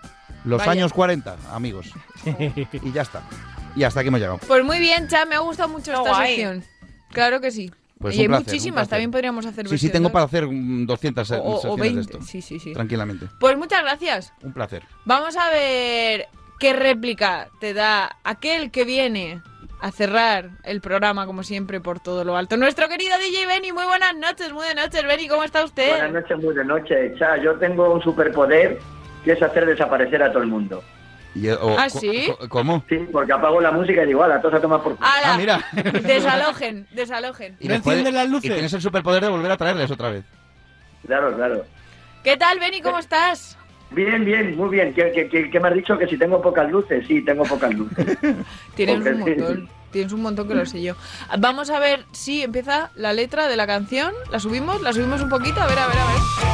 Los 0.44 0.58
Vaya. 0.58 0.72
años 0.72 0.92
40, 0.92 1.36
amigos. 1.52 1.86
y 2.24 2.92
ya 2.92 3.02
está. 3.02 3.22
Y 3.76 3.84
hasta 3.84 4.00
aquí 4.00 4.08
hemos 4.08 4.18
llegado. 4.18 4.38
Pues 4.48 4.64
muy 4.64 4.80
bien, 4.80 5.06
Cha, 5.06 5.26
me 5.26 5.36
ha 5.36 5.40
gustado 5.40 5.68
mucho 5.68 5.92
esta 5.92 6.08
guay. 6.10 6.34
sección. 6.34 6.64
Claro 7.12 7.40
que 7.40 7.52
sí. 7.52 7.70
Pues 8.00 8.16
y 8.16 8.22
hay 8.22 8.28
placer, 8.28 8.46
muchísimas, 8.46 8.88
también 8.88 9.10
podríamos 9.10 9.44
hacer 9.44 9.68
Sí, 9.68 9.76
sí, 9.76 9.90
tengo 9.90 10.10
para 10.10 10.24
hacer 10.24 10.46
mm, 10.46 10.86
200 10.86 11.30
O- 11.32 11.36
o- 11.36 11.72
o 11.72 11.76
20, 11.76 11.94
de 11.96 12.00
esto. 12.00 12.22
sí, 12.22 12.40
sí, 12.40 12.58
sí. 12.58 12.72
Tranquilamente. 12.72 13.26
Pues 13.38 13.58
muchas 13.58 13.82
gracias. 13.82 14.32
Un 14.42 14.52
placer. 14.54 14.82
Vamos 15.04 15.36
a 15.36 15.50
ver 15.50 16.26
qué 16.58 16.72
réplica 16.72 17.48
te 17.60 17.74
da 17.74 18.16
aquel 18.24 18.70
que 18.70 18.84
viene 18.84 19.42
a 19.82 19.90
cerrar 19.92 20.50
el 20.64 20.80
programa, 20.80 21.26
como 21.26 21.42
siempre, 21.42 21.80
por 21.80 22.00
todo 22.00 22.24
lo 22.24 22.36
alto. 22.36 22.56
Nuestro 22.56 22.88
querido 22.88 23.16
DJ 23.18 23.46
Benny, 23.46 23.72
muy 23.72 23.84
buenas 23.84 24.14
noches, 24.16 24.48
muy 24.52 24.64
buenas 24.64 24.86
noches, 24.86 25.06
Benny, 25.06 25.28
¿cómo 25.28 25.44
está 25.44 25.62
usted? 25.64 25.88
Buenas 25.90 26.12
noches, 26.12 26.38
muy 26.38 26.54
de 26.54 26.64
noche. 26.64 27.14
Cha, 27.18 27.36
yo 27.42 27.54
tengo 27.56 27.92
un 27.92 28.02
superpoder 28.02 28.78
que 29.24 29.32
es 29.32 29.42
hacer 29.42 29.66
desaparecer 29.66 30.22
a 30.22 30.32
todo 30.32 30.42
el 30.42 30.48
mundo. 30.48 30.82
Y, 31.34 31.46
eh, 31.46 31.54
o- 31.54 31.76
¿Ah, 31.78 31.88
sí? 31.88 32.32
¿Cómo? 32.48 32.84
Sí, 32.88 32.96
porque 33.12 33.32
apago 33.32 33.60
la 33.60 33.70
música 33.70 34.02
y 34.02 34.08
digo, 34.08 34.22
a 34.24 34.40
todos 34.40 34.54
a 34.54 34.60
tomar 34.60 34.82
por 34.82 34.96
culo. 34.96 35.08
Ah, 35.08 35.36
mira. 35.38 35.64
Desalojen, 36.02 36.86
desalojen. 36.92 37.56
Y, 37.60 37.68
les 37.68 37.80
puede- 37.82 38.00
y 38.00 38.40
tienes 38.40 38.72
el 38.72 38.80
superpoder 38.82 39.22
de 39.22 39.28
volver 39.30 39.50
a 39.52 39.56
traerles 39.56 39.90
otra 39.90 40.10
vez. 40.10 40.24
Claro, 41.06 41.34
claro. 41.36 41.64
¿Qué 42.24 42.36
tal, 42.36 42.58
Benny, 42.58 42.80
cómo 42.82 42.98
estás? 42.98 43.56
Bien, 43.92 44.24
bien, 44.24 44.56
muy 44.56 44.68
bien. 44.70 44.92
¿Qué, 44.94 45.10
qué, 45.14 45.28
qué- 45.28 45.50
qué 45.50 45.60
me 45.60 45.68
has 45.68 45.74
dicho? 45.74 45.96
Que 45.98 46.06
si 46.06 46.16
tengo 46.18 46.40
pocas 46.42 46.70
luces. 46.70 47.04
Sí, 47.06 47.24
tengo 47.24 47.44
pocas 47.44 47.72
luces. 47.74 48.18
Tienes 48.74 48.96
Porque 48.96 49.10
un 49.10 49.24
sí. 49.24 49.30
montón. 49.30 49.68
Tienes 49.90 50.12
un 50.12 50.22
montón 50.22 50.46
que 50.46 50.54
lo 50.54 50.66
sé 50.66 50.80
yo. 50.82 50.94
Vamos 51.38 51.70
a 51.70 51.80
ver 51.80 52.04
si 52.12 52.42
empieza 52.42 52.90
la 52.94 53.12
letra 53.12 53.48
de 53.48 53.56
la 53.56 53.66
canción. 53.66 54.12
¿La 54.30 54.38
subimos? 54.38 54.80
¿La 54.82 54.92
subimos 54.92 55.20
un 55.22 55.28
poquito? 55.28 55.60
A 55.60 55.66
ver, 55.66 55.78
a 55.78 55.86
ver, 55.88 55.96
a 55.98 56.06
ver. 56.06 56.49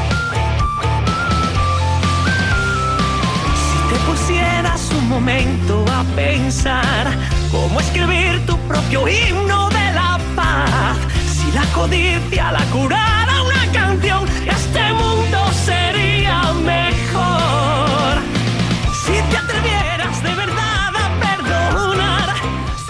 Te 3.89 3.97
pusieras 4.01 4.91
un 4.93 5.09
momento 5.09 5.85
a 5.93 6.03
pensar 6.15 7.07
cómo 7.51 7.81
escribir 7.81 8.45
tu 8.47 8.57
propio 8.69 9.07
himno 9.09 9.69
de 9.71 9.93
la 9.93 10.19
paz, 10.35 10.97
si 11.27 11.51
la 11.53 11.65
codicia 11.73 12.53
la 12.53 12.65
curara 12.67 13.43
una 13.43 13.73
canción, 13.73 14.25
este 14.47 14.93
mundo 14.93 15.39
sería 15.65 16.53
mejor. 16.65 18.13
Si 19.05 19.36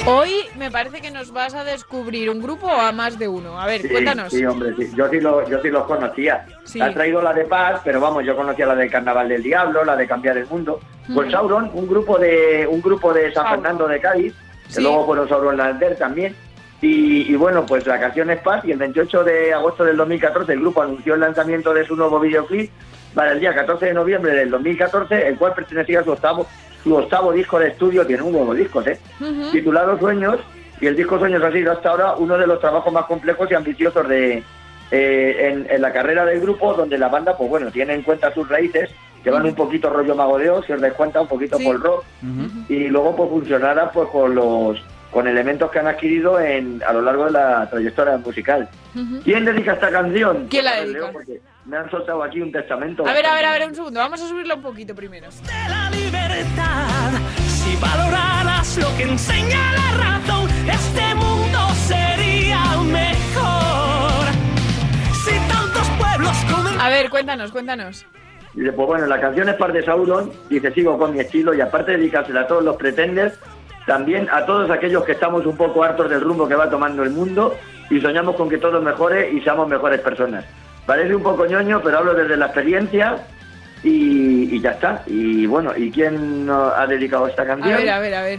Hoy 0.08 0.30
me 0.56 0.70
parece 0.70 1.00
que 1.00 1.10
nos 1.10 1.32
vas 1.32 1.52
a 1.54 1.64
descubrir 1.64 2.30
un 2.30 2.40
grupo 2.40 2.66
o 2.68 2.80
a 2.80 2.92
más 2.92 3.18
de 3.18 3.26
uno. 3.26 3.60
A 3.60 3.66
ver, 3.66 3.82
Sí, 3.82 3.88
cuéntanos. 3.88 4.32
Sí, 4.32 4.44
hombre, 4.44 4.72
sí. 4.78 4.88
Yo 4.96 5.08
sí, 5.08 5.20
lo- 5.20 5.48
yo 5.48 5.60
sí 5.60 5.68
los 5.68 5.84
conocía. 5.84 6.46
Sí. 6.64 6.80
Ha 6.80 6.92
traído 6.94 7.20
la 7.20 7.32
de 7.32 7.44
Paz, 7.44 7.80
pero 7.84 8.00
vamos, 8.00 8.24
yo 8.24 8.36
conocía 8.36 8.66
la 8.66 8.76
del 8.76 8.88
Carnaval 8.90 9.28
del 9.28 9.42
Diablo, 9.42 9.84
la 9.84 9.96
de 9.96 10.06
Cambiar 10.06 10.38
el 10.38 10.46
Mundo. 10.46 10.78
Pues 11.12 11.26
Ujú. 11.26 11.30
Sauron, 11.30 11.70
un 11.74 11.88
grupo 11.88 12.18
de 12.18 12.68
un 12.70 12.80
grupo 12.80 13.12
de 13.12 13.32
San 13.32 13.44
Sauron. 13.44 13.50
Fernando 13.62 13.88
de 13.88 14.00
Cádiz, 14.00 14.34
que 14.72 14.80
luego 14.80 15.06
fueron 15.06 15.28
Sauron 15.28 15.56
Lander 15.56 15.96
también. 15.96 16.36
Y, 16.80 17.32
y 17.32 17.34
bueno, 17.34 17.66
pues 17.66 17.84
la 17.86 17.98
canción 17.98 18.30
es 18.30 18.38
Paz 18.42 18.64
y 18.64 18.70
el 18.70 18.78
28 18.78 19.24
de 19.24 19.54
agosto 19.54 19.82
del 19.82 19.96
2014 19.96 20.52
el 20.52 20.60
grupo 20.60 20.82
anunció 20.82 21.14
el 21.14 21.20
lanzamiento 21.20 21.72
de 21.74 21.84
su 21.86 21.96
nuevo 21.96 22.20
videoclip 22.20 22.70
para 23.16 23.32
el 23.32 23.40
día 23.40 23.54
14 23.54 23.86
de 23.86 23.94
noviembre 23.94 24.32
del 24.32 24.50
2014, 24.50 25.26
el 25.28 25.36
cual 25.38 25.54
pertenecía 25.54 26.00
a 26.00 26.04
su 26.04 26.12
octavo, 26.12 26.46
su 26.84 26.94
octavo 26.94 27.32
disco 27.32 27.58
de 27.58 27.68
estudio, 27.68 28.06
tiene 28.06 28.22
un 28.22 28.32
nuevo 28.32 28.52
disco, 28.54 28.82
¿eh? 28.82 28.98
Titulado 29.52 29.98
Sueños, 29.98 30.36
y 30.82 30.86
el 30.86 30.94
disco 30.94 31.18
Sueños 31.18 31.42
ha 31.42 31.50
sido 31.50 31.72
hasta 31.72 31.88
ahora 31.88 32.14
uno 32.16 32.36
de 32.36 32.46
los 32.46 32.60
trabajos 32.60 32.92
más 32.92 33.06
complejos 33.06 33.50
y 33.50 33.54
ambiciosos 33.54 34.06
de 34.06 34.42
eh, 34.90 35.48
en, 35.50 35.66
en 35.70 35.80
la 35.80 35.92
carrera 35.94 36.26
del 36.26 36.40
grupo, 36.42 36.74
donde 36.74 36.98
la 36.98 37.08
banda, 37.08 37.34
pues 37.38 37.48
bueno, 37.48 37.70
tiene 37.70 37.94
en 37.94 38.02
cuenta 38.02 38.32
sus 38.34 38.46
raíces, 38.50 38.90
que 39.24 39.30
van 39.30 39.46
un 39.46 39.54
poquito 39.54 39.88
rollo 39.88 40.14
mago 40.14 40.36
de 40.38 40.50
Oz, 40.50 40.66
si 40.66 40.74
os 40.74 40.80
dais 40.80 40.92
cuenta, 40.92 41.18
un 41.22 41.26
poquito 41.26 41.56
Sí. 41.56 41.64
por 41.64 41.80
rock, 41.80 42.04
y 42.68 42.88
luego 42.88 43.16
pues 43.16 43.30
funcionará 43.30 43.90
pues 43.90 44.08
con 44.10 44.34
los 44.34 44.78
con 45.10 45.26
elementos 45.26 45.70
que 45.70 45.78
han 45.78 45.86
adquirido 45.86 46.38
en, 46.38 46.82
a 46.86 46.92
lo 46.92 47.00
largo 47.00 47.24
de 47.24 47.30
la 47.30 47.66
trayectoria 47.70 48.18
musical. 48.18 48.68
¿Quién 49.24 49.46
dedica 49.46 49.72
esta 49.72 49.88
canción? 49.90 50.46
¿Quién 50.50 50.64
la 50.66 50.72
Pues, 51.12 51.26
dedica? 51.26 51.42
me 51.66 51.76
han 51.76 51.90
soltado 51.90 52.22
aquí 52.22 52.40
un 52.40 52.52
testamento. 52.52 53.06
A 53.06 53.12
ver, 53.12 53.26
a 53.26 53.34
ver, 53.34 53.44
a 53.44 53.50
ver, 53.52 53.68
un 53.68 53.74
segundo. 53.74 54.00
Vamos 54.00 54.22
a 54.22 54.28
subirlo 54.28 54.54
un 54.54 54.62
poquito 54.62 54.94
primero. 54.94 55.28
De 55.30 55.68
la 55.68 55.90
libertad, 55.90 57.10
si 57.46 57.76
valoraras 57.76 58.78
lo 58.78 58.96
que 58.96 59.02
enseña 59.02 59.72
la 59.72 60.04
razón, 60.04 60.48
este 60.68 61.14
mundo 61.14 61.58
sería 61.86 62.62
mejor. 62.82 64.26
Si 65.24 65.38
tantos 65.48 65.88
pueblos 65.98 66.36
comen... 66.50 66.80
A 66.80 66.88
ver, 66.88 67.10
cuéntanos, 67.10 67.50
cuéntanos. 67.50 68.06
Dice, 68.54 68.72
pues 68.72 68.86
bueno, 68.86 69.06
la 69.06 69.20
canción 69.20 69.48
es 69.48 69.56
parte 69.56 69.78
de 69.78 69.84
Sauron, 69.84 70.32
dice, 70.48 70.72
sigo 70.72 70.96
con 70.96 71.12
mi 71.12 71.20
estilo 71.20 71.52
y 71.52 71.60
aparte 71.60 71.92
de 71.92 71.98
dedicársela 71.98 72.42
a 72.42 72.46
todos 72.46 72.64
los 72.64 72.76
pretenders, 72.76 73.38
también 73.86 74.28
a 74.30 74.46
todos 74.46 74.70
aquellos 74.70 75.04
que 75.04 75.12
estamos 75.12 75.44
un 75.44 75.58
poco 75.58 75.84
hartos 75.84 76.08
del 76.08 76.22
rumbo 76.22 76.48
que 76.48 76.54
va 76.54 76.70
tomando 76.70 77.02
el 77.02 77.10
mundo 77.10 77.54
y 77.90 78.00
soñamos 78.00 78.34
con 78.34 78.48
que 78.48 78.56
todo 78.56 78.80
mejore 78.80 79.30
y 79.30 79.42
seamos 79.42 79.68
mejores 79.68 80.00
personas. 80.00 80.46
Parece 80.86 81.14
un 81.14 81.22
poco 81.22 81.44
ñoño, 81.46 81.80
pero 81.82 81.98
hablo 81.98 82.14
desde 82.14 82.36
la 82.36 82.46
experiencia 82.46 83.18
y, 83.82 84.60
ya 84.60 84.70
está. 84.70 85.02
Y 85.06 85.46
bueno, 85.46 85.72
¿y 85.76 85.90
quién 85.90 86.48
ha 86.50 86.86
dedicado 86.86 87.26
esta 87.26 87.42
A 87.42 87.46
canción? 87.46 87.76
ver, 87.76 87.90
a 87.90 87.98
ver, 87.98 88.14
a 88.14 88.22
ver. 88.22 88.38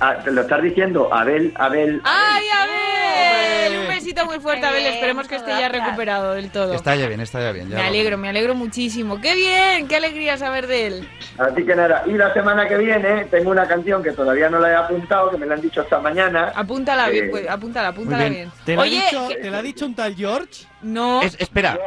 Ah, 0.00 0.16
te 0.22 0.30
lo 0.32 0.40
estás 0.42 0.60
diciendo, 0.62 1.08
Abel, 1.12 1.52
Abel. 1.56 2.00
¡Ay, 2.04 2.44
Abel! 2.48 3.78
Un 3.80 3.88
besito 3.88 4.26
muy 4.26 4.38
fuerte, 4.40 4.66
Abel. 4.66 4.84
Esperemos 4.86 5.28
que 5.28 5.36
esté 5.36 5.50
ya 5.52 5.68
recuperado 5.68 6.34
del 6.34 6.50
todo. 6.50 6.74
Está 6.74 6.96
ya 6.96 7.06
bien, 7.06 7.20
está 7.20 7.40
ya 7.40 7.52
bien. 7.52 7.68
ya 7.70 7.76
Me 7.76 7.82
alegro, 7.84 8.18
me 8.18 8.28
alegro 8.28 8.54
muchísimo. 8.54 9.20
¡Qué 9.20 9.34
bien! 9.34 9.86
¡Qué 9.88 9.96
alegría 9.96 10.36
saber 10.36 10.66
de 10.66 10.86
él! 10.88 11.08
Así 11.38 11.64
que 11.64 11.74
nada, 11.76 12.02
y 12.06 12.12
la 12.12 12.32
semana 12.34 12.68
que 12.68 12.76
viene 12.76 13.24
tengo 13.26 13.50
una 13.50 13.66
canción 13.66 14.02
que 14.02 14.12
todavía 14.12 14.50
no 14.50 14.58
la 14.58 14.70
he 14.72 14.74
apuntado, 14.74 15.30
que 15.30 15.36
me 15.38 15.46
la 15.46 15.54
han 15.54 15.60
dicho 15.60 15.82
esta 15.82 16.00
mañana. 16.00 16.52
Apúntala 16.54 17.08
bien, 17.08 17.26
Eh, 17.26 17.28
pues, 17.30 17.48
apúntala, 17.48 17.88
apúntala 17.88 18.18
bien. 18.24 18.32
bien. 18.34 18.52
¿Te 18.64 18.76
la, 18.76 18.82
Oye, 18.82 18.98
ha 19.00 19.04
dicho, 19.04 19.28
¿te 19.42 19.50
la 19.50 19.58
ha 19.58 19.62
dicho 19.62 19.86
un 19.86 19.94
tal 19.94 20.14
George? 20.16 20.66
no. 20.82 21.22
Es- 21.22 21.36
espera, 21.40 21.78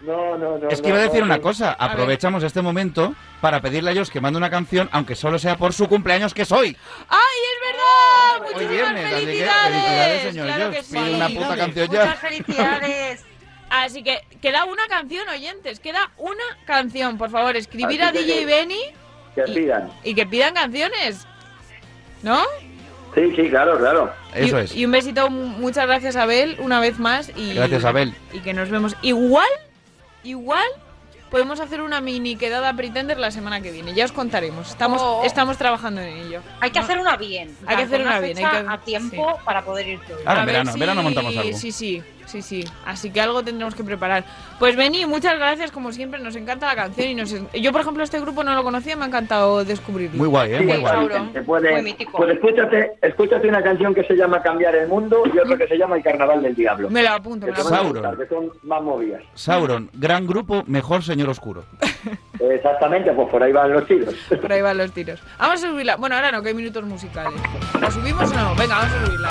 No, 0.00 0.38
no, 0.38 0.56
no. 0.58 0.68
es 0.70 0.80
que 0.80 0.88
no, 0.88 0.94
iba 0.94 0.98
a 1.04 1.06
decir 1.06 1.20
no, 1.20 1.26
una 1.26 1.36
no. 1.36 1.42
cosa. 1.42 1.72
Aprovechamos 1.78 2.42
este 2.42 2.62
momento 2.62 3.14
para 3.40 3.60
pedirle 3.60 3.90
a 3.90 3.94
Dios 3.94 4.10
que 4.10 4.20
mande 4.20 4.38
una 4.38 4.48
canción, 4.50 4.88
aunque 4.92 5.14
solo 5.14 5.38
sea 5.38 5.56
por 5.56 5.72
su 5.74 5.88
cumpleaños, 5.88 6.32
que 6.32 6.42
es 6.42 6.52
hoy. 6.52 6.76
¡Ay, 7.08 7.18
es 7.52 7.72
verdad! 7.72 8.48
Hoy 8.48 8.52
¡Muchísimas 8.64 8.70
viernes, 8.94 9.04
así 9.04 9.14
que 9.14 9.26
felicidades! 9.26 10.22
señor 10.22 10.46
Claro 10.46 10.60
George. 10.62 10.78
que 10.78 10.84
sí. 10.84 10.96
Pide 10.96 11.14
una 11.14 11.28
puta 11.28 11.56
canción 11.56 11.86
Muchas 11.88 12.18
felicidades. 12.18 13.24
Así 13.70 14.02
que 14.02 14.20
queda 14.42 14.64
una 14.64 14.86
canción, 14.88 15.28
oyentes. 15.28 15.78
Queda 15.80 16.10
una 16.16 16.42
canción. 16.66 17.18
Por 17.18 17.30
favor, 17.30 17.56
escribir 17.56 18.02
Así 18.02 18.08
a 18.08 18.12
que 18.20 18.26
DJ 18.26 18.38
que- 18.40 18.46
Benny 18.46 18.80
Que 19.34 19.42
pidan. 19.42 19.90
y 20.02 20.14
que 20.14 20.26
pidan 20.26 20.54
canciones. 20.54 21.26
¿No? 22.22 22.42
Sí, 23.14 23.32
sí, 23.36 23.48
claro, 23.48 23.78
claro. 23.78 24.12
Eso 24.34 24.58
y, 24.58 24.62
es. 24.62 24.74
y 24.76 24.84
un 24.86 24.92
besito, 24.92 25.30
mu- 25.30 25.46
muchas 25.46 25.86
gracias, 25.86 26.16
Abel, 26.16 26.56
una 26.60 26.80
vez 26.80 26.98
más. 26.98 27.30
Y, 27.36 27.54
Gracias, 27.54 27.84
Abel. 27.84 28.14
Y 28.32 28.40
que 28.40 28.52
nos 28.54 28.70
vemos. 28.70 28.96
Igual, 29.02 29.48
igual, 30.24 30.66
podemos 31.30 31.60
hacer 31.60 31.80
una 31.80 32.00
mini 32.00 32.36
quedada 32.36 32.72
Pretender 32.74 33.18
la 33.18 33.30
semana 33.30 33.60
que 33.60 33.70
viene. 33.70 33.94
Ya 33.94 34.04
os 34.04 34.12
contaremos. 34.12 34.68
Estamos, 34.68 35.00
Oh. 35.02 35.22
estamos 35.24 35.56
trabajando 35.58 36.00
en 36.00 36.16
ello. 36.16 36.40
Hay 36.60 36.70
que 36.70 36.78
hacer 36.80 36.98
una 36.98 37.16
bien. 37.16 37.56
Hay 37.66 37.76
que 37.76 37.82
hacer 37.84 38.00
una 38.02 38.18
bien, 38.20 38.36
hay 38.38 38.44
fecha 38.44 38.62
que- 38.62 38.68
a 38.68 38.78
tiempo 38.78 39.38
para 39.44 39.64
poder 39.64 39.88
ir 39.88 40.00
todos. 40.00 40.20
Ahora, 40.26 40.32
A 40.32 40.40
en 40.40 40.46
ver 40.46 40.54
verano, 40.54 40.72
si- 40.72 40.80
verano 40.80 41.02
montamos 41.02 41.36
algo. 41.36 41.56
Sí, 41.56 41.72
sí, 41.72 42.02
sí, 42.30 42.42
sí. 42.42 42.64
Así 42.86 43.10
que 43.10 43.20
algo 43.20 43.42
tendremos 43.42 43.74
que 43.74 43.84
preparar. 43.84 44.24
Pues 44.58 44.76
vení, 44.76 45.06
muchas 45.06 45.36
gracias, 45.36 45.70
como 45.72 45.92
siempre, 45.92 46.20
nos 46.20 46.36
encanta 46.36 46.66
la 46.66 46.74
canción 46.76 47.08
y 47.08 47.14
nos... 47.14 47.34
Yo, 47.52 47.72
por 47.72 47.80
ejemplo, 47.80 48.02
este 48.02 48.20
grupo 48.20 48.44
no 48.44 48.54
lo 48.54 48.62
conocía, 48.62 48.96
me 48.96 49.04
ha 49.04 49.08
encantado 49.08 49.64
descubrirlo. 49.64 50.18
Muy 50.18 50.28
guay, 50.28 50.52
¿eh? 50.52 50.58
Sí, 50.58 50.64
Muy 50.64 50.76
guay. 50.78 51.30
Te 51.32 51.42
puede- 51.42 51.72
Muy 51.72 51.82
mítico. 51.82 52.16
Pues 52.18 52.30
escúchate, 52.34 52.92
escúchate 53.02 53.48
una 53.48 53.62
canción 53.62 53.94
que 53.94 54.04
se 54.04 54.14
llama 54.14 54.42
Cambiar 54.42 54.74
el 54.74 54.88
Mundo 54.88 55.22
y 55.32 55.38
otra 55.38 55.56
que 55.56 55.66
se 55.68 55.76
llama 55.76 55.96
El 55.96 56.02
Carnaval 56.02 56.42
del 56.42 56.54
Diablo. 56.54 56.90
Me 56.90 57.02
lo 57.02 57.10
apunto, 57.10 57.46
me 57.46 57.52
Que 57.52 57.62
son, 57.62 57.74
apunto. 57.74 58.00
Sauron. 58.02 58.18
que 58.20 58.26
son 58.28 58.50
más 58.62 58.82
movidas. 58.82 59.22
Sauron, 59.34 59.90
gran 59.94 60.26
grupo, 60.26 60.62
mejor 60.66 61.02
señor 61.02 61.28
oscuro. 61.30 61.64
Exactamente, 62.40 63.12
pues 63.12 63.28
por 63.28 63.42
ahí 63.42 63.52
van 63.52 63.72
los 63.72 63.86
tiros. 63.86 64.14
Por 64.40 64.52
ahí 64.52 64.62
van 64.62 64.78
los 64.78 64.92
tiros. 64.92 65.20
Vamos 65.38 65.62
a 65.62 65.68
subirla. 65.68 65.96
Bueno, 65.96 66.16
ahora 66.16 66.32
no, 66.32 66.42
que 66.42 66.48
hay 66.48 66.54
minutos 66.54 66.84
musicales. 66.84 67.40
¿La 67.80 67.90
subimos 67.90 68.30
o 68.30 68.34
no? 68.34 68.54
Venga, 68.56 68.76
vamos 68.76 68.92
a 68.94 69.06
subirla. 69.06 69.28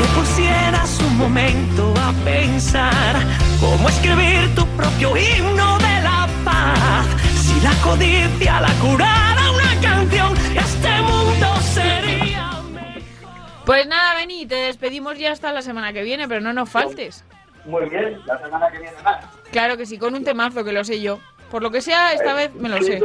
Te 0.00 0.06
pusieras 0.18 0.98
un 1.00 1.18
momento 1.18 1.92
a 1.98 2.14
pensar 2.24 3.16
cómo 3.60 3.86
escribir 3.86 4.54
tu 4.54 4.66
propio 4.68 5.14
himno 5.14 5.76
de 5.76 6.00
la 6.00 6.26
paz, 6.42 7.06
si 7.34 7.60
la 7.60 7.74
codicia 7.82 8.62
la 8.62 8.72
curara 8.80 9.50
una 9.50 9.78
canción, 9.82 10.34
este 10.56 11.02
mundo 11.02 11.54
sería 11.74 12.50
Pues 13.66 13.86
nada, 13.86 14.14
vení, 14.14 14.46
te 14.46 14.54
despedimos 14.54 15.18
ya 15.18 15.32
hasta 15.32 15.52
la 15.52 15.60
semana 15.60 15.92
que 15.92 16.02
viene, 16.02 16.26
pero 16.26 16.40
no 16.40 16.54
nos 16.54 16.70
faltes. 16.70 17.22
Muy 17.66 17.86
bien, 17.90 18.22
la 18.24 18.38
semana 18.38 18.70
que 18.70 18.78
viene 18.78 18.96
más. 19.04 19.22
Claro 19.52 19.76
que 19.76 19.84
sí, 19.84 19.98
con 19.98 20.14
un 20.14 20.24
temazo 20.24 20.64
que 20.64 20.72
lo 20.72 20.82
sé 20.82 21.02
yo. 21.02 21.20
Por 21.50 21.62
lo 21.62 21.70
que 21.70 21.80
sea, 21.80 22.12
esta 22.12 22.32
vez 22.32 22.54
me 22.54 22.68
lo 22.68 22.80
sé. 22.80 23.00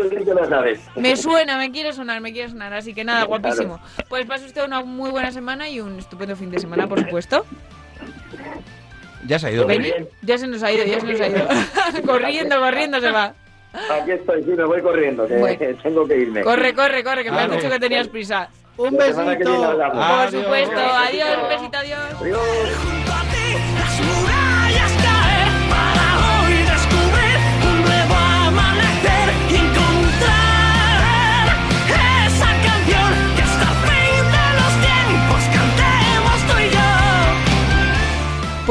Me 0.95 1.15
suena, 1.17 1.57
me 1.57 1.71
quiere 1.71 1.93
sonar, 1.93 2.21
me 2.21 2.31
quiere 2.31 2.49
sonar. 2.49 2.73
Así 2.73 2.93
que 2.93 3.03
nada, 3.03 3.23
guapísimo. 3.23 3.79
Pues 4.07 4.25
pase 4.25 4.45
usted 4.45 4.63
una 4.63 4.81
muy 4.83 5.09
buena 5.09 5.31
semana 5.31 5.67
y 5.67 5.79
un 5.79 5.97
estupendo 5.97 6.35
fin 6.35 6.51
de 6.51 6.59
semana, 6.59 6.87
por 6.87 6.99
supuesto. 6.99 7.45
Ya 9.25 9.39
se 9.39 9.47
ha 9.47 9.51
ido. 9.51 9.67
Ya 10.21 10.37
se 10.37 10.45
nos 10.47 10.61
ha 10.61 10.71
ido, 10.71 10.85
ya 10.85 10.99
se 10.99 11.07
nos 11.07 11.19
ha 11.19 11.27
ido. 11.27 11.47
corriendo, 12.05 12.59
corriendo 12.59 12.99
se 12.99 13.11
va. 13.11 13.33
Aquí 13.91 14.11
estoy, 14.11 14.43
sí, 14.43 14.51
me 14.51 14.63
voy 14.63 14.81
corriendo, 14.81 15.27
que 15.27 15.37
Bueno. 15.37 15.77
tengo 15.83 16.07
que 16.07 16.17
irme. 16.17 16.41
Corre, 16.43 16.73
corre, 16.73 17.03
corre, 17.03 17.23
que 17.23 17.31
me 17.31 17.41
has 17.41 17.51
dicho 17.51 17.69
que 17.69 17.79
tenías 17.79 18.07
prisa. 18.07 18.49
Un 18.77 18.95
besito. 18.95 19.23
Por 19.23 20.31
supuesto, 20.31 20.79
adiós, 20.79 21.29
un 21.41 21.49
besito, 21.49 21.77
adiós. 21.77 21.99
Adiós. 22.21 22.41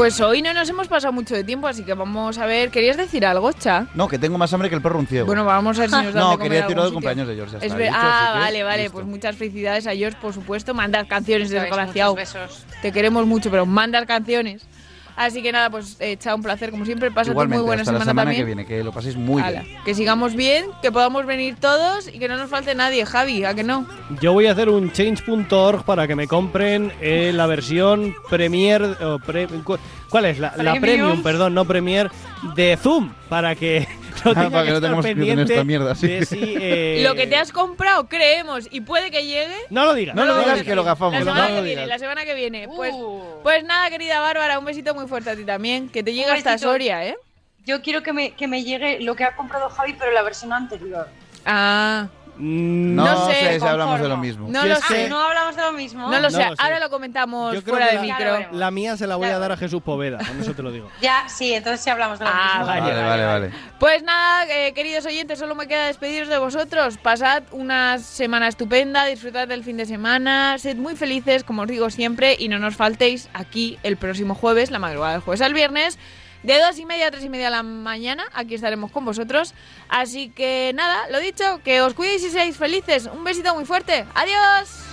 Pues 0.05 0.21
hoy 0.21 0.43
no 0.43 0.53
nos 0.53 0.69
hemos 0.69 0.87
pasado 0.87 1.11
mucho 1.11 1.33
de 1.33 1.43
tiempo, 1.43 1.65
así 1.65 1.81
que 1.83 1.95
vamos 1.95 2.37
a 2.37 2.45
ver. 2.45 2.69
¿Querías 2.69 2.95
decir 2.95 3.25
algo, 3.25 3.51
Cha? 3.53 3.87
No, 3.95 4.07
que 4.07 4.19
tengo 4.19 4.37
más 4.37 4.53
hambre 4.53 4.69
que 4.69 4.75
el 4.75 4.81
perro 4.83 4.99
un 4.99 5.07
ciego. 5.07 5.25
Bueno, 5.25 5.43
vamos 5.45 5.79
a 5.79 5.81
ver 5.81 5.89
si 5.89 5.95
nos 5.95 6.05
dan 6.13 6.23
No, 6.23 6.29
de 6.29 6.37
comer 6.37 6.43
quería 6.43 6.59
en 6.59 6.63
decirlo 6.67 6.83
algún 6.83 6.85
del 6.85 6.93
cumpleaños 6.93 7.27
de 7.27 7.35
George, 7.35 7.51
ya 7.53 7.57
Es 7.57 7.63
está 7.63 7.75
ver- 7.75 7.87
dicho, 7.87 7.97
ah, 7.99 8.19
así 8.25 8.33
que 8.35 8.39
vale, 8.39 8.63
vale. 8.63 8.81
listo. 8.83 8.93
Pues 8.93 9.05
muchas 9.07 9.35
felicidades 9.35 9.87
a 9.87 9.95
George, 9.95 10.17
por 10.21 10.31
supuesto. 10.31 10.75
Mandad 10.75 11.07
canciones, 11.07 11.49
ves, 11.49 11.59
desgraciado. 11.59 12.13
muchos 12.15 12.33
besos. 12.35 12.65
Te 12.83 12.91
queremos 12.91 13.25
mucho, 13.25 13.49
pero 13.49 13.65
mandar 13.65 14.05
canciones. 14.05 14.61
Así 15.15 15.41
que 15.41 15.51
nada, 15.51 15.69
pues 15.69 15.95
eh, 15.99 16.17
Cha, 16.17 16.35
un 16.35 16.41
placer 16.43 16.71
como 16.71 16.83
siempre. 16.85 17.09
Pásate 17.11 17.31
Igualmente, 17.31 17.59
muy 17.59 17.65
buena 17.67 17.81
hasta 17.83 17.91
la 17.93 17.99
semana, 17.99 18.11
semana 18.11 18.31
también. 18.31 18.41
que 18.41 18.45
viene, 18.45 18.65
que 18.65 18.83
lo 18.83 18.91
paséis 18.91 19.15
muy 19.15 19.41
bien. 19.41 19.63
que 19.85 19.95
sigamos 19.95 20.35
bien, 20.35 20.65
que 20.81 20.91
podamos 20.91 21.25
venir 21.25 21.55
todos 21.59 22.07
y 22.13 22.19
que 22.19 22.27
no 22.27 22.35
nos 22.37 22.49
falte 22.49 22.75
nadie, 22.75 23.05
Javi, 23.05 23.45
¿a 23.45 23.53
que 23.53 23.63
no? 23.63 23.87
Yo 24.21 24.33
voy 24.33 24.47
a 24.47 24.51
hacer 24.51 24.69
un 24.69 24.91
change.org 24.91 25.83
para 25.85 26.07
que 26.07 26.15
me 26.15 26.27
compren 26.27 26.91
eh, 27.01 27.31
la 27.33 27.47
versión 27.47 28.13
Premier. 28.29 28.81
o 28.83 29.19
pre- 29.19 29.47
cu- 29.47 29.77
¿Cuál 30.09 30.25
es? 30.25 30.39
La, 30.39 30.49
la 30.57 30.73
Premium. 30.73 30.81
Premium, 30.81 31.23
perdón, 31.23 31.53
no 31.53 31.65
Premier, 31.65 32.11
de 32.55 32.77
Zoom, 32.77 33.11
para 33.29 33.55
que 33.55 33.87
no 34.25 34.31
Ah, 34.31 34.33
tenga 34.33 34.49
para 34.49 34.63
que 34.63 34.69
no 34.71 34.75
estar 34.75 34.81
tengamos 34.81 35.05
que 35.05 35.15
pendiente 35.15 35.53
esta 35.53 35.63
mierda, 35.63 35.95
sí. 35.95 36.07
de 36.07 36.25
si, 36.25 36.39
eh, 36.59 37.01
Lo 37.03 37.15
que 37.15 37.27
te 37.27 37.35
has 37.35 37.51
comprado, 37.51 38.07
creemos, 38.07 38.67
y 38.71 38.81
puede 38.81 39.11
que 39.11 39.23
llegue. 39.25 39.55
No 39.69 39.85
lo 39.85 39.93
digas. 39.93 40.15
No 40.15 40.25
lo 40.25 40.37
digas 40.39 40.63
que 40.63 40.75
lo 40.75 40.83
gafamos, 40.83 41.13
La 41.13 41.19
semana 41.23 41.47
que 41.55 41.61
viene, 41.61 41.87
la 41.87 41.99
semana 41.99 42.25
que 42.25 42.33
viene. 42.33 42.67
Pues, 42.75 42.93
Uh. 42.93 43.39
pues 43.43 43.63
nada, 43.63 43.89
querida 43.89 44.19
Bárbara, 44.19 44.59
un 44.59 44.65
besito 44.65 44.93
muy 44.95 45.07
fuerte 45.07 45.29
a 45.29 45.35
ti 45.35 45.43
también. 45.45 45.89
Que 45.89 46.03
te 46.03 46.13
llegue 46.13 46.29
Un 46.31 46.37
hasta 46.37 46.51
besito. 46.53 46.71
Soria, 46.71 47.05
¿eh? 47.05 47.15
Yo 47.65 47.81
quiero 47.81 48.03
que 48.03 48.13
me, 48.13 48.31
que 48.31 48.47
me 48.47 48.63
llegue 48.63 48.99
lo 48.99 49.15
que 49.15 49.23
ha 49.23 49.35
comprado 49.35 49.69
Javi, 49.69 49.95
pero 49.97 50.11
la 50.11 50.21
versión 50.21 50.53
anterior. 50.53 51.07
Ah, 51.45 52.07
No, 52.37 53.03
No 53.05 53.27
sé, 53.27 53.33
sé 53.35 53.59
si 53.59 53.65
hablamos 53.65 53.99
de 54.01 54.07
lo 54.09 54.17
mismo. 54.17 54.47
no 54.49 54.65
lo 54.65 54.75
sé. 54.75 55.07
no 55.09 55.19
hablamos 55.23 55.55
de 55.55 55.61
lo 55.61 55.73
mismo. 55.73 56.01
No 56.09 56.15
lo 56.15 56.21
No 56.21 56.29
sé, 56.29 56.37
lo 56.45 56.55
sé. 56.55 56.61
ahora 56.61 56.79
lo 56.79 56.89
comentamos 56.89 57.55
fuera 57.63 57.87
de 57.87 57.95
la- 57.95 58.01
micro. 58.01 58.37
La 58.51 58.71
mía 58.71 58.97
se 58.97 59.07
la 59.07 59.15
voy 59.15 59.27
a 59.29 59.39
dar 59.39 59.51
a 59.51 59.57
Jesús 59.57 59.81
Poveda, 59.81 60.17
con 60.19 60.39
eso 60.41 60.53
te 60.53 60.61
lo 60.63 60.71
digo. 60.71 60.89
Ya, 61.01 61.23
sí, 61.27 61.53
entonces 61.53 61.81
sí 61.81 61.89
hablamos 61.89 62.19
de 62.19 62.25
lo 62.25 62.31
Ah, 62.33 62.49
mismo. 62.59 62.65
Vale, 62.67 62.81
Vale, 62.81 62.93
vale, 62.93 63.03
vale, 63.03 63.25
vale. 63.25 63.51
Pues 63.79 64.03
nada, 64.03 64.45
eh, 64.49 64.73
queridos 64.73 65.05
oyentes, 65.05 65.39
solo 65.39 65.55
me 65.55 65.67
queda 65.67 65.87
despediros 65.87 66.27
de 66.27 66.37
vosotros. 66.37 66.97
Pasad 66.97 67.43
una 67.51 67.99
semana 67.99 68.47
estupenda, 68.47 69.05
disfrutad 69.05 69.47
del 69.47 69.63
fin 69.63 69.77
de 69.77 69.85
semana, 69.85 70.57
sed 70.57 70.77
muy 70.77 70.95
felices, 70.95 71.43
como 71.43 71.61
os 71.63 71.67
digo 71.67 71.89
siempre, 71.89 72.35
y 72.37 72.47
no 72.49 72.59
nos 72.59 72.75
faltéis 72.75 73.29
aquí 73.33 73.77
el 73.83 73.97
próximo 73.97 74.35
jueves, 74.35 74.71
la 74.71 74.79
madrugada 74.79 75.13
del 75.13 75.21
jueves 75.21 75.41
al 75.41 75.53
viernes, 75.53 75.97
de 76.45 76.59
dos 76.59 76.77
y 76.79 76.85
media 76.85 77.07
a 77.07 77.11
tres 77.11 77.23
y 77.23 77.29
media 77.29 77.45
de 77.45 77.51
la 77.51 77.63
mañana. 77.63 78.25
Aquí 78.33 78.55
estaremos 78.55 78.91
con 78.91 79.05
vosotros. 79.05 79.53
Así 79.89 80.29
que 80.29 80.71
nada, 80.75 81.09
lo 81.09 81.19
dicho, 81.19 81.61
que 81.63 81.81
os 81.81 81.93
cuidéis 81.93 82.23
y 82.23 82.29
seáis 82.29 82.57
felices. 82.57 83.07
Un 83.11 83.23
besito 83.23 83.53
muy 83.55 83.65
fuerte. 83.65 84.05
Adiós. 84.13 84.84